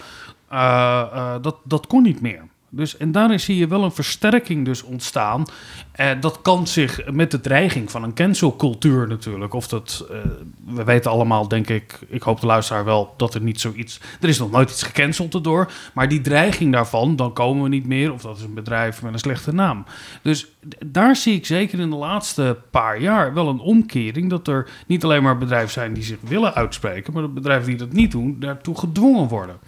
eh, 0.48 1.02
eh, 1.14 1.36
dat, 1.42 1.56
dat 1.64 1.88
kon 1.88 2.04
niet 2.04 2.22
meer. 2.22 2.44
Dus, 2.74 2.98
en 2.98 3.12
daarin 3.12 3.40
zie 3.40 3.58
je 3.58 3.68
wel 3.68 3.84
een 3.84 3.92
versterking 3.92 4.66
dus 4.66 4.84
ontstaan. 4.84 5.46
En 5.92 6.20
dat 6.20 6.42
kan 6.42 6.68
zich 6.68 7.12
met 7.12 7.32
de 7.32 7.40
dreiging 7.40 7.92
van 7.92 8.04
een 8.04 8.14
cancelcultuur 8.14 9.08
natuurlijk. 9.08 9.54
Of 9.54 9.68
dat, 9.68 10.06
eh, 10.12 10.18
we 10.66 10.84
weten 10.84 11.12
allemaal, 11.12 11.48
denk 11.48 11.70
ik, 11.70 12.00
ik 12.08 12.22
hoop 12.22 12.40
de 12.40 12.46
luisteraar 12.46 12.86
wel, 12.86 13.14
dat 13.18 13.34
er 13.34 13.42
niet 13.42 13.62
zoiets... 13.62 14.00
Er 14.22 14.30
is 14.30 14.40
nog 14.40 14.52
nooit 14.52 14.70
iets 14.70 14.84
gecanceld 14.84 15.34
erdoor. 15.34 15.72
Maar 15.94 16.10
die 16.10 16.22
dreiging 16.22 16.74
daarvan, 16.74 17.16
dan 17.16 17.34
komen 17.34 17.64
we 17.64 17.70
niet 17.70 17.88
meer. 17.88 18.14
Of 18.14 18.22
dat 18.22 18.38
is 18.38 18.44
een 18.44 18.54
bedrijf 18.54 19.02
met 19.02 19.14
een 19.14 19.20
slechte 19.20 19.54
naam. 19.54 19.86
Dus 20.22 20.48
daar 20.86 21.16
zie 21.16 21.36
ik 21.36 21.46
zeker 21.46 21.80
in 21.80 21.90
de 21.90 21.96
laatste 21.96 22.58
paar 22.70 23.02
jaar 23.02 23.34
wel 23.34 23.48
een 23.48 23.60
omkering. 23.60 24.30
Dat 24.30 24.48
er 24.48 24.70
niet 24.88 25.04
alleen 25.04 25.24
maar 25.24 25.38
bedrijven 25.38 25.72
zijn 25.72 25.94
die 25.94 26.04
zich 26.04 26.20
willen 26.22 26.54
uitspreken. 26.54 27.14
Maar 27.14 27.22
dat 27.22 27.34
bedrijven 27.34 27.68
die 27.68 27.78
dat 27.78 27.94
niet 27.94 28.12
doen, 28.12 28.36
daartoe 28.40 28.78
gedwongen 28.78 29.28
worden 29.28 29.60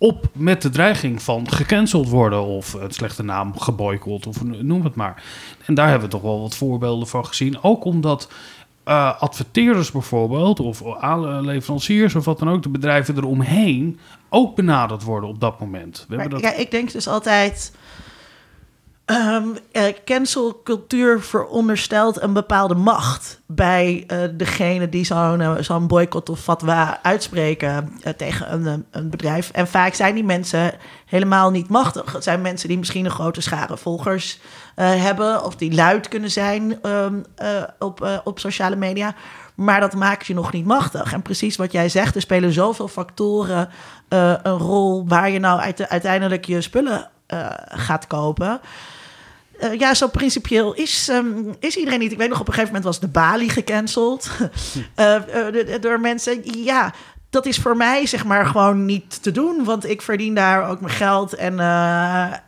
op 0.00 0.28
met 0.32 0.62
de 0.62 0.70
dreiging 0.70 1.22
van 1.22 1.52
gecanceld 1.52 2.08
worden 2.08 2.44
of 2.44 2.72
een 2.72 2.90
slechte 2.90 3.22
naam 3.22 3.58
geboycott 3.58 4.26
of 4.26 4.44
noem 4.44 4.84
het 4.84 4.94
maar. 4.94 5.22
En 5.66 5.74
daar 5.74 5.88
hebben 5.88 6.08
we 6.08 6.14
toch 6.14 6.22
wel 6.22 6.40
wat 6.40 6.56
voorbeelden 6.56 7.08
van 7.08 7.26
gezien. 7.26 7.62
Ook 7.62 7.84
omdat 7.84 8.28
eh, 8.84 9.20
adverteerders 9.20 9.90
bijvoorbeeld 9.90 10.60
of 10.60 10.82
leveranciers 11.40 12.14
of 12.14 12.24
wat 12.24 12.38
dan 12.38 12.50
ook, 12.50 12.62
de 12.62 12.68
bedrijven 12.68 13.16
eromheen 13.16 13.98
ook 14.28 14.56
benaderd 14.56 15.02
worden 15.02 15.28
op 15.28 15.40
dat 15.40 15.60
moment. 15.60 16.06
We 16.08 16.16
Maar, 16.16 16.28
dat... 16.28 16.40
ja, 16.40 16.54
ik 16.54 16.70
denk 16.70 16.92
dus 16.92 17.08
altijd... 17.08 17.72
ehm 19.10 19.44
eh, 19.72 19.84
cancelcultuur 20.04 21.22
veronderstelt 21.22 22.22
een 22.22 22.32
bepaalde 22.32 22.74
macht 22.74 23.40
bij 23.46 24.04
eh, 24.06 24.18
degene 24.32 24.88
die 24.88 25.04
zo'n 25.04 25.56
zo'n 25.60 25.86
boycott 25.86 26.28
of 26.28 26.40
fatwa 26.40 26.98
uitspreken 27.02 28.00
tegen 28.16 28.52
een, 28.52 28.86
een 28.90 29.10
bedrijf. 29.10 29.50
En 29.50 29.68
vaak 29.68 29.94
zijn 29.94 30.14
die 30.14 30.24
mensen 30.24 30.72
helemaal 31.06 31.50
niet 31.50 31.68
machtig. 31.68 32.12
Het 32.12 32.24
zijn 32.24 32.40
mensen 32.40 32.68
die 32.68 32.78
misschien 32.78 33.04
een 33.04 33.10
grote 33.10 33.40
schare 33.40 33.76
volgers 33.76 34.40
hebben 34.74 35.44
of 35.44 35.56
die 35.56 35.74
luid 35.74 36.08
kunnen 36.08 36.30
zijn 36.30 36.82
ehm, 36.82 37.14
eh, 37.34 37.48
op, 37.78 38.20
op 38.24 38.38
sociale 38.38 38.76
media. 38.76 39.14
Maar 39.54 39.80
dat 39.80 39.94
maakt 39.94 40.26
je 40.26 40.34
nog 40.34 40.52
niet 40.52 40.66
machtig. 40.66 41.12
En 41.12 41.22
precies 41.22 41.56
wat 41.56 41.72
jij 41.72 41.88
zegt, 41.88 42.14
er 42.14 42.20
spelen 42.20 42.52
zoveel 42.52 42.88
factoren 42.88 43.68
een 44.08 44.58
rol 44.58 45.04
waar 45.08 45.30
je 45.30 45.38
nou 45.38 45.60
uit- 45.60 45.88
uiteindelijk 45.88 46.44
je 46.44 46.60
spullen 46.60 47.10
gaat 47.68 48.06
kopen. 48.06 48.60
Eh, 49.60 49.78
ja, 49.78 49.94
zo 49.94 50.08
principieel 50.08 50.74
is, 50.74 51.08
ehm, 51.08 51.26
is 51.58 51.76
iedereen 51.76 51.98
niet. 51.98 52.12
Ik 52.12 52.18
weet 52.18 52.28
nog, 52.28 52.40
op 52.40 52.48
een 52.48 52.54
gegeven 52.54 52.74
moment 52.74 52.90
was 52.90 53.00
de 53.00 53.08
Bali 53.08 53.48
gecanceld. 53.48 54.28
Eh, 54.94 55.14
eh, 55.74 55.80
door 55.80 56.00
mensen. 56.00 56.40
Ja, 56.42 56.94
dat 57.30 57.46
is 57.46 57.58
voor 57.58 57.76
mij 57.76 58.06
zeg 58.06 58.24
maar 58.24 58.46
gewoon 58.46 58.84
niet 58.84 59.22
te 59.22 59.30
doen. 59.30 59.64
Want 59.64 59.88
ik 59.88 60.02
verdien 60.02 60.34
daar 60.34 60.68
ook 60.68 60.80
mijn 60.80 60.92
geld. 60.92 61.34
En, 61.34 61.58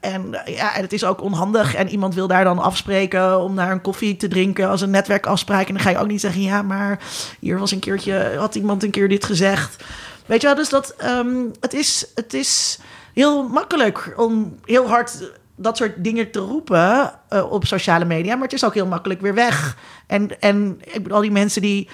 en, 0.01 0.43
ja, 0.45 0.75
en 0.75 0.83
het 0.83 0.93
is 0.93 1.05
ook 1.05 1.23
onhandig. 1.23 1.75
En 1.75 1.89
iemand 1.89 2.15
wil 2.15 2.27
daar 2.27 2.45
dan 2.45 2.59
afspreken 2.59 3.41
om 3.41 3.55
naar 3.55 3.71
een 3.71 3.81
koffie 3.81 4.17
te 4.17 4.29
drinken 4.29 4.69
als 4.69 4.81
een 4.81 4.91
netwerkafspraak. 4.91 5.69
En 5.69 5.75
dan 5.75 5.83
ga 5.83 5.91
je 5.91 5.99
ook 5.99 6.07
niet 6.07 6.21
zeggen, 6.21 6.43
ja, 6.43 6.63
maar 6.63 6.99
hier 7.41 7.59
was 7.59 7.71
een 7.71 7.79
keertje, 7.79 8.35
had 8.39 8.55
iemand 8.55 8.83
een 8.83 8.91
keer 8.91 9.09
dit 9.09 9.25
gezegd. 9.25 9.85
Weet 10.27 10.41
je 10.41 10.47
wel, 10.47 10.57
dus 10.57 10.69
dat, 10.69 10.95
ehm, 10.97 11.37
het, 11.61 11.75
is, 11.75 12.07
het 12.15 12.35
is 12.35 12.79
heel 13.15 13.49
makkelijk 13.49 14.15
om 14.17 14.59
heel 14.65 14.89
hard 14.89 15.33
dat 15.63 15.77
soort 15.77 16.05
dingen 16.05 16.31
te 16.31 16.39
roepen 16.39 17.13
eh, 17.29 17.53
op 17.53 17.67
sociale 17.67 18.05
media. 18.05 18.35
Maar 18.35 18.45
het 18.45 18.53
is 18.53 18.65
ook 18.65 18.75
heel 18.75 18.87
makkelijk 18.87 19.21
weer 19.21 19.35
weg. 19.35 19.77
En, 20.07 20.41
en 20.41 20.81
ik 20.85 21.03
bedoel, 21.03 21.15
al 21.15 21.21
die 21.21 21.31
mensen 21.31 21.63
die 21.63 21.89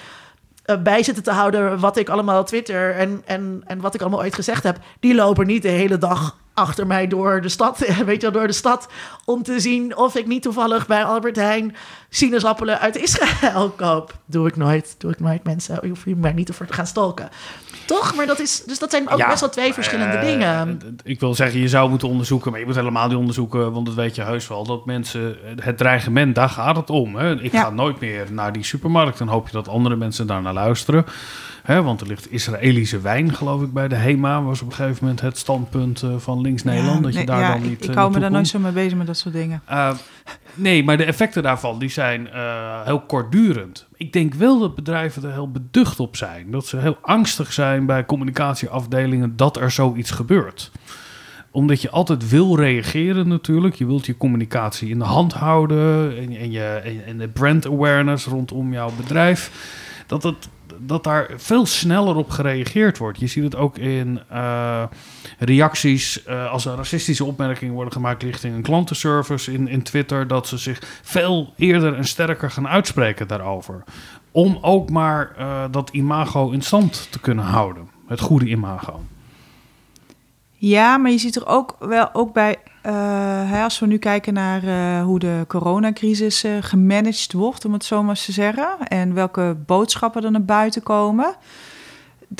eh, 0.65 0.81
bij 0.81 1.03
zitten 1.03 1.23
te 1.23 1.31
houden 1.31 1.79
wat 1.79 1.97
ik 1.97 2.09
allemaal 2.09 2.43
twitter 2.43 2.95
en, 2.95 3.21
en, 3.25 3.63
en 3.65 3.81
wat 3.81 3.93
ik 3.93 4.01
allemaal 4.01 4.19
ooit 4.19 4.35
gezegd 4.35 4.63
heb, 4.63 4.77
die 4.99 5.15
lopen 5.15 5.47
niet 5.47 5.61
de 5.61 5.67
hele 5.67 5.97
dag 5.97 6.37
achter 6.53 6.87
mij 6.87 7.07
door 7.07 7.41
de 7.41 7.49
stad, 7.49 7.77
weet 8.05 8.21
je 8.21 8.31
wel, 8.31 8.31
door 8.31 8.47
de 8.47 8.53
stad, 8.53 8.87
om 9.25 9.43
te 9.43 9.59
zien 9.59 9.97
of 9.97 10.15
ik 10.15 10.27
niet 10.27 10.41
toevallig 10.41 10.87
bij 10.87 11.03
Albert 11.03 11.35
Heijn 11.35 11.75
sinaasappelen 12.09 12.79
uit 12.79 12.97
Israël 12.97 13.69
koop. 13.77 14.13
Doe 14.25 14.47
ik 14.47 14.55
nooit, 14.55 14.95
doe 14.97 15.11
ik 15.11 15.19
nooit 15.19 15.43
mensen. 15.43 15.79
Je 15.81 15.87
hoeft 15.87 16.01
je 16.05 16.15
maar 16.15 16.33
niet 16.33 16.47
ervoor 16.49 16.65
te 16.65 16.73
gaan 16.73 16.87
stalken. 16.87 17.29
Toch? 17.85 18.15
Maar 18.15 18.25
dat 18.25 18.39
is, 18.39 18.63
dus 18.63 18.79
dat 18.79 18.91
zijn 18.91 19.09
ook 19.09 19.17
Ja, 19.17 19.27
best 19.27 19.39
wel 19.39 19.49
twee 19.49 19.73
verschillende 19.73 20.15
eh, 20.17 20.25
dingen. 20.25 20.79
Ik 21.03 21.19
wil 21.19 21.35
zeggen, 21.35 21.59
je 21.59 21.67
zou 21.67 21.89
moeten 21.89 22.07
onderzoeken, 22.07 22.51
maar 22.51 22.59
je 22.59 22.65
moet 22.65 22.75
helemaal 22.75 23.07
niet 23.07 23.17
onderzoeken, 23.17 23.71
want 23.71 23.85
dat 23.85 23.95
weet 23.95 24.15
je 24.15 24.21
heus 24.21 24.47
wel, 24.47 24.63
dat 24.65 24.85
mensen, 24.85 25.37
het 25.59 25.77
dreigement, 25.77 26.35
daar 26.35 26.49
gaat 26.49 26.75
het 26.75 26.89
om. 26.89 27.15
Hè. 27.15 27.41
Ik 27.41 27.51
Ja. 27.51 27.61
ga 27.63 27.69
nooit 27.69 27.99
meer 27.99 28.25
naar 28.31 28.51
die 28.53 28.63
supermarkt, 28.63 29.17
dan 29.17 29.27
hoop 29.27 29.45
je 29.47 29.53
dat 29.53 29.67
andere 29.67 29.95
mensen 29.95 30.27
daar 30.27 30.41
naar 30.41 30.53
luisteren. 30.53 31.05
Hè, 31.63 31.83
want 31.83 32.01
er 32.01 32.07
ligt 32.07 32.31
Israëlische 32.31 32.99
wijn, 33.01 33.33
geloof 33.33 33.61
ik, 33.61 33.73
bij 33.73 33.87
de 33.87 33.95
HEMA, 33.95 34.41
was 34.41 34.61
op 34.61 34.67
een 34.67 34.73
gegeven 34.75 34.97
moment 35.01 35.21
het 35.21 35.37
standpunt 35.37 36.01
eh, 36.01 36.09
van 36.17 36.41
links-Nederland, 36.41 36.95
Ja, 36.97 37.01
dat 37.01 37.11
je 37.11 37.17
nee, 37.17 37.25
daar 37.27 37.51
dan 37.51 37.63
ik- 37.63 37.69
niet 37.69 37.83
Ik, 37.83 37.89
eh, 37.89 37.95
hou 37.95 38.11
me 38.11 38.19
daar 38.19 38.31
nooit 38.31 38.47
zo 38.47 38.59
mee 38.59 38.71
bezig 38.71 38.97
met 38.97 39.07
dat 39.07 39.17
soort 39.17 39.33
dingen. 39.33 39.61
Uh, 39.71 39.91
nee, 40.53 40.83
maar 40.83 40.97
de 40.97 41.03
effecten 41.03 41.43
daarvan 41.43 41.79
die 41.79 41.89
zijn 41.89 41.98
eh, 42.07 42.85
heel 42.85 42.99
kortdurend. 42.99 43.87
Ik 43.95 44.13
denk 44.13 44.33
wel 44.33 44.59
dat 44.59 44.75
bedrijven 44.75 45.23
er 45.23 45.31
heel 45.31 45.51
beducht 45.51 45.99
op 45.99 46.15
zijn. 46.15 46.51
Dat 46.51 46.65
ze 46.65 46.77
heel 46.77 46.97
angstig 47.01 47.53
zijn 47.53 47.85
bij 47.85 48.05
communicatieafdelingen 48.05 49.35
dat 49.35 49.57
er 49.57 49.71
zoiets 49.71 50.11
gebeurt. 50.11 50.71
Omdat 51.51 51.81
je 51.81 51.89
altijd 51.89 52.29
wil 52.29 52.55
reageren 52.55 53.27
natuurlijk. 53.27 53.75
Je 53.75 53.85
wilt 53.85 54.05
je 54.05 54.17
communicatie 54.17 54.89
in 54.89 54.99
de 54.99 55.05
hand 55.05 55.33
houden. 55.33 56.17
En, 56.17 56.35
en, 56.35 56.51
je, 56.51 56.63
en, 56.63 57.05
en 57.05 57.17
de 57.17 57.27
brand 57.27 57.65
awareness 57.65 58.25
rondom 58.25 58.73
jouw 58.73 58.91
bedrijf. 58.97 59.51
Dat, 60.07 60.23
het, 60.23 60.49
dat 60.77 61.03
daar 61.03 61.29
veel 61.35 61.65
sneller 61.65 62.15
op 62.15 62.29
gereageerd 62.29 62.97
wordt. 62.97 63.19
Je 63.19 63.27
ziet 63.27 63.43
het 63.43 63.55
ook 63.55 63.77
in 63.77 64.19
eh, 64.29 64.83
reacties 65.39 66.23
eh, 66.23 66.51
als 66.51 66.65
er 66.65 66.75
racistische 66.75 67.25
opmerkingen 67.25 67.73
worden 67.73 67.93
gemaakt 67.93 68.23
richting 68.23 68.55
een 68.55 68.61
klantenservice 68.61 69.53
in, 69.53 69.67
in 69.67 69.83
Twitter. 69.83 70.27
Dat 70.27 70.47
ze 70.47 70.57
zich 70.57 70.99
veel 71.01 71.53
eerder 71.57 71.95
en 71.95 72.05
sterker 72.05 72.51
gaan 72.51 72.67
uitspreken 72.67 73.27
daarover. 73.27 73.83
Om 74.31 74.57
ook 74.61 74.89
maar 74.89 75.35
eh, 75.37 75.63
dat 75.71 75.89
imago 75.89 76.49
in 76.49 76.61
stand 76.61 77.07
te 77.11 77.19
kunnen 77.19 77.45
houden. 77.45 77.89
Het 78.07 78.19
goede 78.19 78.45
imago. 78.45 79.01
Ja, 80.61 80.97
maar 80.97 81.11
je 81.11 81.17
ziet 81.17 81.35
er 81.35 81.47
ook 81.47 81.75
wel 81.79 82.09
ook 82.13 82.33
bij, 82.33 82.57
eh, 82.81 83.63
als 83.63 83.79
we 83.79 83.85
nu 83.85 83.97
kijken 83.97 84.33
naar 84.33 84.61
hoe 85.01 85.19
de 85.19 85.45
coronacrisis 85.47 86.43
eh, 86.43 86.51
gemanaged 86.59 87.33
wordt, 87.33 87.65
om 87.65 87.73
het 87.73 87.85
zo 87.85 88.01
maar 88.01 88.09
eens 88.09 88.25
te 88.25 88.31
zeggen, 88.31 88.77
en 88.87 89.13
welke 89.13 89.57
boodschappen 89.65 90.23
er 90.23 90.31
naar 90.31 90.43
buiten 90.43 90.83
komen. 90.83 91.35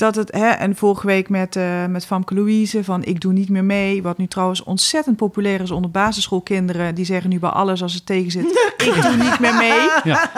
Dat 0.00 0.14
het, 0.14 0.32
hè, 0.32 0.48
en 0.48 0.76
vorige 0.76 1.06
week 1.06 1.28
met, 1.28 1.56
eh 1.56 1.86
met 1.86 2.06
Famke 2.06 2.34
Louise 2.34 2.84
van 2.84 3.04
ik 3.04 3.20
doe 3.20 3.32
niet 3.32 3.48
meer 3.48 3.64
mee, 3.64 4.02
wat 4.02 4.18
nu 4.18 4.26
trouwens 4.26 4.62
ontzettend 4.62 5.16
populair 5.16 5.60
is 5.60 5.70
onder 5.70 5.90
basisschoolkinderen. 5.90 6.94
Die 6.94 7.04
zeggen 7.04 7.30
nu 7.30 7.38
bij 7.38 7.50
alles 7.50 7.82
als 7.82 7.94
het 7.94 8.06
tegen 8.06 8.30
zit, 8.30 8.44
ik 8.86 9.02
doe 9.02 9.16
niet 9.16 9.38
meer 9.38 9.54
mee. 9.54 9.88
Ja. 10.04 10.30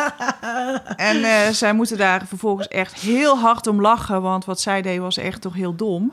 En 0.97 1.25
eh, 1.25 1.49
zij 1.49 1.73
moeten 1.73 1.99
daar 1.99 2.27
vervolgens 2.27 2.69
echt 2.69 3.01
heel 3.01 3.39
hard 3.39 3.67
om 3.67 3.81
lachen, 3.81 4.23
want 4.23 4.45
wat 4.45 4.61
zij 4.61 4.83
deed 4.83 4.99
was 4.99 5.17
echt 5.17 5.41
toch 5.41 5.55
heel 5.55 5.77
dom. 5.77 6.13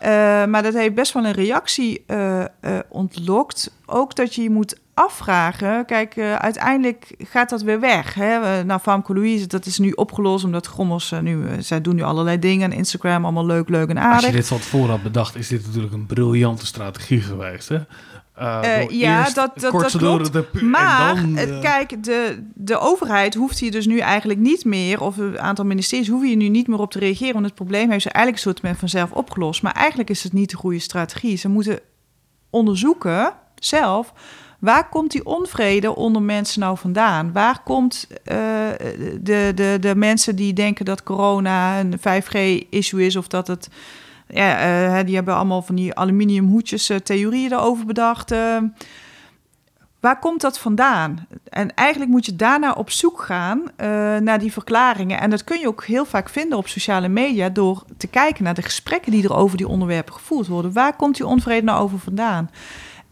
Eh, 0.00 0.44
maar 0.44 0.62
dat 0.62 0.74
heeft 0.74 0.94
best 0.94 1.12
wel 1.12 1.24
een 1.24 1.32
reactie 1.32 2.02
eh, 2.06 2.40
eh, 2.40 2.48
ontlokt. 2.88 3.70
Ook 3.86 4.16
dat 4.16 4.34
je 4.34 4.42
je 4.42 4.50
moet 4.50 4.78
afvragen. 5.04 5.84
Kijk, 5.86 6.16
eh, 6.16 6.34
uiteindelijk 6.34 7.14
gaat 7.18 7.50
dat 7.50 7.62
weer 7.62 7.80
weg. 7.80 8.14
Hè? 8.14 8.40
Eh, 8.40 8.64
Nou, 8.64 8.80
Famke 8.80 9.14
Louise, 9.14 9.46
dat 9.46 9.66
is 9.66 9.78
nu 9.78 9.90
opgelost 9.90 10.44
omdat 10.44 10.66
Grommels 10.66 11.12
eh, 11.12 11.20
nu... 11.20 11.62
zij 11.62 11.80
doen 11.80 11.94
nu 11.94 12.02
allerlei 12.02 12.38
dingen. 12.38 12.72
Instagram, 12.72 13.24
allemaal 13.24 13.46
leuk, 13.46 13.68
leuk 13.68 13.88
en 13.88 13.96
Als 13.96 14.06
je 14.06 14.12
aardig. 14.12 14.30
dit 14.30 14.48
van 14.48 14.58
tevoren 14.58 14.90
had 14.90 15.02
bedacht, 15.02 15.36
is 15.36 15.48
dit 15.48 15.66
natuurlijk 15.66 15.92
een 15.92 16.06
briljante 16.06 16.66
strategie 16.66 17.20
geweest. 17.20 17.68
Hè? 17.68 17.78
Uh, 18.40 18.88
ja, 18.88 19.24
dat, 19.24 19.34
dat, 19.34 19.72
dat 19.72 19.96
klopt. 19.96 20.32
De, 20.32 20.46
maar 20.62 21.14
dan, 21.14 21.38
uh, 21.38 21.60
kijk, 21.60 22.04
de, 22.04 22.42
de 22.54 22.78
overheid 22.78 23.34
hoeft 23.34 23.58
hier 23.58 23.70
dus 23.70 23.86
nu 23.86 23.98
eigenlijk 23.98 24.40
niet 24.40 24.64
meer, 24.64 25.00
of 25.00 25.16
een 25.16 25.40
aantal 25.40 25.64
ministeries 25.64 26.08
hoeven 26.08 26.28
hier 26.28 26.36
nu 26.36 26.48
niet 26.48 26.66
meer 26.68 26.78
op 26.78 26.90
te 26.90 26.98
reageren. 26.98 27.32
Want 27.32 27.44
het 27.44 27.54
probleem 27.54 27.90
heeft 27.90 28.02
ze 28.02 28.10
eigenlijk 28.10 28.44
een 28.44 28.54
soort 28.62 28.78
vanzelf 28.78 29.12
opgelost. 29.12 29.62
Maar 29.62 29.72
eigenlijk 29.72 30.10
is 30.10 30.22
het 30.22 30.32
niet 30.32 30.50
de 30.50 30.56
goede 30.56 30.78
strategie. 30.78 31.36
Ze 31.36 31.48
moeten 31.48 31.80
onderzoeken 32.50 33.32
zelf. 33.54 34.12
Waar 34.60 34.88
komt 34.88 35.10
die 35.10 35.26
onvrede 35.26 35.96
onder 35.96 36.22
mensen 36.22 36.60
nou 36.60 36.78
vandaan? 36.78 37.32
Waar 37.32 37.62
komt 37.64 38.06
de, 39.20 39.52
de, 39.54 39.76
de 39.80 39.94
mensen 39.96 40.36
die 40.36 40.52
denken 40.52 40.84
dat 40.84 41.02
corona 41.02 41.80
een 41.80 41.98
5G-issue 41.98 43.06
is 43.06 43.16
of 43.16 43.28
dat 43.28 43.46
het 43.46 43.68
ja, 44.28 44.98
uh, 44.98 45.04
die 45.04 45.14
hebben 45.14 45.34
allemaal 45.34 45.62
van 45.62 45.74
die 45.74 45.94
aluminium 45.94 46.48
hoedjes 46.48 46.90
uh, 46.90 46.96
theorieën 46.96 47.52
erover 47.52 47.86
bedacht. 47.86 48.34
Waar 50.00 50.18
komt 50.18 50.40
dat 50.40 50.58
vandaan? 50.58 51.26
En 51.44 51.74
eigenlijk 51.74 52.10
moet 52.10 52.26
je 52.26 52.36
daarna 52.36 52.72
op 52.72 52.90
zoek 52.90 53.22
gaan 53.22 53.62
naar 54.24 54.38
die 54.38 54.52
verklaringen. 54.52 55.20
En 55.20 55.30
dat 55.30 55.44
kun 55.44 55.60
je 55.60 55.66
ook 55.66 55.84
heel 55.84 56.04
vaak 56.04 56.28
vinden 56.28 56.58
op 56.58 56.68
sociale 56.68 57.08
media 57.08 57.48
door 57.48 57.84
te 57.96 58.06
kijken 58.06 58.44
naar 58.44 58.54
de 58.54 58.62
gesprekken 58.62 59.12
die 59.12 59.24
er 59.24 59.34
over 59.34 59.56
die 59.56 59.68
onderwerpen 59.68 60.14
gevoerd 60.14 60.46
worden. 60.46 60.72
Waar 60.72 60.96
komt 60.96 61.16
die 61.16 61.26
onvrede 61.26 61.64
nou 61.64 61.82
over 61.82 61.98
vandaan? 61.98 62.50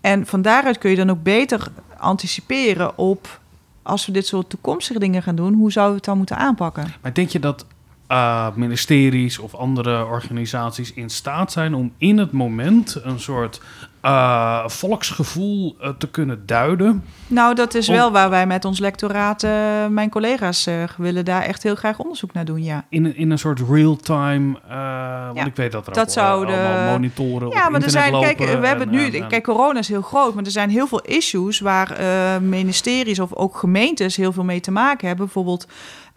En 0.00 0.26
van 0.26 0.42
daaruit 0.42 0.78
kun 0.78 0.90
je 0.90 0.96
dan 0.96 1.10
ook 1.10 1.22
beter 1.22 1.68
anticiperen 1.96 2.98
op 2.98 3.40
als 3.82 4.06
we 4.06 4.12
dit 4.12 4.26
soort 4.26 4.50
toekomstige 4.50 4.98
dingen 4.98 5.22
gaan 5.22 5.36
doen, 5.36 5.54
hoe 5.54 5.72
zouden 5.72 5.92
we 5.94 6.00
het 6.00 6.08
dan 6.08 6.16
moeten 6.16 6.36
aanpakken? 6.36 6.94
Maar 7.02 7.14
denk 7.14 7.28
je 7.28 7.40
dat 7.40 7.66
uh, 8.08 8.48
ministeries 8.54 9.38
of 9.38 9.54
andere 9.54 10.04
organisaties 10.04 10.92
in 10.92 11.10
staat 11.10 11.52
zijn 11.52 11.74
om 11.74 11.92
in 11.98 12.18
het 12.18 12.32
moment 12.32 13.00
een 13.02 13.20
soort 13.20 13.60
uh, 14.08 14.68
volksgevoel 14.68 15.76
uh, 15.80 15.88
te 15.98 16.10
kunnen 16.10 16.42
duiden. 16.46 17.04
Nou, 17.26 17.54
dat 17.54 17.74
is 17.74 17.88
wel 17.88 18.12
waar 18.12 18.30
wij 18.30 18.46
met 18.46 18.64
ons 18.64 18.78
lectoraat, 18.78 19.42
mijn 19.90 20.10
collega's, 20.10 20.68
willen 20.96 21.24
daar 21.24 21.42
echt 21.42 21.62
heel 21.62 21.74
graag 21.74 21.98
onderzoek 21.98 22.32
naar 22.32 22.44
doen, 22.44 22.62
ja. 22.62 22.84
In, 22.88 23.16
in 23.16 23.30
een 23.30 23.38
soort 23.38 23.60
real-time, 23.68 24.52
want 24.52 25.36
ja, 25.36 25.44
ik 25.44 25.56
weet 25.56 25.72
dat 25.72 25.86
er 25.86 25.92
dat 25.92 26.06
ook 26.06 26.12
zou 26.12 26.46
de... 26.46 26.86
monitoren 26.90 27.50
Ja, 27.50 27.68
maar 27.68 27.82
er 27.82 27.90
zijn, 27.90 28.20
kijk, 28.20 28.38
we 28.38 28.44
hebben 28.44 28.78
het 28.78 28.90
nu, 28.90 29.18
en, 29.18 29.28
kijk, 29.28 29.44
corona 29.44 29.78
is 29.78 29.88
heel 29.88 30.02
groot, 30.02 30.34
maar 30.34 30.44
er 30.44 30.50
zijn 30.50 30.70
heel 30.70 30.86
veel 30.86 31.02
issues 31.02 31.60
waar 31.60 31.96
ministeries 32.42 33.20
of 33.20 33.34
ook 33.34 33.56
gemeentes 33.56 34.16
heel 34.16 34.32
veel 34.32 34.44
mee 34.44 34.60
te 34.60 34.70
maken 34.70 35.06
hebben. 35.06 35.24
Bijvoorbeeld 35.24 35.66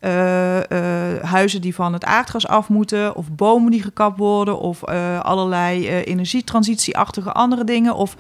uh, 0.01 0.57
uh, 0.57 0.63
huizen 1.21 1.61
die 1.61 1.75
van 1.75 1.93
het 1.93 2.05
aardgas 2.05 2.47
af 2.47 2.69
moeten, 2.69 3.15
of 3.15 3.31
bomen 3.31 3.71
die 3.71 3.81
gekapt 3.81 4.17
worden, 4.17 4.59
of 4.59 4.89
uh, 4.89 5.19
allerlei 5.19 5.87
energietransitieachtige 5.89 7.31
andere 7.31 7.63
dingen, 7.63 7.95
of 7.95 8.15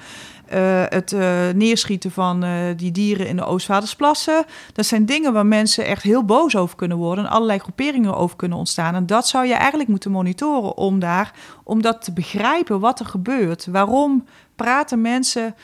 het 0.89 1.15
neerschieten 1.55 2.11
van 2.11 2.45
die 2.75 2.91
dieren 2.91 3.27
in 3.27 3.35
de 3.35 3.45
Oostvaardersplassen. 3.45 4.45
Dat 4.73 4.85
zijn 4.85 5.05
dingen 5.05 5.33
waar 5.33 5.45
mensen 5.45 5.85
echt 5.85 6.03
heel 6.03 6.23
boos 6.23 6.55
over 6.55 6.75
kunnen 6.75 6.97
worden 6.97 7.25
en 7.25 7.31
allerlei 7.31 7.59
groeperingen 7.59 8.15
over 8.15 8.35
kunnen 8.35 8.57
ontstaan. 8.57 8.95
En 8.95 9.05
dat 9.05 9.27
zou 9.27 9.45
je 9.45 9.53
eigenlijk 9.53 9.89
moeten 9.89 10.11
monitoren 10.11 10.77
om 10.77 10.99
daar, 10.99 11.33
om 11.63 11.81
dat 11.81 12.01
te 12.01 12.13
begrijpen 12.13 12.79
wat 12.79 12.99
er 12.99 13.05
gebeurt. 13.05 13.65
Waarom 13.65 14.25
praten 14.55 15.01
mensen 15.01 15.55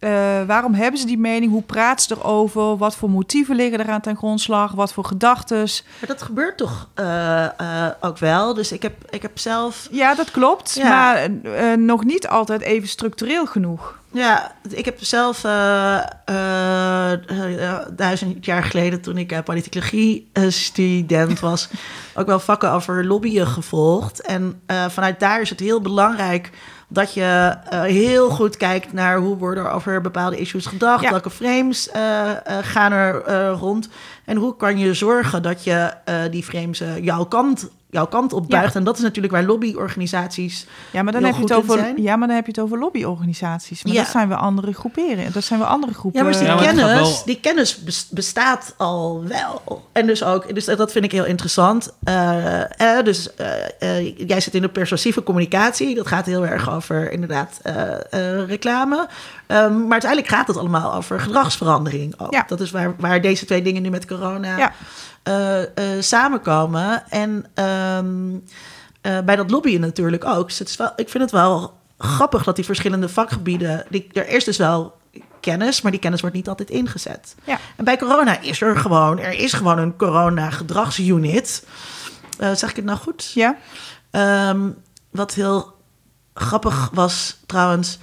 uh, 0.00 0.10
waarom 0.46 0.74
hebben 0.74 1.00
ze 1.00 1.06
die 1.06 1.18
mening? 1.18 1.52
Hoe 1.52 1.62
praat 1.62 2.02
ze 2.02 2.14
erover? 2.14 2.76
Wat 2.76 2.96
voor 2.96 3.10
motieven 3.10 3.56
liggen 3.56 3.80
eraan 3.80 4.00
ten 4.00 4.16
grondslag? 4.16 4.72
Wat 4.72 4.92
voor 4.92 5.04
gedachten? 5.04 5.58
Maar 5.58 6.08
dat 6.08 6.22
gebeurt 6.22 6.56
toch 6.56 6.88
uh, 7.00 7.46
uh, 7.60 7.86
ook 8.00 8.18
wel? 8.18 8.54
Dus 8.54 8.72
ik 8.72 8.82
heb, 8.82 8.94
ik 9.10 9.22
heb 9.22 9.38
zelf... 9.38 9.88
Ja, 9.90 10.14
dat 10.14 10.30
klopt. 10.30 10.74
Ja. 10.74 10.88
Maar 10.88 11.28
nog 11.78 12.04
niet 12.04 12.28
altijd 12.28 12.60
even 12.60 12.88
structureel 12.88 13.46
genoeg. 13.46 13.98
Ja, 14.12 14.52
ik 14.68 14.84
heb 14.84 15.04
zelf 15.04 15.40
duizend 17.96 18.44
jaar 18.44 18.62
geleden... 18.62 19.00
toen 19.00 19.18
ik 19.18 19.44
politicologie-student 19.44 21.40
was... 21.40 21.68
ook 22.14 22.26
wel 22.26 22.40
vakken 22.40 22.70
over 22.70 23.06
lobbyen 23.06 23.46
gevolgd. 23.46 24.20
En 24.20 24.62
vanuit 24.88 25.20
daar 25.20 25.40
is 25.40 25.50
het 25.50 25.60
heel 25.60 25.80
belangrijk 25.80 26.50
dat 26.92 27.14
je 27.14 27.56
uh, 27.72 27.82
heel 27.82 28.30
goed 28.30 28.56
kijkt 28.56 28.92
naar 28.92 29.18
hoe 29.18 29.36
worden 29.36 29.64
er 29.64 29.70
over 29.70 30.00
bepaalde 30.00 30.36
issues 30.36 30.66
gedacht. 30.66 31.02
Ja. 31.02 31.10
Welke 31.10 31.30
frames 31.30 31.88
uh, 31.88 32.02
uh, 32.02 32.58
gaan 32.62 32.92
er 32.92 33.48
rond. 33.50 33.88
En 34.24 34.36
hoe 34.36 34.56
kan 34.56 34.78
je 34.78 34.94
zorgen 34.94 35.42
dat 35.42 35.64
je 35.64 35.92
die 36.30 36.42
frames 36.42 36.82
jouw 37.00 37.24
kant 37.24 37.68
jouw 37.90 38.06
kant 38.06 38.32
op 38.32 38.48
buigt. 38.48 38.72
Ja. 38.72 38.78
En 38.78 38.84
dat 38.84 38.96
is 38.96 39.02
natuurlijk 39.02 39.34
waar 39.34 39.44
lobbyorganisaties. 39.44 40.66
Ja, 40.90 41.02
maar 41.02 41.12
dan 41.12 41.24
heb 41.24 41.34
je 41.34 41.40
het 41.40 41.52
over. 41.52 41.78
Zijn. 41.78 42.02
Ja, 42.02 42.16
maar 42.16 42.26
dan 42.26 42.36
heb 42.36 42.46
je 42.46 42.52
het 42.52 42.60
over 42.60 42.78
lobbyorganisaties. 42.78 43.84
Maar 43.84 43.92
ja. 43.92 44.02
dat 44.02 44.10
zijn 44.10 44.28
we 44.28 44.34
andere 44.34 44.72
groeperen. 44.72 45.32
Dat 45.32 45.44
zijn 45.44 45.60
we 45.60 45.66
andere 45.66 45.94
groepen. 45.94 46.20
Ja, 46.20 46.30
maar 46.30 46.38
die 46.38 46.48
ja, 46.48 46.56
kennis, 46.56 46.84
wel... 46.84 47.22
die 47.24 47.40
kennis 47.40 47.82
bestaat 48.10 48.74
al 48.76 49.24
wel. 49.26 49.82
En 49.92 50.06
dus 50.06 50.24
ook, 50.24 50.54
dus 50.54 50.64
dat 50.64 50.92
vind 50.92 51.04
ik 51.04 51.12
heel 51.12 51.24
interessant. 51.24 51.92
Uh, 52.04 52.58
uh, 52.80 53.02
dus 53.02 53.28
uh, 53.80 54.28
jij 54.28 54.40
zit 54.40 54.54
in 54.54 54.62
de 54.62 54.68
persuasieve 54.68 55.22
communicatie. 55.22 55.94
Dat 55.94 56.06
gaat 56.06 56.26
heel 56.26 56.46
erg 56.46 56.70
over 56.70 57.12
inderdaad 57.12 57.60
reclame. 58.46 59.08
Um, 59.46 59.82
maar 59.82 59.90
uiteindelijk 59.90 60.32
gaat 60.32 60.46
het 60.46 60.56
allemaal 60.56 60.94
over 60.94 61.20
gedragsverandering. 61.20 62.14
Ook. 62.18 62.32
Ja. 62.32 62.44
Dat 62.46 62.60
is 62.60 62.70
waar, 62.70 62.94
waar 62.98 63.20
deze 63.20 63.46
twee 63.46 63.62
dingen 63.62 63.82
nu 63.82 63.90
met 63.90 64.06
corona. 64.06 64.72
Uh, 65.28 65.58
uh, 65.58 65.66
samenkomen. 66.00 67.10
En 67.10 67.46
um, 67.64 68.44
uh, 69.02 69.18
bij 69.20 69.36
dat 69.36 69.50
lobbyen 69.50 69.80
natuurlijk 69.80 70.24
ook. 70.24 70.48
Dus 70.48 70.58
het 70.58 70.68
is 70.68 70.76
wel, 70.76 70.92
ik 70.96 71.08
vind 71.08 71.22
het 71.22 71.32
wel 71.32 71.78
grappig 71.98 72.44
dat 72.44 72.56
die 72.56 72.64
verschillende 72.64 73.08
vakgebieden. 73.08 73.84
Die, 73.88 74.08
er 74.12 74.28
is 74.28 74.44
dus 74.44 74.56
wel 74.56 74.98
kennis, 75.40 75.82
maar 75.82 75.90
die 75.90 76.00
kennis 76.00 76.20
wordt 76.20 76.36
niet 76.36 76.48
altijd 76.48 76.70
ingezet. 76.70 77.34
Ja. 77.44 77.58
En 77.76 77.84
bij 77.84 77.98
corona 77.98 78.40
is 78.40 78.60
er 78.60 78.76
gewoon, 78.76 79.18
er 79.18 79.32
is 79.32 79.52
gewoon 79.52 79.78
een 79.78 79.96
corona-gedragsunit. 79.96 81.66
zeg 82.38 82.70
ik 82.70 82.76
het 82.76 82.84
nou 82.84 82.98
goed? 82.98 83.32
Ja. 83.34 83.56
Um, 84.50 84.76
wat 85.10 85.34
heel 85.34 85.72
grappig 86.34 86.90
was 86.92 87.38
trouwens. 87.46 87.98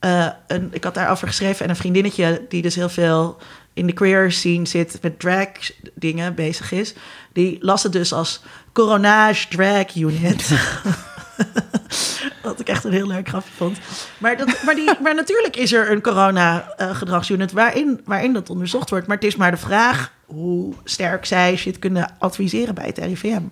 een, 0.00 0.68
ik 0.70 0.84
had 0.84 0.94
daarover 0.94 1.26
geschreven 1.26 1.64
en 1.64 1.70
een 1.70 1.76
vriendinnetje 1.76 2.46
die 2.48 2.62
dus 2.62 2.74
heel 2.74 2.88
veel 2.88 3.38
in 3.74 3.86
de 3.86 3.92
queer 3.92 4.32
scene 4.32 4.66
zit, 4.66 4.98
met 5.02 5.20
drag 5.20 5.48
dingen 5.94 6.34
bezig 6.34 6.72
is, 6.72 6.94
die 7.32 7.58
las 7.60 7.82
het 7.82 7.92
dus 7.92 8.12
als 8.12 8.42
Coronage 8.72 9.48
Drag 9.48 9.96
Unit. 9.96 10.48
Wat 12.42 12.60
ik 12.60 12.68
echt 12.68 12.84
een 12.84 12.92
heel 12.92 13.06
leuk 13.06 13.28
grapje 13.28 13.52
vond. 13.56 13.78
Maar, 14.18 14.36
dat, 14.36 14.62
maar, 14.64 14.74
die, 14.74 14.90
maar 15.02 15.14
natuurlijk 15.14 15.56
is 15.56 15.72
er 15.72 15.90
een 15.90 16.02
corona-gedragsunit 16.02 17.52
waarin, 17.52 18.00
waarin 18.04 18.32
dat 18.32 18.50
onderzocht 18.50 18.90
wordt. 18.90 19.06
Maar 19.06 19.16
het 19.16 19.26
is 19.26 19.36
maar 19.36 19.50
de 19.50 19.56
vraag 19.56 20.12
hoe 20.26 20.74
sterk 20.84 21.24
zij 21.24 21.56
shit 21.56 21.78
kunnen 21.78 22.14
adviseren 22.18 22.74
bij 22.74 22.86
het 22.86 22.98
RIVM. 22.98 23.42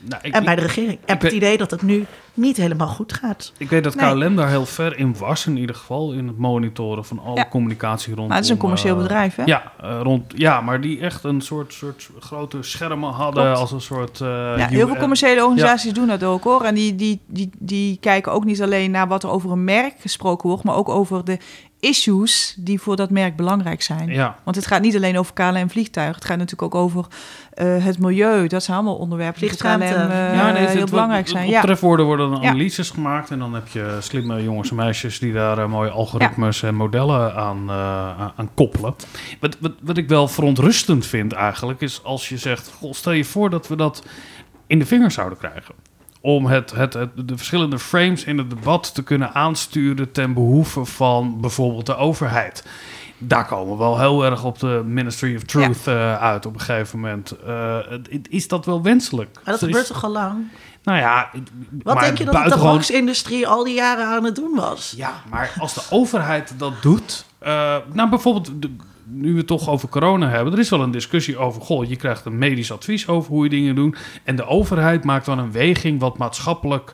Nou, 0.00 0.22
ik, 0.22 0.34
en 0.34 0.44
bij 0.44 0.54
de 0.54 0.62
regering. 0.62 0.98
En 1.04 1.18
het 1.18 1.32
idee 1.32 1.56
dat 1.56 1.70
het 1.70 1.82
nu 1.82 2.06
niet 2.34 2.56
helemaal 2.56 2.88
goed 2.88 3.12
gaat. 3.12 3.52
Ik 3.58 3.70
weet 3.70 3.84
dat 3.84 3.94
nee. 3.94 4.12
KLM 4.12 4.36
daar 4.36 4.48
heel 4.48 4.66
ver 4.66 4.98
in 4.98 5.16
was, 5.18 5.46
in 5.46 5.56
ieder 5.56 5.76
geval, 5.76 6.12
in 6.12 6.26
het 6.26 6.38
monitoren 6.38 7.04
van 7.04 7.18
alle 7.18 7.36
ja. 7.36 7.48
communicatie 7.48 8.14
rond. 8.14 8.28
Maar 8.28 8.36
het 8.36 8.46
is 8.46 8.50
een 8.52 8.56
commercieel 8.56 8.94
uh, 8.94 9.02
bedrijf, 9.02 9.36
hè? 9.36 9.44
Ja, 9.44 9.72
uh, 9.84 10.00
rond, 10.02 10.32
ja, 10.36 10.60
maar 10.60 10.80
die 10.80 11.00
echt 11.00 11.24
een 11.24 11.40
soort, 11.40 11.72
soort 11.72 12.10
grote 12.18 12.62
schermen 12.62 13.10
hadden 13.10 13.42
Klopt. 13.42 13.58
als 13.58 13.72
een 13.72 13.80
soort. 13.80 14.20
Uh, 14.20 14.28
ja, 14.28 14.66
heel 14.66 14.86
veel 14.86 14.96
commerciële 14.96 15.42
organisaties 15.42 15.88
ja. 15.88 15.94
doen 15.94 16.06
dat 16.06 16.22
ook 16.22 16.44
hoor. 16.44 16.62
En 16.62 16.74
die, 16.74 16.94
die, 16.94 17.20
die, 17.26 17.50
die 17.58 17.98
kijken 18.00 18.32
ook 18.32 18.44
niet 18.44 18.62
alleen 18.62 18.90
naar 18.90 19.08
wat 19.08 19.22
er 19.22 19.30
over 19.30 19.50
een 19.50 19.64
merk 19.64 19.94
gesproken 19.98 20.48
wordt, 20.48 20.64
maar 20.64 20.76
ook 20.76 20.88
over 20.88 21.24
de 21.24 21.38
issues 21.84 22.54
die 22.58 22.80
voor 22.80 22.96
dat 22.96 23.10
merk 23.10 23.36
belangrijk 23.36 23.82
zijn. 23.82 24.08
Ja. 24.08 24.36
Want 24.44 24.56
het 24.56 24.66
gaat 24.66 24.80
niet 24.80 24.96
alleen 24.96 25.18
over 25.18 25.32
KLM 25.32 25.70
vliegtuig. 25.70 26.14
Het 26.14 26.24
gaat 26.24 26.38
natuurlijk 26.38 26.74
ook 26.74 26.82
over 26.82 27.06
uh, 27.54 27.84
het 27.84 27.98
milieu. 27.98 28.46
Dat 28.46 28.62
zijn 28.62 28.76
allemaal 28.76 28.96
onderwerpen 28.96 29.40
die 29.40 29.50
voor 29.50 29.58
KLM 29.58 29.82
uh, 29.82 29.88
ja, 30.34 30.50
nee, 30.50 30.66
heel 30.66 30.86
belangrijk 30.86 31.28
zijn. 31.28 31.54
Op 31.54 31.60
trefwoorden 31.60 32.06
worden 32.06 32.23
dan 32.30 32.44
analyses 32.44 32.88
ja. 32.88 32.94
gemaakt. 32.94 33.30
En 33.30 33.38
dan 33.38 33.54
heb 33.54 33.68
je 33.68 33.96
slimme 34.00 34.42
jongens 34.42 34.70
en 34.70 34.76
meisjes 34.76 35.18
die 35.18 35.32
daar 35.32 35.58
uh, 35.58 35.66
mooie 35.66 35.90
algoritmes 35.90 36.60
ja. 36.60 36.68
en 36.68 36.74
modellen 36.74 37.34
aan, 37.34 37.70
aan 38.36 38.50
koppelen. 38.54 38.94
Wat, 39.40 39.56
wat, 39.60 39.72
wat 39.82 39.96
ik 39.96 40.08
wel 40.08 40.28
verontrustend 40.28 41.06
vind 41.06 41.32
eigenlijk, 41.32 41.80
is 41.80 42.00
als 42.04 42.28
je 42.28 42.38
zegt... 42.38 42.72
Goh, 42.78 42.92
stel 42.92 43.12
je 43.12 43.24
voor 43.24 43.50
dat 43.50 43.68
we 43.68 43.76
dat 43.76 44.04
in 44.66 44.78
de 44.78 44.86
vingers 44.86 45.14
zouden 45.14 45.38
krijgen 45.38 45.74
om 46.24 46.46
het, 46.46 46.70
het, 46.70 46.94
het, 46.94 47.10
de 47.14 47.36
verschillende 47.36 47.78
frames 47.78 48.24
in 48.24 48.38
het 48.38 48.50
debat 48.50 48.94
te 48.94 49.02
kunnen 49.02 49.34
aansturen 49.34 50.12
ten 50.12 50.34
behoeve 50.34 50.84
van 50.84 51.40
bijvoorbeeld 51.40 51.86
de 51.86 51.96
overheid. 51.96 52.66
Daar 53.18 53.46
komen 53.46 53.72
we 53.72 53.78
wel 53.78 53.98
heel 53.98 54.24
erg 54.24 54.44
op 54.44 54.58
de 54.58 54.82
Ministry 54.86 55.36
of 55.36 55.42
Truth 55.42 55.84
ja. 55.84 55.92
uh, 55.92 56.22
uit 56.22 56.46
op 56.46 56.54
een 56.54 56.60
gegeven 56.60 57.00
moment. 57.00 57.36
Uh, 57.46 57.78
is 58.28 58.48
dat 58.48 58.64
wel 58.64 58.82
wenselijk? 58.82 59.30
Maar 59.34 59.44
dat 59.44 59.58
gebeurt 59.58 59.86
toch 59.86 60.04
al 60.04 60.10
lang? 60.10 60.46
Nou 60.84 60.98
ja, 60.98 61.30
wat 61.82 62.00
denk 62.00 62.18
je 62.18 62.24
dat 62.24 62.44
de 62.44 62.50
tabaksindustrie 62.50 63.46
al 63.48 63.64
die 63.64 63.74
jaren 63.74 64.06
aan 64.06 64.24
het 64.24 64.34
doen 64.34 64.54
was? 64.54 64.94
Ja, 64.96 65.12
maar 65.30 65.54
als 65.58 65.74
de 65.74 65.82
overheid 65.90 66.54
dat 66.58 66.82
doet, 66.82 67.24
uh, 67.42 67.76
nou 67.92 68.08
bijvoorbeeld 68.10 68.62
de, 68.62 68.70
nu 69.04 69.32
we 69.32 69.38
het 69.38 69.46
toch 69.46 69.68
over 69.68 69.88
corona 69.88 70.28
hebben, 70.28 70.52
er 70.52 70.58
is 70.58 70.68
wel 70.70 70.80
een 70.82 70.90
discussie 70.90 71.38
over, 71.38 71.62
goh, 71.62 71.88
je 71.88 71.96
krijgt 71.96 72.24
een 72.24 72.38
medisch 72.38 72.72
advies 72.72 73.08
over 73.08 73.30
hoe 73.32 73.44
je 73.44 73.50
dingen 73.50 73.74
doet. 73.74 73.98
En 74.24 74.36
de 74.36 74.46
overheid 74.46 75.04
maakt 75.04 75.26
dan 75.26 75.38
een 75.38 75.52
weging 75.52 76.00
wat 76.00 76.18
maatschappelijk 76.18 76.92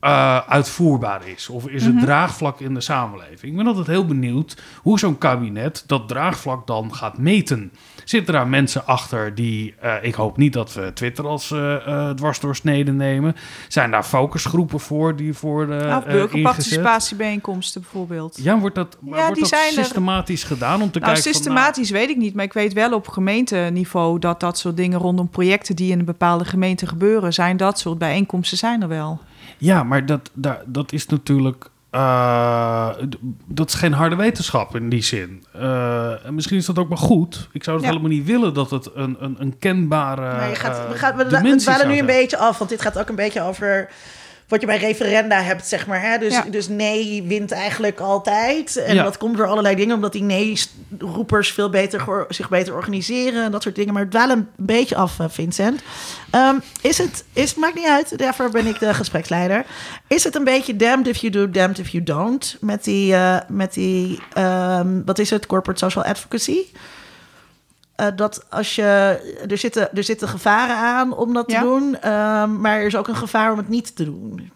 eh, 0.00 0.38
uitvoerbaar 0.48 1.28
is? 1.28 1.48
Of 1.48 1.68
is 1.68 1.84
het 1.84 1.94
Mhm. 1.94 2.04
draagvlak 2.04 2.60
in 2.60 2.74
de 2.74 2.80
samenleving? 2.80 3.42
Ik 3.42 3.56
ben 3.56 3.66
altijd 3.66 3.86
heel 3.86 4.06
benieuwd 4.06 4.56
hoe 4.82 4.98
zo'n 4.98 5.18
kabinet 5.18 5.84
dat 5.86 6.08
draagvlak 6.08 6.66
dan 6.66 6.94
gaat 6.94 7.18
meten. 7.18 7.72
Zitten 8.06 8.34
daar 8.34 8.48
mensen 8.48 8.86
achter 8.86 9.34
die, 9.34 9.74
eh, 9.80 9.94
ik 10.02 10.14
hoop 10.14 10.36
niet 10.36 10.52
dat 10.52 10.74
we 10.74 10.92
Twitter 10.94 11.26
als 11.26 11.50
eh, 11.50 12.10
dwarsdoorsnede 12.10 12.92
nemen. 12.92 13.36
Zijn 13.68 13.90
daar 13.90 14.02
focusgroepen 14.04 14.80
voor 14.80 15.16
die 15.16 15.34
voor 15.34 15.66
de 15.66 15.72
ingezet? 15.74 16.04
burgerparticipatiebijeenkomsten 16.04 17.80
bijvoorbeeld. 17.80 18.38
Ja, 18.42 18.58
wordt 18.58 18.74
dat, 18.74 18.96
Ja, 19.04 19.08
wordt 19.10 19.32
die 19.32 19.40
dat 19.40 19.48
zijn 19.48 19.76
er- 19.76 19.84
systematisch 19.84 20.44
gedaan 20.44 20.82
om 20.82 20.90
te 20.90 20.98
Nou, 20.98 21.12
kijken 21.12 21.22
van, 21.22 21.32
systematisch 21.32 21.90
weet 21.90 22.08
ik 22.10 22.16
niet, 22.16 22.34
maar 22.34 22.44
ik 22.44 22.52
weet 22.52 22.72
wel 22.72 22.92
op 22.92 23.08
gemeenteniveau 23.08 24.18
dat 24.18 24.40
dat 24.40 24.58
soort 24.58 24.76
dingen 24.76 24.98
rondom 24.98 25.28
projecten 25.28 25.76
die 25.76 25.90
in 25.92 25.98
een 25.98 26.04
bepaalde 26.04 26.44
gemeente 26.44 26.86
gebeuren, 26.86 27.32
zijn 27.32 27.56
dat 27.56 27.78
soort 27.78 27.98
bijeenkomsten 27.98 28.58
zijn 28.58 28.82
er 28.82 28.88
wel. 28.88 29.20
Ja, 29.58 29.82
maar 29.82 30.06
dat, 30.06 30.30
dat, 30.34 30.58
dat 30.66 30.92
is 30.92 31.06
natuurlijk. 31.06 31.70
Eh, 31.96 32.88
dat 33.46 33.68
is 33.68 33.74
geen 33.74 33.92
harde 33.92 34.16
wetenschap 34.16 34.76
in 34.76 34.88
die 34.88 35.02
zin. 35.02 35.44
Eh, 35.52 36.26
en 36.26 36.34
misschien 36.34 36.56
is 36.56 36.66
dat 36.66 36.78
ook 36.78 36.88
wel 36.88 36.96
goed. 36.98 37.48
Ik 37.52 37.64
zou 37.64 37.76
het 37.76 37.84
Ja. 37.86 37.92
helemaal 37.92 38.12
niet 38.16 38.26
willen 38.26 38.54
dat 38.54 38.70
het 38.70 38.90
een, 38.94 39.16
een, 39.20 39.36
een 39.38 39.58
kenbare. 39.58 40.20
Maar 40.20 40.48
je 40.48 40.54
gaat, 40.54 40.78
eh, 40.78 40.88
we, 40.90 40.96
gaan, 40.98 41.16
we, 41.16 41.24
we 41.42 41.58
zou 41.58 41.86
nu 41.86 41.98
een 41.98 42.06
beetje 42.06 42.36
af, 42.36 42.58
want 42.58 42.70
dit 42.70 42.82
gaat 42.82 42.98
ook 42.98 43.08
een 43.08 43.14
beetje 43.14 43.42
over 43.42 43.88
wat 44.48 44.60
je 44.60 44.66
bij 44.66 44.78
referenda 44.78 45.42
hebt, 45.42 45.66
zeg 45.66 45.86
maar. 45.86 46.02
Hè? 46.02 46.18
Dus, 46.18 46.32
Ja. 46.32 46.44
dus 46.50 46.68
nee 46.68 47.22
wint 47.22 47.52
eigenlijk 47.52 48.00
altijd. 48.00 48.76
En 48.76 48.94
Ja. 48.94 49.02
dat 49.02 49.18
komt 49.18 49.36
door 49.36 49.46
allerlei 49.46 49.74
dingen, 49.76 49.94
omdat 49.94 50.12
die 50.12 50.22
nee-roepers 50.22 51.52
veel 51.52 51.70
beter 51.70 52.24
zich 52.28 52.48
beter 52.48 52.74
organiseren 52.74 53.44
en 53.44 53.50
dat 53.50 53.62
soort 53.62 53.74
dingen. 53.74 53.92
Maar 53.92 54.02
het 54.02 54.10
dwalen 54.10 54.36
een 54.38 54.48
beetje 54.66 54.96
af, 54.96 55.18
eh, 55.18 55.26
Vincent. 55.28 55.80
Ehm, 56.30 56.56
is 56.80 56.98
het, 56.98 57.24
is, 57.32 57.54
maakt 57.54 57.74
niet 57.74 57.86
uit, 57.86 58.18
daarvoor 58.18 58.50
ben 58.50 58.66
ik 58.66 58.78
de 58.78 58.94
gespreksleider. 58.94 59.64
Is 60.06 60.24
het 60.24 60.34
een 60.34 60.44
beetje 60.44 60.76
damned 60.76 61.06
if 61.06 61.16
you 61.16 61.32
do, 61.32 61.50
damned 61.50 61.78
if 61.78 61.88
you 61.88 62.02
don't? 62.04 62.56
Met 62.60 62.84
die, 62.84 63.14
eh, 63.14 63.36
met 63.48 63.74
die 63.74 64.20
ehm, 64.32 65.02
wat 65.04 65.18
is 65.18 65.30
het, 65.30 65.46
corporate 65.46 65.84
social 65.84 66.04
advocacy? 66.04 66.58
Eh, 67.96 68.06
dat 68.16 68.46
als 68.50 68.74
je. 68.74 68.84
Er 69.48 69.58
zitten, 69.58 69.96
er 69.96 70.04
zitten 70.04 70.28
gevaren 70.28 70.76
aan 70.76 71.16
om 71.16 71.32
dat 71.32 71.50
Ja. 71.50 71.58
te 71.60 71.64
doen. 71.66 72.00
ehm, 72.00 72.60
maar 72.60 72.78
er 72.78 72.86
is 72.86 72.96
ook 72.96 73.08
een 73.08 73.16
gevaar 73.16 73.52
om 73.52 73.58
het 73.58 73.68
niet 73.68 73.96
te 73.96 74.04
doen. 74.04 74.50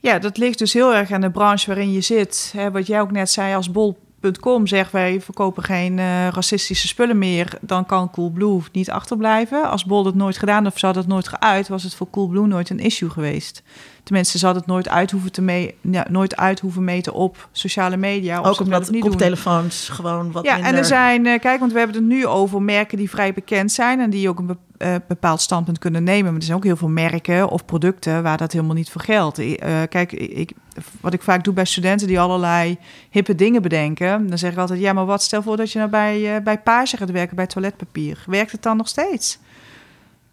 Ja, 0.00 0.18
dat 0.18 0.36
ligt 0.38 0.58
dus 0.58 0.72
heel 0.72 0.94
erg 0.94 1.10
aan 1.10 1.20
de 1.20 1.30
branche 1.30 1.66
waarin 1.66 1.92
je 1.92 2.00
zit. 2.00 2.52
Hè, 2.56 2.70
wat 2.70 2.86
jij 2.86 3.00
ook 3.00 3.10
net 3.10 3.30
zei, 3.30 3.54
als 3.54 3.70
bol.com 3.70 4.66
zegt 4.66 4.92
wij 4.92 5.20
verkopen 5.20 5.62
geen 5.62 5.98
eh, 5.98 6.28
racistische 6.28 6.86
spullen 6.88 7.18
meer, 7.18 7.58
dan 7.60 7.86
kan 7.86 8.10
Coolblue 8.10 8.60
niet 8.72 8.90
achterblijven. 8.90 9.70
Als 9.70 9.84
Bol 9.84 10.02
dat 10.02 10.14
nooit 10.14 10.38
gedaan 10.38 10.66
of 10.66 10.78
ze 10.78 10.84
hadden 10.84 11.02
het 11.04 11.12
nooit 11.12 11.28
geuit, 11.28 11.68
was 11.68 11.82
het 11.82 11.94
voor 11.94 12.10
Coolblue 12.10 12.46
nooit 12.46 12.70
een 12.70 12.78
issue 12.78 13.10
geweest. 13.10 13.62
Tenminste, 14.06 14.38
ze 14.38 14.44
hadden 14.44 14.62
het 14.62 14.72
nooit 14.72 14.88
uit 14.88 15.10
hoeven, 15.10 15.32
te 15.32 15.42
mee, 15.42 15.74
ja, 15.80 16.06
nooit 16.10 16.36
uit 16.36 16.60
hoeven 16.60 16.84
meten 16.84 17.12
op 17.12 17.48
sociale 17.52 17.96
media. 17.96 18.40
Of 18.40 18.46
ook 18.46 18.60
omdat 18.60 18.90
niet 18.90 19.02
doen. 19.02 19.10
koptelefoons 19.10 19.88
gewoon 19.88 20.32
wat 20.32 20.44
Ja, 20.44 20.54
minder... 20.54 20.72
en 20.72 20.78
er 20.78 20.84
zijn, 20.84 21.26
eh, 21.26 21.40
kijk, 21.40 21.60
want 21.60 21.72
we 21.72 21.78
hebben 21.78 21.96
het 21.96 22.06
nu 22.06 22.26
over 22.26 22.62
merken 22.62 22.98
die 22.98 23.10
vrij 23.10 23.32
bekend 23.32 23.72
zijn 23.72 24.00
en 24.00 24.10
die 24.10 24.28
ook 24.28 24.38
een 24.38 24.58
eh, 24.78 24.94
bepaald 25.08 25.40
standpunt 25.40 25.78
kunnen 25.78 26.02
nemen. 26.02 26.24
Maar 26.24 26.40
er 26.40 26.42
zijn 26.42 26.56
ook 26.56 26.64
heel 26.64 26.76
veel 26.76 26.88
merken 26.88 27.48
of 27.48 27.64
producten 27.64 28.22
waar 28.22 28.36
dat 28.36 28.52
helemaal 28.52 28.74
niet 28.74 28.90
voor 28.90 29.00
geldt. 29.00 29.38
Eh, 29.38 29.82
kijk, 29.88 30.12
ik, 30.12 30.52
wat 31.00 31.12
ik 31.12 31.22
vaak 31.22 31.44
doe 31.44 31.54
bij 31.54 31.64
studenten 31.64 32.06
die 32.06 32.20
allerlei 32.20 32.78
hippe 33.10 33.34
dingen 33.34 33.62
bedenken, 33.62 34.26
dan 34.28 34.38
zeg 34.38 34.52
ik 34.52 34.58
altijd: 34.58 34.80
ja, 34.80 34.92
maar 34.92 35.06
wat 35.06 35.22
stel 35.22 35.42
voor 35.42 35.56
dat 35.56 35.72
je 35.72 35.78
nou 35.78 35.90
bij, 35.90 36.42
bij 36.42 36.58
Page 36.58 36.96
gaat 36.96 37.10
werken 37.10 37.36
bij 37.36 37.46
toiletpapier? 37.46 38.24
Werkt 38.26 38.52
het 38.52 38.62
dan 38.62 38.76
nog 38.76 38.88
steeds? 38.88 39.38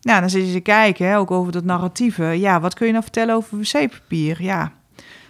Nou, 0.03 0.19
dan 0.19 0.29
zit 0.29 0.47
je 0.47 0.53
te 0.53 0.59
kijken, 0.59 1.07
hè, 1.07 1.17
ook 1.17 1.31
over 1.31 1.51
dat 1.51 1.63
narratieve. 1.63 2.23
Ja, 2.25 2.59
wat 2.59 2.73
kun 2.73 2.85
je 2.85 2.91
nou 2.91 3.03
vertellen 3.03 3.35
over 3.35 3.57
wc-papier? 3.57 4.41
Ja, 4.43 4.71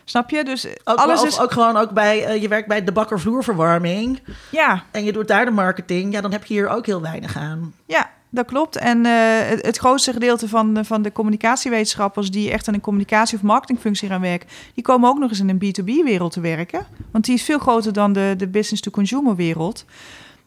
snap 0.06 0.30
je? 0.30 0.44
Dus 0.44 0.68
Ook, 0.84 0.98
alles 0.98 1.22
of 1.22 1.28
is. 1.28 1.40
ook 1.40 1.52
gewoon 1.52 1.78
ook 1.78 1.92
bij... 1.92 2.26
eh, 2.26 2.42
je 2.42 2.48
werkt 2.48 2.68
bij 2.68 2.84
de 2.84 2.92
bakker 2.92 3.20
vloerverwarming... 3.20 4.20
Ja, 4.52 4.84
en 4.92 5.04
je 5.04 5.12
doet 5.14 5.28
daar 5.28 5.46
de 5.46 5.52
marketing... 5.52 6.14
ja, 6.14 6.22
dan 6.22 6.32
heb 6.32 6.46
je 6.46 6.54
hier 6.54 6.68
ook 6.70 6.86
heel 6.86 7.02
weinig 7.02 7.38
aan. 7.38 7.74
Ja, 7.86 8.10
dat 8.30 8.46
klopt. 8.46 8.76
En 8.76 9.06
eh, 9.06 9.12
het, 9.50 9.66
het 9.66 9.78
grootste 9.78 10.14
gedeelte 10.14 10.48
van, 10.48 10.74
de- 10.74 10.84
van 10.84 11.02
de 11.02 11.12
communicatiewetenschappers 11.12 12.32
die 12.32 12.52
echt 12.52 12.68
in 12.68 12.74
een 12.74 12.82
communicatie- 12.82 13.38
of 13.38 13.44
marketingfunctie 13.44 14.10
gaan 14.10 14.22
werken, 14.22 14.50
die 14.74 14.84
komen 14.84 15.10
ook 15.10 15.20
nog 15.20 15.30
eens 15.30 15.40
in 15.40 15.50
een 15.50 15.64
B2B-wereld 15.74 16.32
te 16.32 16.40
werken. 16.42 16.86
Want 17.12 17.26
die 17.26 17.34
is 17.36 17.44
veel 17.44 17.60
groter 17.60 17.94
dan 17.94 18.14
de, 18.14 18.34
de 18.38 18.48
business-to-consumer 18.48 19.36
wereld. 19.36 19.86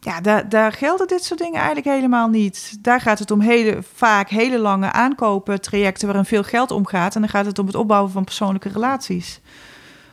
Ja, 0.06 0.20
daar, 0.20 0.48
daar 0.48 0.72
gelden 0.72 1.06
dit 1.06 1.24
soort 1.24 1.40
dingen 1.40 1.56
eigenlijk 1.56 1.86
helemaal 1.86 2.28
niet. 2.28 2.78
Daar 2.80 3.00
gaat 3.00 3.18
het 3.18 3.30
om 3.30 3.40
hele, 3.40 3.78
vaak 3.94 4.28
hele 4.28 4.58
lange 4.58 4.92
aankopen, 4.92 5.60
trajecten 5.60 6.06
waarin 6.06 6.24
veel 6.24 6.42
geld 6.42 6.70
omgaat. 6.70 7.14
En 7.14 7.20
dan 7.20 7.30
gaat 7.30 7.46
het 7.46 7.58
om 7.58 7.66
het 7.66 7.74
opbouwen 7.74 8.10
van 8.10 8.24
persoonlijke 8.24 8.68
relaties. 8.68 9.40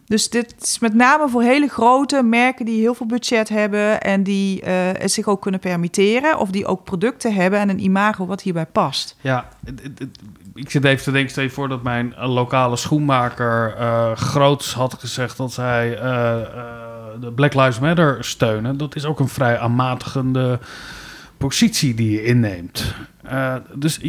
Dus 0.06 0.30
dit 0.30 0.56
is 0.61 0.80
met 0.80 0.94
name 0.94 1.30
voor 1.30 1.41
hele 1.41 1.68
grote 1.68 2.24
merken 2.24 2.65
die 2.65 2.80
heel 2.80 2.94
veel 2.94 3.06
budget 3.06 3.49
hebben 3.49 4.02
en 4.02 4.24
die 4.24 4.61
eh, 4.61 4.74
het 4.76 5.11
zich 5.11 5.28
ook 5.28 5.41
kunnen 5.41 5.60
permitteren. 5.60 6.38
Of 6.38 6.49
die 6.49 6.65
ook 6.65 6.84
producten 6.84 7.34
hebben 7.34 7.60
en 7.60 7.70
een 7.70 7.84
imago 7.84 8.26
wat 8.26 8.41
hierbij 8.41 8.65
past. 8.65 9.18
Ja, 9.22 9.48
ik 10.53 10.70
zit 10.70 10.84
even 10.84 11.03
te 11.03 11.11
denken, 11.11 11.32
stel 11.32 11.44
je 11.44 11.49
voor 11.49 11.68
dat 11.68 11.84
mijn 11.84 12.15
eh, 12.15 12.34
lokale 12.34 12.76
schoenmaker 12.76 13.76
eh, 13.78 14.11
groots 14.11 14.74
had 14.74 14.94
gezegd 14.94 15.38
dat 15.38 15.53
zij 15.53 15.98
eh, 15.98 16.41
eh, 16.41 16.93
de 17.19 17.31
Black 17.31 17.53
Lives 17.53 17.80
Matter 17.80 18.23
steunen. 18.23 18.77
Dat 18.77 18.95
is 18.95 19.06
ook 19.06 19.19
een 19.19 19.27
vrij 19.27 19.60
aanmatigende 19.60 20.60
positie 21.38 21.94
die 21.94 22.11
je 22.11 22.23
inneemt. 22.23 22.94
Eh, 23.23 23.56
dus 23.76 23.99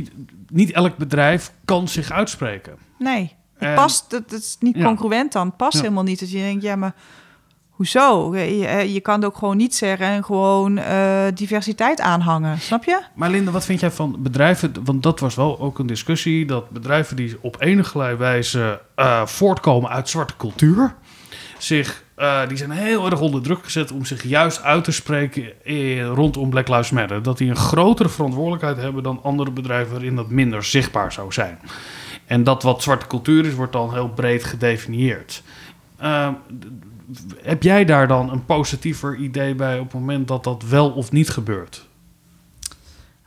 niet 0.48 0.72
elk 0.72 0.96
bedrijf 0.96 1.52
kan 1.64 1.88
zich 1.88 2.10
uitspreken. 2.10 2.74
Nee, 2.98 3.32
het 3.54 3.68
En- 3.68 3.74
past, 3.74 4.10
dat, 4.10 4.30
dat 4.30 4.40
is 4.40 4.56
niet 4.60 4.76
Ja. 4.76 4.84
congruent 4.84 5.32
dan. 5.32 5.46
Het 5.46 5.56
past 5.56 5.72
Ja. 5.76 5.80
helemaal 5.80 6.02
niet. 6.04 6.20
Dat 6.20 6.30
je 6.30 6.38
denkt, 6.38 6.62
ja, 6.62 6.76
maar 6.76 6.94
hoezo? 7.70 8.36
Je, 8.36 8.66
eh, 8.66 8.94
je 8.94 9.00
kan 9.00 9.14
het 9.14 9.24
ook 9.24 9.36
gewoon 9.36 9.56
niet 9.56 9.74
zeggen 9.74 10.06
en 10.06 10.24
gewoon 10.24 10.78
eh, 10.78 11.24
diversiteit 11.34 12.00
aanhangen. 12.00 12.58
Snap 12.60 12.84
je? 12.84 13.00
Maar 13.14 13.30
Linda, 13.30 13.50
wat 13.50 13.64
vind 13.64 13.80
jij 13.80 13.90
van 13.90 14.16
bedrijven? 14.18 14.72
Want 14.84 15.02
dat 15.02 15.20
was 15.20 15.34
wel 15.34 15.60
ook 15.60 15.78
een 15.78 15.86
discussie. 15.86 16.46
Dat 16.46 16.70
bedrijven 16.70 17.16
die 17.16 17.36
op 17.40 17.56
enige 17.60 18.16
wijze 18.16 18.80
eh, 18.94 19.26
voortkomen 19.26 19.90
uit 19.90 20.08
zwarte 20.08 20.36
cultuur. 20.36 20.94
Zich, 21.58 22.03
eh, 22.14 22.48
die 22.48 22.56
zijn 22.56 22.70
heel 22.70 23.10
erg 23.10 23.20
onder 23.20 23.42
druk 23.42 23.64
gezet 23.64 23.92
om 23.92 24.04
zich 24.04 24.22
juist 24.22 24.62
uit 24.62 24.84
te 24.84 24.92
spreken 24.92 25.64
eh, 25.64 26.06
rondom 26.06 26.50
Black 26.50 26.68
Lives 26.68 26.90
Matter. 26.90 27.22
Dat 27.22 27.38
die 27.38 27.50
een 27.50 27.56
grotere 27.56 28.08
verantwoordelijkheid 28.08 28.76
hebben 28.76 29.02
dan 29.02 29.20
andere 29.22 29.50
bedrijven 29.50 29.92
waarin 29.92 30.16
dat 30.16 30.28
minder 30.28 30.64
zichtbaar 30.64 31.12
zou 31.12 31.32
zijn. 31.32 31.58
En 32.26 32.44
dat 32.44 32.62
wat 32.62 32.82
zwarte 32.82 33.06
cultuur 33.06 33.46
is, 33.46 33.54
wordt 33.54 33.72
dan 33.72 33.92
heel 33.92 34.08
breed 34.08 34.44
gedefinieerd. 34.44 35.42
Eh, 35.96 36.28
heb 37.42 37.62
jij 37.62 37.84
daar 37.84 38.08
dan 38.08 38.30
een 38.30 38.44
positiever 38.44 39.16
idee 39.16 39.54
bij 39.54 39.78
op 39.78 39.84
het 39.84 40.00
moment 40.00 40.28
dat 40.28 40.44
dat 40.44 40.62
wel 40.62 40.90
of 40.90 41.12
niet 41.12 41.30
gebeurt? 41.30 41.86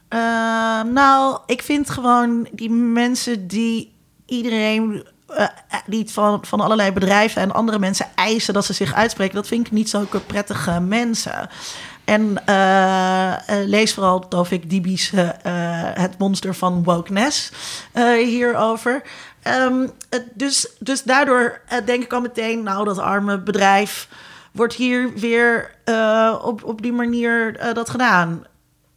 Ehm, 0.07 0.93
nou, 0.93 1.39
ik 1.45 1.61
vind 1.61 1.89
gewoon 1.89 2.47
die 2.51 2.69
mensen 2.69 3.47
die 3.47 3.91
iedereen, 4.25 5.07
eh, 5.27 5.47
die 5.85 6.09
van, 6.11 6.39
van 6.45 6.59
allerlei 6.61 6.91
bedrijven 6.91 7.41
en 7.41 7.51
andere 7.53 7.79
mensen 7.79 8.05
eisen 8.15 8.53
dat 8.53 8.65
ze 8.65 8.73
zich 8.73 8.93
uitspreken, 8.93 9.35
dat 9.35 9.47
vind 9.47 9.65
ik 9.65 9.71
niet 9.71 9.89
zulke 9.89 10.19
prettige 10.19 10.79
mensen. 10.79 11.49
En 12.05 12.45
eh, 12.45 13.33
lees 13.65 13.93
vooral 13.93 14.27
Tovik 14.27 14.69
Dibi's 14.69 15.11
eh, 15.13 15.29
Het 15.93 16.17
Monster 16.17 16.55
van 16.55 16.83
Wokeness 16.83 17.51
hierover. 18.17 19.01
Het- 20.09 20.27
dus, 20.33 20.67
dus 20.79 21.03
daardoor 21.03 21.61
denk 21.85 22.03
ik 22.03 22.13
al 22.13 22.21
meteen, 22.21 22.63
nou, 22.63 22.85
dat 22.85 22.97
arme 22.99 23.39
bedrijf 23.39 24.07
wordt 24.51 24.73
hier 24.73 25.13
weer 25.13 25.71
op, 26.43 26.63
op 26.63 26.81
die 26.81 26.93
manier 26.93 27.59
dat 27.73 27.89
gedaan. 27.89 28.43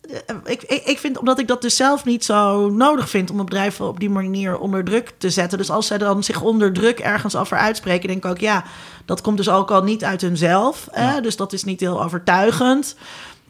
Eh, 0.00 0.36
ik, 0.44 0.62
ik, 0.62 0.82
ik 0.84 0.98
vind, 0.98 1.18
omdat 1.18 1.38
ik 1.38 1.48
dat 1.48 1.62
dus 1.62 1.76
zelf 1.76 2.04
niet 2.04 2.24
zo 2.24 2.70
nodig 2.70 3.08
vind 3.10 3.30
om 3.30 3.36
bedrijven 3.36 3.88
op 3.88 4.00
die 4.00 4.10
manier 4.10 4.58
onder 4.58 4.84
druk 4.84 5.12
te 5.18 5.30
zetten. 5.30 5.58
Dus 5.58 5.70
als 5.70 5.86
zij 5.86 5.98
dan 5.98 6.24
zich 6.24 6.40
onder 6.40 6.72
druk 6.72 6.98
ergens 6.98 7.36
over 7.36 7.56
uitspreken, 7.56 8.08
denk 8.08 8.24
ik 8.24 8.30
ook, 8.30 8.38
ja, 8.38 8.64
dat 9.04 9.20
komt 9.20 9.36
dus 9.36 9.48
ook 9.48 9.70
al 9.70 9.82
niet 9.82 10.04
uit 10.04 10.20
hunzelf. 10.20 10.88
Hè? 10.90 11.20
Dus 11.20 11.36
dat 11.36 11.52
is 11.52 11.64
niet 11.64 11.80
heel 11.80 12.02
overtuigend. 12.02 12.96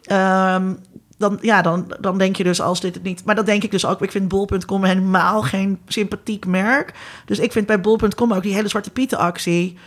Ehm, 0.03 0.73
dan, 1.19 1.39
ja, 1.41 1.63
dan, 1.63 1.95
dan 2.01 2.19
denk 2.19 2.37
je 2.37 2.45
dus 2.45 2.61
als 2.61 2.81
dit 2.81 2.95
het 2.95 3.03
niet. 3.03 3.25
Maar 3.25 3.35
dat 3.35 3.47
denk 3.47 3.65
ik 3.65 3.71
dus 3.71 3.87
ook. 3.87 4.03
Ik 4.03 4.11
vind 4.11 4.29
bol.com 4.29 4.85
helemaal 4.85 5.43
geen 5.43 5.79
sympathiek 5.87 6.47
merk. 6.47 6.95
Dus 7.25 7.39
ik 7.39 7.53
vind 7.53 7.67
bij 7.67 7.81
bol.com 7.81 8.33
ook 8.33 8.43
die 8.43 8.55
hele 8.55 8.69
Zwarte 8.69 8.91
Pieten 8.91 9.19
actie. 9.19 9.79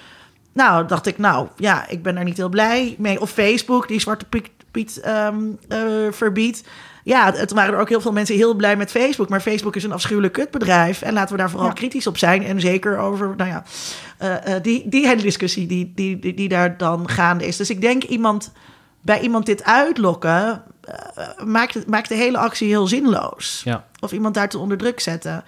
Nou, 0.54 0.88
dacht 0.88 1.06
ik, 1.06 1.18
nou 1.18 1.48
ja, 1.58 1.90
ik 1.90 2.04
ben 2.04 2.16
daar 2.16 2.24
niet 2.24 2.38
heel 2.38 2.50
blij 2.50 2.96
mee. 2.98 3.22
Of 3.22 3.30
Facebook, 3.30 3.88
die 3.88 4.00
Zwarte 4.00 4.26
Piet, 4.26 4.50
Piet 4.74 5.00
ehm, 5.00 5.36
eh, 5.68 5.80
verbiedt. 6.12 6.64
Ja, 7.04 7.34
het 7.34 7.52
waren 7.52 7.74
er 7.74 7.80
ook 7.80 7.90
heel 7.90 8.02
veel 8.02 8.12
mensen 8.12 8.36
heel 8.36 8.54
blij 8.54 8.76
met 8.76 8.92
Facebook. 8.92 9.30
Maar 9.30 9.42
Facebook 9.42 9.76
is 9.76 9.84
een 9.84 9.92
afschuwelijk 9.92 10.34
kutbedrijf. 10.34 11.02
En 11.02 11.14
laten 11.14 11.32
we 11.36 11.42
daar 11.42 11.50
vooral 11.50 11.68
Ja. 11.68 11.74
kritisch 11.74 12.08
op 12.08 12.18
zijn. 12.18 12.44
En 12.44 12.60
zeker 12.60 12.98
over, 12.98 13.34
nou 13.38 13.50
ja, 13.50 13.64
eh, 14.18 14.56
eh, 14.56 14.64
die, 14.64 14.90
die 14.90 15.08
hele 15.08 15.22
discussie 15.22 15.68
die, 15.68 15.92
die, 15.96 16.20
die, 16.20 16.34
die 16.34 16.50
daar 16.50 16.78
dan 16.78 17.10
gaande 17.10 17.48
is. 17.48 17.58
Dus 17.58 17.70
ik 17.70 17.82
denk 17.82 18.04
iemand 18.04 18.52
bij 19.02 19.20
iemand 19.20 19.46
dit 19.46 19.64
uitlokken, 19.64 20.64
maakt, 21.46 21.88
maakt 21.88 22.10
de 22.10 22.16
hele 22.16 22.38
actie 22.38 22.68
heel 22.68 22.88
zinloos. 22.88 23.62
Ja. 23.64 23.86
Of 24.00 24.12
iemand 24.12 24.34
daartoe 24.34 24.62
onder 24.62 24.78
druk 24.78 25.00
zetten. 25.00 25.44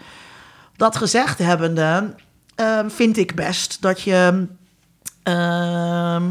Dat 0.76 0.95
gezegd 0.95 1.38
hebbende, 1.38 2.14
ehm, 2.56 2.89
vind 2.89 3.18
ik 3.18 3.35
best 3.35 3.81
dat 3.81 4.02
je 4.02 4.47
ehm, 5.23 6.23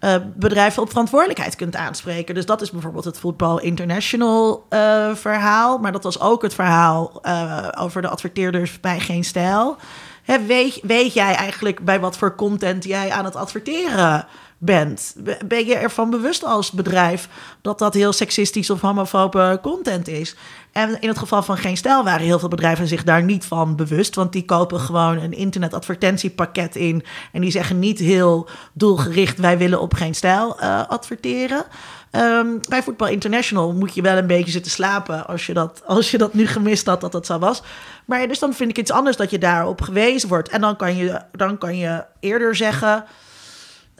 eh, 0.00 0.14
bedrijven 0.34 0.82
op 0.82 0.88
verantwoordelijkheid 0.88 1.56
kunt 1.56 1.76
aanspreken. 1.76 2.34
Dus 2.34 2.46
dat 2.46 2.62
is 2.62 2.70
bijvoorbeeld 2.70 3.04
het 3.04 3.18
Voetbal 3.18 3.60
International 3.60 4.66
eh, 4.68 5.14
verhaal. 5.14 5.78
Maar 5.78 5.92
dat 5.92 6.02
was 6.02 6.20
ook 6.20 6.42
het 6.42 6.54
verhaal 6.54 7.18
eh, 7.22 7.68
over 7.78 8.02
de 8.02 8.08
adverteerders 8.08 8.80
bij 8.80 9.00
Geen 9.00 9.24
Stijl. 9.24 9.76
Hè, 10.22 10.46
weet, 10.46 10.80
weet 10.82 11.12
jij 11.12 11.34
eigenlijk 11.34 11.84
bij 11.84 12.00
wat 12.00 12.16
voor 12.16 12.34
content 12.34 12.84
jij 12.84 13.10
aan 13.10 13.24
het 13.24 13.36
adverteren 13.36 14.26
bent? 14.62 15.14
Ben 15.46 15.66
je 15.66 15.74
ervan 15.74 16.10
bewust 16.10 16.44
als 16.44 16.70
bedrijf 16.70 17.28
dat 17.62 17.78
dat 17.78 17.94
heel 17.94 18.12
seksistisch 18.12 18.70
of 18.70 18.80
homofobe 18.80 19.58
content 19.62 20.08
is? 20.08 20.36
En 20.72 21.00
in 21.00 21.08
het 21.08 21.18
geval 21.18 21.42
van 21.42 21.56
Geen 21.56 21.76
Stijl 21.76 22.04
waren 22.04 22.26
heel 22.26 22.38
veel 22.38 22.48
bedrijven 22.48 22.86
zich 22.86 23.04
daar 23.04 23.22
niet 23.22 23.44
van 23.44 23.76
bewust. 23.76 24.14
Want 24.14 24.32
die 24.32 24.44
kopen 24.44 24.80
gewoon 24.80 25.18
een 25.18 25.32
internetadvertentiepakket 25.32 26.76
in. 26.76 27.04
En 27.32 27.40
die 27.40 27.50
zeggen 27.50 27.78
niet 27.78 27.98
heel 27.98 28.48
doelgericht: 28.72 29.38
wij 29.38 29.58
willen 29.58 29.80
op 29.80 29.94
Geen 29.94 30.14
Stijl 30.14 30.56
uh, 30.60 30.82
adverteren. 30.88 31.64
Um, 32.12 32.60
bij 32.68 32.82
Voetbal 32.82 33.08
International 33.08 33.72
moet 33.72 33.94
je 33.94 34.02
wel 34.02 34.16
een 34.16 34.26
beetje 34.26 34.50
zitten 34.50 34.72
slapen 34.72 35.26
als 35.26 35.46
je 35.46 35.52
dat, 35.52 35.82
als 35.86 36.10
je 36.10 36.18
dat 36.18 36.34
nu 36.34 36.46
gemist 36.46 36.86
had 36.86 37.00
dat 37.00 37.12
dat 37.12 37.26
zo 37.26 37.38
was. 37.38 37.62
Maar 38.04 38.28
dus 38.28 38.38
dan 38.38 38.54
vind 38.54 38.70
ik 38.70 38.78
iets 38.78 38.90
anders 38.90 39.16
dat 39.16 39.30
je 39.30 39.38
daarop 39.38 39.80
gewezen 39.80 40.28
wordt. 40.28 40.48
En 40.48 40.60
dan 40.60 40.76
kan 40.76 40.96
je, 40.96 41.20
dan 41.32 41.58
kan 41.58 41.76
je 41.76 42.04
eerder 42.20 42.56
zeggen. 42.56 43.04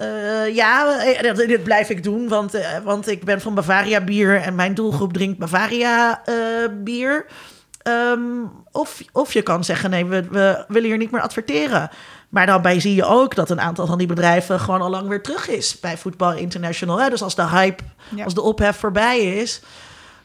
Uh, 0.01 0.55
ja, 0.55 0.99
dit 1.35 1.63
blijf 1.63 1.91
ik 1.91 2.03
doen, 2.03 2.29
want, 2.29 2.55
uh, 2.55 2.79
want 2.85 3.09
ik 3.09 3.25
ben 3.25 3.41
van 3.41 3.55
Bavaria 3.55 4.01
bier 4.01 4.41
en 4.41 4.55
mijn 4.55 4.75
doelgroep 4.75 5.13
drinkt 5.13 5.39
Bavaria 5.39 6.23
uh, 6.29 6.35
bier. 6.85 7.27
Um, 7.89 8.51
of, 8.73 9.03
of 9.13 9.33
je 9.33 9.43
kan 9.43 9.65
zeggen, 9.65 9.91
nee, 9.91 10.05
we, 10.05 10.23
we 10.31 10.65
willen 10.69 10.89
hier 10.89 10.99
niet 10.99 11.11
meer 11.11 11.21
adverteren. 11.21 11.91
Maar 12.29 12.47
daarbij 12.47 12.81
zie 12.81 12.95
je 12.95 13.05
ook 13.05 13.35
dat 13.35 13.51
een 13.51 13.61
aantal 13.61 13.87
van 13.87 13.99
die 13.99 14.07
bedrijven 14.07 14.61
gewoon 14.61 14.81
al 14.81 14.91
lang 14.91 15.09
weer 15.09 15.23
terug 15.23 15.49
is 15.49 15.81
bij 15.81 15.97
Voetbal 15.97 16.33
International. 16.33 17.01
Hè? 17.01 17.11
Dus 17.11 17.23
als 17.23 17.35
de 17.35 17.49
hype, 17.49 17.83
ja. 18.17 18.25
als 18.25 18.35
de 18.35 18.43
ophef 18.43 18.77
voorbij 18.77 19.21
is, 19.21 19.61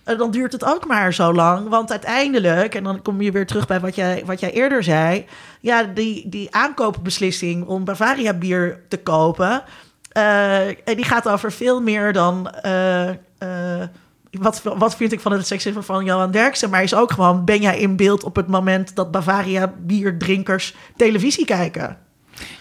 dan 0.05 0.31
duurt 0.31 0.51
het 0.51 0.65
ook 0.65 0.87
maar 0.87 1.13
zo 1.13 1.33
lang. 1.33 1.69
Want 1.69 1.91
uiteindelijk, 1.91 2.75
en 2.75 2.83
dan 2.83 3.01
kom 3.01 3.21
je 3.21 3.31
weer 3.31 3.45
terug 3.45 3.67
bij 3.67 3.79
wat 3.79 3.95
jij, 3.95 4.23
wat 4.25 4.39
jij 4.39 4.51
eerder 4.51 4.83
zei. 4.83 5.25
Ja, 5.59 5.83
die, 5.83 6.29
die 6.29 6.55
aankoopbeslissing 6.55 7.65
om 7.65 7.83
Bavaria 7.83 8.33
bier 8.33 8.81
te 8.87 8.97
kopen. 8.97 9.63
Uh, 10.17 10.59
die 10.85 11.05
gaat 11.05 11.27
over 11.27 11.51
veel 11.51 11.81
meer 11.81 12.13
dan. 12.13 12.53
Uh, 12.65 13.09
wat, 14.31 14.61
wat 14.63 14.95
vind 14.95 15.11
ik 15.11 15.19
van 15.19 15.31
het 15.31 15.47
seksisme 15.47 15.81
van 15.81 16.05
Johan 16.05 16.31
Derksen? 16.31 16.69
Maar 16.69 16.83
is 16.83 16.95
ook 16.95 17.11
gewoon: 17.11 17.45
ben 17.45 17.61
jij 17.61 17.79
in 17.79 17.95
beeld 17.95 18.23
op 18.23 18.35
het 18.35 18.47
moment 18.47 18.95
dat 18.95 19.11
Bavaria 19.11 19.73
bierdrinkers 19.77 20.75
televisie 20.95 21.45
kijken? 21.45 21.97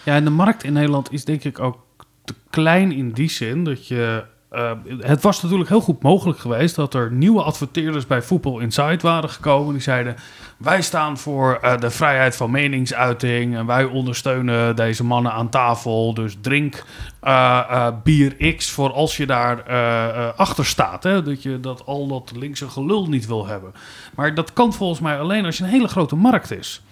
Ja, 0.03 0.15
en 0.15 0.23
de 0.23 0.29
markt 0.29 0.63
in 0.63 0.73
Nederland 0.73 1.11
is 1.11 1.25
denk 1.25 1.43
ik 1.43 1.59
ook 1.59 1.85
te 2.23 2.33
klein 2.49 2.91
in 2.91 3.11
die 3.11 3.29
zin 3.29 3.63
dat 3.63 3.87
je 3.87 4.23
uh, 4.55 4.71
het 4.99 5.21
was 5.21 5.41
natuurlijk 5.41 5.69
heel 5.69 5.81
goed 5.81 6.03
mogelijk 6.03 6.39
geweest 6.39 6.75
dat 6.75 6.93
er 6.93 7.11
nieuwe 7.11 7.41
adverteerders 7.41 8.07
bij 8.07 8.21
Voetbal 8.21 8.59
Inside 8.59 8.99
waren 9.01 9.29
gekomen. 9.29 9.73
Die 9.73 9.81
zeiden: 9.81 10.15
Wij 10.57 10.81
staan 10.81 11.17
voor 11.17 11.59
uh, 11.63 11.77
de 11.77 11.89
vrijheid 11.89 12.35
van 12.35 12.51
meningsuiting 12.51 13.55
en 13.55 13.65
wij 13.65 13.83
ondersteunen 13.83 14.75
deze 14.75 15.03
mannen 15.03 15.31
aan 15.31 15.49
tafel. 15.49 16.13
Dus 16.13 16.37
drink 16.41 16.83
uh, 17.23 17.87
bier 18.03 18.55
X 18.55 18.71
voor 18.71 18.93
als 18.93 19.17
je 19.17 19.25
daar 19.25 19.63
achter 20.35 20.65
staat. 20.65 21.03
Hè? 21.03 21.23
Dat 21.23 21.43
je 21.43 21.59
dat 21.59 21.85
al 21.85 22.07
dat 22.07 22.31
linkse 22.35 22.69
gelul 22.69 23.07
niet 23.07 23.25
wil 23.25 23.47
hebben. 23.47 23.73
Maar 24.15 24.33
dat 24.33 24.53
kan 24.53 24.73
volgens 24.73 24.99
mij 24.99 25.19
alleen 25.19 25.45
als 25.45 25.57
je 25.57 25.63
een 25.63 25.69
hele 25.69 25.87
grote 25.87 26.15
markt 26.15 26.51
is. 26.51 26.84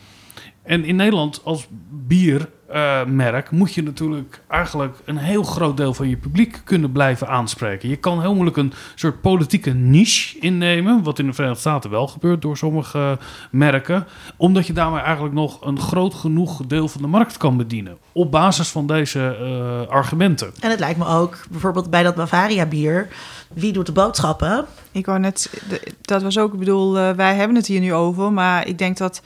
En 0.64 0.86
in 0.86 0.96
Nederland 0.96 1.42
als 1.44 1.68
biermerk 1.90 3.46
uh, 3.46 3.52
moet 3.52 3.74
je 3.74 3.84
natuurlijk 3.84 4.42
eigenlijk 4.48 4.96
een 5.06 5.18
heel 5.18 5.44
groot 5.44 5.78
deel 5.78 5.94
van 5.94 6.10
je 6.10 6.18
publiek 6.18 6.62
kunnen 6.64 6.92
blijven 6.92 7.28
aanspreken. 7.28 7.90
Je 7.90 7.96
kan 7.96 8.22
heel 8.22 8.34
moeilijk 8.34 8.58
een 8.58 8.74
soort 8.96 9.22
politieke 9.22 9.70
niche 9.70 10.40
innemen, 10.40 11.04
wat 11.04 11.20
in 11.20 11.26
de 11.26 11.34
Verenigde 11.34 11.62
Staten 11.62 11.90
wel 11.90 12.08
gebeurt 12.08 12.42
door 12.42 12.58
sommige 12.58 13.18
merken, 13.52 14.08
omdat 14.38 14.68
je 14.68 14.74
daarmee 14.74 15.02
eigenlijk 15.02 15.36
nog 15.36 15.66
een 15.66 15.80
groot 15.80 16.14
genoeg 16.14 16.66
deel 16.66 16.88
van 16.88 17.02
de 17.02 17.08
markt 17.08 17.38
kan 17.38 17.58
bedienen 17.58 17.98
op 18.12 18.32
basis 18.32 18.70
van 18.70 18.88
deze 18.88 19.38
uh, 19.42 19.92
argumenten. 19.92 20.52
En 20.60 20.70
het 20.70 20.80
lijkt 20.80 21.00
me 21.00 21.08
ook 21.08 21.38
bijvoorbeeld 21.50 21.90
bij 21.90 22.04
dat 22.04 22.16
Bavaria 22.16 22.66
bier, 22.66 23.08
wie 23.54 23.74
doet 23.74 23.86
de 23.86 23.92
boodschappen? 23.92 24.66
Ik 24.92 25.06
wou 25.06 25.20
net, 25.20 25.64
dat 26.02 26.22
was 26.22 26.38
ook, 26.38 26.54
ik 26.54 26.60
bedoel, 26.60 26.98
uh, 26.98 27.10
wij 27.12 27.36
hebben 27.36 27.56
het 27.56 27.68
hier 27.68 27.80
nu 27.80 27.94
over, 27.94 28.34
maar 28.34 28.68
ik 28.68 28.78
denk 28.78 28.98
dat 28.98 29.22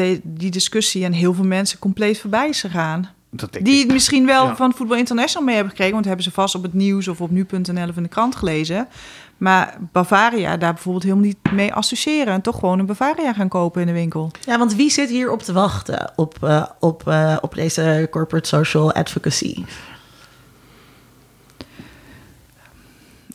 de, 0.00 0.20
die 0.22 0.50
discussie 0.50 1.04
en 1.04 1.12
heel 1.12 1.34
veel 1.34 1.44
mensen 1.44 1.78
compleet 1.78 2.20
voorbij 2.20 2.48
is 2.48 2.60
gegaan. 2.60 3.08
die 3.62 3.78
het 3.82 3.92
misschien 3.92 4.26
wel 4.26 4.46
ja. 4.46 4.56
van 4.56 4.74
Voetbal 4.74 4.96
International 4.96 5.44
mee 5.44 5.54
hebben 5.54 5.70
gekregen, 5.70 5.94
want 5.94 6.06
hebben 6.06 6.24
ze 6.24 6.30
vast 6.30 6.54
op 6.54 6.62
het 6.62 6.74
nieuws 6.74 7.08
of 7.08 7.20
op 7.20 7.30
nu.nl 7.30 7.88
of 7.88 7.96
in 7.96 8.02
de 8.02 8.08
krant 8.08 8.36
gelezen. 8.36 8.88
Maar 9.36 9.78
Bavaria 9.92 10.56
daar 10.56 10.72
bijvoorbeeld 10.72 11.04
helemaal 11.04 11.24
niet 11.24 11.52
mee 11.52 11.74
associëren 11.74 12.34
en 12.34 12.40
toch 12.40 12.58
gewoon 12.58 12.78
een 12.78 12.86
Bavaria 12.86 13.32
gaan 13.32 13.48
kopen 13.48 13.80
in 13.80 13.86
de 13.86 13.92
winkel. 13.92 14.30
Ja, 14.46 14.58
want 14.58 14.74
wie 14.74 14.90
zit 14.90 15.08
hier 15.08 15.30
op 15.30 15.42
te 15.42 15.52
wachten 15.52 16.12
op, 16.16 16.36
uh, 16.44 16.64
op, 16.80 17.02
uh, 17.08 17.36
op 17.40 17.54
deze 17.54 18.08
corporate 18.10 18.48
social 18.48 18.92
advocacy? 18.92 19.64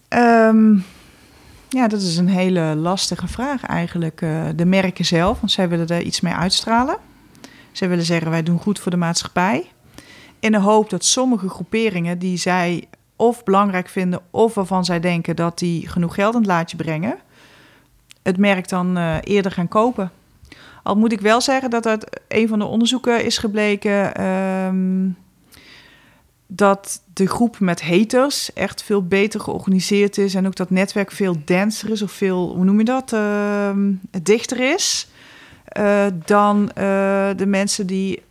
Um, 0.09 0.85
ja, 1.75 1.87
dat 1.87 2.01
is 2.01 2.17
een 2.17 2.27
hele 2.27 2.75
lastige 2.75 3.27
vraag 3.27 3.63
eigenlijk. 3.63 4.21
Uh, 4.21 4.43
de 4.55 4.65
merken 4.65 5.05
zelf, 5.05 5.39
want 5.39 5.51
zij 5.51 5.69
willen 5.69 5.87
er 5.87 6.01
iets 6.01 6.21
mee 6.21 6.33
uitstralen. 6.33 6.97
Zij 7.71 7.89
willen 7.89 8.05
zeggen, 8.05 8.31
wij 8.31 8.43
doen 8.43 8.59
goed 8.59 8.79
voor 8.79 8.91
de 8.91 8.97
maatschappij. 8.97 9.71
In 10.39 10.51
de 10.51 10.59
hoop 10.59 10.89
dat 10.89 11.05
sommige 11.05 11.49
groeperingen 11.49 12.19
die 12.19 12.37
zij 12.37 12.83
of 13.15 13.43
belangrijk 13.43 13.89
vinden... 13.89 14.19
of 14.31 14.53
waarvan 14.53 14.85
zij 14.85 14.99
denken 14.99 15.35
dat 15.35 15.59
die 15.59 15.87
genoeg 15.87 16.15
geld 16.15 16.33
aan 16.33 16.41
het 16.41 16.49
laatje 16.49 16.77
brengen... 16.77 17.17
het 18.23 18.37
merk 18.37 18.69
dan 18.69 18.97
uh, 18.97 19.15
eerder 19.21 19.51
gaan 19.51 19.67
kopen. 19.67 20.11
Al 20.83 20.95
moet 20.95 21.11
ik 21.11 21.21
wel 21.21 21.41
zeggen 21.41 21.69
dat 21.69 21.87
uit 21.87 22.19
een 22.27 22.47
van 22.47 22.59
de 22.59 22.65
onderzoeken 22.65 23.25
is 23.25 23.37
gebleken... 23.37 24.25
Um, 24.25 25.17
dat 26.55 27.01
de 27.13 27.27
groep 27.27 27.59
met 27.59 27.81
haters 27.81 28.53
echt 28.53 28.83
veel 28.83 29.07
beter 29.07 29.39
georganiseerd 29.39 30.17
is. 30.17 30.35
En 30.35 30.47
ook 30.47 30.55
dat 30.55 30.69
netwerk 30.69 31.11
veel 31.11 31.35
denser 31.45 31.89
is 31.89 32.01
of 32.01 32.11
veel, 32.11 32.53
hoe 32.55 32.65
noem 32.65 32.77
je 32.77 32.85
dat, 32.85 33.13
uh, 33.13 33.69
dichter 34.21 34.73
is. 34.73 35.07
Uh, 35.77 36.05
dan 36.25 36.61
uh, 36.61 36.73
de 37.35 37.45
mensen 37.45 37.87
die 37.87 38.23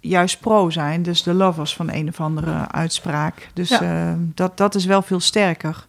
juist 0.00 0.40
pro 0.40 0.70
zijn. 0.70 1.02
Dus 1.02 1.22
de 1.22 1.34
lovers 1.34 1.74
van 1.74 1.92
een 1.92 2.08
of 2.08 2.20
andere 2.20 2.70
uitspraak. 2.70 3.48
Dus 3.54 3.68
ja. 3.68 4.16
dat, 4.18 4.56
dat 4.56 4.74
is 4.74 4.84
wel 4.84 5.02
veel 5.02 5.20
sterker. 5.20 5.86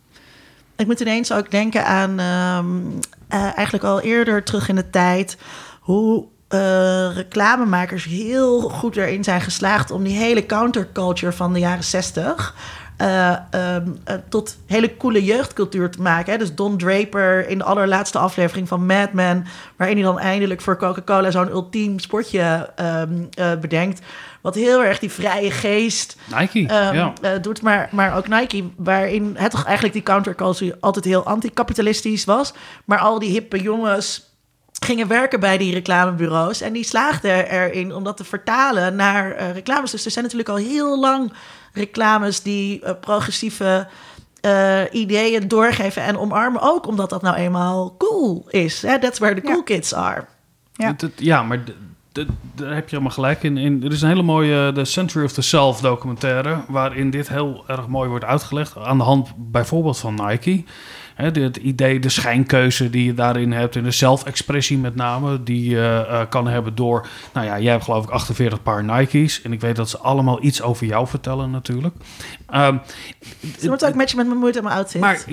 Ik 0.76 0.86
moet 0.86 1.00
ineens 1.00 1.32
ook 1.32 1.52
denken 1.52 1.86
aan 1.86 2.20
um, 2.20 3.00
eigenlijk 3.30 3.84
al 3.84 4.02
eerder 4.02 4.44
terug 4.44 4.70
in 4.70 4.76
de 4.76 4.90
tijd... 4.90 5.38
hoe 5.80 6.26
uh, 6.54 7.16
reclamemakers 7.16 8.06
heel 8.06 8.62
goed 8.62 8.96
erin 8.96 9.24
zijn 9.24 9.42
geslaagd 9.42 9.92
om 9.92 10.04
die 10.04 10.18
hele 10.18 10.46
counterculture 10.46 11.32
van 11.32 11.54
de 11.54 11.60
jaren 11.60 11.84
60 11.84 12.56
uh, 13.02 13.36
um, 13.76 13.98
uh, 14.10 14.16
tot 14.30 14.58
hele 14.66 14.98
coole 14.98 15.24
jeugdcultuur 15.24 15.90
te 15.90 16.02
maken. 16.02 16.32
Hè? 16.32 16.38
Dus 16.38 16.56
Don 16.56 16.78
Draper 16.78 17.50
in 17.50 17.58
de 17.58 17.64
allerlaatste 17.64 18.18
aflevering 18.18 18.68
van 18.68 18.86
Mad 18.86 19.14
Men, 19.14 19.46
waarin 19.76 19.96
hij 19.98 20.06
dan 20.06 20.20
eindelijk 20.20 20.62
voor 20.62 20.78
Coca-Cola 20.78 21.32
zo'n 21.32 21.50
ultiem 21.50 22.00
sportje 22.00 22.70
um, 22.80 23.30
bedenkt. 23.62 24.02
Wat 24.42 24.56
heel 24.56 24.84
erg 24.84 25.00
die 25.00 25.12
vrije 25.12 25.52
geest 25.52 26.18
Nike, 26.40 26.60
um, 26.60 26.96
ja. 26.96 27.38
doet, 27.42 27.62
maar, 27.62 27.90
maar 27.92 28.18
ook 28.18 28.28
Nike, 28.28 28.64
waarin 28.76 29.36
het 29.38 29.52
toch 29.52 29.66
eigenlijk 29.66 29.94
die 29.94 30.04
counterculture 30.04 30.78
altijd 30.80 31.06
heel 31.06 31.26
anticapitalistisch 31.26 32.26
was. 32.26 32.54
Maar 32.86 33.00
al 33.00 33.20
die 33.20 33.32
hippe 33.32 33.62
jongens 33.62 34.29
gingen 34.80 35.08
werken 35.08 35.40
bij 35.40 35.58
die 35.58 35.74
reclamebureaus. 35.74 36.62
En 36.62 36.74
die 36.74 36.84
slaagden 36.84 37.50
erin 37.50 37.94
om 37.94 38.04
dat 38.04 38.18
te 38.18 38.24
vertalen 38.24 38.96
naar 38.96 39.32
uh, 39.32 39.52
reclames. 39.52 39.92
Dus 39.92 40.06
er 40.06 40.12
zijn 40.12 40.24
natuurlijk 40.24 40.52
al 40.52 40.56
heel 40.56 41.00
lang 41.00 41.34
reclames 41.74 42.42
die 42.42 42.82
uh, 42.84 42.90
progressieve 43.00 43.88
uh, 44.42 44.82
ideeën 44.92 45.48
doorgeven 45.48 46.04
en 46.04 46.18
omarmen. 46.18 46.62
Ook 46.62 46.88
omdat 46.88 47.10
dat 47.10 47.22
nou 47.22 47.36
eenmaal 47.36 47.96
cool 47.98 48.46
is. 48.50 48.80
That's 48.80 49.20
where 49.20 49.36
the 49.36 49.42
cool 49.42 49.56
ja. 49.56 49.64
kids 49.64 49.94
are. 49.94 50.26
Ja, 50.74 50.96
ja 51.16 51.44
maar 51.44 51.60
daar 52.56 52.74
heb 52.74 52.84
je 52.84 52.96
helemaal 52.96 53.12
gelijk 53.12 53.44
in, 53.44 53.58
in. 53.58 53.84
Er 53.84 53.92
is 53.92 54.02
een 54.02 54.08
hele 54.08 54.22
mooie 54.22 54.72
The 54.72 54.84
Century 54.84 55.26
of 55.26 55.32
the 55.32 55.42
Self 55.42 55.80
documentaire... 55.80 56.58
waarin 56.68 57.10
dit 57.10 57.30
heel 57.30 57.64
erg 57.68 57.88
mooi 57.88 58.10
wordt 58.10 58.26
uitgelegd... 58.26 58.78
aan 58.78 58.98
de 58.98 59.04
hand 59.04 59.30
bijvoorbeeld 59.36 59.98
van 59.98 60.14
Nike... 60.14 60.64
Hè, 61.20 61.26
het 61.42 61.58
idee, 61.58 62.00
de 62.00 62.10
schijnkeuze 62.10 62.90
die 62.90 63.06
je 63.06 63.14
daarin 63.14 63.52
hebt 63.52 63.76
en 63.76 63.84
de 63.84 63.92
zelfexpressie 63.92 64.78
met 64.78 64.96
name, 64.96 65.44
die 65.44 65.70
je 65.70 66.06
eh, 66.10 66.22
kan 66.30 66.48
hebben 66.48 66.76
door, 66.76 67.08
nou 67.34 67.46
ja, 67.46 67.60
jij 67.60 67.72
hebt 67.72 67.84
geloof 67.84 68.04
ik 68.04 68.10
48 68.10 68.64
paar 68.64 68.84
Nike's 68.84 69.42
en 69.42 69.52
ik 69.52 69.62
weet 69.62 69.76
dat 69.76 69.90
ze 69.90 69.98
allemaal 69.98 70.44
iets 70.44 70.62
over 70.62 70.86
jou 70.86 71.08
vertellen 71.08 71.52
natuurlijk. 71.52 71.96
Ehm, 72.50 72.78
Het 73.52 73.68
wordt 73.68 73.86
ook 73.86 73.96
met 73.96 74.10
je 74.12 74.16
met 74.18 74.28
mijn 74.28 74.40
moeite 74.40 74.58
en 74.58 74.64
mijn 74.64 74.76
outfit. 74.76 75.02
maar 75.02 75.24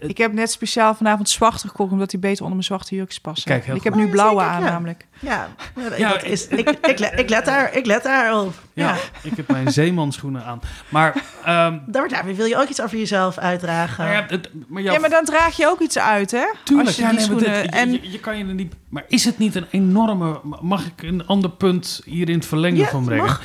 ik- 0.00 0.18
heb 0.18 0.32
net 0.32 0.50
speciaal 0.50 0.94
vanavond 0.94 1.28
zwarte 1.28 1.68
gekocht, 1.68 1.92
omdat 1.92 2.10
die 2.10 2.18
beter 2.20 2.36
onder 2.38 2.50
mijn 2.52 2.64
zwarte 2.64 2.94
jurkjes 2.94 3.20
passen. 3.20 3.50
Kijk, 3.50 3.64
heel 3.64 3.74
ik 3.74 3.84
heb 3.84 3.94
nu 3.94 4.04
Oh, 4.04 4.10
blauwe 4.10 4.40
aan 4.42 4.62
ja. 4.62 4.70
namelijk. 4.70 5.06
Ja, 5.24 5.48
ja, 5.76 5.96
Ja, 5.96 6.08
dat 6.12 6.22
is, 6.24 6.46
ik, 6.48 6.68
ik, 6.70 6.98
let, 6.98 7.18
ik, 7.18 7.28
let 7.28 7.44
daar, 7.44 7.74
ik 7.76 7.86
let 7.86 8.02
daarop. 8.02 8.54
ja, 8.72 8.88
Ja. 8.88 8.96
ik 9.22 9.36
heb 9.36 9.48
mijn 9.48 9.72
zeemanschoenen 9.72 10.44
aan. 10.44 10.60
Maar, 10.88 11.14
ehm, 11.44 11.78
Daar, 11.86 12.08
daar 12.08 12.24
wil 12.34 12.46
je 12.46 12.56
ook 12.56 12.68
iets 12.68 12.80
over 12.82 12.98
jezelf 12.98 13.38
uitdragen. 13.38 14.04
nou 14.04 14.16
ja, 14.16 14.24
het- 14.28 14.50
maar 14.68 14.82
jouw 14.82 14.92
Ja, 14.94 15.00
maar 15.00 15.10
dan 15.10 15.24
draag 15.24 15.56
je 15.56 15.66
ook 15.68 15.80
iets 15.80 15.98
uit, 15.98 16.30
hè? 16.30 16.44
Tuurlijk, 16.64 16.86
Als 16.88 16.96
je 16.96 17.02
ja, 17.02 17.08
die 17.08 17.18
nee, 17.18 17.28
maar 17.28 17.38
schoenen... 17.40 17.62
dit- 17.62 17.72
en 17.74 17.92
je, 17.92 18.10
je 18.10 18.20
kan 18.20 18.38
je 18.38 18.44
er 18.46 18.54
niet. 18.54 18.74
Maar 18.88 19.04
is 19.08 19.24
het 19.24 19.38
niet 19.38 19.54
een 19.54 19.66
enorme. 19.70 20.40
Mag 20.60 20.86
ik 20.86 21.02
een 21.02 21.26
ander 21.26 21.50
punt 21.50 22.00
hier 22.04 22.28
in 22.28 22.34
het 22.34 22.46
verlengen 22.46 22.78
Ja, 22.80 22.88
van 22.88 23.04
brengen? 23.04 23.24
mag. 23.24 23.42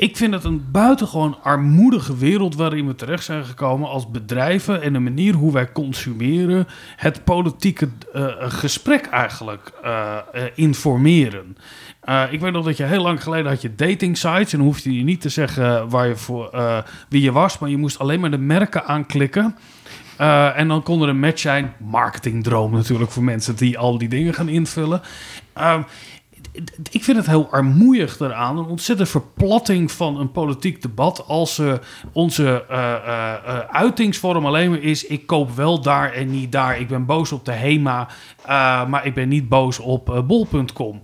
Ik 0.00 0.16
vind 0.16 0.34
het 0.34 0.44
een 0.44 0.70
buitengewoon 0.70 1.38
armoedige 1.42 2.16
wereld 2.16 2.54
waarin 2.54 2.86
we 2.86 2.94
terecht 2.94 3.24
zijn 3.24 3.44
gekomen 3.44 3.88
als 3.88 4.10
bedrijven 4.10 4.82
en 4.82 4.92
de 4.92 4.98
manier 4.98 5.34
hoe 5.34 5.52
wij 5.52 5.72
consumeren, 5.72 6.66
het 6.96 7.24
politieke 7.24 7.88
eh, 8.12 8.26
gesprek 8.38 9.06
eigenlijk 9.06 9.72
eh, 9.82 10.16
eh, 10.32 10.42
informeren. 10.54 11.56
Ik 12.30 12.40
weet 12.40 12.52
nog 12.52 12.64
dat 12.64 12.76
je 12.76 12.84
heel 12.84 13.02
lang 13.02 13.22
geleden 13.22 13.50
had 13.50 13.62
je 13.62 13.74
dating 13.74 14.16
sites 14.16 14.52
en 14.52 14.58
dan 14.58 14.66
hoefde 14.66 14.96
je 14.96 15.04
niet 15.04 15.20
te 15.20 15.28
zeggen 15.28 15.88
waar 15.88 16.08
je 16.08 16.16
voor, 16.16 16.50
wie 17.08 17.22
je 17.22 17.32
was, 17.32 17.58
maar 17.58 17.70
je 17.70 17.76
moest 17.76 17.98
alleen 17.98 18.20
maar 18.20 18.30
de 18.30 18.38
merken 18.38 18.84
aanklikken. 18.84 19.56
En 20.54 20.68
dan 20.68 20.82
kon 20.82 21.02
er 21.02 21.08
een 21.08 21.20
match 21.20 21.40
zijn. 21.40 21.72
Marketingdroom 21.78 22.72
natuurlijk 22.72 23.10
voor 23.10 23.24
mensen 23.24 23.56
die 23.56 23.78
al 23.78 23.98
die 23.98 24.08
dingen 24.08 24.34
gaan 24.34 24.48
invullen. 24.48 25.00
Ehm, 25.52 25.82
ik 26.90 27.04
vind 27.04 27.16
het 27.16 27.26
heel 27.26 27.48
armoeig 27.50 28.20
eraan. 28.20 28.58
Een 28.58 28.64
ontzettende 28.64 29.10
verplatting 29.10 29.92
van 29.92 30.20
een 30.20 30.30
politiek 30.30 30.82
debat. 30.82 31.26
Als 31.26 31.58
eh, 31.58 31.72
onze 32.12 32.64
eh, 32.68 33.58
uitingsvorm 33.58 34.46
alleen 34.46 34.70
maar 34.70 34.82
is: 34.82 35.06
ik 35.06 35.26
koop 35.26 35.50
wel 35.56 35.80
daar 35.80 36.12
en 36.12 36.30
niet 36.30 36.52
daar. 36.52 36.80
Ik 36.80 36.88
ben 36.88 37.06
boos 37.06 37.32
op 37.32 37.44
de 37.44 37.52
HEMA, 37.52 38.08
maar 38.86 39.06
ik 39.06 39.14
ben 39.14 39.28
niet 39.28 39.48
boos 39.48 39.78
op 39.78 40.24
bol.com. 40.26 41.00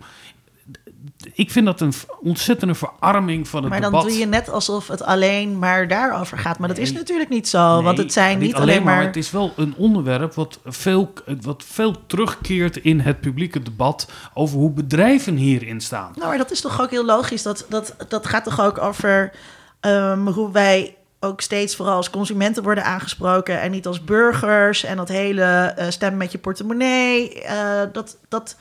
Ik 1.35 1.51
vind 1.51 1.67
dat 1.67 1.81
een 1.81 1.93
ontzettende 2.21 2.75
verarming 2.75 3.49
van 3.49 3.61
het 3.63 3.71
maar 3.71 3.81
dan 3.81 3.91
debat. 3.91 4.07
doe 4.09 4.19
je 4.19 4.27
net 4.27 4.49
alsof 4.51 4.89
het 4.89 5.03
alleen 5.03 5.59
maar 5.59 5.89
daarover 5.89 6.39
gaat. 6.39 6.59
Maar 6.59 6.69
dat 6.69 6.79
is 6.79 6.89
Nee. 6.91 6.99
natuurlijk 6.99 7.29
niet 7.31 7.49
zo. 7.49 7.83
want 7.83 7.99
het 7.99 8.13
zijn 8.13 8.39
niet, 8.39 8.55
alleen 8.55 8.83
maar... 8.83 9.03
Het 9.03 9.17
is 9.17 9.31
wel 9.31 9.53
een 9.57 9.75
onderwerp 9.77 10.35
wat 10.35 10.59
veel, 10.65 11.13
wat 11.41 11.65
veel 11.67 12.07
terugkeert 12.07 12.77
in 12.77 13.01
het 13.01 13.21
publieke 13.21 13.63
debat 13.63 14.09
over 14.35 14.59
hoe 14.59 14.71
bedrijven 14.71 15.37
hierin 15.37 15.81
staan. 15.81 16.13
Nou, 16.15 16.29
maar 16.29 16.39
dat 16.39 16.51
is 16.51 16.61
toch 16.61 16.81
ook 16.81 16.91
heel 16.91 17.05
logisch. 17.05 17.43
Dat, 17.43 17.67
dat, 17.69 17.95
dat 18.09 18.27
gaat 18.27 18.45
toch 18.45 18.61
ook 18.61 18.79
over 18.79 19.33
ehm, 19.81 20.27
hoe 20.27 20.51
wij 20.53 20.95
ook 21.21 21.41
steeds 21.41 21.77
vooral 21.77 21.97
als 21.97 22.11
consumenten 22.11 22.63
worden 22.63 22.85
aangesproken 22.85 23.61
en 23.61 23.71
niet 23.71 23.87
als 23.87 24.05
burgers. 24.05 24.85
En 24.85 24.97
dat 24.97 25.09
hele 25.09 25.43
eh, 25.43 25.91
stem 25.91 26.17
met 26.17 26.33
je 26.33 26.39
portemonnee, 26.39 27.43
eh, 27.43 27.81
dat, 27.93 28.17
dat, 28.29 28.57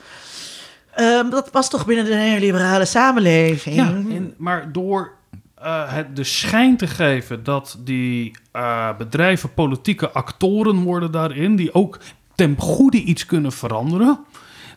ehm, 0.95 1.29
dat 1.29 1.49
was 1.51 1.69
toch 1.69 1.85
binnen 1.85 2.05
de 2.05 2.15
neoliberale 2.15 2.85
samenleving. 2.85 4.33
Maar 4.37 4.71
door 4.71 5.11
eh, 5.55 5.93
het 5.93 6.15
de 6.15 6.23
schijn 6.23 6.77
te 6.77 6.87
geven 6.87 7.43
dat 7.43 7.77
die 7.79 8.31
eh, 8.51 8.97
bedrijven 8.97 9.53
politieke 9.53 10.11
actoren 10.11 10.83
worden 10.83 11.11
daarin, 11.11 11.55
die 11.55 11.73
ook 11.73 11.99
ten 12.35 12.55
goede 12.57 12.97
iets 12.97 13.25
kunnen 13.25 13.51
veranderen. 13.51 14.25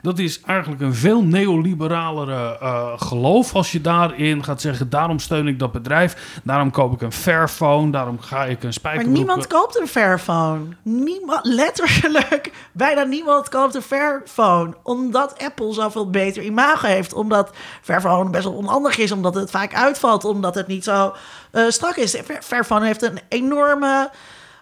Dat 0.03 0.19
is 0.19 0.41
eigenlijk 0.41 0.83
een 0.83 0.95
veel 0.95 1.23
neoliberalere 1.23 2.59
eh, 2.61 2.93
geloof. 2.97 3.55
Als 3.55 3.73
je 3.73 3.81
daarin 3.81 4.45
gaat 4.45 4.61
zeggen, 4.61 4.91
daarom 4.91 5.19
steun 5.19 5.47
ik 5.49 5.59
dat 5.59 5.73
bedrijf. 5.73 6.41
Daarom 6.45 6.70
koop 6.70 6.93
ik 6.93 7.01
een 7.03 7.12
Fairphone. 7.12 7.91
Daarom 7.91 8.20
ga 8.20 8.45
ik 8.45 8.57
een 8.57 8.59
Maar 8.62 8.73
spijkerbroek... 8.73 9.16
niemand 9.16 9.47
koopt 9.47 9.81
een 9.81 9.89
Fairphone. 9.89 10.61
Niemand, 10.83 11.41
letterlijk, 11.47 12.53
bijna 12.73 13.03
niemand 13.03 13.49
koopt 13.49 13.75
een 13.75 13.83
Fairphone. 13.83 14.75
Omdat 14.83 15.45
Apple 15.45 15.73
zoveel 15.73 16.11
beter 16.11 16.43
imago 16.43 16.87
heeft. 16.87 17.12
Omdat 17.12 17.51
Fairphone 17.83 18.31
best 18.31 18.45
wel 18.45 18.53
onhandig 18.53 18.99
is. 18.99 19.12
Omdat 19.12 19.35
het 19.35 19.51
vaak 19.51 19.75
uitvalt. 19.75 20.25
Omdat 20.25 20.55
het 20.55 20.66
niet 20.66 20.85
zo 20.85 21.15
eh, 21.51 21.65
strak 21.69 21.97
is. 21.97 22.16
Fair- 22.25 22.43
Fairphone 22.43 22.87
heeft 22.87 23.03
een 23.03 23.19
enorme 23.29 24.11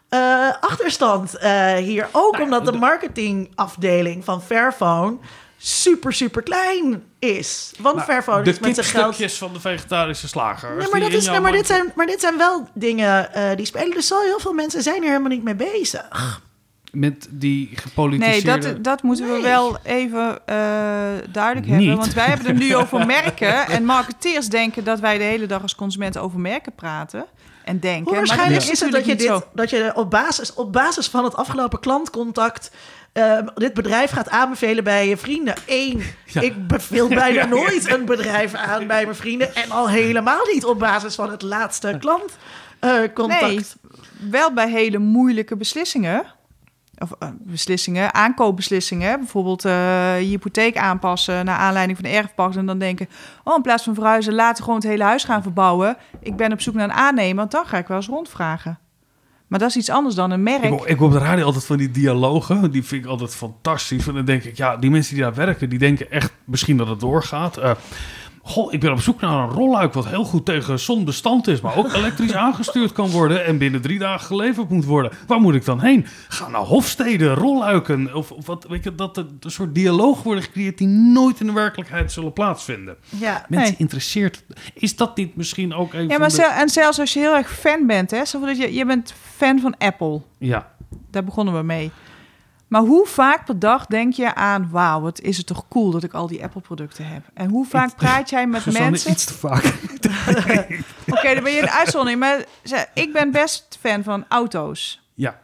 eh, 0.09 0.49
achterstand 0.61 1.37
eh, 1.37 1.75
hier. 1.75 2.09
Ook 2.13 2.33
Nou, 2.33 2.45
omdat 2.45 2.65
de 2.65 2.71
de- 2.73 2.79
marketingafdeling 2.79 4.25
van 4.25 4.43
Fairphone 4.43 5.17
super, 5.59 6.13
super 6.13 6.43
klein 6.43 7.03
is. 7.19 7.73
Want 7.81 7.95
Nou, 7.95 8.07
Fairphone 8.09 8.43
de 8.43 8.51
is 8.51 8.59
met 8.59 8.75
zijn 8.75 8.87
geld... 8.87 9.05
kipstukjes 9.05 9.39
van 9.39 9.53
de 9.53 9.61
vegetarische 9.61 10.29
slager. 10.29 10.77
Nee, 10.77 10.89
maar, 10.91 11.01
dat 11.01 11.13
is, 11.13 11.29
nee, 11.29 11.41
maar, 11.41 11.53
dit 11.53 11.67
zijn, 11.67 11.93
maar 11.95 12.07
dit 12.07 12.21
zijn 12.21 12.37
wel 12.37 12.69
dingen 12.75 13.35
eh, 13.35 13.57
die 13.57 13.67
spelen. 13.67 13.91
Dus 13.95 14.07
zo 14.07 14.21
heel 14.21 14.39
veel 14.41 14.53
mensen 14.53 14.83
zijn 14.83 15.03
er 15.03 15.09
helemaal 15.09 15.31
niet 15.31 15.43
mee 15.45 15.55
bezig. 15.55 16.41
Met 16.93 17.27
die 17.31 17.67
Nee, 17.67 17.77
gepolitiseerde... 17.77 18.73
dat, 18.73 18.85
dat 18.85 19.03
moeten 19.03 19.27
we 19.27 19.33
Nee. 19.33 19.43
wel 19.43 19.77
even 19.83 20.39
eh, 20.47 20.57
duidelijk 21.31 21.67
Niet. 21.67 21.75
hebben. 21.77 21.97
Want 21.97 22.13
wij 22.15 22.27
hebben 22.27 22.47
het 22.47 22.57
nu 22.59 22.77
over 22.77 23.07
merken. 23.17 23.67
En 23.69 23.85
marketeers 23.85 24.49
denken 24.49 24.85
dat 24.85 25.01
wij 25.01 25.19
de 25.19 25.25
hele 25.25 25.47
dag 25.47 25.63
als 25.63 25.75
consumenten 25.75 26.23
over 26.23 26.39
merken 26.41 26.73
praten. 26.75 27.27
En 27.67 27.81
denken. 27.81 28.05
Hoe 28.05 28.17
waarschijnlijk 28.17 28.65
is 28.65 28.81
het 28.81 28.93
dat 28.93 29.07
je, 29.07 29.17
dit, 29.17 29.41
dat 29.53 29.71
je 29.71 29.93
op, 29.95 30.11
basis, 30.11 30.55
op 30.55 30.73
basis 30.73 31.07
van 31.07 31.25
het 31.25 31.35
afgelopen 31.35 31.81
klantcontact... 31.81 32.71
eh, 33.13 33.39
dit 33.55 33.75
bedrijf 33.75 34.11
gaat 34.11 34.29
aanbevelen 34.29 34.85
bij 34.85 35.09
je 35.09 35.17
vrienden. 35.17 35.55
Eén, 35.67 36.03
Ja. 36.25 36.41
ik 36.41 36.67
beveel 36.67 37.09
bijna 37.09 37.25
Ja, 37.35 37.41
ja, 37.41 37.47
nooit 37.47 37.91
een 37.93 38.05
bedrijf 38.05 38.55
aan 38.55 38.87
bij 38.87 39.05
mijn 39.05 39.17
vrienden. 39.17 39.55
En 39.55 39.71
al 39.71 39.89
helemaal 39.89 40.47
niet 40.53 40.65
op 40.65 40.79
basis 40.79 41.15
van 41.15 41.31
het 41.31 41.43
laatste 41.43 41.97
klantcontact. 42.01 43.41
Nee, 43.41 44.31
wel 44.31 44.53
bij 44.53 44.71
hele 44.71 44.99
moeilijke 44.99 45.57
beslissingen. 45.57 46.25
Of 46.99 47.13
eh, 47.19 47.29
beslissingen, 47.41 48.15
aankoopbeslissingen. 48.15 49.19
Bijvoorbeeld 49.19 49.65
eh, 49.65 50.21
je 50.21 50.27
hypotheek 50.27 50.77
aanpassen 50.77 51.45
naar 51.45 51.59
aanleiding 51.59 51.99
van 51.99 52.11
de 52.11 52.17
erfpacht. 52.17 52.57
En 52.57 52.67
dan 52.67 52.79
denken, 52.79 53.09
oh 53.45 53.57
in 53.57 53.63
plaats 53.63 53.85
van 53.85 53.95
verhuizen, 53.95 54.35
laten 54.35 54.57
we 54.57 54.63
gewoon 54.63 54.79
het 54.79 54.89
hele 54.89 55.05
huis 55.05 55.25
gaan 55.25 55.43
verbouwen. 55.43 55.97
Ik 56.21 56.37
ben 56.37 56.53
op 56.53 56.61
zoek 56.61 56.75
naar 56.75 56.85
een 56.85 56.93
aannemer, 56.93 57.37
want 57.37 57.51
dan 57.51 57.67
ga 57.67 57.79
ik 57.79 57.87
wel 57.87 57.97
eens 57.97 58.07
rondvragen. 58.07 58.79
Maar 59.47 59.59
dat 59.59 59.69
is 59.69 59.77
iets 59.77 59.91
anders 59.91 60.15
dan 60.15 60.31
een 60.31 60.43
merk. 60.43 60.65
Ik 60.65 60.85
ik 60.85 61.01
op 61.01 61.13
de 61.13 61.19
radio 61.19 61.45
altijd 61.45 61.65
van 61.65 61.77
die 61.77 61.91
dialogen. 61.91 62.71
Die 62.71 62.85
vind 62.85 63.05
ik 63.05 63.11
altijd 63.11 63.35
fantastisch. 63.35 64.07
En 64.07 64.15
dan 64.15 64.25
denk 64.25 64.43
ik, 64.45 64.57
ja, 64.57 64.77
die 64.77 64.91
mensen 64.91 65.15
die 65.15 65.23
daar 65.23 65.35
werken, 65.35 65.69
die 65.69 65.79
denken 65.79 66.11
echt 66.11 66.33
misschien 66.45 66.77
dat 66.77 66.89
het 66.89 67.01
doorgaat. 67.01 67.57
Eh, 67.57 67.71
goh, 68.47 68.73
ik 68.73 68.81
ben 68.81 68.93
op 68.93 69.01
zoek 69.01 69.21
naar 69.21 69.43
een 69.43 69.51
rolluik 69.51 69.93
wat 69.93 70.07
heel 70.07 70.25
goed 70.25 70.45
tegen 70.45 70.79
zon 70.79 71.05
bestand 71.05 71.47
is, 71.49 71.61
maar 71.61 71.77
ook 71.77 71.93
elektrisch 71.93 72.35
aangestuurd 72.47 72.93
kan 72.93 73.11
worden 73.11 73.45
en 73.45 73.59
binnen 73.59 73.81
drie 73.81 73.99
dagen 73.99 74.27
geleverd 74.27 74.69
moet 74.69 74.85
worden. 74.85 75.13
Waar 75.27 75.41
moet 75.41 75.55
ik 75.55 75.65
dan 75.65 75.81
heen? 75.81 76.07
Ga 76.29 76.49
naar 76.49 76.61
Hofstede, 76.61 77.35
rolluiken. 77.35 78.15
Of, 78.15 78.31
of 78.33 78.47
wat, 78.47 78.67
weet 78.69 78.85
je, 78.85 78.95
dat 78.95 79.17
er 79.17 79.27
een 79.41 79.51
soort 79.51 79.75
dialoog 79.75 80.23
worden 80.23 80.43
gecreëerd 80.43 80.79
die 80.79 80.87
nooit 80.89 81.41
in 81.41 81.47
de 81.47 81.53
werkelijkheid 81.53 82.13
zullen 82.13 82.33
plaatsvinden. 82.33 82.97
Ja, 83.09 83.45
Mensen 83.49 83.71
Nee. 83.71 83.75
interesseert. 83.79 84.45
Is 84.75 84.97
dat 84.97 85.17
niet 85.17 85.37
misschien 85.37 85.75
ook 85.75 85.93
een 85.93 86.09
Ja, 86.09 86.19
maar 86.19 86.31
de... 86.31 86.43
en 86.43 86.69
zelfs 86.69 86.99
als 86.99 87.13
je 87.13 87.21
heel 87.21 87.35
erg 87.37 87.51
fan 87.51 87.87
bent, 87.87 88.11
hè, 88.11 88.19
je, 88.19 88.75
je 88.75 88.87
bent 88.87 89.15
fan 89.37 89.61
van 89.61 89.75
Apple. 89.79 90.21
Ja. 90.39 90.71
Daar 91.11 91.25
begonnen 91.25 91.55
we 91.55 91.63
mee. 91.63 91.91
Maar 92.69 92.81
hoe 92.81 93.07
vaak 93.07 93.45
per 93.45 93.59
dag 93.59 93.87
denk 93.87 94.13
je 94.13 94.35
aan... 94.35 94.69
wauw, 94.71 95.01
wat 95.01 95.21
is 95.21 95.37
het 95.37 95.47
toch 95.47 95.69
cool 95.69 95.91
dat 95.91 96.03
ik 96.03 96.13
al 96.13 96.27
die 96.27 96.43
Apple-producten 96.43 97.07
heb? 97.07 97.23
En 97.35 97.49
hoe 97.49 97.67
vaak 97.67 97.97
praat 97.97 98.31
jij 98.31 98.47
met 98.47 98.73
mensen... 98.79 99.11
iets 99.11 99.25
te 99.25 99.35
vaak. 99.35 99.65
Oké, 101.17 101.35
dan 101.35 101.43
ben 101.43 101.53
je 101.53 101.63
een 101.63 101.71
uitzondering. 101.71 102.21
Maar 102.21 102.45
ik 102.95 103.13
ben 103.13 103.31
best 103.31 103.79
fan 103.81 104.03
van 104.03 104.25
auto's. 104.29 105.03
Ja, 105.15 105.39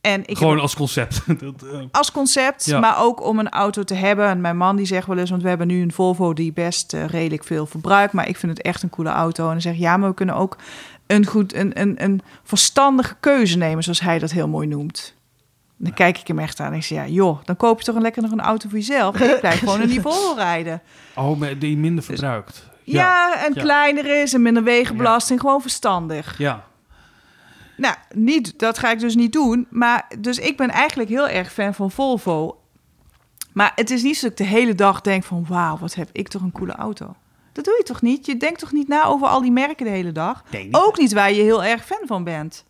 En 0.00 0.22
ik 0.26 0.36
gewoon 0.36 0.52
heb 0.52 0.62
als 0.62 0.74
concept. 0.74 1.40
Dat, 1.40 1.62
eh, 1.62 1.80
als 1.90 2.12
concept, 2.12 2.64
Ja. 2.64 2.80
maar 2.80 3.02
ook 3.02 3.22
om 3.22 3.38
een 3.38 3.48
auto 3.48 3.82
te 3.82 3.94
hebben. 3.94 4.26
En 4.28 4.40
mijn 4.40 4.56
man 4.56 4.76
die 4.76 4.86
zegt 4.86 5.06
wel 5.06 5.18
eens... 5.18 5.30
want 5.30 5.42
we 5.42 5.48
hebben 5.48 5.66
nu 5.66 5.82
een 5.82 5.92
Volvo 5.92 6.32
die 6.32 6.52
best 6.52 6.92
eh, 6.92 7.06
redelijk 7.06 7.44
veel 7.44 7.66
verbruikt... 7.66 8.12
maar 8.12 8.28
ik 8.28 8.36
vind 8.36 8.52
het 8.56 8.66
echt 8.66 8.82
een 8.82 8.90
coole 8.90 9.10
auto. 9.10 9.44
En 9.44 9.50
dan 9.52 9.60
zeg 9.60 9.76
ja, 9.76 9.96
maar 9.96 10.08
we 10.08 10.14
kunnen 10.14 10.34
ook 10.34 10.56
een, 11.06 11.26
goed, 11.26 11.54
een, 11.54 11.80
een, 11.80 12.02
een 12.04 12.20
verstandige 12.42 13.16
keuze 13.20 13.58
nemen... 13.58 13.82
zoals 13.82 14.00
hij 14.00 14.18
dat 14.18 14.30
heel 14.30 14.48
mooi 14.48 14.66
noemt. 14.66 15.14
Dan 15.76 15.94
kijk 15.94 16.18
ik 16.18 16.26
hem 16.26 16.38
echt 16.38 16.60
aan 16.60 16.72
en 16.72 16.78
ik 16.78 16.84
zeg, 16.84 16.98
ja, 16.98 17.06
joh, 17.06 17.38
dan 17.44 17.56
koop 17.56 17.78
je 17.78 17.84
toch 17.84 17.94
een 17.94 18.02
lekker 18.02 18.22
nog 18.22 18.30
een 18.30 18.40
auto 18.40 18.68
voor 18.68 18.78
jezelf. 18.78 19.20
Ik 19.20 19.40
blijf 19.40 19.58
gewoon 19.58 19.86
die 19.86 20.00
Volvo 20.06 20.34
rijden. 20.34 20.82
Oh, 21.14 21.38
maar 21.38 21.58
die 21.58 21.76
minder 21.76 22.04
verbruikt. 22.04 22.68
Ja, 22.84 23.44
en 23.44 23.54
ja. 23.54 23.60
kleiner 23.60 24.22
is 24.22 24.34
en 24.34 24.42
minder 24.42 24.62
wegenbelasting, 24.62 25.40
gewoon 25.40 25.60
verstandig. 25.60 26.38
Ja. 26.38 26.64
Nou, 27.76 27.94
niet, 28.14 28.58
dat 28.58 28.78
ga 28.78 28.90
ik 28.90 28.98
dus 29.00 29.14
niet 29.14 29.32
doen. 29.32 29.66
Maar 29.70 30.06
dus 30.18 30.38
ik 30.38 30.56
ben 30.56 30.70
eigenlijk 30.70 31.08
heel 31.08 31.28
erg 31.28 31.52
fan 31.52 31.74
van 31.74 31.90
Volvo. 31.90 32.58
Maar 33.52 33.72
het 33.74 33.90
is 33.90 34.02
niet 34.02 34.16
zo 34.16 34.28
dat 34.28 34.38
ik 34.40 34.46
de 34.46 34.52
hele 34.52 34.74
dag 34.74 35.00
denk 35.00 35.24
van... 35.24 35.46
wauw, 35.48 35.78
wat 35.78 35.94
heb 35.94 36.08
ik 36.12 36.28
toch 36.28 36.42
een 36.42 36.52
coole 36.52 36.72
auto. 36.72 37.14
Dat 37.52 37.64
doe 37.64 37.74
je 37.78 37.82
toch 37.82 38.02
niet? 38.02 38.26
Je 38.26 38.36
denkt 38.36 38.58
toch 38.58 38.72
niet 38.72 38.88
na 38.88 39.04
over 39.04 39.26
al 39.26 39.40
die 39.40 39.52
merken 39.52 39.84
de 39.84 39.92
hele 39.92 40.12
dag? 40.12 40.44
Nee, 40.50 40.64
niet. 40.64 40.74
Ook 40.74 40.98
niet 40.98 41.12
waar 41.12 41.32
je 41.32 41.42
heel 41.42 41.64
erg 41.64 41.84
fan 41.84 42.06
van 42.06 42.24
bent. 42.24 42.64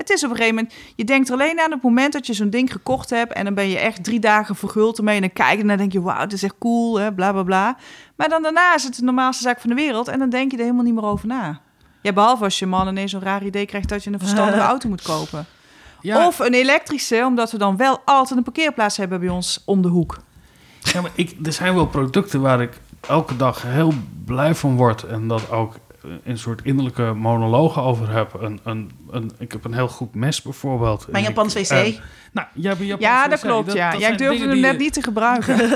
Het 0.00 0.10
is 0.10 0.24
op 0.24 0.30
een 0.30 0.36
gegeven 0.36 0.54
moment, 0.54 0.74
je 0.96 1.04
denkt 1.04 1.28
er 1.28 1.34
alleen 1.34 1.60
aan 1.60 1.70
het 1.70 1.82
moment 1.82 2.12
dat 2.12 2.26
je 2.26 2.32
zo'n 2.32 2.50
ding 2.50 2.72
gekocht 2.72 3.10
hebt 3.10 3.32
en 3.32 3.44
dan 3.44 3.54
ben 3.54 3.68
je 3.68 3.78
echt 3.78 4.04
drie 4.04 4.20
dagen 4.20 4.56
verguld 4.56 4.98
ermee 4.98 5.14
en 5.14 5.20
dan 5.20 5.32
kijk 5.32 5.54
je 5.54 5.60
en 5.60 5.66
dan 5.66 5.76
denk 5.76 5.92
je, 5.92 6.00
wauw, 6.00 6.20
het 6.20 6.32
is 6.32 6.42
echt 6.42 6.54
cool, 6.58 7.00
hè, 7.00 7.12
bla 7.12 7.32
bla 7.32 7.42
bla. 7.42 7.76
Maar 8.16 8.28
dan 8.28 8.42
daarna 8.42 8.74
is 8.74 8.82
het 8.82 8.96
de 8.96 9.02
normaalste 9.04 9.42
zaak 9.42 9.60
van 9.60 9.70
de 9.70 9.76
wereld 9.76 10.08
en 10.08 10.18
dan 10.18 10.30
denk 10.30 10.50
je 10.50 10.56
er 10.56 10.62
helemaal 10.62 10.84
niet 10.84 10.94
meer 10.94 11.04
over 11.04 11.26
na. 11.26 11.60
Ja, 12.02 12.12
behalve 12.12 12.44
als 12.44 12.58
je 12.58 12.66
man 12.66 12.88
ineens 12.88 13.10
zo'n 13.10 13.20
raar 13.20 13.44
idee 13.44 13.66
krijgt 13.66 13.88
dat 13.88 14.04
je 14.04 14.12
een 14.12 14.18
verstandige 14.18 14.60
auto 14.72 14.88
moet 14.88 15.02
kopen. 15.02 15.46
Ja, 16.00 16.26
Of 16.26 16.38
een 16.38 16.54
elektrische, 16.54 17.24
omdat 17.26 17.52
we 17.52 17.58
dan 17.58 17.76
wel 17.76 18.00
altijd 18.04 18.38
een 18.38 18.44
parkeerplaats 18.44 18.96
hebben 18.96 19.20
bij 19.20 19.28
ons 19.28 19.62
om 19.64 19.82
de 19.82 19.88
hoek. 19.88 20.18
ja, 20.80 21.00
maar 21.00 21.10
ik, 21.14 21.36
er 21.44 21.52
zijn 21.52 21.74
wel 21.74 21.86
producten 21.86 22.40
waar 22.40 22.62
ik 22.62 22.80
elke 23.08 23.36
dag 23.36 23.62
heel 23.62 23.92
blij 24.24 24.54
van 24.54 24.76
word. 24.76 25.02
En 25.02 25.28
dat 25.28 25.50
ook 25.50 25.74
een 26.24 26.38
soort 26.38 26.60
innerlijke 26.64 27.02
monologen 27.02 27.82
over 27.82 28.10
heb. 28.12 28.34
Een, 28.40 28.60
een, 28.64 28.90
een, 29.10 29.30
ik 29.38 29.52
heb 29.52 29.64
een 29.64 29.74
heel 29.74 29.88
goed 29.88 30.14
mes 30.14 30.42
bijvoorbeeld. 30.42 31.06
Mijn 31.10 31.24
Japans 31.24 31.54
wc. 31.54 31.60
eh, 31.68 31.78
nou, 32.32 32.46
jij 32.54 32.68
hebt 32.68 32.80
een 32.80 32.86
Japans 32.86 33.04
Ja, 33.06 33.28
dat 33.28 33.40
wc. 33.40 33.46
klopt. 33.48 33.72
ja, 33.72 33.92
ja 33.92 33.98
zijn 33.98 34.12
ik 34.12 34.18
durfde 34.18 34.48
hem 34.48 34.60
net 34.60 34.72
je- 34.72 34.78
niet 34.78 34.92
te 34.92 35.02
gebruiken. 35.02 35.54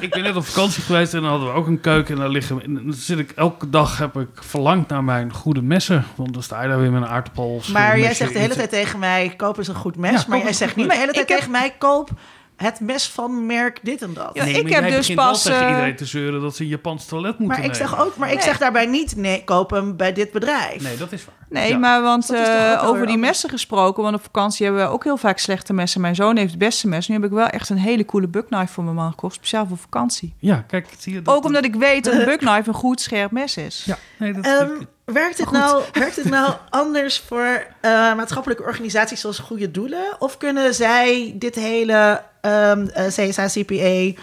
Ik 0.00 0.10
ben 0.10 0.22
net 0.22 0.36
op 0.36 0.44
vakantie 0.46 0.82
geweest 0.82 1.14
en 1.14 1.20
dan 1.20 1.30
hadden 1.30 1.48
we 1.48 1.54
ook 1.54 1.66
een 1.66 1.80
keuken. 1.80 2.14
En 2.14 2.20
daar 2.20 2.28
liggen 2.30 2.62
en 2.62 2.74
dan 2.74 2.92
zit 2.92 3.18
ik 3.18 3.30
elke 3.30 3.70
dag 3.70 3.98
heb 3.98 4.16
ik 4.16 4.28
verlangd 4.34 4.88
naar 4.88 5.04
mijn 5.04 5.32
goede 5.32 5.62
messen. 5.62 6.04
Want 6.14 6.32
dan 6.32 6.42
sta 6.42 6.62
je 6.62 6.68
daar 6.68 6.80
weer 6.80 6.92
met 6.92 7.02
een 7.02 7.08
aardappel. 7.08 7.60
Maar 7.72 7.98
jij 7.98 8.14
zegt 8.14 8.32
de 8.32 8.38
hele 8.38 8.54
tijd 8.54 8.70
tegen 8.70 8.98
mij, 8.98 9.34
koop 9.36 9.58
eens 9.58 9.68
een 9.68 9.74
goed 9.74 9.96
mes. 9.96 10.20
Ja, 10.20 10.24
maar 10.28 10.38
jij 10.38 10.52
zegt 10.52 10.76
niet 10.76 10.88
de 10.90 10.96
hele 10.96 11.12
tijd 11.12 11.22
Ik 11.22 11.28
heb- 11.28 11.36
tegen 11.38 11.52
mij, 11.52 11.74
koop 11.78 12.10
het 12.56 12.80
mes 12.80 13.08
van 13.08 13.46
merk 13.46 13.78
dit 13.82 14.02
en 14.02 14.14
dat. 14.14 14.30
Ja, 14.32 14.44
Nee, 14.44 14.54
ik 14.54 14.68
heb 14.68 14.82
jij 14.82 14.96
dus 14.96 15.14
pas, 15.14 15.42
tegen 15.42 15.60
eh, 15.60 15.68
iedereen 15.68 15.96
te 15.96 16.04
zeuren 16.04 16.40
dat 16.40 16.56
ze 16.56 16.62
een 16.62 16.68
Japans 16.68 17.06
toilet 17.06 17.38
moeten 17.38 17.58
maar 17.60 17.68
ik 17.68 17.74
zeg 17.74 18.00
ook, 18.00 18.16
maar 18.16 18.32
ik 18.32 18.40
zeg 18.40 18.58
daarbij 18.58 18.86
niet, 18.86 19.16
nee, 19.16 19.44
koop 19.44 19.70
hem 19.70 19.96
bij 19.96 20.12
dit 20.12 20.30
bedrijf. 20.32 20.82
Nee, 20.82 20.96
dat 20.96 21.12
is 21.12 21.24
waar. 21.24 21.34
Nee, 21.48 21.68
Ja. 21.68 21.78
maar 21.78 22.02
want 22.02 22.30
eh, 22.30 22.82
over 22.86 23.06
die 23.06 23.16
messen 23.18 23.50
gesproken, 23.50 24.02
want 24.02 24.14
op 24.14 24.22
vakantie 24.22 24.64
hebben 24.66 24.82
we 24.84 24.90
ook 24.90 25.04
heel 25.04 25.16
vaak 25.16 25.38
slechte 25.38 25.72
messen. 25.72 26.00
Mijn 26.00 26.14
zoon 26.14 26.36
heeft 26.36 26.50
het 26.50 26.58
beste 26.58 26.88
mes. 26.88 27.08
Nu 27.08 27.14
heb 27.14 27.24
ik 27.24 27.30
wel 27.30 27.46
echt 27.46 27.68
een 27.68 27.78
hele 27.78 28.04
coole 28.04 28.28
buckknife 28.28 28.72
voor 28.72 28.84
mijn 28.84 28.96
man 28.96 29.10
gekocht, 29.10 29.34
speciaal 29.34 29.66
voor 29.66 29.76
vakantie. 29.76 30.34
Ja, 30.38 30.64
kijk, 30.68 30.86
zie 30.98 31.12
je 31.14 31.22
dat? 31.22 31.34
Ook 31.34 31.44
omdat 31.44 31.64
ik 31.64 31.74
weet 31.74 32.04
dat 32.04 32.14
een 32.14 32.24
buckknife 32.34 32.68
een 32.68 32.74
goed 32.74 33.00
scherp 33.00 33.30
mes 33.30 33.56
is. 33.56 33.82
Ja, 33.86 33.98
nee, 34.18 34.32
dat 34.32 34.44
Ehm, 34.44 34.70
werkt, 35.04 35.42
goed. 35.42 35.58
nou, 35.58 35.82
werkt 35.92 36.14
dit 36.14 36.28
nou 36.30 36.52
anders 36.70 37.18
voor 37.18 37.66
eh, 37.80 37.90
maatschappelijke 38.14 38.62
organisaties 38.62 39.20
zoals 39.20 39.38
Goede 39.38 39.70
Doelen? 39.70 40.04
Of 40.18 40.36
kunnen 40.36 40.74
zij 40.74 41.32
dit 41.36 41.54
hele 41.54 42.22
ehm 42.46 42.86
eh, 42.86 43.06
CSA-CPA 43.06 44.20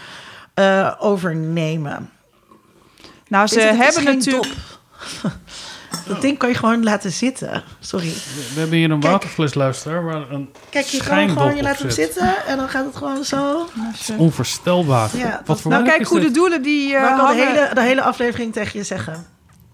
eh, 0.54 0.94
overnemen? 1.00 2.10
Nou, 3.28 3.48
ze 3.48 3.60
hebben 3.60 4.04
natuurlijk... 4.04 4.54
Dat 6.08 6.22
ding 6.22 6.38
kan 6.38 6.50
je 6.50 6.56
gewoon 6.56 6.84
laten 6.84 7.12
zitten. 7.12 7.64
Sorry. 7.80 8.14
We 8.54 8.60
hebben 8.60 8.78
hier 8.78 8.91
een 8.91 9.02
waterflesluisteraar 9.02 10.04
waar 10.04 10.32
een 10.32 10.50
Kijk, 10.70 10.86
je 10.86 11.04
kan 11.04 11.30
gewoon, 11.30 11.56
je 11.56 11.62
laat 11.62 11.80
hem 11.80 11.90
zit. 11.90 12.14
zitten 12.14 12.45
en 12.48 12.58
dan 12.58 12.70
gaat 12.70 12.86
het 12.86 12.95
gewoon 12.95 13.24
zo. 13.24 13.68
Onvoorstelbaar. 14.18 15.10
Ja, 15.18 15.41
Wat 15.45 15.62
voor 15.62 15.72
Nou, 15.72 15.84
kijk, 15.84 16.08
goede 16.08 16.32
doelen 16.32 16.62
die 16.62 16.95
eh, 16.95 17.02
maar 17.02 17.12
ik 17.12 17.18
kan 17.18 17.36
de 17.36 17.44
hele, 17.44 17.70
de 17.74 17.82
hele 17.82 18.02
aflevering 18.02 18.54
tegen 18.54 18.80
je 18.80 18.86
zeggen. 18.86 19.26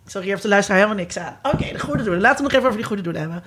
Sorry, 0.05 0.25
je 0.25 0.31
hebt 0.31 0.43
de 0.43 0.49
luisteraar 0.49 0.79
helemaal 0.79 1.01
niks 1.01 1.17
aan. 1.17 1.37
Oké, 1.43 1.71
de 1.71 1.79
goede 1.79 2.03
doelen. 2.03 2.21
Laten 2.21 2.37
we 2.37 2.43
nog 2.43 2.51
even 2.51 2.65
over 2.65 2.77
die 2.77 2.87
goede 2.87 3.01
doelen 3.01 3.21
hebben. 3.21 3.43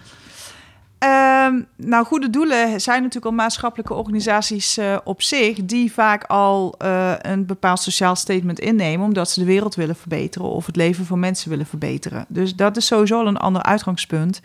Ehm, 1.03 1.63
nou, 1.77 2.05
goede 2.05 2.31
doelen 2.31 2.81
zijn 2.81 2.99
natuurlijk 2.99 3.27
al 3.27 3.33
maatschappelijke 3.33 3.95
organisaties 3.95 4.77
eh, 4.79 4.97
op 5.05 5.23
zich, 5.23 5.65
die 5.65 5.93
vaak 5.93 6.25
al 6.25 6.75
eh, 6.79 7.13
een 7.19 7.47
bepaald 7.47 7.81
sociaal 7.81 8.17
statement 8.17 8.61
innemen, 8.61 9.07
omdat 9.07 9.31
ze 9.31 9.41
de 9.41 9.47
wereld 9.47 9.75
willen 9.75 9.97
verbeteren 9.97 10.49
of 10.49 10.67
het 10.67 10.77
leven 10.77 11.05
van 11.07 11.19
mensen 11.21 11.51
willen 11.51 11.67
verbeteren. 11.67 12.25
Dus 12.29 12.55
dat 12.57 12.77
is 12.77 12.87
sowieso 12.87 13.19
al 13.19 13.27
een 13.27 13.37
ander 13.37 13.63
uitgangspunt. 13.63 14.41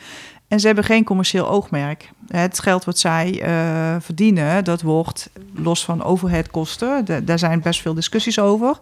En 0.48 0.60
ze 0.60 0.66
hebben 0.66 0.84
geen 0.84 1.04
commercieel 1.04 1.48
oogmerk. 1.50 2.10
Het 2.28 2.60
geld 2.60 2.86
wat 2.86 3.00
zij 3.00 3.42
eh, 3.42 3.96
verdienen, 4.00 4.64
dat 4.64 4.82
wordt 4.82 5.30
los 5.54 5.86
van 5.86 6.04
overheadkosten, 6.04 7.06
da- 7.06 7.20
daar 7.20 7.40
zijn 7.40 7.62
best 7.62 7.82
veel 7.82 7.94
discussies 7.94 8.40
over. 8.40 8.80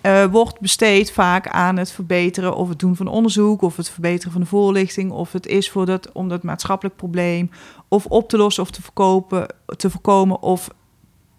Eh, 0.00 0.24
wordt 0.24 0.60
besteed 0.60 1.12
vaak 1.12 1.48
aan 1.48 1.76
het 1.76 1.90
verbeteren 1.90 2.56
of 2.56 2.68
het 2.68 2.78
doen 2.78 2.96
van 2.96 3.06
onderzoek, 3.06 3.62
of 3.62 3.76
het 3.76 3.90
verbeteren 3.90 4.32
van 4.32 4.40
de 4.40 4.46
voorlichting, 4.46 5.10
of 5.10 5.32
het 5.32 5.46
is 5.46 5.70
voor 5.70 5.86
dat, 5.86 6.12
om 6.12 6.28
dat 6.28 6.42
maatschappelijk 6.42 6.96
probleem 6.96 7.50
of 7.88 8.06
op 8.06 8.28
te 8.28 8.36
lossen 8.36 8.62
of 8.62 8.70
te, 8.70 8.82
verkopen, 8.82 9.46
te 9.76 9.90
voorkomen 9.90 10.42
of 10.42 10.68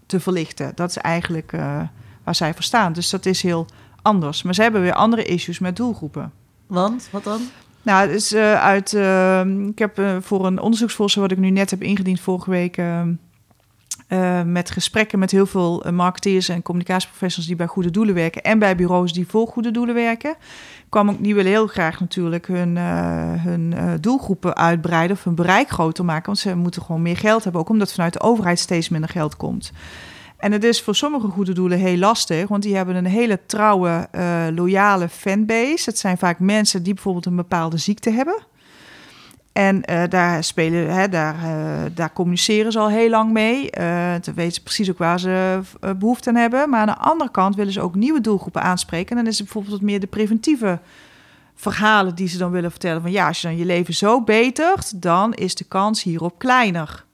te 0.06 0.20
verlichten. 0.20 0.72
Dat 0.76 0.90
is 0.90 0.98
eigenlijk 0.98 1.54
eh, 1.54 1.82
waar 2.24 2.36
zij 2.36 2.54
voor 2.54 2.64
staan. 2.64 2.94
Dus 2.94 3.10
dat 3.10 3.26
is 3.26 3.42
heel 3.42 3.66
anders. 4.02 4.44
Maar 4.44 4.54
ze 4.54 4.62
hebben 4.62 4.82
weer 4.82 4.94
andere 4.94 5.24
issues 5.24 5.60
met 5.60 5.76
doelgroepen. 5.76 6.32
Want, 6.68 7.08
wat 7.12 7.24
dan? 7.24 7.42
Nou, 7.82 8.02
het 8.02 8.16
is 8.16 8.34
eh, 8.34 8.62
uit. 8.62 8.94
ik 9.70 9.80
heb 9.80 10.02
voor 10.20 10.46
een 10.46 10.60
onderzoeksvoorstel 10.60 11.22
wat 11.22 11.32
ik 11.32 11.38
nu 11.38 11.50
net 11.50 11.70
heb 11.70 11.82
ingediend 11.82 12.20
vorige 12.20 12.50
week. 12.50 12.78
Eh, 14.10 14.42
met 14.44 14.72
gesprekken 14.72 15.20
met 15.20 15.32
heel 15.32 15.46
veel 15.46 15.84
eh, 15.84 15.92
marketeers 15.92 16.50
en 16.50 16.62
communicatieprofessionals 16.62 17.48
die 17.48 17.56
bij 17.56 17.68
goede 17.68 17.92
doelen 17.92 18.16
werken. 18.16 18.44
En 18.44 18.60
bij 18.60 18.76
bureaus 18.76 19.14
die 19.14 19.28
voor 19.28 19.48
goede 19.48 19.72
doelen 19.72 19.96
werken. 19.96 20.36
Kwam 20.90 21.10
ook, 21.10 21.24
die 21.24 21.36
willen 21.36 21.52
heel 21.52 21.68
graag 21.68 22.00
natuurlijk 22.00 22.48
hun, 22.48 22.78
eh, 22.78 23.44
hun 23.44 23.76
doelgroepen 24.02 24.56
uitbreiden 24.56 25.18
of 25.18 25.24
hun 25.24 25.36
bereik 25.36 25.70
groter 25.70 26.06
maken. 26.06 26.26
Want 26.26 26.38
ze 26.38 26.56
moeten 26.56 26.82
gewoon 26.82 27.02
meer 27.02 27.18
geld 27.18 27.44
hebben. 27.44 27.62
Ook 27.62 27.70
omdat 27.70 27.94
vanuit 27.94 28.14
de 28.14 28.22
overheid 28.22 28.60
steeds 28.60 28.90
minder 28.90 29.10
geld 29.10 29.36
komt. 29.36 29.72
En 30.38 30.52
het 30.52 30.64
is 30.64 30.82
voor 30.82 30.96
sommige 30.96 31.28
goede 31.28 31.54
doelen 31.54 31.78
heel 31.78 31.98
lastig, 31.98 32.48
want 32.48 32.64
die 32.64 32.76
hebben 32.76 32.96
een 32.96 33.06
hele 33.06 33.40
trouwe, 33.46 34.08
loyale 34.56 35.10
fanbase. 35.10 35.90
Het 35.90 36.00
zijn 36.00 36.18
vaak 36.18 36.40
mensen 36.40 36.84
die 36.84 36.94
bijvoorbeeld 36.94 37.26
een 37.26 37.36
bepaalde 37.36 37.78
ziekte 37.78 38.10
hebben. 38.10 38.49
En 39.54 39.84
eh, 39.86 40.04
daar, 40.10 40.44
spelen, 40.44 40.90
hè, 40.94 41.10
daar, 41.10 41.36
eh, 41.44 41.92
daar 41.94 42.14
communiceren 42.14 42.72
ze 42.72 42.80
al 42.80 42.90
heel 42.90 43.10
lang 43.10 43.32
mee. 43.32 43.72
Eh 43.72 44.12
dan 44.22 44.34
weten 44.34 44.54
ze 44.54 44.64
precies 44.64 44.90
ook 44.90 44.98
waar 44.98 45.20
ze 45.20 45.60
eh, 45.82 45.90
behoefte 45.98 46.30
aan 46.30 46.36
hebben. 46.36 46.70
Maar 46.70 46.80
aan 46.80 46.88
de 46.88 46.98
andere 46.98 47.32
kant 47.32 47.56
willen 47.56 47.74
ze 47.74 47.82
ook 47.82 47.96
nieuwe 47.96 48.22
doelgroepen 48.22 48.62
aanspreken. 48.62 49.10
En 49.10 49.16
dan 49.24 49.32
is 49.32 49.38
het 49.38 49.44
bijvoorbeeld 49.44 49.74
wat 49.76 49.90
meer 49.90 50.00
de 50.00 50.08
preventieve 50.08 50.80
verhalen 51.56 52.16
die 52.16 52.28
ze 52.28 52.38
dan 52.38 52.52
willen 52.52 52.72
vertellen. 52.72 53.02
Van 53.02 53.12
ja, 53.12 53.28
als 53.28 53.42
je 53.42 53.48
dan 53.48 53.58
je 53.58 53.66
leven 53.66 53.94
zo 53.94 54.22
betert, 54.22 55.02
dan 55.02 55.34
is 55.34 55.56
de 55.56 55.64
kans 55.64 56.04
hierop 56.04 56.40
kleiner. 56.40 57.06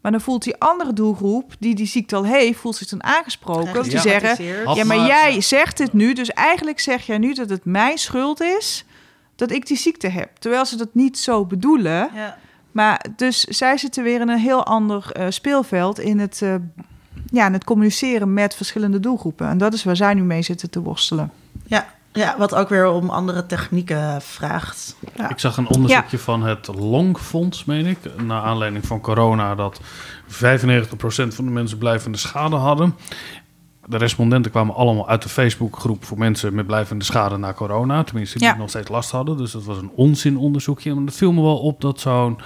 Maar 0.00 0.12
dan 0.12 0.20
voelt 0.20 0.42
die 0.44 0.56
andere 0.58 0.92
doelgroep, 0.92 1.52
die 1.58 1.74
die 1.74 1.86
ziekte 1.86 2.16
al 2.16 2.24
heeft, 2.24 2.58
voelt 2.58 2.76
zich 2.76 2.88
dan 2.88 3.04
aangesproken. 3.04 3.76
Om 3.76 3.82
te 3.82 3.90
Ja. 3.90 4.00
zeggen, 4.00 4.44
ja, 4.44 4.64
maar 4.84 4.86
maar- 4.96 5.06
jij 5.06 5.40
zegt 5.40 5.78
het 5.78 5.92
nu, 5.92 6.12
dus 6.12 6.30
eigenlijk 6.30 6.80
zeg 6.80 7.06
jij 7.06 7.18
nu 7.18 7.34
dat 7.34 7.48
het 7.50 7.64
mijn 7.64 7.98
schuld 7.98 8.40
is 8.40 8.84
dat 9.40 9.50
ik 9.50 9.66
die 9.66 9.76
ziekte 9.76 10.08
heb. 10.08 10.30
Terwijl 10.38 10.66
ze 10.66 10.76
dat 10.76 10.88
niet 10.92 11.18
zo 11.18 11.44
bedoelen. 11.44 12.10
Ja. 12.14 12.36
Maar 12.72 13.04
dus 13.16 13.40
zij 13.40 13.76
zitten 13.76 14.02
weer 14.02 14.20
in 14.20 14.28
een 14.28 14.38
heel 14.38 14.66
ander 14.66 15.10
eh, 15.12 15.26
speelveld 15.28 15.98
in 15.98 16.18
het, 16.18 16.42
eh, 16.42 16.54
ja, 17.26 17.46
in 17.46 17.52
het 17.52 17.64
communiceren 17.64 18.34
met 18.34 18.54
verschillende 18.54 19.00
doelgroepen. 19.00 19.48
En 19.48 19.58
dat 19.58 19.72
is 19.72 19.84
waar 19.84 19.96
zij 19.96 20.14
nu 20.14 20.22
mee 20.22 20.42
zitten 20.42 20.70
te 20.70 20.80
worstelen. 20.80 21.30
Ja, 21.66 21.86
ja, 22.12 22.34
wat 22.38 22.54
ook 22.54 22.68
weer 22.68 22.88
om 22.88 23.10
andere 23.10 23.46
technieken 23.46 24.22
vraagt. 24.22 24.96
Ja. 25.16 25.30
Ik 25.30 25.38
zag 25.38 25.56
een 25.56 25.68
onderzoekje 25.68 26.18
van 26.18 26.42
het 26.42 26.66
Longfonds, 26.66 27.64
meen 27.64 27.86
ik. 27.86 27.98
Naar 28.22 28.42
aanleiding 28.42 28.86
van 28.86 29.00
corona, 29.00 29.54
dat 29.54 29.80
95% 30.26 31.34
van 31.34 31.44
de 31.44 31.50
mensen 31.50 31.78
blijvende 31.78 32.18
schade 32.18 32.56
hadden. 32.56 32.94
De 33.90 33.96
respondenten 33.96 34.50
kwamen 34.50 34.74
allemaal 34.74 35.08
uit 35.08 35.22
de 35.22 35.28
Facebookgroep 35.28 36.04
voor 36.04 36.18
mensen 36.18 36.54
met 36.54 36.66
blijvende 36.66 37.04
schade 37.04 37.36
na 37.36 37.52
corona. 37.52 38.04
Tenminste, 38.04 38.38
die 38.38 38.46
Ja. 38.46 38.56
nog 38.56 38.68
steeds 38.68 38.88
last 38.88 39.10
hadden. 39.10 39.36
Dus 39.36 39.50
dat 39.52 39.64
was 39.64 39.78
een 39.78 39.90
onzinonderzoekje. 39.94 40.94
Maar 40.94 41.04
het 41.04 41.16
viel 41.16 41.32
me 41.32 41.42
wel 41.42 41.58
op 41.58 41.80
dat 41.80 42.00
zo'n 42.00 42.38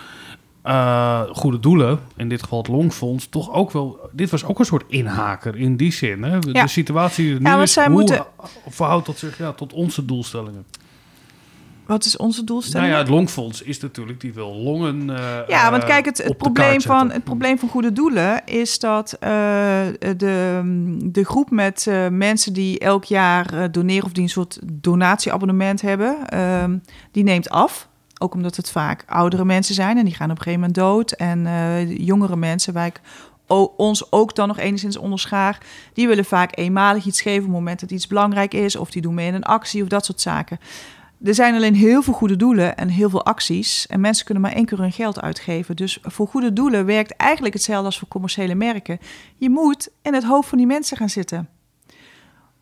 eh, 0.63 1.21
goede 1.33 1.61
doelen, 1.61 1.99
in 2.17 2.29
dit 2.29 2.43
geval 2.43 2.59
het 2.59 2.69
Longfonds, 2.69 3.27
toch 3.29 3.53
ook 3.53 3.71
wel... 3.71 3.99
Dit 4.13 4.31
was 4.31 4.45
ook 4.45 4.59
een 4.59 4.65
soort 4.65 4.85
inhaker 4.89 5.57
in 5.57 5.77
die 5.77 5.93
zin. 5.93 6.23
Hè? 6.23 6.39
De 6.39 6.53
Ja. 6.53 6.67
situatie 6.67 7.25
die 7.25 7.49
er 7.49 7.57
nu 7.57 7.63
is, 7.63 7.77
hoe 7.77 7.89
moeten- 7.89 8.25
verhoudt 8.69 9.07
dat 9.07 9.19
zich 9.19 9.39
ja, 9.39 9.53
tot 9.53 9.73
onze 9.73 10.05
doelstellingen? 10.05 10.65
Wat 11.87 12.05
is 12.05 12.17
onze 12.17 12.45
doelstelling? 12.45 12.81
Nou 12.91 12.93
ja, 12.99 12.99
het 13.03 13.09
Longfonds 13.15 13.63
is 13.63 13.81
natuurlijk, 13.81 14.21
die 14.21 14.33
wil 14.35 14.55
longen. 14.55 15.11
eh, 15.17 15.49
Ja, 15.49 15.71
want 15.71 15.83
eh, 15.83 15.89
kijk, 15.89 16.05
het, 16.05 16.35
probleem 16.39 16.81
van, 16.81 17.11
het 17.11 17.25
probleem 17.25 17.59
van 17.59 17.69
goede 17.69 17.93
doelen 17.93 18.45
is 18.45 18.79
dat 18.79 19.13
eh, 19.13 19.31
de, 20.17 20.61
de 21.05 21.25
groep 21.25 21.51
met 21.51 21.87
mensen 22.11 22.53
die 22.53 22.79
elk 22.79 23.05
jaar 23.05 23.73
doneren 23.73 24.05
of 24.05 24.13
die 24.13 24.23
een 24.23 24.29
soort 24.29 24.59
donatieabonnement 24.63 25.81
hebben, 25.81 26.29
ehm, 26.29 26.77
die 27.13 27.23
neemt 27.25 27.51
af. 27.51 27.89
Ook 28.19 28.35
omdat 28.35 28.57
het 28.57 28.71
vaak 28.71 29.05
oudere 29.07 29.45
mensen 29.45 29.75
zijn 29.75 29.99
en 29.99 30.05
die 30.05 30.15
gaan 30.15 30.31
op 30.31 30.37
een 30.37 30.43
gegeven 30.43 30.61
moment 30.61 30.79
dood. 30.79 31.13
En 31.13 31.47
jongere 32.05 32.37
mensen, 32.37 32.73
waar 32.73 32.87
ik 32.87 33.01
o- 33.47 33.73
ons 33.77 34.13
ook 34.13 34.35
dan 34.35 34.49
nog 34.49 34.59
enigszins 34.59 34.97
onderschaar, 34.97 35.59
die 35.93 36.07
willen 36.09 36.25
vaak 36.25 36.57
eenmalig 36.59 37.05
iets 37.05 37.21
geven 37.23 37.39
op 37.41 37.45
het 37.47 37.55
moment 37.55 37.81
dat 37.81 37.91
iets 37.91 38.07
belangrijk 38.07 38.55
is. 38.55 38.77
Of 38.77 38.91
die 38.91 39.03
doen 39.03 39.15
mee 39.15 39.27
in 39.27 39.35
een 39.35 39.43
actie 39.45 39.83
of 39.83 39.89
dat 39.89 40.05
soort 40.05 40.21
zaken. 40.21 40.59
Er 41.25 41.35
zijn 41.35 41.55
alleen 41.55 41.75
heel 41.75 42.03
veel 42.03 42.13
goede 42.13 42.37
doelen 42.37 42.77
en 42.77 42.89
heel 42.89 43.11
veel 43.11 43.25
acties. 43.25 43.87
En 43.87 44.01
mensen 44.01 44.25
kunnen 44.25 44.43
maar 44.43 44.53
één 44.53 44.65
keer 44.65 44.79
hun 44.79 44.93
geld 44.93 45.21
uitgeven. 45.21 45.77
Dus 45.77 45.99
voor 46.03 46.27
goede 46.27 46.53
doelen 46.53 46.87
werkt 46.87 47.17
eigenlijk 47.17 47.55
hetzelfde 47.55 47.87
als 47.87 47.99
voor 47.99 48.09
commerciële 48.09 48.55
merken. 48.55 48.99
Je 49.37 49.51
moet 49.51 49.89
in 50.03 50.15
het 50.15 50.25
hoofd 50.25 50.49
van 50.49 50.59
die 50.59 50.67
mensen 50.67 50.97
gaan 50.97 51.09
zitten. 51.09 51.49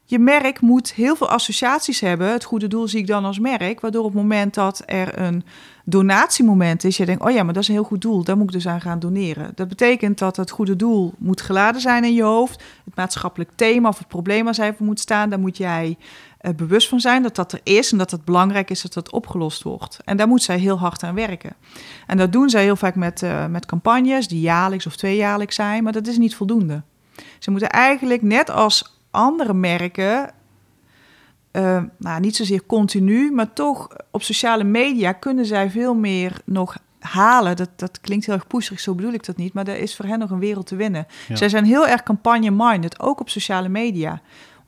Je 0.05 0.19
merk 0.19 0.61
moet 0.61 0.93
heel 0.93 1.17
veel 1.17 1.29
associaties 1.29 2.01
hebben. 2.01 2.33
Het 2.33 2.45
goede 2.45 2.69
doel 2.69 2.89
zie 2.89 3.01
ik 3.01 3.07
dan 3.07 3.25
als 3.25 3.39
merk. 3.39 3.81
Waardoor 3.81 4.05
op 4.05 4.13
het 4.13 4.23
moment 4.23 4.55
dat 4.55 4.83
er 4.87 5.19
een 5.19 5.45
donatiemoment 5.85 6.85
is, 6.85 6.97
je 6.97 7.07
denkt, 7.07 7.23
oh 7.23 7.31
ja, 7.31 7.43
maar 7.43 7.55
dat 7.55 7.63
is 7.63 7.69
een 7.69 7.75
heel 7.75 7.85
goed 7.85 8.01
doel, 8.01 8.25
daar 8.25 8.37
moet 8.37 8.47
ik 8.47 8.53
dus 8.53 8.67
aan 8.69 8.81
gaan 8.81 8.99
doneren. 8.99 9.53
Dat 9.55 9.69
betekent 9.69 10.19
dat 10.19 10.37
het 10.37 10.51
goede 10.51 10.77
doel 10.77 11.15
moet 11.19 11.41
geladen 11.41 11.81
zijn 11.81 12.05
in 12.05 12.15
je 12.15 12.23
hoofd. 12.23 12.63
Het 12.85 12.95
maatschappelijk 12.95 13.51
thema 13.55 13.89
of 13.89 13.99
het 13.99 14.09
probleem 14.09 14.45
waar 14.45 14.55
zij 14.55 14.75
voor 14.75 14.87
moet 14.87 15.01
staan, 15.01 15.31
daar 15.31 15.41
moet 15.41 15.57
jij 15.57 15.97
uh, 16.43 16.55
bewust 16.55 16.89
van 16.89 17.01
zijn 17.01 17.23
dat 17.23 17.35
dat 17.37 17.53
er 17.53 17.61
is 17.63 17.93
en 17.93 17.99
dat 17.99 18.11
het 18.11 18.25
belangrijk 18.25 18.71
is 18.71 18.83
dat 18.83 18.93
dat 18.93 19.13
opgelost 19.13 19.63
wordt. 19.63 19.99
En 20.05 20.17
daar 20.17 20.29
moet 20.29 20.43
zij 20.43 20.59
heel 20.59 20.79
hard 20.79 21.03
aan 21.03 21.15
werken. 21.15 21.55
En 22.07 22.17
dat 22.17 22.33
doen 22.33 22.51
zij 22.51 22.63
heel 22.63 22.77
vaak 22.77 22.95
met, 22.95 23.23
uh, 23.23 23.47
met 23.47 23.67
campagnes 23.67 24.29
die 24.29 24.41
jaarlijks 24.41 24.87
of 24.87 24.97
tweejaarlijks 24.97 25.55
zijn, 25.55 25.83
maar 25.83 25.93
dat 25.93 26.07
is 26.07 26.19
niet 26.19 26.35
voldoende. 26.35 26.83
Ze 27.39 27.51
moeten 27.51 27.71
eigenlijk 27.71 28.23
net 28.23 28.51
als 28.51 29.01
andere 29.11 29.55
merken 29.55 30.31
uh, 31.53 31.83
nou, 31.99 32.21
niet 32.21 32.37
zozeer 32.37 32.67
continu, 32.67 33.33
maar 33.33 33.53
toch 33.53 33.89
op 34.11 34.23
sociale 34.23 34.65
media 34.65 35.13
kunnen 35.13 35.47
zij 35.47 35.71
veel 35.71 35.95
meer 35.95 36.41
nog 36.45 36.77
halen. 36.99 37.57
Dat, 37.57 37.69
dat 37.77 38.01
klinkt 38.01 38.27
heel 38.27 38.35
erg 38.35 38.81
zo 38.81 38.95
bedoel 38.95 39.13
ik 39.13 39.25
dat 39.25 39.37
niet. 39.37 39.53
Maar 39.53 39.67
er 39.67 39.77
is 39.77 39.97
voor 39.97 40.05
hen 40.05 40.19
nog 40.19 40.31
een 40.31 40.39
wereld 40.39 40.67
te 40.67 40.77
winnen. 40.77 41.07
Zij 41.33 41.49
zijn 41.49 41.65
heel 41.65 41.87
erg 41.87 42.03
campagne-minded, 42.03 43.01
ook 43.01 43.21
op 43.21 43.29
sociale 43.29 43.69
media. 43.69 44.21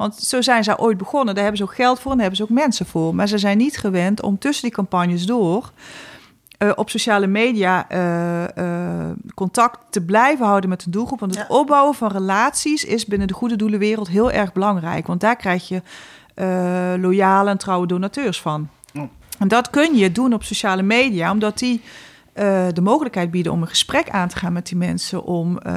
Want 0.05 0.17
zo 0.17 0.43
zijn 0.43 0.65
zij 0.65 0.79
ooit 0.79 0.99
begonnen. 0.99 1.35
Daar 1.35 1.45
hebben 1.45 1.63
ze 1.63 1.69
ook 1.69 1.75
geld 1.75 2.01
voor 2.01 2.11
en 2.11 2.17
daar 2.19 2.27
hebben 2.27 2.47
ze 2.47 2.53
ook 2.53 2.59
mensen 2.59 2.87
voor. 2.87 3.15
Maar 3.15 3.29
ze 3.29 3.39
zijn 3.39 3.59
niet 3.59 3.79
gewend 3.79 4.23
om 4.23 4.39
tussen 4.39 4.63
die 4.63 4.73
campagnes 4.73 5.27
door... 5.27 5.71
Uh, 6.59 6.71
op 6.75 6.91
sociale 6.91 7.27
media 7.27 7.87
uh, 7.93 8.65
uh, 8.65 9.11
contact 9.35 9.79
te 9.91 10.01
blijven 10.05 10.47
houden 10.47 10.71
met 10.71 10.85
de 10.85 10.91
doelgroep. 10.91 11.21
Want 11.21 11.35
het 11.35 11.47
ja. 11.49 11.55
opbouwen 11.55 11.95
van 11.95 12.11
relaties 12.11 12.85
is 12.85 13.07
binnen 13.07 13.29
de 13.29 13.35
goede 13.35 13.57
doelenwereld 13.57 14.09
heel 14.09 14.31
erg 14.31 14.53
belangrijk. 14.53 15.07
Want 15.07 15.21
daar 15.21 15.37
krijg 15.37 15.69
je 15.69 15.83
loyale 17.01 17.51
en 17.51 17.59
trouwe 17.59 17.87
donateurs 17.87 18.41
van. 18.41 18.69
En 19.39 19.49
dat 19.49 19.71
kun 19.71 19.97
je 19.97 20.13
doen 20.13 20.33
op 20.33 20.43
sociale 20.43 20.83
media, 20.83 21.31
omdat 21.31 21.59
die 21.59 21.83
uh, 22.35 22.66
de 22.73 22.81
mogelijkheid 22.81 23.31
bieden 23.31 23.52
om 23.52 23.62
een 23.62 23.69
gesprek 23.69 24.11
aan 24.11 24.28
te 24.28 24.36
gaan 24.36 24.52
met 24.52 24.66
die 24.66 24.77
mensen. 24.77 25.24
Om, 25.24 25.59
uh, 25.66 25.73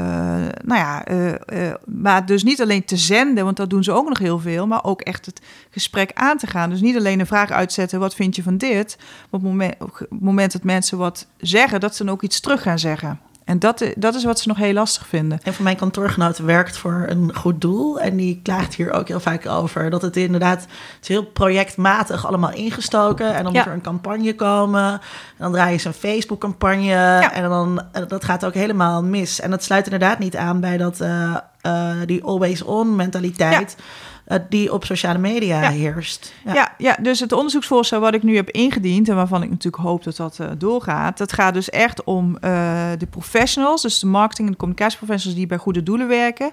nou 0.63 0.79
ja, 0.79 1.11
uh, 1.11 1.73
maar 1.85 2.25
dus 2.25 2.43
niet 2.43 2.61
alleen 2.61 2.85
te 2.85 2.97
zenden, 2.97 3.43
want 3.43 3.57
dat 3.57 3.69
doen 3.69 3.83
ze 3.83 3.91
ook 3.91 4.07
nog 4.07 4.17
heel 4.17 4.39
veel, 4.39 4.67
maar 4.67 4.83
ook 4.83 5.01
echt 5.01 5.25
het 5.25 5.41
gesprek 5.69 6.11
aan 6.13 6.37
te 6.37 6.47
gaan. 6.47 6.69
Dus 6.69 6.81
niet 6.81 6.97
alleen 6.97 7.19
een 7.19 7.25
vraag 7.25 7.51
uitzetten, 7.51 7.99
wat 7.99 8.15
vind 8.15 8.35
je 8.35 8.43
van 8.43 8.57
dit? 8.57 8.97
Op 9.25 9.31
het 9.31 9.41
moment, 9.41 9.75
op 9.79 9.97
het 9.97 10.21
moment 10.21 10.51
dat 10.51 10.63
mensen 10.63 10.97
wat 10.97 11.27
zeggen, 11.37 11.79
dat 11.79 11.95
ze 11.95 12.03
dan 12.03 12.13
ook 12.13 12.21
iets 12.21 12.39
terug 12.39 12.61
gaan 12.61 12.79
zeggen. 12.79 13.19
En 13.47 13.59
dat, 13.59 13.83
dat 13.95 14.15
is 14.15 14.23
wat 14.23 14.39
ze 14.39 14.47
nog 14.47 14.57
heel 14.57 14.73
lastig 14.73 15.07
vinden. 15.07 15.39
En 15.43 15.53
van 15.53 15.63
mijn 15.63 15.75
kantoorgenoten 15.75 16.45
werkt 16.45 16.77
voor 16.77 17.05
een 17.07 17.35
goed 17.35 17.61
doel. 17.61 17.99
En 17.99 18.15
die 18.15 18.39
klaagt 18.43 18.75
hier 18.75 18.91
ook 18.91 19.07
heel 19.07 19.19
vaak 19.19 19.47
over. 19.47 19.89
Dat 19.89 20.01
het 20.01 20.17
inderdaad 20.17 20.61
het 20.61 20.69
is 21.01 21.07
heel 21.07 21.25
projectmatig 21.25 22.27
allemaal 22.27 22.51
ingestoken. 22.51 23.35
En 23.35 23.43
dan 23.43 23.53
moet 23.53 23.65
er 23.65 23.71
een 23.71 23.81
campagne 23.81 24.35
komen. 24.35 24.91
En 24.91 24.99
dan 25.37 25.51
draai 25.51 25.77
je 25.77 25.85
een 25.85 25.93
Facebook-campagne. 25.93 27.29
En 27.33 27.49
dan 27.49 27.81
dat 28.07 28.23
gaat 28.23 28.45
ook 28.45 28.53
helemaal 28.53 29.03
mis. 29.03 29.39
En 29.39 29.49
dat 29.49 29.63
sluit 29.63 29.85
inderdaad 29.85 30.19
niet 30.19 30.35
aan 30.35 30.59
bij 30.59 30.77
dat, 30.77 31.01
uh, 31.01 31.37
uh, 31.63 31.91
die 32.05 32.23
always-on 32.23 32.95
mentaliteit. 32.95 33.75
Ja 33.77 33.83
uh, 34.27 34.37
die 34.49 34.73
op 34.73 34.85
sociale 34.85 35.19
media 35.19 35.61
ja. 35.61 35.69
heerst. 35.69 36.33
Ja. 36.45 36.53
ja. 36.53 36.73
Ja, 36.77 36.97
dus 37.01 37.19
het 37.19 37.31
onderzoeksvoorstel 37.31 37.99
wat 37.99 38.13
ik 38.13 38.23
nu 38.23 38.35
heb 38.35 38.49
ingediend 38.49 39.09
en 39.09 39.15
waarvan 39.15 39.43
ik 39.43 39.49
natuurlijk 39.49 39.83
hoop 39.83 40.03
dat 40.03 40.15
dat 40.15 40.37
uh, 40.41 40.47
doorgaat, 40.57 41.17
dat 41.17 41.33
gaat 41.33 41.53
dus 41.53 41.69
echt 41.69 42.03
om 42.03 42.37
uh, 42.41 42.89
de 42.97 43.07
professionals, 43.09 43.81
dus 43.81 43.99
de 43.99 44.07
marketing- 44.07 44.47
en 44.47 44.53
de 44.53 44.59
communicatieprofessionals 44.59 45.39
die 45.39 45.47
bij 45.47 45.57
goede 45.57 45.83
doelen 45.83 46.07
werken, 46.07 46.51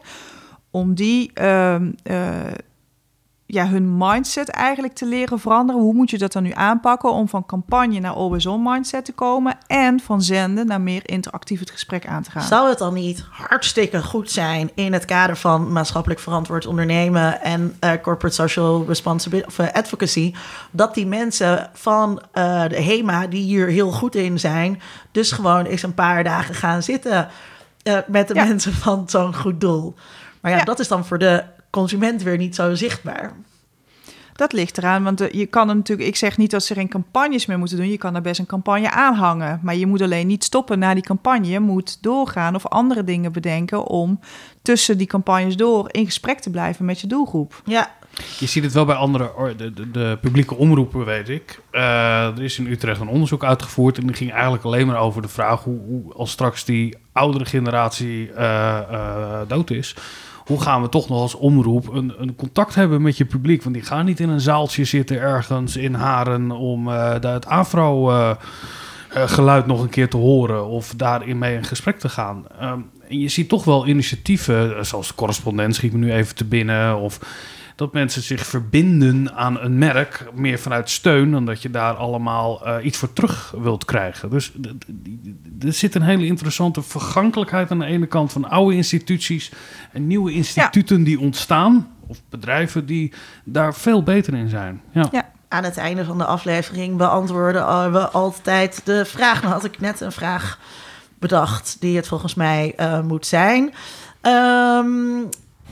om 0.71 0.95
die 0.95 1.31
ehm, 1.35 1.91
ja, 3.55 3.69
hun 3.69 3.97
mindset 3.97 4.49
eigenlijk 4.49 4.95
te 4.95 5.07
leren 5.07 5.39
veranderen. 5.39 5.83
Hoe 5.83 5.95
moet 5.95 6.11
je 6.11 6.19
dat 6.19 6.33
dan 6.33 6.43
nu 6.43 6.53
aanpakken 6.55 7.13
om 7.13 7.29
van 7.29 7.47
campagne 7.47 8.01
naar 8.01 8.13
always-on 8.13 8.63
mindset 8.63 9.05
te 9.05 9.13
komen 9.13 9.57
en 9.67 10.01
van 10.01 10.23
zenden 10.23 10.67
naar 10.67 10.81
meer 10.81 11.03
interactief 11.05 11.61
het 11.61 11.71
gesprek 11.71 12.07
aan 12.07 12.23
te 12.23 12.31
gaan? 12.31 12.43
Zou 12.43 12.69
het 12.69 12.79
dan 12.79 12.95
niet 12.95 13.25
hartstikke 13.31 14.03
goed 14.03 14.31
zijn 14.31 14.71
in 14.75 14.93
het 14.93 15.05
kader 15.05 15.37
van 15.37 15.73
maatschappelijk 15.73 16.21
verantwoord 16.21 16.67
ondernemen 16.67 17.43
en 17.43 17.77
uh, 17.81 17.91
corporate 18.03 18.35
social 18.35 18.85
responsibility 18.87 19.49
of 19.49 19.59
uh, 19.59 19.73
advocacy, 19.73 20.35
dat 20.71 20.95
die 20.95 21.07
mensen 21.07 21.71
van 21.73 22.23
uh, 22.33 22.69
de 22.69 22.83
HEMA 22.83 23.27
die 23.27 23.43
hier 23.43 23.67
heel 23.67 23.91
goed 23.91 24.15
in 24.15 24.41
zijn, 24.41 24.81
dus 25.13 25.33
gewoon 25.33 25.65
eens 25.65 25.83
een 25.83 25.95
paar 25.95 26.25
dagen 26.25 26.55
gaan 26.55 26.83
zitten 26.83 27.29
met 28.07 28.29
de 28.29 28.35
ja. 28.35 28.45
mensen 28.45 28.73
van 28.73 29.05
zo'n 29.07 29.35
goed 29.35 29.61
doel. 29.61 29.95
Maar 30.41 30.51
ja, 30.51 30.59
ja, 30.59 30.65
dat 30.65 30.79
is 30.79 30.89
dan 30.89 31.05
voor 31.05 31.19
de 31.19 31.45
consument 31.75 32.23
weer 32.23 32.37
niet 32.37 32.55
zo 32.55 32.75
zichtbaar. 32.75 33.33
Dat 34.33 34.53
ligt 34.53 34.79
eraan, 34.79 35.03
want 35.03 35.19
je 35.33 35.47
kan 35.47 35.69
er 35.69 35.77
natuurlijk, 35.77 36.09
ik 36.09 36.17
zeg 36.17 36.37
niet 36.37 36.51
dat 36.51 36.65
ze 36.65 36.75
geen 36.75 36.89
campagnes 36.89 37.47
meer 37.47 37.59
moeten 37.59 37.77
doen, 37.77 37.91
je 37.91 37.99
kan 37.99 38.15
er 38.15 38.23
best 38.23 38.41
een 38.41 38.47
campagne 38.47 38.91
aanhangen, 38.91 39.61
maar 39.63 39.77
je 39.77 39.87
moet 39.87 40.03
alleen 40.03 40.27
niet 40.27 40.45
stoppen 40.45 40.79
na 40.79 40.95
die 40.95 41.03
campagne, 41.03 41.47
je 41.47 41.61
moet 41.61 42.03
doorgaan 42.03 42.55
of 42.55 42.67
andere 42.67 43.05
dingen 43.05 43.33
bedenken 43.33 43.87
om 43.87 44.21
tussen 44.63 44.99
die 44.99 45.07
campagnes 45.07 45.57
door 45.57 45.89
in 45.91 46.05
gesprek 46.05 46.39
te 46.39 46.51
blijven 46.51 46.85
met 46.85 47.01
je 47.01 47.07
doelgroep. 47.07 47.63
Ja. 47.65 47.91
Je 48.39 48.47
ziet 48.47 48.65
het 48.65 48.73
wel 48.73 48.85
bij 48.85 48.95
andere, 48.95 49.55
de, 49.57 49.73
de, 49.73 49.91
de 49.91 50.19
publieke 50.21 50.55
omroepen, 50.55 51.05
weet 51.05 51.29
ik. 51.29 51.61
Uh, 51.73 51.81
er 52.27 52.43
is 52.43 52.59
in 52.59 52.67
Utrecht 52.67 53.01
een 53.01 53.09
onderzoek 53.09 53.45
uitgevoerd 53.45 53.99
en 53.99 54.07
die 54.07 54.17
ging 54.17 54.33
eigenlijk 54.33 54.65
alleen 54.65 54.87
maar 54.87 54.99
over 54.99 55.23
de 55.23 55.29
vraag 55.29 55.63
hoe, 55.63 55.79
hoe 55.87 56.13
als 56.13 56.31
straks 56.31 56.65
die 56.65 56.97
oudere 57.13 57.45
generatie 57.45 58.29
uh, 58.29 58.81
uh, 58.91 59.41
dood 59.49 59.71
is, 59.71 59.97
hoe 60.45 60.61
gaan 60.61 60.83
we 60.83 60.89
toch 60.89 61.09
nog 61.09 61.21
als 61.21 61.35
omroep 61.35 61.93
een, 61.93 62.13
een, 62.19 62.35
contact 62.37 62.75
hebben 62.75 63.03
met 63.03 63.17
je 63.17 63.25
publiek? 63.25 63.63
Want 63.63 63.75
die 63.75 63.85
gaan 63.85 64.05
niet 64.05 64.21
in 64.21 64.29
een 64.29 64.41
zaaltje 64.41 64.85
zitten 64.85 65.21
ergens 65.21 65.77
in 65.77 65.95
Haren 65.95 66.51
om 66.51 66.89
uh, 66.89 67.13
het 67.13 67.47
afro 67.47 68.11
uh, 68.11 68.31
geluid 69.11 69.67
nog 69.67 69.83
een 69.83 69.89
keer 69.89 70.09
te 70.09 70.17
horen 70.17 70.67
of 70.67 70.95
daarin 70.97 71.39
mee 71.39 71.57
in 71.57 71.65
gesprek 71.65 71.99
te 71.99 72.09
gaan. 72.09 72.45
Um, 72.63 72.91
en 73.09 73.19
je 73.19 73.29
ziet 73.29 73.49
toch 73.49 73.65
wel 73.65 73.87
initiatieven, 73.87 74.87
zoals 74.87 75.09
de 75.09 75.15
correspondent 75.15 75.75
schiet 75.75 75.93
me 75.93 75.99
nu 75.99 76.13
even 76.13 76.35
te 76.35 76.45
binnen, 76.45 76.97
of 76.97 77.19
dat 77.75 77.93
mensen 77.93 78.23
zich 78.23 78.47
verbinden 78.47 79.35
aan 79.35 79.61
een 79.61 79.79
merk 79.79 80.27
meer 80.35 80.59
vanuit 80.59 80.91
steun 80.91 81.31
dan 81.31 81.45
dat 81.47 81.63
je 81.63 81.71
daar 81.71 81.95
allemaal 81.95 82.67
uh, 82.67 82.85
iets 82.85 82.99
voor 82.99 83.13
terug 83.13 83.55
wilt 83.59 83.85
krijgen. 83.85 84.31
Dus 84.31 84.53
er 85.61 85.73
zit 85.73 85.95
een 85.95 86.03
hele 86.03 86.27
interessante 86.27 86.83
vergankelijkheid 86.83 87.71
aan 87.71 87.79
de 87.79 87.85
ene 87.85 88.07
kant 88.07 88.33
van 88.33 88.51
oude 88.51 88.77
instituties 88.77 89.53
en 89.93 90.07
nieuwe 90.07 90.33
instituten 90.33 90.99
ja. 90.99 91.05
die 91.05 91.21
ontstaan, 91.21 91.89
of 92.07 92.21
bedrijven 92.29 92.87
die 92.87 93.13
daar 93.45 93.75
veel 93.75 94.03
beter 94.03 94.35
in 94.35 94.49
zijn. 94.49 94.83
Ja. 94.93 95.09
ja. 95.13 95.33
Aan 95.49 95.65
het 95.65 95.77
einde 95.77 96.05
van 96.05 96.19
de 96.19 96.25
aflevering 96.25 96.97
beantwoorden 96.97 97.93
we 97.93 98.09
altijd 98.09 98.81
de 98.85 99.05
vraag. 99.05 99.43
Nou 99.43 99.53
had 99.53 99.65
ik 99.65 99.81
net 99.81 100.01
een 100.01 100.13
vraag 100.13 100.59
bedacht 101.19 101.77
die 101.81 101.97
het 101.97 102.07
volgens 102.07 102.35
mij 102.35 102.73
uh, 102.77 103.01
moet 103.01 103.27
zijn. 103.27 103.75
Um, 104.23 105.29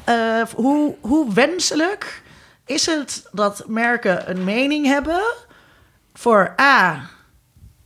uh, 0.08 0.42
hoe, 0.54 0.94
hoe 1.00 1.32
wenselijk 1.32 2.22
is 2.66 2.86
het 2.86 3.28
dat 3.32 3.64
merken 3.68 4.30
een 4.30 4.44
mening 4.44 4.86
hebben 4.86 5.22
voor 6.14 6.54
A, 6.60 7.08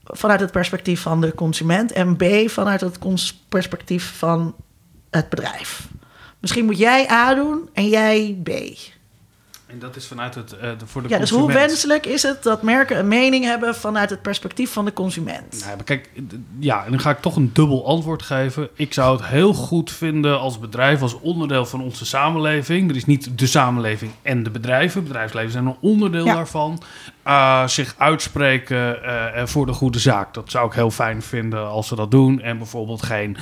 vanuit 0.04 0.40
het 0.40 0.52
perspectief 0.52 1.00
van 1.00 1.20
de 1.20 1.34
consument 1.34 1.92
en 1.92 2.16
B, 2.16 2.50
vanuit 2.50 2.80
het 2.80 2.98
perspectief 3.48 4.18
van 4.18 4.54
het 5.10 5.28
bedrijf? 5.28 5.88
Misschien 6.40 6.64
moet 6.64 6.78
jij 6.78 7.10
A 7.10 7.34
doen 7.34 7.70
en 7.72 7.88
jij 7.88 8.38
B. 8.42 8.50
En 9.66 9.78
dat 9.78 9.96
is 9.96 10.06
vanuit 10.06 10.34
het 10.34 10.54
uh, 10.54 10.60
de, 10.60 10.86
voor 10.86 11.02
de 11.02 11.08
ja, 11.08 11.16
consument. 11.16 11.46
Dus 11.46 11.54
hoe 11.54 11.66
wenselijk 11.66 12.06
is 12.06 12.22
het 12.22 12.42
dat 12.42 12.62
merken 12.62 12.98
een 12.98 13.08
mening 13.08 13.44
hebben 13.44 13.74
vanuit 13.74 14.10
het 14.10 14.22
perspectief 14.22 14.72
van 14.72 14.84
de 14.84 14.92
consument? 14.92 15.64
Nou, 15.66 15.82
kijk, 15.82 16.10
ja, 16.58 16.84
en 16.84 16.90
dan 16.90 17.00
ga 17.00 17.10
ik 17.10 17.20
toch 17.20 17.36
een 17.36 17.50
dubbel 17.52 17.86
antwoord 17.86 18.22
geven. 18.22 18.68
Ik 18.74 18.92
zou 18.92 19.16
het 19.16 19.26
heel 19.26 19.54
goed 19.54 19.92
vinden 19.92 20.40
als 20.40 20.58
bedrijf, 20.58 21.02
als 21.02 21.20
onderdeel 21.20 21.66
van 21.66 21.82
onze 21.82 22.06
samenleving. 22.06 22.90
Er 22.90 22.96
is 22.96 23.04
niet 23.04 23.38
de 23.38 23.46
samenleving 23.46 24.10
en 24.22 24.42
de 24.42 24.50
bedrijven. 24.50 25.02
Bedrijfsleven 25.02 25.50
zijn 25.50 25.66
een 25.66 25.76
onderdeel 25.80 26.24
ja. 26.24 26.34
daarvan. 26.34 26.82
Uh, 27.26 27.66
zich 27.66 27.94
uitspreken 27.98 28.98
uh, 29.04 29.46
voor 29.46 29.66
de 29.66 29.72
goede 29.72 29.98
zaak. 29.98 30.34
Dat 30.34 30.50
zou 30.50 30.66
ik 30.66 30.72
heel 30.72 30.90
fijn 30.90 31.22
vinden 31.22 31.68
als 31.68 31.88
ze 31.88 31.94
dat 31.94 32.10
doen. 32.10 32.40
En 32.40 32.58
bijvoorbeeld 32.58 33.02
geen 33.02 33.36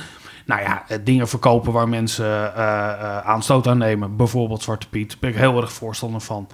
nou 0.45 0.61
ja, 0.61 0.85
dingen 1.03 1.27
verkopen 1.27 1.73
waar 1.73 1.89
mensen 1.89 2.25
uh, 2.25 2.53
uh, 2.57 3.17
aanstoot 3.17 3.67
aan 3.67 3.77
nemen. 3.77 4.15
Bijvoorbeeld 4.15 4.63
Zwarte 4.63 4.89
Piet. 4.89 5.09
Daar 5.09 5.17
ben 5.19 5.29
ik 5.29 5.35
heel 5.35 5.61
erg 5.61 5.73
voorstander 5.73 6.21
van. 6.21 6.47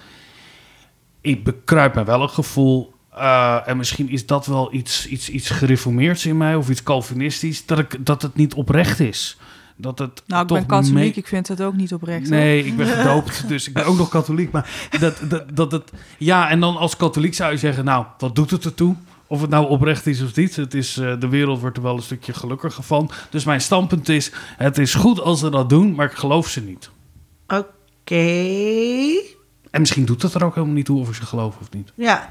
Ik 1.22 1.44
bekruip 1.44 1.96
me 1.96 2.04
wel 2.04 2.22
een 2.22 2.30
gevoel. 2.30 2.94
Uh, 3.16 3.68
en 3.68 3.78
misschien 3.78 4.10
is 4.10 4.26
dat 4.26 4.46
wel 4.46 4.74
iets, 4.74 5.08
iets, 5.08 5.30
iets 5.30 5.50
gereformeerds 5.50 6.26
in 6.26 6.38
mij 6.38 6.56
of 6.56 6.70
iets 6.70 6.84
Calvinistisch. 6.84 7.66
Dat, 7.66 7.80
ik, 7.80 8.06
dat 8.06 8.22
het 8.22 8.36
niet 8.36 8.54
oprecht 8.54 9.00
is. 9.00 9.38
Dat 9.76 10.00
het 10.00 10.24
nou, 10.28 10.42
ik 10.42 10.48
ben 10.48 10.66
katholiek, 10.66 11.16
ik 11.16 11.28
vind 11.28 11.48
het 11.48 11.62
ook 11.62 11.76
niet 11.76 11.94
oprecht. 11.94 12.30
Nee, 12.30 12.66
ik 12.66 12.78
ben 12.78 12.88
gedoopt, 12.98 13.48
dus 13.48 13.68
ik 13.68 13.74
ben 13.74 13.86
ook 13.86 13.98
nog 13.98 14.10
katholiek. 14.10 14.52
Maar 14.52 14.90
dat, 15.00 15.22
dat, 15.30 15.44
dat 15.54 15.72
het. 15.72 15.92
Ja, 16.18 16.50
en 16.50 16.60
dan 16.60 16.78
als 16.78 16.98
katholiek 16.98 17.34
zou 17.34 17.52
je 17.52 17.58
zeggen: 17.58 17.86
Nou, 17.86 18.06
wat 18.18 18.36
doet 18.36 18.52
het 18.52 18.66
ertoe? 18.66 18.96
Of 19.32 19.42
het 19.42 19.50
nou 19.50 19.70
oprecht 19.70 20.08
is 20.08 20.22
of 20.22 20.36
niet. 20.36 20.56
Het 20.56 20.74
is, 20.74 20.98
uh, 20.98 21.20
de 21.20 21.28
wereld 21.28 21.60
wordt 21.60 21.78
er 21.78 21.84
wel 21.84 21.96
een 21.96 22.02
stukje 22.02 22.34
gelukkiger 22.34 22.84
van. 22.84 23.12
Dus 23.30 23.44
mijn 23.44 23.62
standpunt 23.62 24.10
is: 24.10 24.32
het 24.58 24.78
is 24.78 24.94
goed 24.94 25.20
als 25.20 25.40
ze 25.40 25.50
dat 25.50 25.70
doen, 25.70 25.96
maar 25.96 26.06
ik 26.06 26.18
geloof 26.18 26.48
ze 26.48 26.62
niet. 26.62 26.90
Oké. 27.48 27.66
Okay. 28.02 29.36
En 29.70 29.80
misschien 29.80 30.06
doet 30.06 30.22
het 30.22 30.34
er 30.34 30.44
ook 30.44 30.56
helemaal 30.56 30.76
niet 30.76 30.86
toe 30.86 31.00
of 31.00 31.10
ik 31.10 31.16
ze 31.16 31.26
geloof 31.26 31.58
of 31.62 31.72
niet. 31.72 31.92
Ja, 31.96 32.30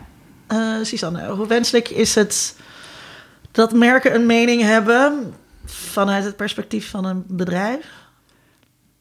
uh, 0.48 0.84
Susanne, 0.84 1.28
hoe 1.28 1.46
wenselijk 1.46 1.88
is 1.88 2.14
het 2.14 2.56
dat 3.50 3.72
merken 3.72 4.14
een 4.14 4.26
mening 4.26 4.62
hebben 4.62 5.34
vanuit 5.64 6.24
het 6.24 6.36
perspectief 6.36 6.90
van 6.90 7.04
een 7.04 7.24
bedrijf? 7.26 7.86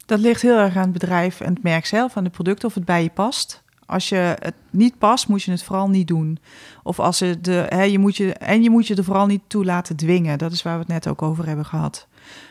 Dat 0.05 0.19
ligt 0.19 0.41
heel 0.41 0.57
erg 0.57 0.75
aan 0.75 0.81
het 0.81 0.93
bedrijf 0.93 1.41
en 1.41 1.53
het 1.53 1.63
merk 1.63 1.85
zelf, 1.85 2.17
aan 2.17 2.23
de 2.23 2.29
producten, 2.29 2.67
of 2.67 2.73
het 2.73 2.85
bij 2.85 3.03
je 3.03 3.09
past. 3.09 3.61
Als 3.89 4.09
je 4.09 4.35
het 4.39 4.53
niet 4.69 4.97
past, 4.97 5.27
moet 5.27 5.43
je 5.43 5.51
het 5.51 5.63
vooral 5.63 5.89
niet 5.89 6.07
doen. 6.07 6.39
Of 6.83 6.99
als 6.99 7.19
het 7.19 7.43
de, 7.43 7.65
hè, 7.69 7.83
je 7.83 7.99
moet 7.99 8.17
je, 8.17 8.33
en 8.33 8.63
je 8.63 8.69
moet 8.69 8.87
je 8.87 8.95
er 8.95 9.03
vooral 9.03 9.25
niet 9.25 9.41
toe 9.47 9.65
laten 9.65 9.95
dwingen. 9.95 10.37
Dat 10.37 10.51
is 10.51 10.61
waar 10.61 10.73
we 10.73 10.79
het 10.79 10.87
net 10.87 11.07
ook 11.07 11.21
over 11.21 11.47
hebben 11.47 11.65
gehad. 11.65 12.07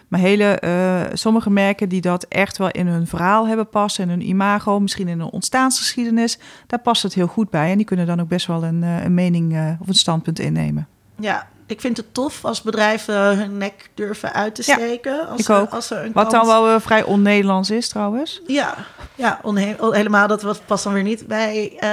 Maar 0.09 0.20
hele, 0.20 0.44
eh, 0.44 1.01
sommige 1.12 1.51
merken 1.51 1.89
die 1.89 2.01
dat 2.01 2.24
echt 2.24 2.56
wel 2.59 2.70
in 2.70 2.86
hun 2.86 3.06
verhaal 3.06 3.47
hebben 3.47 3.69
passen, 3.69 4.05
in 4.05 4.10
hun 4.10 4.28
imago, 4.28 4.81
misschien 4.81 5.09
in 5.09 5.19
hun 5.19 5.31
ontstaansgeschiedenis, 5.31 6.39
daar 6.66 6.81
past 6.81 7.02
het 7.02 7.15
heel 7.15 7.27
goed 7.27 7.51
bij. 7.51 7.70
En 7.70 7.77
die 7.77 7.86
kunnen 7.86 8.06
dan 8.06 8.20
ook 8.20 8.28
best 8.28 8.47
wel 8.47 8.65
een, 8.65 8.82
eh, 8.82 9.05
een 9.05 9.15
mening 9.15 9.52
uh, 9.52 9.70
of 9.81 9.89
een 9.89 9.94
standpunt 9.94 10.39
innemen. 10.39 10.89
Ja, 11.20 11.48
ik 11.66 11.81
vind 11.81 11.97
het 11.97 12.15
tof 12.15 12.44
als 12.44 12.62
bedrijven 12.62 13.39
hun 13.39 13.56
nek 13.56 13.90
durven 13.94 14.32
uit 14.32 14.55
te 14.55 14.62
steken. 14.62 15.28
als 15.28 15.40
ik 15.40 15.51
ook. 15.51 15.70
als 15.70 15.90
er 15.90 16.05
een 16.05 16.12
Wat 16.12 16.31
dan 16.31 16.47
wel 16.47 16.81
vrij 16.81 17.02
on-Nederlands 17.02 17.70
is 17.70 17.89
trouwens. 17.89 18.43
Ja, 18.47 18.74
ja 19.18 19.38
on- 19.42 19.56
helemaal. 19.92 20.26
Dat 20.26 20.60
past 20.66 20.84
dan 20.84 20.92
weer 20.92 21.02
niet 21.02 21.26
bij 21.26 21.72
eh, 21.78 21.88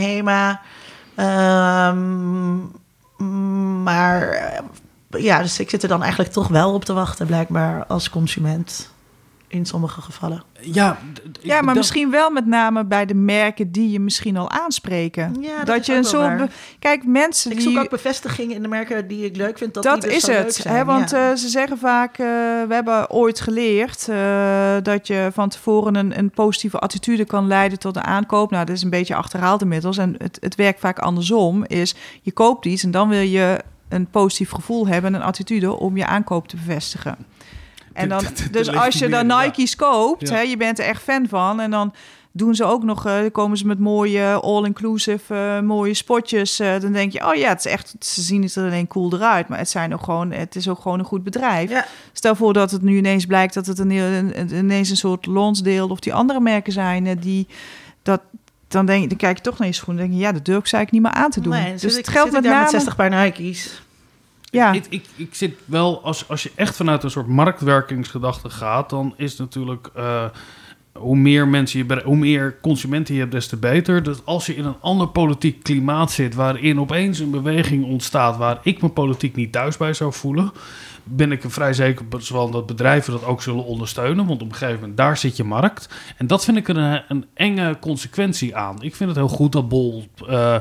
HEMA. 0.00 0.60
Ehm, 1.14 2.56
maar 3.82 4.52
ja, 5.10 5.42
dus 5.42 5.58
ik 5.60 5.70
zit 5.70 5.82
er 5.82 5.88
dan 5.88 6.02
eigenlijk 6.02 6.32
toch 6.32 6.48
wel 6.48 6.72
op 6.74 6.84
te 6.84 6.92
wachten, 6.92 7.26
blijkbaar 7.26 7.84
als 7.86 8.10
consument. 8.10 8.90
In 9.48 9.66
sommige 9.66 10.00
gevallen. 10.00 10.42
Ja, 10.60 10.98
Ja, 11.40 11.62
maar 11.62 11.74
misschien 11.74 12.10
wel 12.10 12.30
met 12.30 12.46
name 12.46 12.84
bij 12.84 13.06
de 13.06 13.14
merken 13.14 13.72
die 13.72 13.90
je 13.90 14.00
misschien 14.00 14.36
al 14.36 14.50
aanspreken. 14.50 15.36
Ja, 15.40 15.64
dat 15.64 15.80
is 15.80 15.86
je 15.86 15.92
ook 15.92 15.98
een 15.98 16.04
soort. 16.04 16.52
Kijk, 16.78 17.06
mensen 17.06 17.50
Ik 17.50 17.56
die. 17.56 17.68
zoek 17.68 17.78
ook 17.78 17.90
bevestiging 17.90 18.52
in 18.52 18.62
de 18.62 18.68
merken 18.68 19.08
die 19.08 19.24
ik 19.24 19.36
leuk 19.36 19.58
vind. 19.58 19.74
Dat, 19.74 19.82
dat 19.82 20.00
die 20.00 20.10
dus 20.10 20.18
is 20.18 20.24
zo 20.24 20.32
leuk 20.32 20.44
het. 20.44 20.54
zijn. 20.54 20.74
Hè? 20.74 20.84
Want 20.84 21.10
ja. 21.10 21.30
eh, 21.30 21.36
ze 21.36 21.48
zeggen 21.48 21.78
vaak, 21.78 22.18
eh, 22.18 22.26
we 22.68 22.74
hebben 22.74 23.10
ooit 23.10 23.40
geleerd 23.40 24.08
eh, 24.08 24.76
dat 24.82 25.06
je 25.06 25.30
van 25.32 25.48
tevoren 25.48 25.94
een, 25.94 26.18
een 26.18 26.30
positieve 26.30 26.78
attitude 26.78 27.24
kan 27.24 27.46
leiden 27.46 27.78
tot 27.78 27.96
een 27.96 28.04
aankoop. 28.04 28.50
Nou, 28.50 28.64
dat 28.64 28.76
is 28.76 28.82
een 28.82 28.90
beetje 28.90 29.14
achterhaald 29.14 29.62
inmiddels. 29.62 29.98
En 29.98 30.14
het, 30.18 30.38
het 30.40 30.54
werkt 30.54 30.80
vaak 30.80 30.98
andersom. 30.98 31.64
Is 31.64 31.94
je 32.22 32.32
koopt 32.32 32.64
iets 32.64 32.82
en 32.82 32.90
dan 32.90 33.08
wil 33.08 33.20
je 33.20 33.60
een 33.88 34.06
positief 34.06 34.50
gevoel 34.50 34.86
hebben, 34.86 35.14
een 35.14 35.22
attitude 35.22 35.78
om 35.78 35.96
je 35.96 36.06
aankoop 36.06 36.48
te 36.48 36.56
bevestigen. 36.56 37.16
En 37.96 38.08
dan, 38.14 38.22
dus 38.50 38.68
als 38.72 38.94
je 38.98 39.08
dan. 39.08 39.26
Nike's 39.26 39.76
koopt, 39.76 40.28
hè, 40.30 40.40
je 40.40 40.56
bent 40.56 40.78
er 40.78 40.84
echt 40.84 41.02
fan 41.02 41.28
van. 41.28 41.60
En 41.60 41.70
dan 41.70 41.94
doen 42.32 42.54
ze 42.54 42.64
ook 42.64 42.82
nog, 42.84 43.06
eh, 43.06 43.14
komen 43.32 43.56
ze 43.58 43.66
met 43.66 43.78
mooie 43.78 44.24
all-inclusive, 44.32 45.34
eh, 45.34 45.60
mooie 45.60 45.94
spotjes. 45.94 46.60
eh, 46.60 46.80
dan 46.80 46.92
denk 46.92 47.12
je, 47.12 47.26
oh 47.26 47.34
ja, 47.34 47.48
het 47.48 47.58
is 47.58 47.66
echt, 47.72 47.94
ze 47.98 48.22
zien 48.22 48.42
het 48.42 48.54
er 48.54 48.64
alleen 48.64 48.86
cool 48.86 49.12
eruit. 49.14 49.48
Maar 49.48 49.58
het, 49.58 49.68
zijn 49.70 49.94
ook 49.94 50.02
gewoon, 50.02 50.30
het 50.32 50.56
is 50.56 50.68
ook 50.68 50.80
gewoon 50.80 50.98
een 50.98 51.04
goed 51.04 51.24
bedrijf. 51.24 51.70
Ja. 51.70 51.86
Stel 52.12 52.34
voor 52.34 52.52
dat 52.52 52.70
het 52.70 52.82
nu 52.82 52.96
ineens 52.96 53.26
blijkt 53.26 53.54
dat 53.54 53.66
het 53.66 53.78
een, 53.78 53.90
een, 53.90 54.40
een- 54.40 54.54
ineens 54.54 54.90
een 54.90 54.96
soort 54.96 55.26
Lonsdale 55.26 55.88
of 55.90 56.00
die 56.00 56.14
andere 56.14 56.40
merken 56.40 56.72
zijn 56.72 57.18
die 57.20 57.46
dat. 58.02 58.20
Dan, 58.68 58.86
denk, 58.86 59.02
je- 59.02 59.08
dan 59.08 59.16
kijk 59.16 59.36
je 59.36 59.42
toch 59.42 59.58
naar 59.58 59.68
je 59.68 59.74
schoenen 59.74 60.02
en 60.04 60.08
denk 60.10 60.20
je, 60.20 60.26
ja, 60.26 60.32
dat 60.32 60.44
durf 60.44 60.66
ik 60.66 60.72
eigenlijk 60.72 60.92
niet 60.92 61.02
meer 61.02 61.24
aan 61.24 61.30
te 61.30 61.40
doen. 61.40 61.52
Nee, 61.52 61.74
dus 61.74 61.96
het 61.96 62.08
geldt 62.08 62.32
met 62.32 62.42
name... 62.42 62.60
met 62.60 62.70
60 62.70 62.96
paar 62.96 63.10
Nike's. 63.10 63.82
Ja, 64.50 64.72
Ik, 64.72 64.86
ik, 64.88 65.04
ik 65.16 65.34
zit 65.34 65.54
wel, 65.64 66.02
als, 66.02 66.28
als 66.28 66.42
je 66.42 66.52
echt 66.54 66.76
vanuit 66.76 67.02
een 67.02 67.10
soort 67.10 67.26
marktwerkingsgedachte 67.26 68.50
gaat, 68.50 68.90
dan 68.90 69.14
is 69.16 69.36
natuurlijk 69.36 69.90
eh, 69.94 70.24
hoe 70.92 71.16
meer 71.16 71.48
mensen 71.48 71.86
je, 71.86 72.02
hoe 72.04 72.16
meer 72.16 72.58
consumenten 72.60 73.14
je 73.14 73.20
hebt, 73.20 73.32
des 73.32 73.46
te 73.48 73.56
beter. 73.56 74.02
Dus 74.02 74.24
als 74.24 74.46
je 74.46 74.56
in 74.56 74.64
een 74.64 74.80
ander 74.80 75.08
politiek 75.08 75.62
klimaat 75.62 76.12
zit, 76.12 76.34
waarin 76.34 76.80
opeens 76.80 77.18
een 77.18 77.30
beweging 77.30 77.84
ontstaat 77.84 78.36
waar 78.36 78.58
ik 78.62 78.82
me 78.82 78.88
politiek 78.88 79.36
niet 79.36 79.52
thuis 79.52 79.76
bij 79.76 79.94
zou 79.94 80.12
voelen, 80.12 80.52
ben 81.08 81.32
ik 81.32 81.42
vrij 81.46 81.72
zeker 81.72 82.04
van 82.10 82.50
dat 82.50 82.66
bedrijven 82.66 83.12
dat 83.12 83.24
ook 83.24 83.42
zullen 83.42 83.64
ondersteunen. 83.64 84.26
Want 84.26 84.42
op 84.42 84.48
een 84.48 84.54
gegeven 84.54 84.80
moment, 84.80 84.96
daar 84.96 85.16
zit 85.16 85.36
je 85.36 85.44
markt. 85.44 85.88
En 86.16 86.26
dat 86.26 86.44
vind 86.44 86.56
ik 86.56 86.68
een, 86.68 87.02
een 87.08 87.26
enge 87.34 87.76
consequentie 87.80 88.56
aan. 88.56 88.82
Ik 88.82 88.94
vind 88.94 89.08
het 89.08 89.18
heel 89.18 89.28
goed 89.28 89.52
dat 89.52 89.68
Bol 89.68 90.04
eh, 90.28 90.56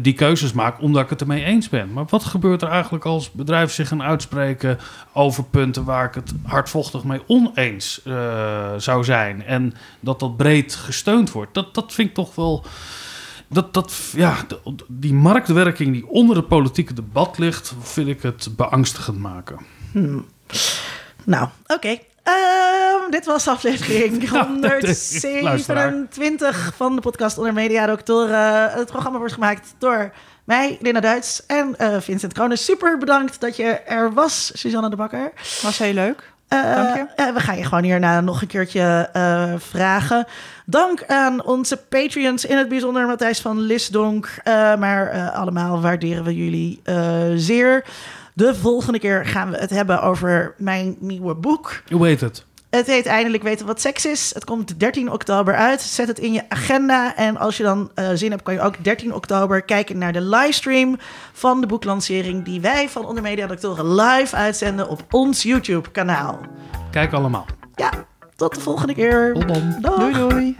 die 0.00 0.12
keuzes 0.12 0.52
maakt, 0.52 0.80
omdat 0.80 1.02
ik 1.02 1.10
het 1.10 1.20
ermee 1.20 1.44
eens 1.44 1.68
ben. 1.68 1.92
Maar 1.92 2.04
wat 2.08 2.24
gebeurt 2.24 2.62
er 2.62 2.68
eigenlijk 2.68 3.04
als 3.04 3.30
bedrijven 3.30 3.74
zich 3.74 3.88
gaan 3.88 4.02
uitspreken 4.02 4.78
over 5.12 5.44
punten 5.44 5.84
waar 5.84 6.06
ik 6.06 6.14
het 6.14 6.34
hardvochtig 6.42 7.04
mee 7.04 7.20
oneens 7.26 8.02
eh, 8.04 8.74
zou 8.76 9.04
zijn? 9.04 9.44
En 9.44 9.74
dat 10.00 10.20
dat 10.20 10.36
breed 10.36 10.74
gesteund 10.74 11.32
wordt. 11.32 11.54
Dat, 11.54 11.74
dat 11.74 11.92
vind 11.92 12.08
ik 12.08 12.14
toch 12.14 12.34
wel. 12.34 12.64
Dat, 13.48 13.74
dat, 13.74 14.12
ja, 14.16 14.36
die 14.88 15.14
marktwerking 15.14 15.92
die 15.92 16.08
onder 16.08 16.36
het 16.36 16.48
politieke 16.48 16.94
debat 16.94 17.38
ligt, 17.38 17.74
vind 17.80 18.08
ik 18.08 18.22
het 18.22 18.48
beangstigend 18.56 19.18
maken. 19.18 19.58
Hmm. 19.94 20.26
Nou, 21.24 21.48
oké. 21.66 21.98
Ehm, 22.22 23.10
dit 23.10 23.24
was 23.26 23.48
aflevering 23.48 24.30
Nou, 24.30 24.60
dat 24.60 24.82
is- 24.82 25.22
127 25.22 26.72
van 26.76 26.94
de 26.94 27.00
podcast 27.00 27.38
Onder 27.38 27.52
Media 27.52 27.86
Doctoren. 27.86 28.70
Het 28.70 28.86
programma 28.90 29.18
wordt 29.18 29.34
gemaakt 29.34 29.74
door 29.78 30.12
mij, 30.44 30.78
Linda 30.80 31.00
Duits 31.00 31.46
en 31.46 31.74
eh, 31.78 31.96
Vincent 32.00 32.32
Kronen. 32.32 32.58
Super 32.58 32.98
bedankt 32.98 33.40
dat 33.40 33.56
je 33.56 33.64
er 33.72 34.12
was, 34.12 34.50
Suzanne 34.54 34.90
de 34.90 34.96
Bakker. 34.96 35.32
was 35.62 35.78
heel 35.78 35.92
leuk. 35.92 36.32
Eh, 36.48 36.74
Dank 36.74 36.94
je. 36.96 37.06
eh, 37.16 37.32
we 37.34 37.40
gaan 37.40 37.56
je 37.56 37.64
gewoon 37.64 37.84
hierna 37.84 38.20
nog 38.20 38.40
een 38.42 38.48
keertje 38.48 39.08
vragen. 39.58 40.26
Dank 40.66 41.04
aan 41.06 41.44
onze 41.44 41.76
Patreons, 41.76 42.44
in 42.44 42.56
het 42.56 42.68
bijzonder 42.68 43.06
Matthijs 43.06 43.40
van 43.40 43.58
Lisdonk. 43.60 44.28
Maar 44.78 45.30
allemaal 45.30 45.80
waarderen 45.80 46.24
we 46.24 46.34
jullie 46.34 46.82
zeer. 47.36 47.84
De 48.36 48.54
volgende 48.54 48.98
keer 48.98 49.26
gaan 49.26 49.50
we 49.50 49.56
het 49.56 49.70
hebben 49.70 50.02
over 50.02 50.54
mijn 50.58 50.96
nieuwe 50.98 51.34
boek. 51.34 51.82
Hoe 51.90 52.06
heet 52.06 52.20
het? 52.20 52.44
Het 52.70 52.86
heet 52.86 53.06
Eindelijk 53.06 53.42
weten 53.42 53.66
wat 53.66 53.80
seks 53.80 54.06
is. 54.06 54.34
Het 54.34 54.44
komt 54.44 54.80
13 54.80 55.10
oktober 55.10 55.54
uit. 55.54 55.80
Zet 55.80 56.08
het 56.08 56.18
in 56.18 56.32
je 56.32 56.42
agenda. 56.48 57.16
En 57.16 57.36
als 57.36 57.56
je 57.56 57.62
dan 57.62 57.90
eh, 57.94 58.08
zin 58.14 58.30
hebt, 58.30 58.42
kan 58.42 58.54
je 58.54 58.60
ook 58.60 58.84
13 58.84 59.14
oktober 59.14 59.62
kijken 59.62 59.98
naar 59.98 60.12
de 60.12 60.20
livestream 60.20 60.96
van 61.32 61.60
de 61.60 61.66
boeklancering 61.66 62.44
die 62.44 62.60
wij 62.60 62.88
van 62.88 63.06
Onder 63.06 63.22
Media 63.22 63.46
Doctoren 63.46 63.94
live 63.94 64.36
uitzenden 64.36 64.88
op 64.88 65.04
ons 65.10 65.42
YouTube 65.42 65.90
kanaal. 65.90 66.40
Kijk 66.90 67.12
allemaal. 67.12 67.46
Ja, 67.74 67.90
tot 68.36 68.54
de 68.54 68.60
volgende 68.60 68.94
keer. 68.94 69.34
Doei 69.80 70.12
doei. 70.12 70.56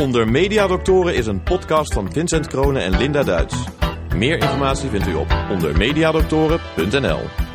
Onder 0.00 0.28
Mediadoktoren 0.28 1.14
is 1.14 1.26
een 1.26 1.42
podcast 1.42 1.92
van 1.92 2.12
Vincent 2.12 2.46
Kronen 2.46 2.82
en 2.82 2.96
Linda 2.96 3.22
Duits. 3.22 3.54
Meer 4.14 4.36
informatie 4.36 4.88
vindt 4.88 5.06
u 5.06 5.14
op 5.14 5.36
ondermediadoktoren.nl. 5.50 7.45